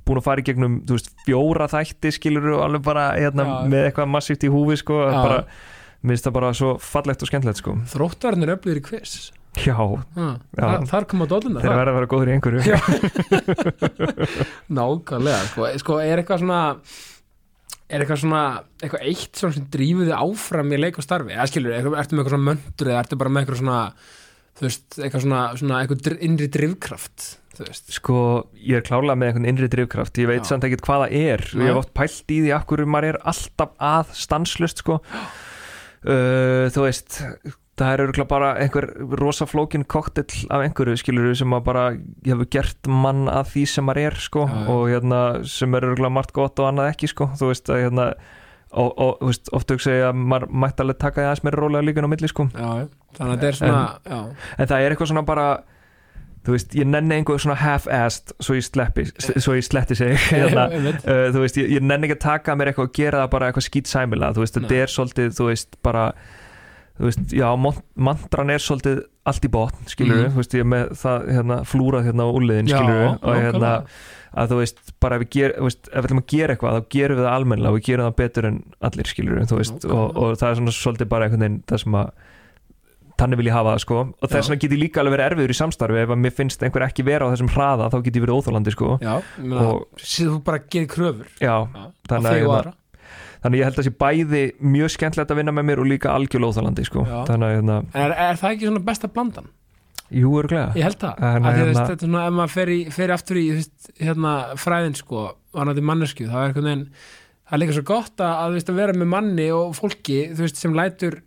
búin 0.03 0.19
að 0.19 0.25
fara 0.25 0.41
í 0.43 0.47
gegnum, 0.47 0.81
veist, 0.89 1.13
fjóra 1.27 1.69
þætti 1.71 2.11
skilur 2.17 2.49
og 2.57 2.65
alveg 2.65 2.83
bara 2.83 3.05
hérna, 3.15 3.45
Já. 3.47 3.53
með 3.71 3.85
eitthvað 3.87 4.11
massíft 4.11 4.43
í 4.43 4.51
húfi 4.51 4.75
sko, 4.81 4.97
bara, 5.13 5.37
mér 6.03 6.17
finnst 6.17 6.27
það 6.27 6.35
bara 6.39 6.49
svo 6.59 6.73
fallegt 6.83 7.23
og 7.23 7.31
skemmtilegt 7.31 7.61
sko. 7.61 7.77
Þróttarnir 7.93 8.51
öflugir 8.57 8.81
í 8.81 8.85
quiz. 8.89 9.15
Já, 9.53 9.77
já, 9.77 10.27
Já. 10.57 10.65
þar, 10.65 10.85
þar 10.89 11.05
koma 11.11 11.27
dolluna 11.29 11.61
þeir 11.61 11.75
verða 11.77 11.91
að 11.91 11.97
vera 11.99 12.09
góður 12.09 12.29
í 12.31 12.33
einhverju. 12.33 12.61
Nákvæmlega 14.79 15.41
sko, 15.51 15.67
sko 15.83 15.97
er 16.01 16.21
eitthvað 16.23 16.41
svona 16.41 16.61
er 17.93 18.01
eitthvað 18.01 18.21
svona 18.23 18.41
eitthvað 18.81 19.05
eitt 19.11 19.39
sem 19.43 19.67
drífur 19.75 20.09
þig 20.09 20.17
áfram 20.17 20.73
í 20.73 20.79
leik 20.81 20.97
og 20.97 21.05
starfi? 21.05 21.35
Eða 21.35 21.47
skilur, 21.51 21.75
ertu 21.77 21.93
með 21.93 22.01
eitthvað 22.01 22.33
svona 22.33 22.47
möndur 22.49 22.89
eða 22.89 23.03
ertu 23.03 23.19
bara 23.21 23.33
með 23.33 23.43
eitthvað 23.43 23.61
svona 23.61 23.79
þú 24.57 24.67
veist, 24.67 24.85
eitthvað 24.99 25.25
svona, 25.25 25.45
svona 25.59 25.79
eitthvað 25.81 26.21
innri 26.23 26.49
veist 27.61 27.91
sko, 27.93 28.17
ég 28.57 28.79
er 28.79 28.85
klálega 28.85 29.17
með 29.19 29.31
einhvern 29.31 29.49
innri 29.51 29.69
drifkraft 29.71 30.17
ég 30.21 30.29
veit 30.29 30.41
Já. 30.41 30.49
samt 30.51 30.67
ekkert 30.67 30.85
hvað 30.85 31.03
það 31.05 31.17
er 31.19 31.43
Nei. 31.53 31.65
ég 31.65 31.69
hef 31.69 31.81
oft 31.83 31.93
pælt 31.97 32.33
í 32.33 32.37
því 32.41 32.53
af 32.57 32.67
hverju 32.69 32.89
maður 32.89 33.09
er 33.11 33.19
alltaf 33.33 33.75
að 33.77 34.13
stanslust 34.17 34.81
sko 34.83 34.99
uh, 35.03 36.65
þú 36.73 36.85
veist 36.87 37.19
það 37.73 37.89
er 37.89 38.03
örgulega 38.05 38.29
bara 38.29 38.51
einhver 38.61 38.87
rosa 39.21 39.47
flókin 39.49 39.85
koktill 39.89 40.45
af 40.53 40.65
einhverju 40.65 40.99
skilur 41.01 41.33
sem 41.37 41.55
að 41.57 41.65
bara 41.65 41.85
hefur 42.25 42.49
gert 42.53 42.89
mann 42.89 43.25
að 43.31 43.49
því 43.55 43.65
sem 43.69 43.87
maður 43.89 44.11
er 44.11 44.21
sko 44.21 44.45
já. 44.49 44.61
og 44.73 44.85
hérna 44.91 45.23
sem 45.49 45.77
er 45.77 45.89
örgulega 45.89 46.17
margt 46.19 46.35
gott 46.35 46.61
og 46.61 46.69
annað 46.69 46.93
ekki 46.93 47.09
sko 47.13 47.31
þú 47.37 47.51
veist 47.53 47.73
að 47.73 47.85
hérna 47.87 48.07
og, 48.73 48.93
og 48.97 49.27
veist, 49.29 49.49
oft 49.53 49.69
hugsa 49.71 49.91
ég 49.93 50.07
að 50.09 50.17
maður 50.31 50.47
mætti 50.63 50.83
alveg 50.83 50.97
taka 51.01 51.21
því 51.21 51.27
aðeins 51.29 51.43
meira 51.47 51.61
rólega 51.61 51.85
líka 51.87 52.03
á 52.03 52.09
milli 52.11 52.27
sko. 52.31 52.47
Já, 52.53 52.87
þannig 53.17 53.29
að 53.29 53.37
þetta 53.37 53.47
er 53.51 53.59
svona 53.59 53.85
já, 54.09 54.19
en 54.57 54.67
það 54.73 54.83
er 54.87 54.95
eitthvað 54.95 55.11
svona 55.13 55.25
bara 55.29 55.47
þú 56.43 56.51
veist, 56.57 56.73
ég 56.75 56.87
nenni 56.91 57.15
einhver 57.15 57.39
svona 57.39 57.55
half-assed 57.61 58.33
svo 58.43 58.55
ég 58.57 58.65
sleppi, 58.67 59.05
svo 59.39 59.53
ég 59.55 59.63
sletti 59.63 59.95
sig 59.95 60.17
hérna, 60.33 60.65
uh, 60.73 61.27
þú 61.31 61.43
veist, 61.45 61.59
ég, 61.61 61.69
ég 61.77 61.85
nenni 61.85 62.09
ekki 62.09 62.17
að 62.17 62.23
taka 62.25 62.55
mér 62.59 62.73
eitthvað 62.73 62.89
og 62.89 62.95
gera 62.97 63.21
það 63.23 63.29
bara 63.37 63.47
eitthvað 63.51 63.67
skýt 63.69 63.87
sæmila 63.93 64.33
þú 64.35 64.43
veist, 64.43 64.57
þetta 64.59 64.81
er 64.83 64.91
svolítið, 64.91 65.29
þú 65.39 65.47
veist, 65.53 65.77
bara 65.87 66.03
þú 66.99 67.07
veist, 67.07 67.23
já, 67.39 67.47
mantran 67.95 68.51
er 68.53 68.61
svolítið 68.61 68.99
allt 69.31 69.47
í 69.47 69.53
botn, 69.53 69.87
skilur 69.87 70.19
Mhm. 70.25 70.33
þú 70.35 70.41
veist, 70.41 70.57
ég 70.59 70.67
með 70.67 70.91
það, 70.99 71.29
hérna, 71.37 71.61
flúrað 71.63 72.09
hérna 72.09 72.27
á 72.27 72.29
úliðin, 72.35 72.67
skilur 72.73 73.05
og 73.21 73.39
hérna, 73.39 73.47
nákvæmlega. 73.53 73.87
Að 74.33 74.49
þú 74.53 74.57
veist, 74.59 74.79
bara 75.03 75.15
ef 75.19 75.23
við, 75.23 75.29
ger, 75.37 75.51
veist, 75.61 75.87
ef 75.91 75.97
við 76.01 76.07
ætlum 76.09 76.21
að 76.23 76.29
gera 76.33 76.53
eitthvað, 76.55 76.77
þá 76.79 76.87
gerum 76.95 77.17
við 77.19 77.25
það 77.27 77.35
almennilega 77.37 77.71
og 77.73 77.77
við 77.79 77.85
gerum 77.89 78.07
það 78.09 78.15
betur 78.23 78.47
en 78.49 78.59
allir, 78.89 79.09
skilur 79.13 79.41
þú 79.49 79.59
veist, 79.59 79.75
og, 79.85 79.91
Nákvæmlega. 79.91 80.23
og 80.23 80.37
það 80.41 80.49
er 80.53 80.59
svona 80.61 80.75
svolítið 80.77 81.09
bara 81.13 81.27
einhvern 81.27 81.45
veginn 81.45 81.59
það 81.69 81.83
sem 81.83 81.97
að 82.01 82.13
þannig 83.13 83.37
vil 83.39 83.45
ég 83.51 83.53
hafa 83.53 83.73
það 83.75 83.81
sko 83.83 83.97
og 84.09 84.31
þess 84.33 84.49
vegna 84.49 84.61
get 84.63 84.71
ég 84.73 84.79
líka 84.81 85.01
alveg 85.03 85.13
verið 85.13 85.27
erfiður 85.29 85.51
í 85.53 85.57
samstarfi 85.59 85.99
ef 86.01 86.13
að 86.15 86.21
mér 86.23 86.33
finnst 86.33 86.63
einhver 86.65 86.85
ekki 86.87 87.03
vera 87.05 87.27
á 87.29 87.31
þessum 87.33 87.51
hraða 87.53 87.89
þá 87.93 87.97
get 88.07 88.15
ég 88.17 88.23
verið 88.25 88.39
óþólandi 88.41 88.73
sko 88.73 88.95
já, 89.03 89.13
Og- 89.53 89.83
síðan 90.01 90.31
þú 90.33 90.39
bara 90.47 90.61
gerir 90.73 90.89
kröfur 90.89 91.27
já, 91.37 91.53
já, 91.69 91.83
Þannig 92.09 92.31
að 92.33 92.47
og 92.47 92.55
hérna- 92.57 92.73
þannig 93.43 93.59
ég 93.61 93.67
held 93.69 93.77
að 93.83 93.87
sé 93.87 93.93
bæði 94.01 94.41
mjög 94.73 94.93
skemmtilegt 94.95 95.31
að 95.35 95.39
vinna 95.43 95.53
með 95.53 95.65
mér 95.69 95.83
og 95.83 95.89
líka 95.93 96.09
algjörlega 96.15 96.49
óþólandi 96.57 96.85
sko 96.89 97.05
Já. 97.05 97.17
þannig 97.29 97.45
að 97.51 97.55
hérna, 97.59 97.77
er, 97.93 98.11
er 98.25 98.39
það 98.41 98.53
ekki 98.55 98.69
svona 98.71 98.83
besta 98.89 99.07
blandan? 99.13 99.49
Jú 100.13 100.31
örglega 100.39 100.71
Ég 100.77 100.85
held 100.87 100.99
það, 101.01 101.19
En, 101.29 101.47
að 101.49 101.57
hérna- 101.59 101.73
þetta 101.87 101.93
er 101.95 102.03
svona 102.05 102.23
ef 102.29 102.33
maður 102.37 102.53
fer, 102.55 102.71
í, 102.73 102.79
fer 102.93 103.13
aftur 103.15 103.39
í 103.41 103.45
veist, 103.57 103.91
hérna, 103.99 104.33
fræðin 104.61 104.97
sko, 104.99 105.25
varnandi 105.57 105.83
mannesku 105.89 106.27
það 106.29 106.47
er 106.47 106.57
veginn, 106.59 106.85
það 107.43 107.57
er 107.57 107.61
líka 107.63 107.77
svo 107.77 107.85
gott 107.91 108.23
að, 108.23 108.33
að, 108.43 108.57
veist, 108.57 108.69
að 108.73 108.81
vera 108.83 108.97
með 109.01 109.11
manni 109.13 109.47
og 109.55 109.73
fólki 109.77 110.19
veist, 110.37 110.59
sem 110.61 110.75
lætur 110.77 111.19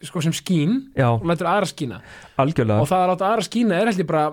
sko, 0.00 0.22
sem 0.24 0.32
skín 0.36 0.78
já, 0.96 1.08
og 1.12 1.26
lætur 1.28 1.48
aðra 1.50 1.68
skína. 1.68 1.98
Algjörlega. 2.40 2.80
Og 2.80 2.88
það 2.88 3.02
að 3.04 3.10
láta 3.12 3.28
aðra 3.34 3.44
skína 3.44 3.76
er 3.76 3.90
held 3.90 4.00
ég 4.00 4.08
bara 4.08 4.30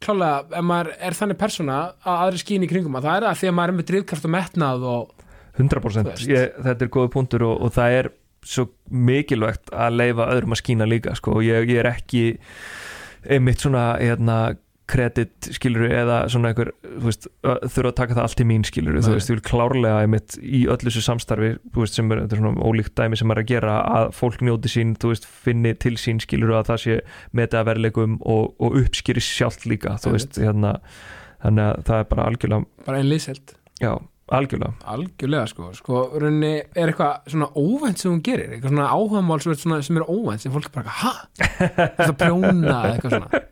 klálega, 0.00 0.44
ef 0.54 0.64
maður 0.64 0.92
er 1.08 1.16
þannig 1.18 1.38
persóna 1.40 1.78
að 2.06 2.22
aðri 2.24 2.40
skín 2.44 2.64
í 2.64 2.70
kringum 2.70 2.96
að 2.96 3.08
það 3.08 3.16
er 3.18 3.26
það 3.28 3.40
því 3.42 3.48
að 3.50 3.56
maður 3.58 3.72
er 3.72 3.78
með 3.80 3.88
drifkraft 3.90 4.28
og 4.28 4.32
metnað 4.36 4.86
og 4.92 5.14
100% 5.58 6.06
Þú 6.06 6.12
veist. 6.14 6.28
ég, 6.30 6.52
þetta 6.68 6.86
er 6.86 6.92
góði 6.94 7.10
punktur 7.16 7.44
og, 7.48 7.54
og 7.66 7.72
það 7.74 7.96
er 7.98 8.08
svo 8.48 8.68
mikilvægt 8.88 9.72
að 9.74 9.98
leifa 10.00 10.30
öðrum 10.32 10.54
að 10.56 10.62
skína 10.62 10.88
líka 10.88 11.16
sko. 11.18 11.40
ég, 11.44 11.68
ég 11.68 11.82
er 11.82 11.90
ekki 11.90 12.24
einmitt 13.28 13.60
svona 13.64 13.90
hérna, 13.98 14.56
kredit 14.88 15.50
skilur 15.52 15.90
eða 15.92 16.22
svona 16.32 16.48
einhver 16.50 16.70
þú 16.80 17.10
veist, 17.10 17.26
þurfa 17.44 17.90
að 17.90 17.96
taka 17.98 18.16
það 18.16 18.22
allt 18.24 18.40
í 18.40 18.46
mín 18.48 18.64
skilur 18.64 18.96
þú 18.96 19.12
veist, 19.12 19.28
ég 19.28 19.36
vil 19.36 19.44
klárlega 19.44 19.98
einmitt 20.04 20.38
í 20.40 20.62
öllu 20.64 20.88
þessu 20.88 21.02
samstarfi 21.04 21.50
þú 21.74 21.82
veist, 21.82 21.98
sem 21.98 22.14
er, 22.14 22.22
er 22.24 22.40
svona 22.40 22.64
ólíkt 22.64 22.94
dæmi 22.96 23.18
sem 23.20 23.34
er 23.34 23.42
að 23.42 23.50
gera 23.50 23.74
að 23.98 24.08
fólk 24.16 24.40
njóti 24.46 24.72
sín, 24.72 24.96
þú 24.96 25.12
veist, 25.12 25.28
finni 25.28 25.74
til 25.84 25.96
sín 26.00 26.22
skilur 26.24 26.56
að 26.56 26.70
það 26.72 26.82
sé 26.86 26.98
metið 27.36 27.60
að 27.60 27.68
verleikum 27.68 28.16
og, 28.24 28.54
og 28.56 28.80
uppskýri 28.80 29.24
sjálft 29.24 29.68
líka 29.68 29.98
þú 30.00 30.16
veist, 30.16 30.40
hérna. 30.40 30.78
Þannig 31.38 31.68
að 31.68 31.82
það 31.86 32.00
er 32.00 32.06
bara 32.10 32.22
algjörlega, 32.26 32.84
bara 32.88 32.98
einn 32.98 33.12
liðselt 33.12 33.52
já, 33.78 33.92
algjörlega. 34.36 34.72
Algjörlega 34.94 35.46
sko, 35.50 35.70
sko 35.78 36.02
rauninni 36.20 36.52
er 36.76 36.90
eitthvað 36.92 37.30
svona 37.32 37.48
óvænt 37.56 38.02
sem 38.02 38.10
hún 38.12 38.22
gerir 38.26 38.52
eitthvað 38.56 38.74
svona 38.74 38.88
áhagamál 38.92 39.40
sem 39.44 39.52
er, 39.54 39.60
svona, 39.62 39.78
sem 39.86 39.96
er 40.00 40.06
óvænt 40.08 40.44
sem 40.44 40.52
fólk 40.54 40.68
er 40.68 40.74
bara, 40.74 40.96
hæ? 41.02 41.12
Prjóna 42.18 42.74
eða 42.74 42.92
eitthvað 42.92 43.16
svona? 43.16 43.42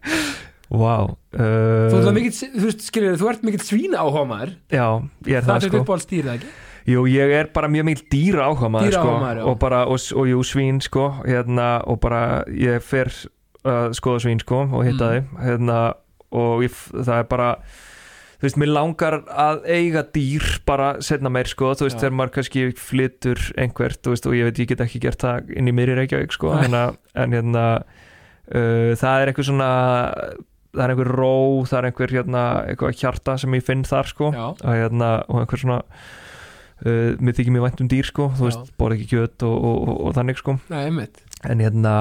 Þú, 0.67 0.83
uh, 0.83 1.93
ert 1.95 2.15
mikill, 2.17 2.35
þú 2.59 2.65
veist, 2.67 2.81
skiljur, 2.89 3.19
þú 3.21 3.29
ert 3.31 3.45
mikill 3.47 3.63
svína 3.63 4.01
áhamaður 4.03 4.55
Já, 4.75 4.87
ég 5.29 5.37
er 5.39 5.45
Það 5.45 5.47
það, 5.47 5.57
er 5.57 5.63
þetta 5.63 5.71
sko. 5.71 5.83
upp 5.85 5.91
á 5.91 5.95
alls 5.97 6.09
dýrið, 6.11 6.31
ekki? 6.35 6.55
Jú, 6.87 7.05
ég 7.11 7.33
er 7.41 7.49
bara 7.55 7.69
mjög 7.71 7.87
mikil 7.89 8.05
dýra 8.13 8.45
áhuga 8.51 8.69
maður 8.71 8.95
sko, 8.95 9.15
og 9.51 9.57
bara, 9.63 9.81
og, 9.91 10.03
og 10.19 10.29
jú, 10.31 10.43
svín 10.47 10.77
sko, 10.85 11.07
hérna, 11.27 11.69
og 11.87 12.01
bara 12.03 12.21
ég 12.51 12.83
fer 12.87 13.11
að 13.67 13.95
skoða 13.99 14.23
svín 14.27 14.43
sko 14.43 14.61
og 14.71 14.85
hitta 14.87 15.09
Mm. 15.09 15.31
þau, 15.33 15.43
hérna 15.47 15.79
og 16.37 16.63
ég, 16.67 16.75
það 16.95 17.17
er 17.19 17.27
bara 17.31 17.49
þú 18.37 18.49
veist, 18.49 18.59
mér 18.61 18.73
langar 18.73 19.19
að 19.27 19.63
eiga 19.69 20.03
dýr 20.15 20.49
bara 20.69 20.91
setna 21.05 21.33
meir 21.33 21.49
sko, 21.51 21.73
þú 21.79 21.89
veist, 21.89 22.01
þegar 22.03 22.19
maður 22.19 22.35
kannski 22.39 22.67
flytur 22.81 23.47
einhvert, 23.57 24.03
þú 24.05 24.17
veist, 24.17 24.29
og 24.29 24.37
ég 24.37 24.51
veit, 24.51 24.61
ég 24.61 24.73
get 24.73 24.85
ekki 24.85 25.03
gert 25.07 25.25
það 25.25 25.55
inn 25.57 25.71
í 25.71 25.77
í 25.77 25.97
Reykjavík 25.97 26.37
sko, 26.37 26.53
Nei. 26.53 26.67
hérna, 26.67 26.83
en 27.17 27.37
hérna 27.37 27.65
uh, 27.81 28.93
það 28.99 29.23
er 29.23 29.33
eitthvað 29.33 29.51
svona 29.51 29.71
það 30.77 30.85
er 30.85 30.93
einhver 30.93 31.11
ró, 31.17 31.35
það 31.67 31.79
er 31.79 31.89
einhver 31.91 32.15
hérna, 32.19 32.45
eitthvað 32.69 33.01
hjarta 33.01 33.37
sem 33.41 33.57
ég 33.57 33.65
finn 33.65 33.85
þar 33.87 34.11
sko. 34.11 34.31
Og, 34.37 34.63
hérna, 34.69 35.11
og 35.27 35.43
einhver 35.43 35.63
svona 35.63 35.81
uh, 36.85 37.13
mér 37.17 37.37
þykir 37.39 37.55
mér 37.55 37.67
vænt 37.67 37.83
um 37.85 37.91
dýr 37.93 38.11
sko. 38.11 38.29
Þú 38.37 38.49
veist, 38.51 38.73
borða 38.81 38.99
ekki 38.99 39.11
kjöt 39.15 39.47
og, 39.49 39.57
og, 39.57 39.93
og, 39.97 40.15
þannig 40.19 40.41
sko. 40.43 40.59
Nei, 40.73 40.85
en 41.47 41.65
hérna, 41.65 41.95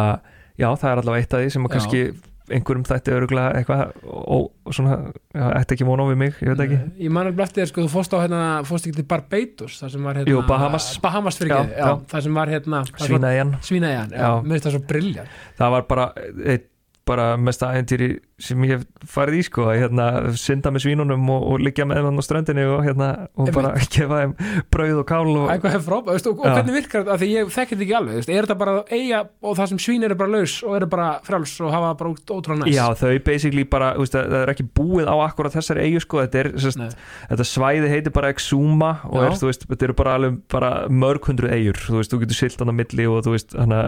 já, 0.59 0.69
það 0.71 0.89
er 0.91 1.03
allavega 1.03 1.25
eitt 1.25 1.37
af 1.37 1.43
því 1.43 1.53
sem 1.55 1.67
að 1.67 1.71
Já. 1.71 1.75
kannski 1.77 2.03
einhverjum 2.51 2.83
þætti 2.85 3.13
öruglega 3.15 3.55
eitthvað 3.59 3.95
og, 4.05 4.51
svona, 4.75 4.97
ætti 5.33 5.77
ekki 5.77 5.87
móna 5.87 6.05
við 6.11 6.19
mig 6.21 6.37
ég 6.45 6.51
veit 6.53 6.63
ekki, 6.67 6.77
Ég 7.07 7.13
man 7.15 7.29
alveg 7.31 7.47
eftir 7.47 7.71
sko, 7.71 7.85
þú 7.87 7.93
fórst 7.95 8.13
á 8.13 8.17
hérna, 8.21 8.43
fórst 8.67 8.85
ekki 8.89 8.99
til 9.01 9.07
Barbados, 9.09 9.79
það 9.81 9.95
sem 9.95 10.05
var 10.09 10.19
hérna 10.21 10.33
Jú, 10.35 10.43
Bahamas. 10.49 10.91
Bahamas 11.01 11.39
fyrir 11.41 11.55
Já, 11.55 11.59
já, 11.71 11.81
já. 11.81 11.89
það 12.13 12.27
sem 12.27 12.39
var 12.41 12.53
hérna 12.53 12.83
svínaðjan 12.93 13.55
Svínaeyjan, 13.65 14.15
já, 14.15 14.29
mér 14.43 14.55
finnst 14.57 14.69
það 14.69 14.77
svo 14.77 14.85
brilljant 14.93 15.43
það 15.57 15.75
var 15.77 15.87
bara 15.89 16.07
eitt 16.45 16.71
bara 17.05 17.25
mesta 17.37 17.67
æntýri 17.77 18.07
sem 18.35 18.63
ég 18.67 18.81
farið 19.07 19.37
í 19.39 19.43
sko 19.47 19.63
að 19.71 19.77
hérna, 19.79 20.05
synda 20.35 20.71
með 20.75 20.83
svínunum 20.83 21.29
og, 21.31 21.43
og 21.53 21.61
liggja 21.63 21.85
með 21.87 22.01
þeim 22.03 22.17
á 22.19 22.23
ströndinni 22.25 22.65
og, 22.67 22.81
hérna, 22.83 23.09
og 23.39 23.51
bara 23.55 23.69
gefa 23.95 24.17
þeim 24.25 24.33
brauð 24.75 24.97
og 24.99 25.05
kál 25.07 25.29
og, 25.29 25.45
og, 25.47 26.41
hvernig 26.43 26.75
virkar 26.75 27.05
þetta, 27.05 27.15
því 27.21 27.29
ég 27.31 27.51
þekki 27.55 27.77
þetta 27.77 27.85
ekki 27.85 27.95
alveg, 27.99 28.17
veist, 28.19 28.31
er 28.33 28.47
þetta 28.47 28.57
bara 28.59 28.73
að 28.81 28.91
eiga 28.97 29.21
og 29.39 29.55
það 29.59 29.69
sem 29.71 29.79
svín 29.85 30.07
eru 30.07 30.17
bara 30.19 30.33
laus 30.33 30.55
og 30.67 30.75
eru 30.75 30.89
bara 30.91 31.07
frjáls 31.27 31.53
og 31.63 31.71
hafa 31.75 31.91
bara 32.01 32.11
út- 32.11 32.33
ótrúlega 32.35 32.65
næs? 32.65 32.75
Já, 32.75 32.85
þau 32.99 33.13
basically 33.29 33.65
bara, 33.75 33.91
veist, 34.01 34.17
það 34.17 34.35
er 34.41 34.51
ekki 34.55 34.67
búið 34.81 35.07
á 35.07 35.15
akkurat 35.29 35.55
þessari 35.55 35.85
eigu 35.87 36.01
sko, 36.03 36.19
þetta 36.25 36.41
er, 36.43 36.49
Nei. 36.81 36.89
þetta 37.31 37.47
svæði 37.47 37.93
heitir 37.93 38.15
bara 38.15 38.33
Exuma 38.35 38.91
og 39.07 39.21
er, 39.23 39.37
veist, 39.47 39.63
þetta 39.71 39.87
eru 39.87 39.95
bara, 40.01 40.17
bara 40.51 40.73
mörg 40.91 41.31
hundru 41.31 41.53
eigur, 41.55 41.79
þú 41.87 42.03
þú 42.03 42.21
getur 42.25 42.39
silt 42.41 42.59
hann 42.59 42.71
á 42.71 42.75
milli 42.75 43.07
og 43.07 43.23
þú 43.23 43.37
veist, 43.37 43.55
hana, 43.55 43.85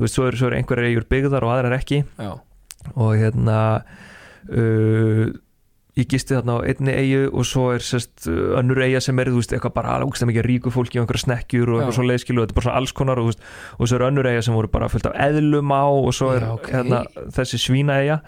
þú 0.00 0.06
veist, 0.06 0.18
svo 0.18 0.26
eru, 0.32 0.42
eru 0.50 0.58
einhverjar 0.58 0.90
eigur 0.90 1.06
byggðar 1.14 1.46
og 1.46 1.54
aðrar 1.54 1.78
ekki. 1.78 2.02
Já, 2.18 2.34
og 2.94 3.16
hérna 3.18 3.58
uh, 4.50 5.32
ég 5.94 6.08
gisti 6.10 6.34
þarna 6.34 6.56
á 6.58 6.66
einni 6.66 6.94
eigu 6.94 7.26
og 7.30 7.46
svo 7.46 7.68
er 7.74 7.84
sérst 7.84 8.26
uh, 8.30 8.56
önnur 8.58 8.82
eiga 8.82 9.02
sem 9.04 9.18
er, 9.22 9.30
þú 9.30 9.42
veist, 9.42 9.54
eitthvað 9.54 9.76
bara 9.76 9.94
alveg 9.98 10.26
mikið 10.30 10.48
ríku 10.48 10.72
fólki 10.74 10.98
og 10.98 11.04
einhverja 11.04 11.26
snekkjur 11.28 11.70
og 11.70 11.80
eitthvað 11.80 11.98
svo 12.00 12.08
leiðskilu 12.08 12.42
og 12.42 12.48
þetta 12.48 12.54
er 12.54 12.58
bara 12.58 12.68
svona 12.68 12.80
alls 12.82 12.96
konar 12.98 13.22
og, 13.22 13.28
þú 13.28 13.34
veist, 13.34 13.46
og 13.78 13.90
svo 13.90 14.00
er 14.00 14.08
önnur 14.08 14.30
eiga 14.32 14.42
sem 14.42 14.58
voru 14.58 14.72
bara 14.74 14.90
fullt 14.90 15.08
af 15.10 15.16
eðlum 15.28 15.70
á 15.70 15.84
og 15.86 16.10
svo 16.16 16.34
er 16.34 16.48
Já, 16.48 16.50
ok. 16.56 16.68
hérna, 16.74 17.00
þessi 17.38 17.62
svína 17.62 18.02
eiga 18.02 18.18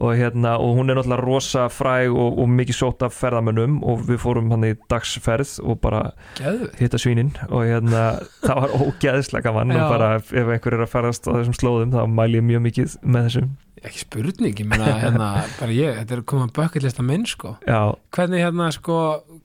og, 0.00 0.14
hérna, 0.16 0.56
og 0.56 0.78
hún 0.78 0.88
er 0.88 0.96
náttúrulega 0.96 1.20
rosa 1.20 1.66
fræg 1.68 2.14
og, 2.14 2.38
og 2.40 2.48
mikið 2.56 2.76
sótt 2.78 3.04
af 3.04 3.16
ferðamönnum 3.20 3.82
og 3.84 4.06
við 4.08 4.20
fórum 4.22 4.48
hann 4.54 4.64
í 4.64 4.72
dagsferð 4.88 5.58
og 5.60 5.80
bara 5.84 6.06
geðu 6.38 6.70
hitta 6.80 7.00
svínin 7.00 7.34
og 7.50 7.66
hérna 7.68 8.04
það 8.46 8.62
var 8.64 8.76
ógeðslega 8.80 9.52
Já. 9.52 9.60
og 9.60 9.92
bara 9.92 10.14
ef 10.16 10.32
einhver 10.40 10.78
er 10.78 10.86
að 10.86 10.94
ferðast 10.94 11.28
á 11.28 11.36
þessum 11.36 11.58
slóðum 11.58 11.92
þá 11.92 12.06
mæli 12.08 12.40
ég 12.40 12.48
mjög 12.48 12.64
mikið 12.70 12.96
með 13.04 13.28
þessum 13.28 13.50
Ekki 13.80 14.02
spurning, 14.02 14.58
ég 14.60 14.66
meina, 14.68 14.90
hérna, 15.00 15.26
bara 15.56 15.72
ég, 15.72 15.94
þetta 16.02 16.12
er 16.18 16.20
komað 16.28 16.50
bökkillista 16.58 17.00
minn, 17.06 17.22
sko. 17.24 17.54
Já, 17.64 17.94
Hvernig, 18.12 18.42
hérna, 18.44 18.66
sko, 18.76 18.96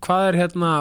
hvað 0.04 0.24
er, 0.28 0.38
hérna, 0.42 0.72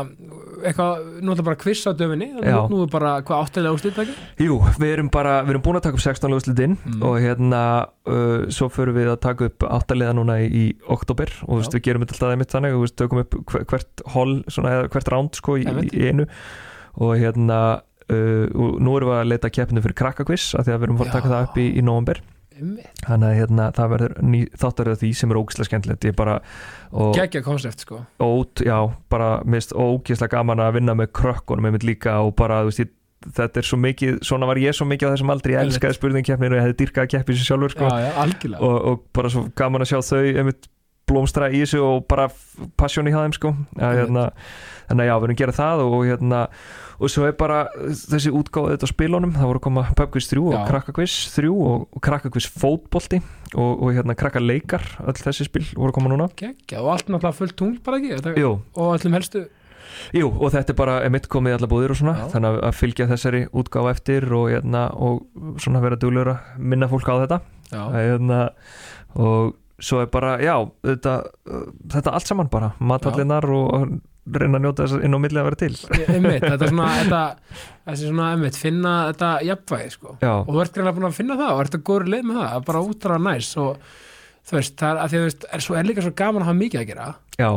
eitthvað, 0.66 1.05
nú 1.22 1.30
er 1.30 1.38
það 1.38 1.46
bara 1.46 1.61
kviss 1.62 1.84
á 1.86 1.92
döfinni 1.94 2.28
nú, 2.34 2.80
er 2.82 2.90
bara, 2.90 3.12
hvað 3.22 3.44
áttilega 3.44 3.76
úrslit 3.76 4.00
ekki? 4.02 4.16
Jú, 4.42 4.57
við 4.82 4.94
erum 4.96 5.11
bara, 5.14 5.36
við 5.46 5.55
erum 5.55 5.64
búin 5.68 5.78
að 5.78 5.86
taka 5.86 6.00
upp 6.00 6.05
16 6.09 6.34
lögslitinn 6.34 6.74
Mm. 6.84 6.98
og 7.07 7.14
hérna 7.22 7.62
uh, 8.11 8.44
svo 8.52 8.66
förum 8.74 8.98
við 8.98 9.12
að 9.14 9.20
taka 9.22 9.46
upp 9.48 9.64
áttaliða 9.70 10.16
núna 10.18 10.40
í, 10.42 10.50
í 10.50 10.64
oktober 10.90 11.30
og 11.46 11.55
þú 11.55 11.61
veist, 11.62 11.74
við 11.78 11.84
gerum 11.86 12.02
þetta 12.05 12.16
alltaf 12.18 12.34
einmitt 12.34 12.52
þannig 12.59 12.74
og 12.74 12.80
við 12.82 12.86
veist, 12.88 12.98
tökum 13.00 13.22
upp 13.22 13.38
hver- 13.55 13.66
hvert 13.70 14.05
hol, 14.16 14.34
svona, 14.50 14.74
hvert 14.90 15.11
ránd 15.14 15.38
sko 15.38 15.57
í, 15.62 15.64
í 15.94 16.09
einu. 16.11 16.26
Og 16.98 17.14
hérna 17.22 17.61
uh, 18.11 18.46
og 18.50 18.78
nú 18.82 18.98
erum 18.98 19.14
við 19.14 19.20
að 19.22 19.30
leita 19.30 19.50
keppinu 19.55 19.82
fyrir 19.86 19.96
krakkakviss 20.02 20.50
af 20.59 20.66
því 20.66 20.74
að 20.74 20.78
við 20.82 20.88
erum 20.90 20.98
að 21.00 21.07
að 21.07 21.14
taka 21.20 21.32
það 21.36 21.46
upp 21.48 21.61
í, 21.62 21.66
í 21.78 21.82
november. 21.86 22.20
Þannig 22.55 23.28
að 23.28 23.38
hérna, 23.40 23.68
það 23.74 23.92
verður 23.94 24.16
þáttaröð 24.62 24.98
því 25.02 25.12
sem 25.18 25.32
er 25.32 25.40
ógislega 25.40 25.68
skemmtilegt. 25.70 26.09
Gekkja 27.18 27.42
konsept, 27.46 27.84
sko. 27.86 28.02
Ót, 28.22 28.62
já, 28.64 28.78
bara 29.11 29.30
mist 29.48 29.74
ógislega 29.74 30.38
gaman 30.38 30.62
að 30.62 30.76
vinna 30.78 30.94
með 30.98 31.11
krökkunum 31.18 31.70
einmitt 31.70 31.86
líka 31.86 32.20
og 32.22 32.34
bara, 32.38 32.62
þú 32.64 32.70
veist, 32.72 32.94
þetta 33.32 33.61
er 33.61 33.68
svo 33.68 33.78
mikið 33.80 34.18
svona 34.26 34.48
var 34.50 34.61
ég 34.61 34.76
svo 34.76 34.86
mikið 34.88 35.09
á 35.09 35.12
þessum 35.14 35.32
aldrei 35.32 35.55
ég 35.55 35.62
elskaði 35.64 35.96
spurningkeppnir 35.96 36.52
og 36.52 36.59
ég 36.59 36.66
hefði 36.66 36.78
dýrkað 36.82 37.07
að 37.07 37.12
keppi 37.14 37.36
sér 37.38 37.48
sjálfur 37.48 37.72
sko, 37.72 37.88
Já, 37.88 38.11
já, 38.11 38.57
og, 38.59 38.74
og 38.90 39.05
bara 39.16 39.30
svo 39.32 39.46
gaman 39.57 39.84
að 39.84 39.92
sjá 39.94 40.00
þau 40.05 40.18
einmitt 40.42 40.68
blómstra 41.09 41.50
í 41.52 41.61
þessu 41.64 41.80
og 41.84 42.07
bara 42.09 42.28
passion 42.80 43.09
í 43.09 43.12
þeim 43.14 43.34
sko. 43.36 43.52
Hérna, 43.78 44.28
þannig 44.88 45.05
að 45.05 45.09
já, 45.11 45.14
við 45.18 45.26
erum 45.26 45.34
að 45.34 45.40
gera 45.42 45.57
það 45.57 45.82
og 45.84 45.96
hérna, 46.09 46.40
og 47.00 47.11
svo 47.12 47.26
er 47.28 47.34
bara 47.38 47.59
þessi 47.90 48.32
útgáð 48.34 48.70
þetta 48.74 48.88
á 48.88 48.92
spilunum, 48.92 49.34
það 49.34 49.48
voru 49.50 49.61
að 49.61 49.66
koma 49.66 49.84
pubquiz 49.98 50.28
3 50.30 50.44
og 50.44 50.55
Já. 50.55 50.61
krakkakviss 50.70 51.16
3 51.34 51.50
og, 51.50 51.88
krakkakviss 52.05 52.48
fótbolti 52.55 53.20
og, 53.55 53.82
og 53.82 53.92
hérna 53.96 54.16
krakkaleikar 54.18 54.84
öll 55.05 55.18
þessi 55.18 55.48
spil 55.48 55.66
voru 55.74 55.90
að 55.92 55.98
koma 55.98 56.12
núna. 56.14 56.30
Gekkja, 56.38 56.80
og 56.84 56.94
allt 56.94 57.11
náttúrulega 57.11 57.38
fullt 57.40 57.57
tungl 57.61 57.82
bara 57.84 58.00
ekki 58.00 58.44
og 58.46 58.94
öllum 58.94 59.18
helstu. 59.18 59.44
Jú, 60.14 60.26
og 60.32 60.50
þetta 60.50 60.72
er 60.72 60.78
bara 60.78 60.94
mitt 61.12 61.28
komið 61.30 61.52
í 61.52 61.57
alla 61.59 61.68
búðir 61.70 61.92
og 61.94 61.98
svona, 62.00 62.14
Já. 62.18 62.30
þannig 62.32 62.57
að- 62.66 62.78
fylgja 62.78 63.07
þessari 63.11 63.42
útgáfa 63.55 63.92
eftir 63.94 64.26
og, 64.34 64.48
hérna, 64.50 64.86
og 64.94 65.26
svona 65.62 65.82
vera 65.84 65.96
duglur 65.96 66.32
að 66.34 66.59
minna 66.59 66.88
fólk 66.90 67.07
á 67.11 67.14
þetta. 67.22 67.40
Hérna, 67.74 68.40
og 69.14 69.55
svo 69.85 70.01
er 70.03 70.09
bara, 70.12 70.35
já, 70.43 70.55
þetta, 70.89 71.14
þetta 71.95 72.14
allt 72.16 72.30
saman 72.30 72.51
bara, 72.53 72.72
matvallinar 72.80 73.47
og, 73.53 73.66
og 73.76 73.95
reyna 74.24 74.57
að 74.57 74.64
njóta 74.64 74.87
þess 74.87 75.05
inn 75.05 75.16
á 75.16 75.20
milli 75.20 75.41
að 75.41 75.47
vera 75.51 75.59
til. 75.61 75.74
Einmitt, 76.14 76.47
þetta 76.47 76.64
er 76.64 76.70
svona 76.72 76.89
þetta, 76.97 77.20
þessi 77.91 78.09
svona, 78.09 78.30
einmitt, 78.32 78.57
finna 78.57 78.95
þetta 79.11 79.30
jafnvægi, 79.51 79.93
sko. 79.99 80.16
Og 80.16 80.49
þú 80.49 80.62
ert 80.64 80.74
greinlega 80.78 80.97
búin 80.97 81.09
að 81.11 81.18
finna 81.18 81.37
það 81.41 81.53
og 81.53 81.62
ert 81.66 81.76
að 81.78 81.85
góður 81.91 82.11
leið 82.14 82.26
með 82.30 82.41
það, 82.41 82.57
bara 82.70 82.82
útráða 82.89 83.22
næs 83.28 83.51
og 83.61 83.87
þú 84.49 84.59
veist, 84.59 84.74
það 84.80 84.91
er, 84.91 85.03
að 85.05 85.12
því 85.12 85.20
að 85.20 85.24
þú 85.24 85.28
veist, 85.28 85.47
er, 85.51 85.64
svo 85.68 85.78
er 85.78 85.89
líka 85.91 86.05
svo 86.07 86.14
gaman 86.16 86.45
að 86.45 86.51
hafa 86.51 86.61
mikið 86.62 86.80
að 86.80 86.91
gera. 86.95 87.11
Já, 87.37 87.51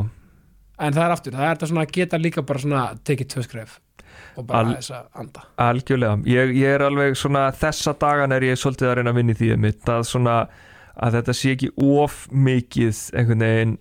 en 0.78 0.94
það 1.00 1.04
er 1.08 1.16
aftur, 1.16 1.38
það 1.40 1.48
er 1.48 1.56
þetta 1.56 1.72
svona 1.72 1.86
að 1.88 1.96
geta 1.98 2.22
líka 2.22 2.44
bara 2.52 2.64
svona 2.64 2.86
tekið 3.08 3.32
tvö 3.34 3.48
skref 3.48 3.80
og 4.38 4.46
bara 4.46 4.60
Al- 4.68 4.76
þess 4.78 4.92
að 4.94 5.08
anda. 5.24 5.44
Algjörlega. 5.66 6.20
Ég, 6.30 6.52
ég 6.60 6.76
er 6.76 6.84
alveg 6.86 7.16
svona, 7.18 7.48
þessa 7.58 7.96
dagan 7.98 8.36
er 8.36 8.46
ég 8.46 8.60
svolítið 8.60 8.92
að 8.92 8.98
reyna 9.00 9.14
að 9.16 9.18
vinna 9.22 9.34
í 9.34 9.40
því 9.40 9.50
að 9.56 9.64
að 10.98 11.20
þetta 11.20 11.36
sé 11.38 11.54
ekki 11.56 11.72
of 11.78 12.24
mikið 12.34 13.02
einhvern 13.18 13.46
veginn 13.46 13.76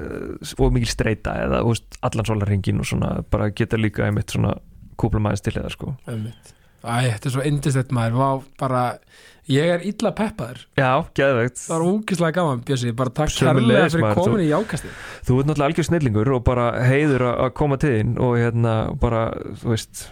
uh, 0.00 0.54
of 0.58 0.74
mikil 0.74 0.90
streyta 0.92 1.36
eða 1.46 1.62
úst, 1.68 1.98
allan 2.04 2.28
sólarringin 2.28 2.82
og 2.82 2.88
svona 2.88 3.14
bara 3.32 3.50
geta 3.56 3.80
líka 3.80 4.06
einmitt 4.06 4.34
svona 4.34 4.56
kúpla 5.00 5.22
maður 5.22 5.46
til 5.46 5.56
eða 5.58 5.72
sko. 5.72 5.94
Einmitt. 6.10 6.54
Æ, 6.82 7.14
þetta 7.14 7.28
er 7.28 7.34
svo 7.36 7.44
indislegt 7.46 7.92
maður. 7.94 8.16
Vá, 8.18 8.54
bara, 8.58 8.80
ég 9.50 9.68
er 9.70 9.84
illa 9.86 10.10
peppaður. 10.18 10.64
Já, 10.78 10.90
geðveikt. 11.14 11.60
Það 11.62 11.76
var 11.76 11.84
úkislega 11.92 12.36
gaman, 12.40 12.64
Bjössi, 12.66 12.94
bara 12.98 13.12
takk 13.14 13.36
kærlega 13.36 13.84
fyrir 13.86 14.06
maður, 14.08 14.18
komin 14.18 14.42
í 14.42 14.48
jákasti 14.50 14.90
Þú 15.22 15.36
ert 15.38 15.50
náttúrulega 15.50 15.68
algjör 15.70 15.88
snillingur 15.88 16.32
og 16.34 16.42
bara 16.48 16.66
heiður 16.82 17.28
að 17.28 17.44
að 17.46 17.54
koma 17.60 17.78
til 17.82 17.92
þín 17.94 18.16
og 18.26 18.34
hérna 18.40 18.74
bara, 19.02 19.22
þú 19.62 19.72
veist 19.76 20.04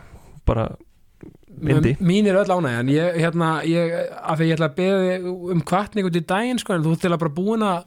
bara 0.47 0.69
Indi. 1.63 1.97
mín 2.01 2.27
er 2.31 2.39
öll 2.41 2.51
ánægja 2.55 2.81
en 2.85 2.89
ég, 2.95 3.17
hérna, 3.21 3.49
ég, 3.69 3.93
af 4.23 4.39
því 4.41 4.47
ég 4.51 4.57
ætla 4.59 4.69
að 4.71 4.77
beða 4.81 5.33
um 5.55 5.61
kvartning 5.67 6.07
út 6.09 6.17
í 6.17 6.25
daginn 6.27 6.59
sko, 6.63 6.75
en 6.75 6.85
þú 6.87 6.95
til 7.01 7.11
að 7.13 7.19
bara 7.25 7.35
búin 7.37 7.63
að 7.67 7.83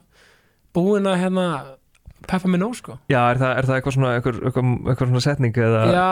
búin 0.74 1.06
að 1.10 1.18
hérna 1.22 1.46
peppa 2.24 2.48
mig 2.48 2.60
nóg 2.62 2.72
sko. 2.78 2.94
Já, 3.12 3.18
er 3.34 3.36
það, 3.40 3.50
er 3.58 3.66
það 3.68 3.76
eitthvað 3.78 3.94
svona 3.98 4.12
eitthvað, 4.16 4.38
eitthvað, 4.48 4.68
eitthvað 4.88 5.10
svona 5.10 5.24
setning 5.26 5.58
eða? 5.66 5.82
Já, 5.92 6.06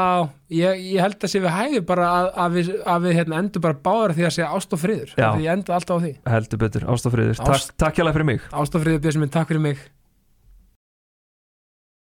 ég, 0.59 0.83
ég 0.93 1.01
held 1.07 1.17
að 1.25 1.33
sé 1.33 1.41
við 1.41 1.55
hæfi 1.57 1.81
bara 1.89 2.11
að, 2.19 2.29
að 2.45 2.59
við, 2.59 2.69
að 2.95 3.07
við 3.07 3.17
hérna, 3.17 3.39
endur 3.41 3.65
bara 3.65 3.79
báður 3.87 4.15
því 4.19 4.27
að 4.29 4.35
segja 4.37 4.51
ást 4.59 4.77
og 4.77 4.83
friður. 4.83 5.15
Já. 5.17 5.29
Því 5.33 5.47
ég 5.47 5.55
enda 5.57 5.77
alltaf 5.79 5.97
á 5.97 6.03
því. 6.05 6.13
Heldur 6.35 6.63
betur, 6.67 6.87
ástafriður 6.93 7.33
Ást- 7.33 7.49
Takk, 7.49 7.79
takk 7.81 7.97
hjá 8.03 8.13
fyrir 8.13 8.29
mig. 8.29 8.45
Ást 8.53 8.77
og 8.77 8.85
friður, 8.85 9.01
Björnsson 9.07 9.25
minn, 9.25 9.33
takk 9.33 9.49
fyrir 9.49 9.65
mig 9.65 9.81